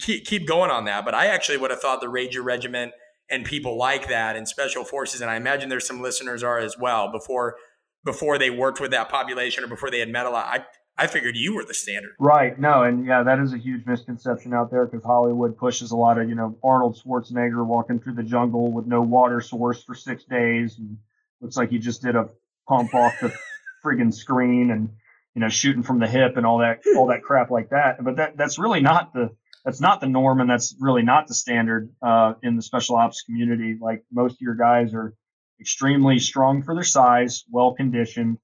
keep 0.00 0.24
keep 0.24 0.46
going 0.46 0.70
on 0.70 0.86
that. 0.86 1.04
But 1.04 1.14
I 1.14 1.26
actually 1.26 1.58
would 1.58 1.70
have 1.70 1.80
thought 1.80 2.00
the 2.00 2.08
Ranger 2.08 2.42
Regiment 2.42 2.92
and 3.30 3.44
people 3.44 3.76
like 3.76 4.08
that 4.08 4.36
and 4.36 4.48
special 4.48 4.84
forces, 4.84 5.20
and 5.20 5.30
I 5.30 5.36
imagine 5.36 5.68
there's 5.68 5.86
some 5.86 6.02
listeners 6.02 6.42
are 6.42 6.58
as 6.58 6.76
well 6.78 7.10
before 7.10 7.56
before 8.04 8.38
they 8.38 8.50
worked 8.50 8.80
with 8.80 8.90
that 8.92 9.08
population 9.08 9.64
or 9.64 9.66
before 9.66 9.90
they 9.90 9.98
had 9.98 10.08
met 10.08 10.26
a 10.26 10.30
lot. 10.30 10.46
I 10.46 10.64
I 10.98 11.06
figured 11.06 11.36
you 11.36 11.54
were 11.54 11.64
the 11.64 11.74
standard. 11.74 12.10
Right. 12.18 12.58
No, 12.58 12.82
and 12.82 13.06
yeah, 13.06 13.22
that 13.22 13.38
is 13.38 13.52
a 13.52 13.58
huge 13.58 13.86
misconception 13.86 14.52
out 14.52 14.70
there 14.72 14.84
because 14.84 15.04
Hollywood 15.04 15.56
pushes 15.56 15.92
a 15.92 15.96
lot 15.96 16.18
of, 16.18 16.28
you 16.28 16.34
know, 16.34 16.58
Arnold 16.64 17.00
Schwarzenegger 17.00 17.64
walking 17.64 18.00
through 18.00 18.14
the 18.14 18.24
jungle 18.24 18.72
with 18.72 18.86
no 18.86 19.00
water 19.00 19.40
source 19.40 19.84
for 19.84 19.94
six 19.94 20.24
days 20.24 20.76
and 20.76 20.98
looks 21.40 21.56
like 21.56 21.70
he 21.70 21.78
just 21.78 22.02
did 22.02 22.16
a 22.16 22.28
pump 22.68 22.94
off 22.94 23.14
the 23.20 23.32
friggin' 23.84 24.12
screen 24.12 24.72
and, 24.72 24.88
you 25.36 25.40
know, 25.40 25.48
shooting 25.48 25.84
from 25.84 26.00
the 26.00 26.08
hip 26.08 26.36
and 26.36 26.44
all 26.44 26.58
that 26.58 26.80
all 26.96 27.06
that 27.06 27.22
crap 27.22 27.52
like 27.52 27.70
that. 27.70 28.02
But 28.02 28.16
that 28.16 28.36
that's 28.36 28.58
really 28.58 28.80
not 28.80 29.14
the 29.14 29.30
that's 29.64 29.80
not 29.80 30.00
the 30.00 30.06
norm 30.06 30.40
and 30.40 30.48
that's 30.48 30.74
really 30.78 31.02
not 31.02 31.26
the 31.26 31.34
standard 31.34 31.90
uh, 32.02 32.34
in 32.42 32.56
the 32.56 32.62
special 32.62 32.96
ops 32.96 33.22
community. 33.22 33.76
Like 33.80 34.04
most 34.12 34.34
of 34.34 34.40
your 34.40 34.54
guys 34.54 34.94
are 34.94 35.14
extremely 35.60 36.18
strong 36.18 36.62
for 36.62 36.74
their 36.74 36.84
size, 36.84 37.44
well 37.50 37.74
conditioned, 37.74 38.38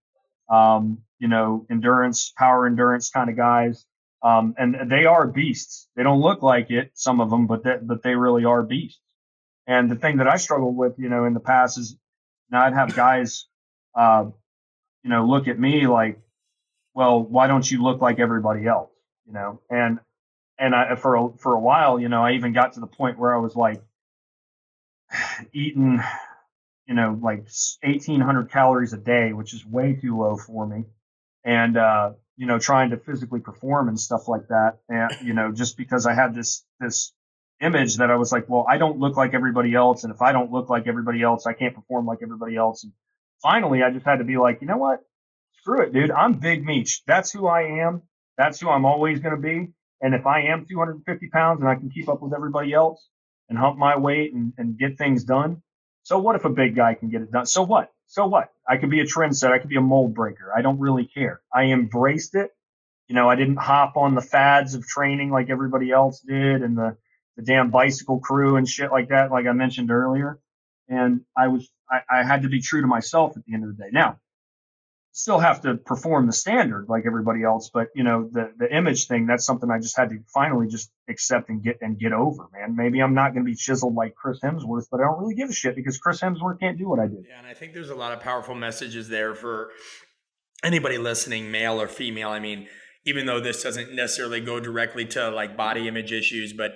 um, 0.51 0.99
you 1.19 1.29
know, 1.29 1.67
endurance, 1.71 2.33
power 2.37 2.67
endurance 2.67 3.11
kind 3.11 3.31
of 3.31 3.37
guys. 3.37 3.87
Um, 4.23 4.55
and 4.57 4.91
they 4.91 5.05
are 5.05 5.27
beasts. 5.27 5.89
They 5.97 6.03
don't 6.03 6.21
look 6.21 6.43
like 6.43 6.71
it, 6.71 6.93
some 6.95 7.21
of 7.21 7.31
them, 7.31 7.47
but 7.47 7.65
that, 7.65 7.87
but 7.87 8.03
they 8.03 8.15
really 8.15 8.45
are 8.45 8.63
beasts. 8.63 9.01
And 9.67 9.91
the 9.91 9.97
thing 9.97 10.19
that 10.19 10.29
I 10.29 10.37
struggled 10.37 10.77
with, 10.77 10.95
you 10.99 11.09
know, 11.09 11.25
in 11.25 11.35
the 11.35 11.41
past 11.41 11.79
is 11.79 11.97
now 12.51 12.65
I'd 12.65 12.75
have 12.75 12.95
guys, 12.95 13.47
uh, 13.95 14.27
you 15.03 15.11
know, 15.11 15.27
look 15.27 15.49
at 15.49 15.59
me 15.59 15.87
like, 15.87 16.19
well, 16.95 17.23
why 17.23 17.47
don't 17.47 17.71
you 17.71 17.83
look 17.83 18.01
like 18.01 18.19
everybody 18.19 18.67
else? 18.67 18.91
You 19.27 19.33
know, 19.33 19.61
and, 19.71 20.01
and 20.59 20.75
I, 20.75 20.97
for 20.97 21.17
a, 21.17 21.29
for 21.39 21.55
a 21.55 21.61
while, 21.61 21.99
you 21.99 22.09
know, 22.09 22.23
I 22.23 22.33
even 22.33 22.53
got 22.53 22.75
to 22.75 22.81
the 22.81 22.87
point 22.87 23.19
where 23.19 23.35
I 23.35 23.39
was 23.39 23.57
like 23.57 23.83
eating 25.53 26.01
you 26.87 26.95
know, 26.95 27.19
like 27.23 27.47
1800 27.83 28.51
calories 28.51 28.93
a 28.93 28.99
day, 28.99 29.33
which 29.33 29.55
is 29.55 29.65
way 29.65 29.95
too 29.95 30.19
low 30.19 30.37
for 30.37 30.67
me. 30.67 30.85
And, 31.45 31.77
uh, 31.77 32.13
you 32.37 32.47
know, 32.47 32.59
trying 32.59 32.91
to 32.91 32.97
physically 32.97 33.41
perform 33.41 33.89
and 33.89 33.99
stuff 33.99 34.29
like 34.29 34.49
that. 34.49 34.79
And, 34.89 35.11
you 35.23 35.35
know, 35.35 35.53
just 35.53 35.77
because 35.77 36.07
I 36.07 36.15
had 36.15 36.35
this, 36.35 36.65
this 36.81 37.13
image 37.61 37.97
that 37.99 38.11
I 38.11 38.17
was 38.17 38.33
like, 38.33 38.49
well, 38.49 38.67
I 38.69 38.79
don't 38.79 38.99
look 38.99 39.17
like 39.17 39.35
everybody 39.35 39.75
else. 39.75 40.05
And 40.05 40.13
if 40.13 40.21
I 40.21 40.33
don't 40.33 40.51
look 40.51 40.69
like 40.69 40.87
everybody 40.87 41.23
else, 41.23 41.47
I 41.47 41.53
can't 41.53 41.75
perform 41.75 42.07
like 42.07 42.19
everybody 42.23 42.57
else. 42.57 42.85
And 42.85 42.93
finally, 43.43 43.83
I 43.83 43.91
just 43.91 44.05
had 44.05 44.19
to 44.19 44.25
be 44.25 44.37
like, 44.37 44.61
you 44.61 44.67
know 44.67 44.79
what? 44.79 45.01
Screw 45.61 45.83
it, 45.83 45.93
dude. 45.93 46.11
I'm 46.11 46.35
Big 46.35 46.65
Meech. 46.65 47.03
That's 47.07 47.31
who 47.31 47.47
I 47.47 47.87
am. 47.87 48.03
That's 48.37 48.61
who 48.61 48.69
I'm 48.69 48.85
always 48.85 49.21
going 49.21 49.35
to 49.35 49.41
be. 49.41 49.73
And 50.05 50.15
if 50.15 50.27
I 50.27 50.43
am 50.43 50.67
250 50.69 51.29
pounds 51.31 51.61
and 51.61 51.69
I 51.69 51.77
can 51.77 51.91
keep 51.91 52.11
up 52.11 52.21
with 52.21 52.35
everybody 52.35 52.75
else 52.75 53.09
and 53.49 53.59
hump 53.59 53.79
my 53.79 53.97
weight 53.97 54.35
and, 54.35 54.53
and 54.59 54.79
get 54.79 54.99
things 54.99 55.25
done, 55.25 55.63
so 56.03 56.19
what 56.19 56.37
if 56.37 56.45
a 56.45 56.51
big 56.51 56.77
guy 56.77 56.93
can 56.93 57.09
get 57.09 57.23
it 57.23 57.33
done? 57.33 57.47
So 57.47 57.63
what? 57.63 57.91
so 58.07 58.27
what? 58.27 58.51
I 58.69 58.77
could 58.77 58.91
be 58.91 59.01
a 59.01 59.05
trendsetter. 59.05 59.53
I 59.53 59.59
could 59.59 59.71
be 59.71 59.77
a 59.77 59.81
mold 59.81 60.15
breaker. 60.15 60.53
I 60.55 60.61
don't 60.63 60.79
really 60.79 61.07
care. 61.07 61.41
I 61.53 61.65
embraced 61.65 62.35
it. 62.35 62.51
You 63.09 63.15
know, 63.15 63.31
I 63.31 63.35
didn't 63.35 63.57
hop 63.57 63.97
on 63.97 64.15
the 64.15 64.21
fads 64.21 64.75
of 64.75 64.87
training 64.87 65.31
like 65.31 65.51
everybody 65.51 65.91
else 65.91 66.21
did 66.21 66.63
and 66.63 66.77
the, 66.77 66.97
the 67.37 67.43
damn 67.43 67.71
bicycle 67.71 68.21
crew 68.21 68.57
and 68.57 68.69
shit 68.69 68.93
like 68.93 69.09
that, 69.09 69.31
like 69.31 69.47
I 69.47 69.53
mentioned 69.53 69.91
earlier. 69.91 70.39
And 70.89 71.23
I 71.37 71.49
was, 71.49 71.69
I, 71.91 72.03
I 72.11 72.25
had 72.25 72.43
to 72.43 72.49
be 72.51 72.61
true 72.61 72.83
to 72.83 72.87
myself 72.87 73.37
at 73.37 73.45
the 73.47 73.55
end 73.55 73.65
of 73.65 73.77
the 73.77 73.83
day. 73.83 73.89
Now, 73.91 74.19
still 75.15 75.39
have 75.39 75.61
to 75.61 75.77
perform 75.77 76.27
the 76.27 76.33
standard 76.33 76.87
like 76.89 77.05
everybody 77.07 77.45
else, 77.45 77.71
but 77.73 77.87
you 77.95 78.03
know, 78.03 78.29
the 78.33 78.53
the 78.59 78.77
image 78.77 79.07
thing, 79.07 79.27
that's 79.27 79.47
something 79.47 79.71
I 79.71 79.79
just 79.79 79.97
had 79.97 80.11
to 80.11 80.19
finally 80.35 80.67
just 80.67 80.91
accept 81.09 81.49
and 81.49 81.63
get 81.63 81.79
and 81.81 81.99
get 81.99 82.13
over, 82.13 82.49
man. 82.53 82.75
Maybe 82.75 83.01
I'm 83.01 83.15
not 83.15 83.33
gonna 83.33 83.45
be 83.45 83.55
chiseled 83.55 83.95
like 83.95 84.17
Chris 84.17 84.41
Hemsworth, 84.41 84.89
but 84.91 85.01
I 85.01 85.05
don't 85.05 85.21
really 85.21 85.37
give 85.37 85.49
a 85.49 85.53
shit 85.53 85.77
because 85.77 85.99
Chris 85.99 86.21
Hemsworth 86.21 86.59
can't 86.59 86.77
do 86.77 86.89
what 86.89 86.99
I 86.99 87.07
did. 87.07 87.27
Yeah, 87.29 87.39
and 87.39 87.47
I 87.47 87.55
think 87.55 87.75
there's 87.75 87.91
a 87.91 87.95
lot 87.95 88.13
of 88.13 88.21
powerful 88.21 88.57
messages 88.57 89.09
there 89.09 89.37
for 89.37 89.71
anybody 90.65 90.99
listening, 90.99 91.49
male 91.49 91.81
or 91.81 91.87
female. 91.87 92.31
I 92.31 92.41
mean, 92.41 92.67
even 93.07 93.27
though 93.27 93.39
this 93.39 93.63
doesn't 93.63 93.95
necessarily 93.95 94.41
go 94.41 94.59
directly 94.59 95.05
to 95.07 95.31
like 95.31 95.57
body 95.57 95.87
image 95.87 96.11
issues, 96.11 96.53
but 96.53 96.73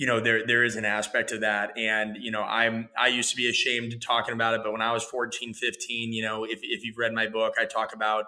you 0.00 0.06
know 0.06 0.18
there 0.18 0.46
there 0.46 0.64
is 0.64 0.76
an 0.76 0.86
aspect 0.86 1.30
of 1.30 1.42
that. 1.42 1.76
And 1.76 2.16
you 2.18 2.30
know 2.30 2.42
i'm 2.42 2.88
i 2.98 3.08
used 3.08 3.30
to 3.30 3.36
be 3.36 3.48
ashamed 3.48 4.00
talking 4.00 4.32
about 4.32 4.54
it 4.54 4.62
but 4.64 4.72
when 4.72 4.80
i 4.80 4.92
was 4.92 5.04
14 5.04 5.52
15 5.52 6.12
you 6.12 6.22
know 6.22 6.44
if, 6.44 6.60
if 6.62 6.82
you've 6.82 6.96
read 6.96 7.12
my 7.12 7.28
book 7.28 7.54
i 7.60 7.66
talk 7.66 7.94
about 7.94 8.24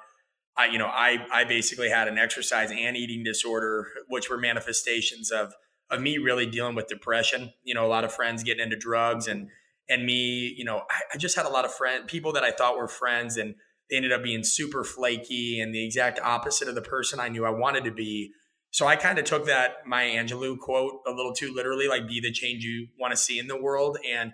i 0.56 0.66
you 0.66 0.78
know 0.78 0.86
i 0.86 1.26
i 1.32 1.44
basically 1.44 1.88
had 1.88 2.08
an 2.08 2.18
exercise 2.18 2.70
and 2.70 2.96
eating 2.96 3.24
disorder 3.24 3.86
which 4.08 4.28
were 4.28 4.36
manifestations 4.36 5.30
of 5.30 5.54
of 5.90 6.00
me 6.00 6.16
really 6.16 6.46
dealing 6.46 6.74
with 6.74 6.86
depression. 6.86 7.52
You 7.64 7.74
know 7.74 7.86
a 7.86 7.88
lot 7.88 8.04
of 8.04 8.12
friends 8.12 8.42
getting 8.42 8.62
into 8.62 8.76
drugs 8.76 9.26
and 9.26 9.48
and 9.88 10.04
me 10.04 10.54
you 10.56 10.64
know 10.64 10.82
i, 10.90 11.00
I 11.14 11.16
just 11.16 11.36
had 11.36 11.46
a 11.46 11.50
lot 11.50 11.64
of 11.64 11.72
friend 11.72 12.06
people 12.06 12.32
that 12.34 12.44
i 12.44 12.50
thought 12.50 12.76
were 12.76 12.88
friends 12.88 13.38
and 13.38 13.54
they 13.88 13.96
ended 13.96 14.12
up 14.12 14.22
being 14.22 14.44
super 14.44 14.84
flaky 14.84 15.60
and 15.60 15.74
the 15.74 15.84
exact 15.84 16.20
opposite 16.20 16.68
of 16.68 16.74
the 16.74 16.82
person 16.82 17.18
i 17.18 17.28
knew 17.28 17.46
i 17.46 17.50
wanted 17.50 17.84
to 17.84 17.90
be 17.90 18.32
so 18.72 18.86
I 18.86 18.96
kind 18.96 19.18
of 19.18 19.26
took 19.26 19.46
that 19.46 19.86
Maya 19.86 20.12
Angelou 20.12 20.58
quote 20.58 21.02
a 21.06 21.10
little 21.10 21.34
too 21.34 21.52
literally, 21.54 21.88
like 21.88 22.08
be 22.08 22.20
the 22.20 22.32
change 22.32 22.64
you 22.64 22.88
want 22.98 23.12
to 23.12 23.18
see 23.18 23.38
in 23.38 23.46
the 23.46 23.60
world. 23.60 23.98
And 24.10 24.32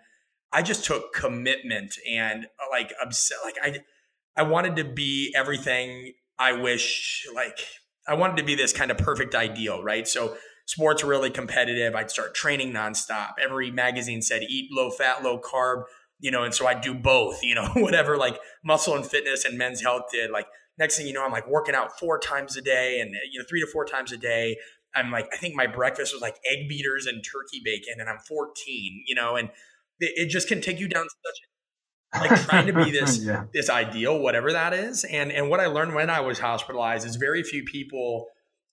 I 0.52 0.62
just 0.62 0.84
took 0.84 1.12
commitment 1.12 1.96
and 2.08 2.44
uh, 2.44 2.70
like 2.70 2.92
upset. 3.02 3.38
Like 3.44 3.56
I, 3.60 3.80
I 4.36 4.44
wanted 4.44 4.76
to 4.76 4.84
be 4.84 5.34
everything 5.36 6.12
I 6.38 6.52
wish, 6.52 7.26
like 7.34 7.58
I 8.06 8.14
wanted 8.14 8.36
to 8.36 8.44
be 8.44 8.54
this 8.54 8.72
kind 8.72 8.92
of 8.92 8.96
perfect 8.96 9.34
ideal, 9.34 9.82
right? 9.82 10.06
So 10.06 10.36
sports 10.66 11.02
really 11.02 11.30
competitive. 11.30 11.96
I'd 11.96 12.10
start 12.10 12.36
training 12.36 12.72
nonstop. 12.72 13.32
Every 13.42 13.72
magazine 13.72 14.22
said 14.22 14.42
eat 14.48 14.70
low 14.70 14.90
fat, 14.90 15.24
low 15.24 15.40
carb, 15.40 15.82
you 16.20 16.30
know, 16.30 16.44
and 16.44 16.54
so 16.54 16.68
I'd 16.68 16.80
do 16.80 16.94
both, 16.94 17.42
you 17.42 17.56
know, 17.56 17.66
whatever 17.74 18.16
like 18.16 18.38
muscle 18.64 18.94
and 18.94 19.04
fitness 19.04 19.44
and 19.44 19.58
men's 19.58 19.80
health 19.80 20.04
did. 20.12 20.30
Like 20.30 20.46
next 20.78 20.96
thing 20.96 21.06
you 21.06 21.12
know, 21.12 21.24
I'm 21.24 21.32
like 21.32 21.48
working 21.48 21.74
out 21.74 21.98
four 21.98 22.18
times 22.18 22.56
a 22.56 22.62
day 22.62 23.00
and, 23.00 23.14
you 23.32 23.38
know, 23.38 23.44
three 23.48 23.60
to 23.60 23.66
four 23.66 23.84
times 23.84 24.12
a 24.12 24.16
day. 24.16 24.56
I'm 24.94 25.10
like, 25.10 25.28
I 25.32 25.36
think 25.36 25.54
my 25.54 25.66
breakfast 25.66 26.12
was 26.12 26.22
like 26.22 26.36
egg 26.50 26.68
beaters 26.68 27.06
and 27.06 27.22
turkey 27.22 27.60
bacon, 27.64 28.00
and 28.00 28.08
I'm 28.08 28.18
14, 28.18 29.04
you 29.06 29.14
know, 29.14 29.36
and 29.36 29.48
it, 30.00 30.12
it 30.16 30.28
just 30.28 30.48
can 30.48 30.60
take 30.60 30.80
you 30.80 30.88
down 30.88 31.04
such 31.04 31.34
like 32.20 32.40
trying 32.46 32.66
to 32.66 32.72
be 32.72 32.90
this 32.98 33.18
yeah. 33.18 33.44
this 33.52 33.68
ideal, 33.68 34.18
whatever 34.18 34.52
that 34.52 34.72
is. 34.72 35.04
And 35.04 35.30
and 35.30 35.50
what 35.50 35.60
I 35.60 35.66
learned 35.66 35.94
when 35.94 36.10
I 36.10 36.20
was 36.20 36.38
hospitalized 36.38 37.06
is 37.06 37.16
very 37.16 37.42
few 37.42 37.64
people 37.64 38.26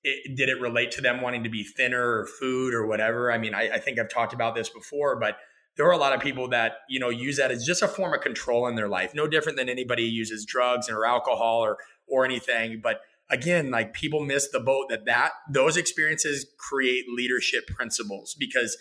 it, 0.03 0.37
did 0.37 0.49
it 0.49 0.61
relate 0.61 0.91
to 0.91 1.01
them 1.01 1.21
wanting 1.21 1.43
to 1.43 1.49
be 1.49 1.63
thinner 1.63 2.19
or 2.19 2.27
food 2.39 2.73
or 2.73 2.85
whatever. 2.85 3.31
I 3.31 3.37
mean, 3.37 3.53
I, 3.53 3.71
I 3.73 3.79
think 3.79 3.99
I've 3.99 4.09
talked 4.09 4.33
about 4.33 4.55
this 4.55 4.69
before, 4.69 5.19
but 5.19 5.37
there 5.77 5.85
are 5.87 5.91
a 5.91 5.97
lot 5.97 6.13
of 6.13 6.21
people 6.21 6.47
that 6.49 6.73
you 6.87 6.99
know 6.99 7.09
use 7.09 7.37
that 7.37 7.51
as 7.51 7.65
just 7.65 7.81
a 7.81 7.87
form 7.87 8.13
of 8.13 8.21
control 8.21 8.67
in 8.67 8.75
their 8.75 8.87
life, 8.87 9.13
no 9.13 9.27
different 9.27 9.57
than 9.57 9.67
anybody 9.67 10.03
uses 10.03 10.45
drugs 10.45 10.89
or 10.89 11.05
alcohol 11.05 11.65
or 11.65 11.77
or 12.07 12.25
anything. 12.25 12.79
But 12.81 13.01
again, 13.29 13.71
like 13.71 13.93
people 13.93 14.23
miss 14.23 14.49
the 14.49 14.59
boat 14.59 14.87
that 14.89 15.05
that 15.05 15.31
those 15.49 15.77
experiences 15.77 16.45
create 16.57 17.05
leadership 17.09 17.67
principles 17.67 18.35
because 18.37 18.77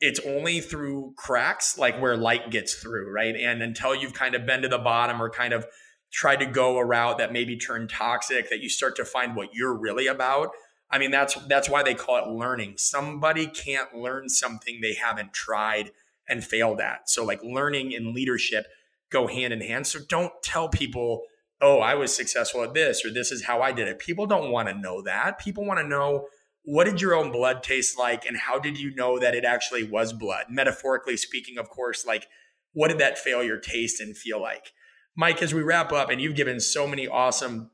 it's 0.00 0.20
only 0.20 0.60
through 0.60 1.14
cracks 1.16 1.78
like 1.78 2.00
where 2.00 2.16
light 2.16 2.50
gets 2.50 2.74
through, 2.74 3.10
right? 3.10 3.34
And 3.36 3.62
until 3.62 3.94
you've 3.94 4.14
kind 4.14 4.34
of 4.34 4.44
been 4.46 4.62
to 4.62 4.68
the 4.68 4.78
bottom 4.78 5.22
or 5.22 5.30
kind 5.30 5.54
of 5.54 5.66
tried 6.12 6.40
to 6.40 6.46
go 6.46 6.78
a 6.78 6.84
route 6.84 7.18
that 7.18 7.32
maybe 7.32 7.56
turned 7.56 7.90
toxic, 7.90 8.50
that 8.50 8.60
you 8.60 8.68
start 8.68 8.96
to 8.96 9.04
find 9.04 9.34
what 9.34 9.54
you're 9.54 9.74
really 9.74 10.06
about. 10.06 10.50
I 10.90 10.98
mean, 10.98 11.10
that's 11.10 11.34
that's 11.46 11.68
why 11.68 11.82
they 11.82 11.94
call 11.94 12.18
it 12.18 12.28
learning. 12.28 12.74
Somebody 12.76 13.46
can't 13.46 13.94
learn 13.94 14.28
something 14.28 14.80
they 14.80 14.94
haven't 14.94 15.32
tried 15.32 15.90
and 16.28 16.44
failed 16.44 16.80
at. 16.80 17.08
So 17.08 17.24
like 17.24 17.42
learning 17.42 17.94
and 17.94 18.14
leadership 18.14 18.66
go 19.10 19.26
hand 19.26 19.52
in 19.52 19.60
hand. 19.60 19.86
So 19.86 20.00
don't 20.08 20.32
tell 20.42 20.68
people 20.68 21.22
oh, 21.60 21.78
I 21.78 21.94
was 21.94 22.14
successful 22.14 22.62
at 22.62 22.74
this 22.74 23.04
or 23.04 23.12
this 23.12 23.30
is 23.30 23.44
how 23.44 23.62
I 23.62 23.72
did 23.72 23.88
it. 23.88 23.98
People 23.98 24.26
don't 24.26 24.50
want 24.50 24.68
to 24.68 24.74
know 24.74 25.02
that. 25.02 25.38
People 25.38 25.64
want 25.64 25.80
to 25.80 25.86
know 25.86 26.26
what 26.64 26.84
did 26.84 27.00
your 27.00 27.14
own 27.14 27.30
blood 27.30 27.62
taste 27.62 27.98
like 27.98 28.24
and 28.26 28.36
how 28.36 28.58
did 28.58 28.78
you 28.78 28.94
know 28.94 29.18
that 29.18 29.34
it 29.34 29.44
actually 29.44 29.84
was 29.84 30.12
blood? 30.12 30.46
Metaphorically 30.48 31.16
speaking, 31.16 31.58
of 31.58 31.68
course, 31.68 32.06
like 32.06 32.26
what 32.72 32.88
did 32.88 32.98
that 32.98 33.18
failure 33.18 33.58
taste 33.58 34.00
and 34.00 34.16
feel 34.16 34.40
like? 34.40 34.72
Mike, 35.16 35.42
as 35.42 35.54
we 35.54 35.62
wrap 35.62 35.92
up, 35.92 36.10
and 36.10 36.20
you've 36.20 36.34
given 36.34 36.60
so 36.60 36.86
many 36.86 37.06
awesome 37.06 37.70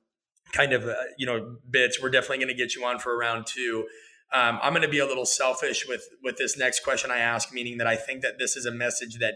kind 0.53 0.73
of 0.73 0.87
uh, 0.87 0.95
you 1.19 1.27
know 1.27 1.57
bits, 1.69 2.01
we're 2.01 2.11
definitely 2.11 2.39
going 2.39 2.49
to 2.49 2.55
get 2.55 2.75
you 2.75 2.85
on 2.85 2.99
for 2.99 3.17
round 3.17 3.47
two. 3.47 3.87
Um, 4.33 4.59
I'm 4.63 4.73
going 4.73 4.83
to 4.83 4.89
be 4.89 4.99
a 4.99 5.07
little 5.07 5.27
selfish 5.27 5.87
with 5.89 6.07
with 6.23 6.37
this 6.37 6.57
next 6.59 6.85
question 6.85 7.11
I 7.11 7.19
ask, 7.19 7.53
meaning 7.53 7.79
that 7.79 7.87
I 7.87 7.97
think 7.97 8.23
that 8.23 8.39
this 8.39 8.57
is 8.57 8.67
a 8.67 8.71
message 8.71 9.19
that 9.19 9.35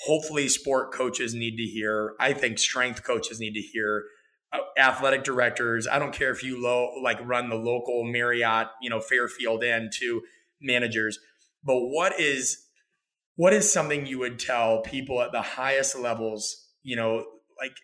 hopefully 0.00 0.48
sport 0.48 0.92
coaches 0.92 1.34
need 1.34 1.56
to 1.56 1.62
hear. 1.62 2.14
I 2.18 2.32
think 2.32 2.58
strength 2.58 3.04
coaches 3.04 3.40
need 3.40 3.54
to 3.54 3.60
hear. 3.60 4.04
Uh, 4.52 4.58
athletic 4.78 5.24
directors. 5.24 5.86
I 5.86 5.98
don't 5.98 6.12
care 6.12 6.30
if 6.30 6.42
you 6.42 6.62
low 6.62 6.92
like 7.02 7.18
run 7.26 7.48
the 7.48 7.56
local 7.56 8.04
Marriott, 8.04 8.68
you 8.80 8.90
know, 8.90 9.00
Fairfield 9.00 9.64
Inn 9.64 9.90
to 9.98 10.22
managers. 10.60 11.18
But 11.64 11.80
what 11.80 12.18
is 12.20 12.58
what 13.36 13.52
is 13.52 13.72
something 13.72 14.06
you 14.06 14.20
would 14.20 14.38
tell 14.38 14.80
people 14.82 15.20
at 15.20 15.32
the 15.32 15.42
highest 15.42 15.98
levels, 15.98 16.68
you 16.82 16.94
know, 16.94 17.24
like 17.60 17.76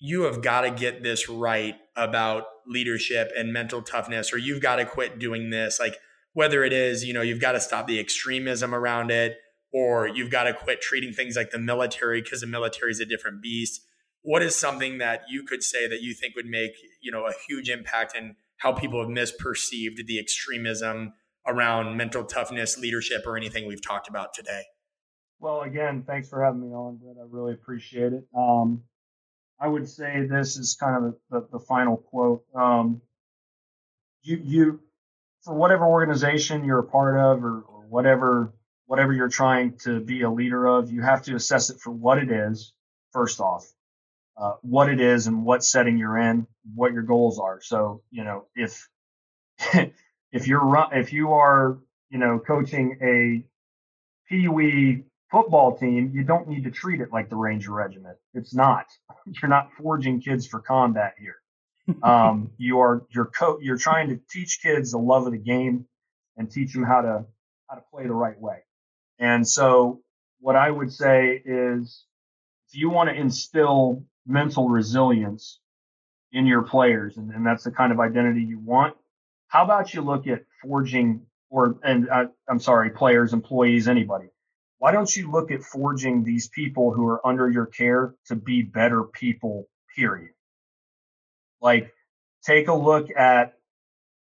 you 0.00 0.22
have 0.22 0.42
got 0.42 0.62
to 0.62 0.70
get 0.70 1.02
this 1.02 1.28
right 1.28 1.74
about 1.96 2.44
leadership 2.66 3.30
and 3.36 3.52
mental 3.52 3.82
toughness 3.82 4.32
or 4.32 4.38
you've 4.38 4.62
got 4.62 4.76
to 4.76 4.86
quit 4.86 5.18
doing 5.18 5.50
this 5.50 5.78
like 5.78 5.98
whether 6.32 6.64
it 6.64 6.72
is, 6.72 7.04
you 7.04 7.14
know, 7.14 7.22
you've 7.22 7.40
got 7.40 7.52
to 7.52 7.60
stop 7.60 7.86
the 7.86 8.00
extremism 8.00 8.74
around 8.74 9.10
it 9.10 9.36
or 9.74 10.06
you've 10.06 10.30
got 10.30 10.44
to 10.44 10.54
quit 10.54 10.80
treating 10.80 11.12
things 11.12 11.34
like 11.34 11.50
the 11.50 11.58
military 11.58 12.22
because 12.22 12.40
the 12.40 12.46
military 12.46 12.92
is 12.92 13.00
a 13.00 13.04
different 13.04 13.42
beast. 13.42 13.84
What 14.22 14.40
is 14.40 14.54
something 14.54 14.98
that 14.98 15.22
you 15.28 15.42
could 15.42 15.64
say 15.64 15.88
that 15.88 16.00
you 16.00 16.14
think 16.14 16.36
would 16.36 16.46
make 16.46 16.72
you 17.02 17.10
know 17.10 17.26
a 17.26 17.32
huge 17.48 17.68
impact 17.68 18.16
in 18.16 18.36
how 18.58 18.72
people 18.72 19.00
have 19.00 19.10
misperceived 19.10 20.06
the 20.06 20.18
extremism 20.18 21.12
around 21.46 21.96
mental 21.96 22.24
toughness, 22.24 22.78
leadership, 22.78 23.24
or 23.26 23.36
anything 23.36 23.66
we've 23.66 23.84
talked 23.84 24.08
about 24.08 24.32
today? 24.32 24.62
Well, 25.40 25.62
again, 25.62 26.04
thanks 26.06 26.28
for 26.28 26.42
having 26.42 26.60
me 26.60 26.68
on, 26.68 26.96
Brett. 26.96 27.16
I 27.20 27.26
really 27.28 27.52
appreciate 27.52 28.12
it. 28.12 28.24
Um, 28.34 28.84
I 29.60 29.68
would 29.68 29.88
say 29.88 30.26
this 30.30 30.56
is 30.56 30.76
kind 30.78 30.96
of 30.96 31.02
the, 31.02 31.40
the, 31.40 31.58
the 31.58 31.58
final 31.58 31.96
quote. 31.96 32.44
Um, 32.54 33.02
you, 34.22 34.40
you, 34.42 34.80
for 35.42 35.52
whatever 35.52 35.84
organization 35.84 36.64
you're 36.64 36.78
a 36.78 36.84
part 36.84 37.18
of, 37.18 37.44
or, 37.44 37.60
or 37.60 37.84
whatever 37.88 38.54
whatever 38.86 39.12
you're 39.12 39.28
trying 39.28 39.76
to 39.78 40.00
be 40.00 40.22
a 40.22 40.30
leader 40.30 40.66
of, 40.66 40.90
you 40.90 41.02
have 41.02 41.22
to 41.22 41.34
assess 41.34 41.70
it 41.70 41.80
for 41.80 41.90
what 41.90 42.18
it 42.18 42.30
is, 42.30 42.72
first 43.12 43.40
off, 43.40 43.66
uh, 44.36 44.54
what 44.62 44.88
it 44.90 45.00
is 45.00 45.26
and 45.26 45.44
what 45.44 45.64
setting 45.64 45.96
you're 45.96 46.18
in, 46.18 46.46
what 46.74 46.92
your 46.92 47.02
goals 47.02 47.38
are. 47.38 47.60
So, 47.62 48.02
you 48.10 48.24
know, 48.24 48.46
if, 48.54 48.88
if 50.32 50.46
you're, 50.46 50.88
if 50.92 51.12
you 51.12 51.32
are, 51.32 51.78
you 52.10 52.18
know, 52.18 52.38
coaching 52.38 52.98
a 53.02 53.44
Pee 54.28 54.48
Wee 54.48 55.04
football 55.30 55.76
team, 55.76 56.12
you 56.14 56.22
don't 56.22 56.48
need 56.48 56.64
to 56.64 56.70
treat 56.70 57.00
it 57.00 57.12
like 57.12 57.28
the 57.28 57.36
Ranger 57.36 57.72
Regiment. 57.72 58.16
It's 58.34 58.54
not. 58.54 58.86
You're 59.26 59.48
not 59.48 59.70
forging 59.72 60.20
kids 60.20 60.46
for 60.46 60.60
combat 60.60 61.14
here. 61.18 61.36
Um, 62.02 62.50
you 62.58 62.80
are 62.80 63.04
you're 63.10 63.26
co- 63.38 63.58
you're 63.60 63.76
trying 63.78 64.08
to 64.08 64.20
teach 64.30 64.60
kids 64.62 64.92
the 64.92 64.98
love 64.98 65.26
of 65.26 65.32
the 65.32 65.38
game 65.38 65.86
and 66.36 66.50
teach 66.50 66.72
them 66.72 66.84
how 66.84 67.02
to 67.02 67.24
how 67.68 67.76
to 67.76 67.82
play 67.92 68.06
the 68.06 68.14
right 68.14 68.38
way. 68.40 68.62
And 69.18 69.46
so, 69.46 70.00
what 70.40 70.56
I 70.56 70.70
would 70.70 70.92
say 70.92 71.42
is 71.44 72.04
if 72.68 72.78
you 72.78 72.90
want 72.90 73.08
to 73.08 73.14
instill 73.14 74.04
mental 74.26 74.68
resilience 74.68 75.60
in 76.32 76.46
your 76.46 76.62
players, 76.62 77.16
and, 77.16 77.30
and 77.30 77.46
that's 77.46 77.64
the 77.64 77.70
kind 77.70 77.92
of 77.92 78.00
identity 78.00 78.42
you 78.42 78.58
want, 78.58 78.96
how 79.48 79.64
about 79.64 79.94
you 79.94 80.02
look 80.02 80.26
at 80.26 80.42
forging, 80.62 81.22
or, 81.48 81.76
and 81.84 82.08
uh, 82.08 82.26
I'm 82.48 82.58
sorry, 82.58 82.90
players, 82.90 83.32
employees, 83.32 83.86
anybody. 83.88 84.26
Why 84.78 84.92
don't 84.92 85.14
you 85.14 85.30
look 85.30 85.50
at 85.50 85.62
forging 85.62 86.24
these 86.24 86.48
people 86.48 86.92
who 86.92 87.06
are 87.06 87.26
under 87.26 87.48
your 87.48 87.66
care 87.66 88.14
to 88.26 88.36
be 88.36 88.62
better 88.62 89.04
people, 89.04 89.68
period? 89.96 90.32
Like, 91.62 91.92
take 92.44 92.68
a 92.68 92.74
look 92.74 93.08
at 93.16 93.54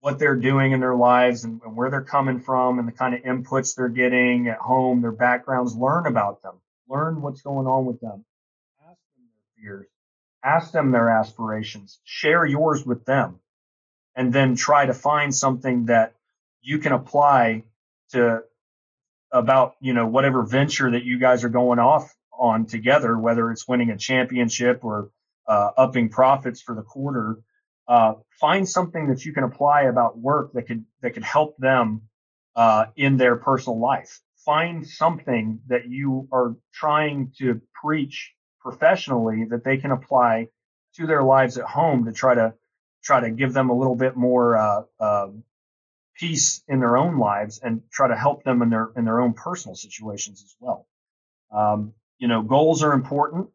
what 0.00 0.18
they're 0.18 0.36
doing 0.36 0.72
in 0.72 0.80
their 0.80 0.94
lives 0.94 1.44
and, 1.44 1.60
and, 1.64 1.76
where 1.76 1.90
they're 1.90 2.02
coming 2.02 2.40
from 2.40 2.78
and 2.78 2.88
the 2.88 2.92
kind 2.92 3.14
of 3.14 3.22
inputs 3.22 3.74
they're 3.74 3.88
getting 3.88 4.48
at 4.48 4.58
home, 4.58 5.02
their 5.02 5.12
backgrounds, 5.12 5.74
learn 5.74 6.06
about 6.06 6.42
them, 6.42 6.54
learn 6.88 7.20
what's 7.20 7.42
going 7.42 7.66
on 7.66 7.84
with 7.84 8.00
them. 8.00 8.24
Ask 8.80 8.98
them 9.14 9.26
their 9.28 9.62
fears. 9.62 9.86
Ask 10.42 10.72
them 10.72 10.90
their 10.90 11.10
aspirations, 11.10 12.00
share 12.04 12.46
yours 12.46 12.84
with 12.86 13.04
them, 13.04 13.40
and 14.16 14.32
then 14.32 14.56
try 14.56 14.86
to 14.86 14.94
find 14.94 15.34
something 15.34 15.86
that 15.86 16.14
you 16.62 16.78
can 16.78 16.92
apply 16.92 17.64
to 18.12 18.42
about, 19.30 19.76
you 19.80 19.92
know, 19.92 20.06
whatever 20.06 20.42
venture 20.42 20.90
that 20.90 21.04
you 21.04 21.18
guys 21.18 21.44
are 21.44 21.50
going 21.50 21.78
off 21.78 22.14
on 22.32 22.66
together, 22.66 23.16
whether 23.16 23.50
it's 23.50 23.68
winning 23.68 23.90
a 23.90 23.98
championship 23.98 24.82
or 24.82 25.10
uh, 25.46 25.70
upping 25.76 26.08
profits 26.08 26.60
for 26.62 26.74
the 26.74 26.82
quarter. 26.82 27.38
Uh, 27.90 28.14
find 28.40 28.68
something 28.68 29.08
that 29.08 29.24
you 29.24 29.32
can 29.32 29.42
apply 29.42 29.82
about 29.82 30.16
work 30.16 30.52
that 30.52 30.62
could 30.62 30.84
that 31.02 31.12
could 31.12 31.24
help 31.24 31.56
them 31.56 32.02
uh, 32.54 32.84
in 32.94 33.16
their 33.16 33.34
personal 33.34 33.80
life. 33.80 34.20
Find 34.44 34.86
something 34.86 35.58
that 35.66 35.88
you 35.88 36.28
are 36.30 36.54
trying 36.72 37.32
to 37.38 37.60
preach 37.74 38.32
professionally 38.60 39.46
that 39.50 39.64
they 39.64 39.76
can 39.76 39.90
apply 39.90 40.46
to 40.94 41.06
their 41.08 41.24
lives 41.24 41.58
at 41.58 41.64
home 41.64 42.04
to 42.04 42.12
try 42.12 42.32
to 42.36 42.54
try 43.02 43.18
to 43.18 43.30
give 43.30 43.52
them 43.52 43.70
a 43.70 43.76
little 43.76 43.96
bit 43.96 44.16
more 44.16 44.56
uh, 44.56 44.82
uh, 45.00 45.28
peace 46.14 46.62
in 46.68 46.78
their 46.78 46.96
own 46.96 47.18
lives 47.18 47.58
and 47.60 47.82
try 47.90 48.06
to 48.06 48.16
help 48.16 48.44
them 48.44 48.62
in 48.62 48.70
their 48.70 48.90
in 48.96 49.04
their 49.04 49.20
own 49.20 49.32
personal 49.32 49.74
situations 49.74 50.44
as 50.44 50.54
well. 50.60 50.86
Um, 51.50 51.94
you 52.18 52.28
know, 52.28 52.42
goals 52.42 52.84
are 52.84 52.92
important, 52.92 53.48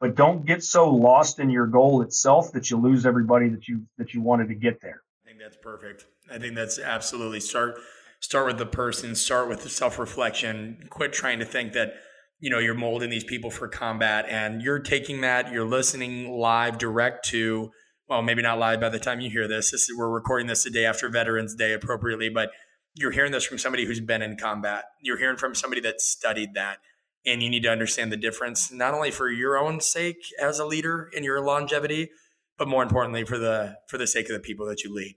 but 0.00 0.14
don't 0.14 0.46
get 0.46 0.62
so 0.62 0.90
lost 0.90 1.38
in 1.38 1.50
your 1.50 1.66
goal 1.66 2.02
itself 2.02 2.52
that 2.52 2.70
you 2.70 2.76
lose 2.76 3.04
everybody 3.06 3.48
that 3.48 3.68
you 3.68 3.82
that 3.98 4.14
you 4.14 4.20
wanted 4.20 4.48
to 4.48 4.54
get 4.54 4.80
there. 4.80 5.02
I 5.24 5.28
think 5.28 5.40
that's 5.40 5.56
perfect. 5.56 6.06
I 6.30 6.38
think 6.38 6.54
that's 6.54 6.78
absolutely 6.78 7.40
start 7.40 7.78
start 8.20 8.46
with 8.46 8.58
the 8.58 8.66
person, 8.66 9.14
start 9.14 9.48
with 9.48 9.62
the 9.62 9.68
self-reflection, 9.68 10.88
quit 10.90 11.12
trying 11.12 11.38
to 11.38 11.44
think 11.44 11.72
that 11.72 11.94
you 12.40 12.50
know 12.50 12.58
you're 12.58 12.74
molding 12.74 13.10
these 13.10 13.24
people 13.24 13.50
for 13.50 13.68
combat 13.68 14.26
and 14.28 14.62
you're 14.62 14.78
taking 14.78 15.20
that, 15.22 15.52
you're 15.52 15.66
listening 15.66 16.30
live 16.30 16.78
direct 16.78 17.24
to 17.26 17.70
well, 18.08 18.22
maybe 18.22 18.40
not 18.40 18.58
live 18.58 18.80
by 18.80 18.88
the 18.88 18.98
time 18.98 19.20
you 19.20 19.28
hear 19.28 19.46
this. 19.46 19.70
This 19.70 19.82
is, 19.82 19.90
we're 19.96 20.08
recording 20.08 20.46
this 20.46 20.64
the 20.64 20.70
day 20.70 20.86
after 20.86 21.10
Veterans 21.10 21.54
Day 21.54 21.74
appropriately, 21.74 22.30
but 22.30 22.50
you're 22.94 23.10
hearing 23.10 23.32
this 23.32 23.44
from 23.44 23.58
somebody 23.58 23.84
who's 23.84 24.00
been 24.00 24.22
in 24.22 24.36
combat. 24.36 24.84
You're 25.02 25.18
hearing 25.18 25.36
from 25.36 25.54
somebody 25.54 25.82
that 25.82 26.00
studied 26.00 26.54
that 26.54 26.78
and 27.26 27.42
you 27.42 27.50
need 27.50 27.62
to 27.62 27.70
understand 27.70 28.12
the 28.12 28.16
difference 28.16 28.72
not 28.72 28.94
only 28.94 29.10
for 29.10 29.30
your 29.30 29.58
own 29.58 29.80
sake 29.80 30.32
as 30.40 30.58
a 30.58 30.64
leader 30.64 31.10
in 31.12 31.24
your 31.24 31.40
longevity 31.40 32.10
but 32.56 32.68
more 32.68 32.82
importantly 32.82 33.24
for 33.24 33.38
the 33.38 33.76
for 33.86 33.98
the 33.98 34.06
sake 34.06 34.28
of 34.28 34.34
the 34.34 34.40
people 34.40 34.66
that 34.66 34.82
you 34.82 34.92
lead. 34.92 35.16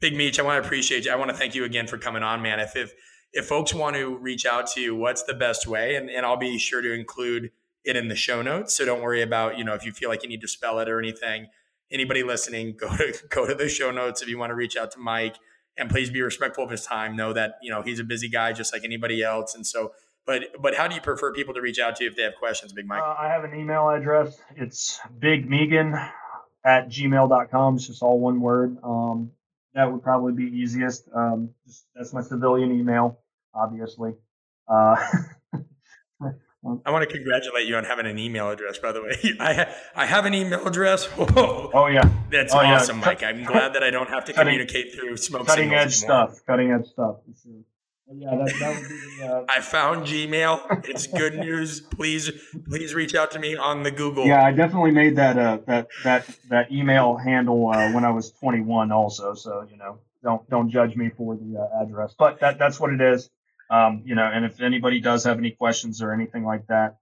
Big 0.00 0.16
meech 0.16 0.38
i 0.38 0.42
want 0.42 0.62
to 0.62 0.66
appreciate 0.66 1.04
you. 1.04 1.12
I 1.12 1.16
want 1.16 1.30
to 1.30 1.36
thank 1.36 1.54
you 1.54 1.64
again 1.64 1.86
for 1.86 1.98
coming 1.98 2.22
on 2.22 2.42
man. 2.42 2.60
If 2.60 2.76
if 2.76 2.92
if 3.32 3.46
folks 3.46 3.72
want 3.72 3.96
to 3.96 4.16
reach 4.18 4.44
out 4.44 4.66
to 4.72 4.80
you 4.80 4.94
what's 4.94 5.22
the 5.22 5.34
best 5.34 5.66
way? 5.66 5.96
And, 5.96 6.10
and 6.10 6.26
i'll 6.26 6.36
be 6.36 6.58
sure 6.58 6.82
to 6.82 6.92
include 6.92 7.50
it 7.84 7.96
in 7.96 8.08
the 8.08 8.16
show 8.16 8.42
notes. 8.42 8.76
So 8.76 8.84
don't 8.84 9.02
worry 9.02 9.22
about 9.22 9.58
you 9.58 9.64
know 9.64 9.74
if 9.74 9.84
you 9.84 9.92
feel 9.92 10.08
like 10.08 10.22
you 10.22 10.28
need 10.28 10.40
to 10.42 10.48
spell 10.48 10.78
it 10.78 10.88
or 10.88 10.98
anything. 10.98 11.48
Anybody 11.90 12.22
listening 12.22 12.76
go 12.80 12.96
to 12.96 13.14
go 13.28 13.46
to 13.46 13.54
the 13.54 13.68
show 13.68 13.90
notes 13.90 14.22
if 14.22 14.28
you 14.28 14.38
want 14.38 14.50
to 14.50 14.54
reach 14.54 14.76
out 14.76 14.90
to 14.92 14.98
mike. 14.98 15.36
And 15.78 15.88
please 15.88 16.10
be 16.10 16.20
respectful 16.20 16.64
of 16.64 16.70
his 16.70 16.84
time. 16.84 17.16
Know 17.16 17.32
that 17.32 17.54
you 17.62 17.70
know 17.70 17.82
he's 17.82 17.98
a 17.98 18.04
busy 18.04 18.28
guy 18.28 18.52
just 18.52 18.72
like 18.72 18.84
anybody 18.84 19.22
else. 19.22 19.54
And 19.54 19.66
so 19.66 19.92
but 20.26 20.44
but 20.60 20.74
how 20.74 20.88
do 20.88 20.94
you 20.94 21.00
prefer 21.00 21.32
people 21.32 21.54
to 21.54 21.60
reach 21.60 21.78
out 21.78 21.96
to 21.96 22.04
you 22.04 22.10
if 22.10 22.16
they 22.16 22.22
have 22.22 22.34
questions, 22.38 22.72
Big 22.72 22.86
Mike? 22.86 23.02
Uh, 23.02 23.14
I 23.18 23.28
have 23.28 23.44
an 23.44 23.54
email 23.54 23.88
address. 23.88 24.38
It's 24.56 25.00
bigmeegan 25.18 26.10
at 26.64 26.88
gmail.com. 26.88 27.76
It's 27.76 27.86
just 27.86 28.02
all 28.02 28.20
one 28.20 28.40
word. 28.40 28.76
Um, 28.82 29.32
that 29.74 29.90
would 29.90 30.02
probably 30.02 30.32
be 30.32 30.56
easiest. 30.56 31.08
Um, 31.14 31.50
just, 31.66 31.86
that's 31.94 32.12
my 32.12 32.20
civilian 32.20 32.78
email, 32.78 33.18
obviously. 33.54 34.12
Uh, 34.68 34.96
I 36.64 36.92
want 36.92 37.08
to 37.08 37.12
congratulate 37.12 37.66
you 37.66 37.76
on 37.76 37.84
having 37.84 38.06
an 38.06 38.18
email 38.18 38.48
address, 38.50 38.78
by 38.78 38.92
the 38.92 39.02
way. 39.02 39.36
I 39.40 39.54
ha- 39.54 39.74
I 39.96 40.06
have 40.06 40.26
an 40.26 40.34
email 40.34 40.66
address. 40.66 41.06
Whoa. 41.06 41.70
Oh 41.74 41.86
yeah, 41.86 42.08
that's 42.30 42.54
oh, 42.54 42.58
awesome, 42.58 43.00
yeah. 43.00 43.06
Mike. 43.06 43.22
I'm 43.22 43.44
glad 43.44 43.72
that 43.72 43.82
I 43.82 43.90
don't 43.90 44.08
have 44.08 44.26
to 44.26 44.32
cutting, 44.32 44.52
communicate 44.52 44.94
through 44.94 45.16
smoke. 45.16 45.46
Cutting 45.46 45.72
edge 45.72 45.94
stuff. 45.94 46.40
Cutting 46.46 46.70
edge 46.70 46.86
stuff. 46.86 47.16
Sure. 48.06 48.16
Yeah, 48.16 48.36
that, 48.36 48.54
that 48.60 48.80
would 48.80 48.88
be 48.88 49.18
the, 49.18 49.26
uh... 49.26 49.44
I 49.48 49.60
found 49.60 50.06
Gmail. 50.06 50.88
It's 50.88 51.06
good 51.06 51.34
news. 51.38 51.80
Please, 51.80 52.30
please 52.68 52.94
reach 52.94 53.14
out 53.14 53.30
to 53.32 53.38
me 53.38 53.56
on 53.56 53.82
the 53.82 53.90
Google. 53.90 54.26
Yeah, 54.26 54.44
I 54.44 54.52
definitely 54.52 54.90
made 54.90 55.16
that 55.16 55.38
uh, 55.38 55.58
that 55.66 55.88
that 56.04 56.28
that 56.48 56.72
email 56.72 57.16
handle 57.16 57.68
uh, 57.68 57.92
when 57.92 58.04
I 58.04 58.10
was 58.10 58.32
21, 58.32 58.92
also. 58.92 59.34
So 59.34 59.66
you 59.70 59.76
know, 59.76 59.98
don't 60.22 60.48
don't 60.50 60.70
judge 60.70 60.96
me 60.96 61.10
for 61.16 61.36
the 61.36 61.58
uh, 61.58 61.82
address, 61.82 62.14
but 62.18 62.40
that 62.40 62.58
that's 62.58 62.78
what 62.78 62.92
it 62.92 63.00
is. 63.00 63.30
Um, 63.70 64.02
you 64.04 64.14
know, 64.14 64.24
and 64.24 64.44
if 64.44 64.60
anybody 64.60 65.00
does 65.00 65.24
have 65.24 65.38
any 65.38 65.52
questions 65.52 66.02
or 66.02 66.12
anything 66.12 66.44
like 66.44 66.66
that, 66.66 66.96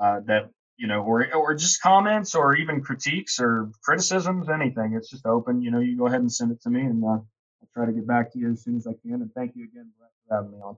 uh, 0.00 0.20
that 0.26 0.50
you 0.76 0.86
know, 0.86 1.02
or 1.02 1.26
or 1.34 1.54
just 1.54 1.82
comments 1.82 2.34
or 2.34 2.56
even 2.56 2.80
critiques 2.80 3.40
or 3.40 3.70
criticisms, 3.82 4.48
anything, 4.48 4.94
it's 4.94 5.10
just 5.10 5.26
open. 5.26 5.60
You 5.62 5.70
know, 5.70 5.80
you 5.80 5.98
go 5.98 6.06
ahead 6.06 6.20
and 6.20 6.32
send 6.32 6.52
it 6.52 6.62
to 6.62 6.70
me, 6.70 6.80
and 6.80 7.04
uh, 7.04 7.08
I'll 7.08 7.28
try 7.74 7.86
to 7.86 7.92
get 7.92 8.06
back 8.06 8.32
to 8.32 8.38
you 8.38 8.52
as 8.52 8.62
soon 8.62 8.76
as 8.76 8.86
I 8.86 8.92
can. 9.02 9.14
And 9.14 9.32
thank 9.34 9.56
you 9.56 9.64
again, 9.64 9.90
Brett 9.98 10.13
having 10.30 10.52
me 10.52 10.58
on. 10.58 10.76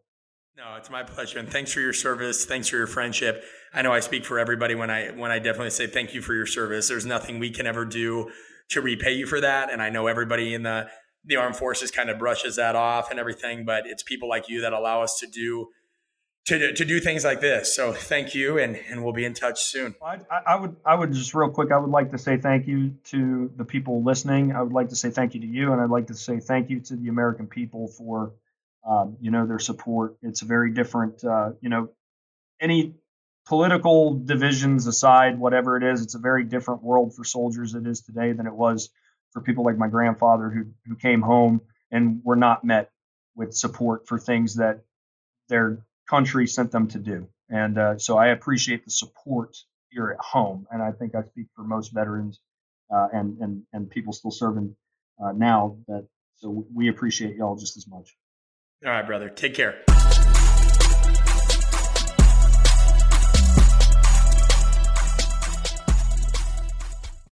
No, 0.57 0.77
it's 0.77 0.89
my 0.89 1.03
pleasure, 1.03 1.39
and 1.39 1.49
thanks 1.49 1.71
for 1.71 1.81
your 1.81 1.93
service. 1.93 2.47
Thanks 2.47 2.69
for 2.69 2.77
your 2.77 2.87
friendship. 2.87 3.45
I 3.75 3.83
know 3.83 3.93
I 3.93 4.01
speak 4.01 4.25
for 4.25 4.39
everybody 4.39 4.75
when 4.75 4.91
I 4.91 5.11
when 5.11 5.31
I 5.31 5.39
definitely 5.39 5.71
say 5.71 5.87
thank 5.87 6.15
you 6.15 6.23
for 6.23 6.33
your 6.33 6.47
service. 6.47 6.89
There's 6.89 7.05
nothing 7.05 7.39
we 7.39 7.51
can 7.51 7.67
ever 7.67 7.85
do 7.85 8.31
to 8.71 8.81
repay 8.81 9.13
you 9.13 9.27
for 9.27 9.41
that, 9.41 9.71
and 9.71 9.83
I 9.83 9.91
know 9.91 10.07
everybody 10.07 10.55
in 10.55 10.63
the 10.63 10.89
the 11.27 11.37
armed 11.37 11.57
forces 11.57 11.91
kind 11.91 12.09
of 12.09 12.19
brushes 12.19 12.57
that 12.57 12.75
off 12.75 13.11
and 13.11 13.21
everything, 13.21 13.65
but 13.67 13.87
it's 13.87 14.03
people 14.03 14.29
like 14.29 14.49
you 14.49 14.63
that 14.63 14.73
allow 14.73 15.03
us 15.03 15.19
to 15.19 15.27
do 15.27 15.69
to, 16.47 16.73
to 16.73 16.85
do 16.85 17.01
things 17.01 17.25
like 17.25 17.41
this. 17.41 17.75
So 17.75 17.93
thank 17.93 18.35
you, 18.35 18.59
and 18.59 18.77
and 18.89 19.05
we'll 19.05 19.13
be 19.13 19.25
in 19.25 19.35
touch 19.35 19.63
soon. 19.63 19.95
I, 20.03 20.21
I 20.47 20.57
would 20.57 20.77
I 20.87 20.95
would 20.95 21.13
just 21.13 21.35
real 21.35 21.51
quick. 21.51 21.71
I 21.71 21.79
would 21.79 21.91
like 21.91 22.13
to 22.13 22.19
say 22.19 22.39
thank 22.39 22.67
you 22.67 22.95
to 23.07 23.51
the 23.57 23.65
people 23.65 24.03
listening. 24.03 24.53
I 24.53 24.63
would 24.63 24.73
like 24.73 24.89
to 24.89 24.97
say 24.97 25.11
thank 25.11 25.35
you 25.35 25.41
to 25.41 25.47
you, 25.47 25.73
and 25.73 25.83
I'd 25.83 25.91
like 25.91 26.07
to 26.07 26.15
say 26.15 26.39
thank 26.39 26.71
you 26.71 26.81
to 26.81 26.97
the 26.97 27.09
American 27.09 27.47
people 27.47 27.89
for 27.89 28.33
um, 28.87 29.17
you 29.21 29.31
know, 29.31 29.47
their 29.47 29.59
support. 29.59 30.17
It's 30.23 30.43
a 30.43 30.47
very 30.47 30.73
different, 30.73 31.25
uh, 31.25 31.53
you 31.61 31.69
know, 31.69 31.89
any 32.61 32.95
political 33.47 34.15
divisions 34.15 34.87
aside, 34.87 35.39
whatever 35.39 35.77
it 35.77 35.83
is, 35.83 36.03
it's 36.03 36.15
a 36.15 36.19
very 36.19 36.45
different 36.45 36.83
world 36.83 37.15
for 37.15 37.25
soldiers 37.25 37.75
it 37.75 37.87
is 37.87 38.03
today 38.03 38.33
than 38.33 38.47
it 38.47 38.55
was 38.55 38.91
for 39.33 39.41
people 39.43 39.65
like 39.65 39.77
my 39.77 39.89
grandfather 39.89 40.51
who 40.51 40.67
who 40.87 40.97
came 40.97 41.23
home 41.23 41.61
and 41.91 42.21
were 42.25 42.37
not 42.37 42.65
met 42.65 42.91
with 43.35 43.55
support 43.55 44.09
for 44.09 44.19
things 44.19 44.57
that 44.57 44.81
their 45.49 45.85
country 46.09 46.47
sent 46.47 46.73
them 46.73 46.89
to 46.89 46.99
do. 46.99 47.29
And 47.49 47.79
uh, 47.79 47.99
so 47.99 48.17
I 48.17 48.29
appreciate 48.29 48.85
the 48.85 48.91
support 48.91 49.57
here 49.91 50.11
at 50.11 50.25
home, 50.25 50.67
and 50.71 50.83
I 50.83 50.93
think 50.93 51.15
I 51.15 51.23
speak 51.23 51.47
for 51.55 51.63
most 51.63 51.93
veterans 51.93 52.41
uh, 52.91 53.09
and 53.13 53.39
and 53.41 53.63
and 53.73 53.91
people 53.91 54.13
still 54.13 54.31
serving 54.31 54.75
uh, 55.23 55.33
now 55.33 55.79
that 55.87 56.07
so 56.37 56.67
we 56.75 56.89
appreciate 56.89 57.37
y'all 57.37 57.57
just 57.57 57.77
as 57.77 57.87
much. 57.89 58.17
All 58.85 58.93
right, 58.93 59.07
brother. 59.07 59.29
Take 59.31 59.55
care. 59.55 59.96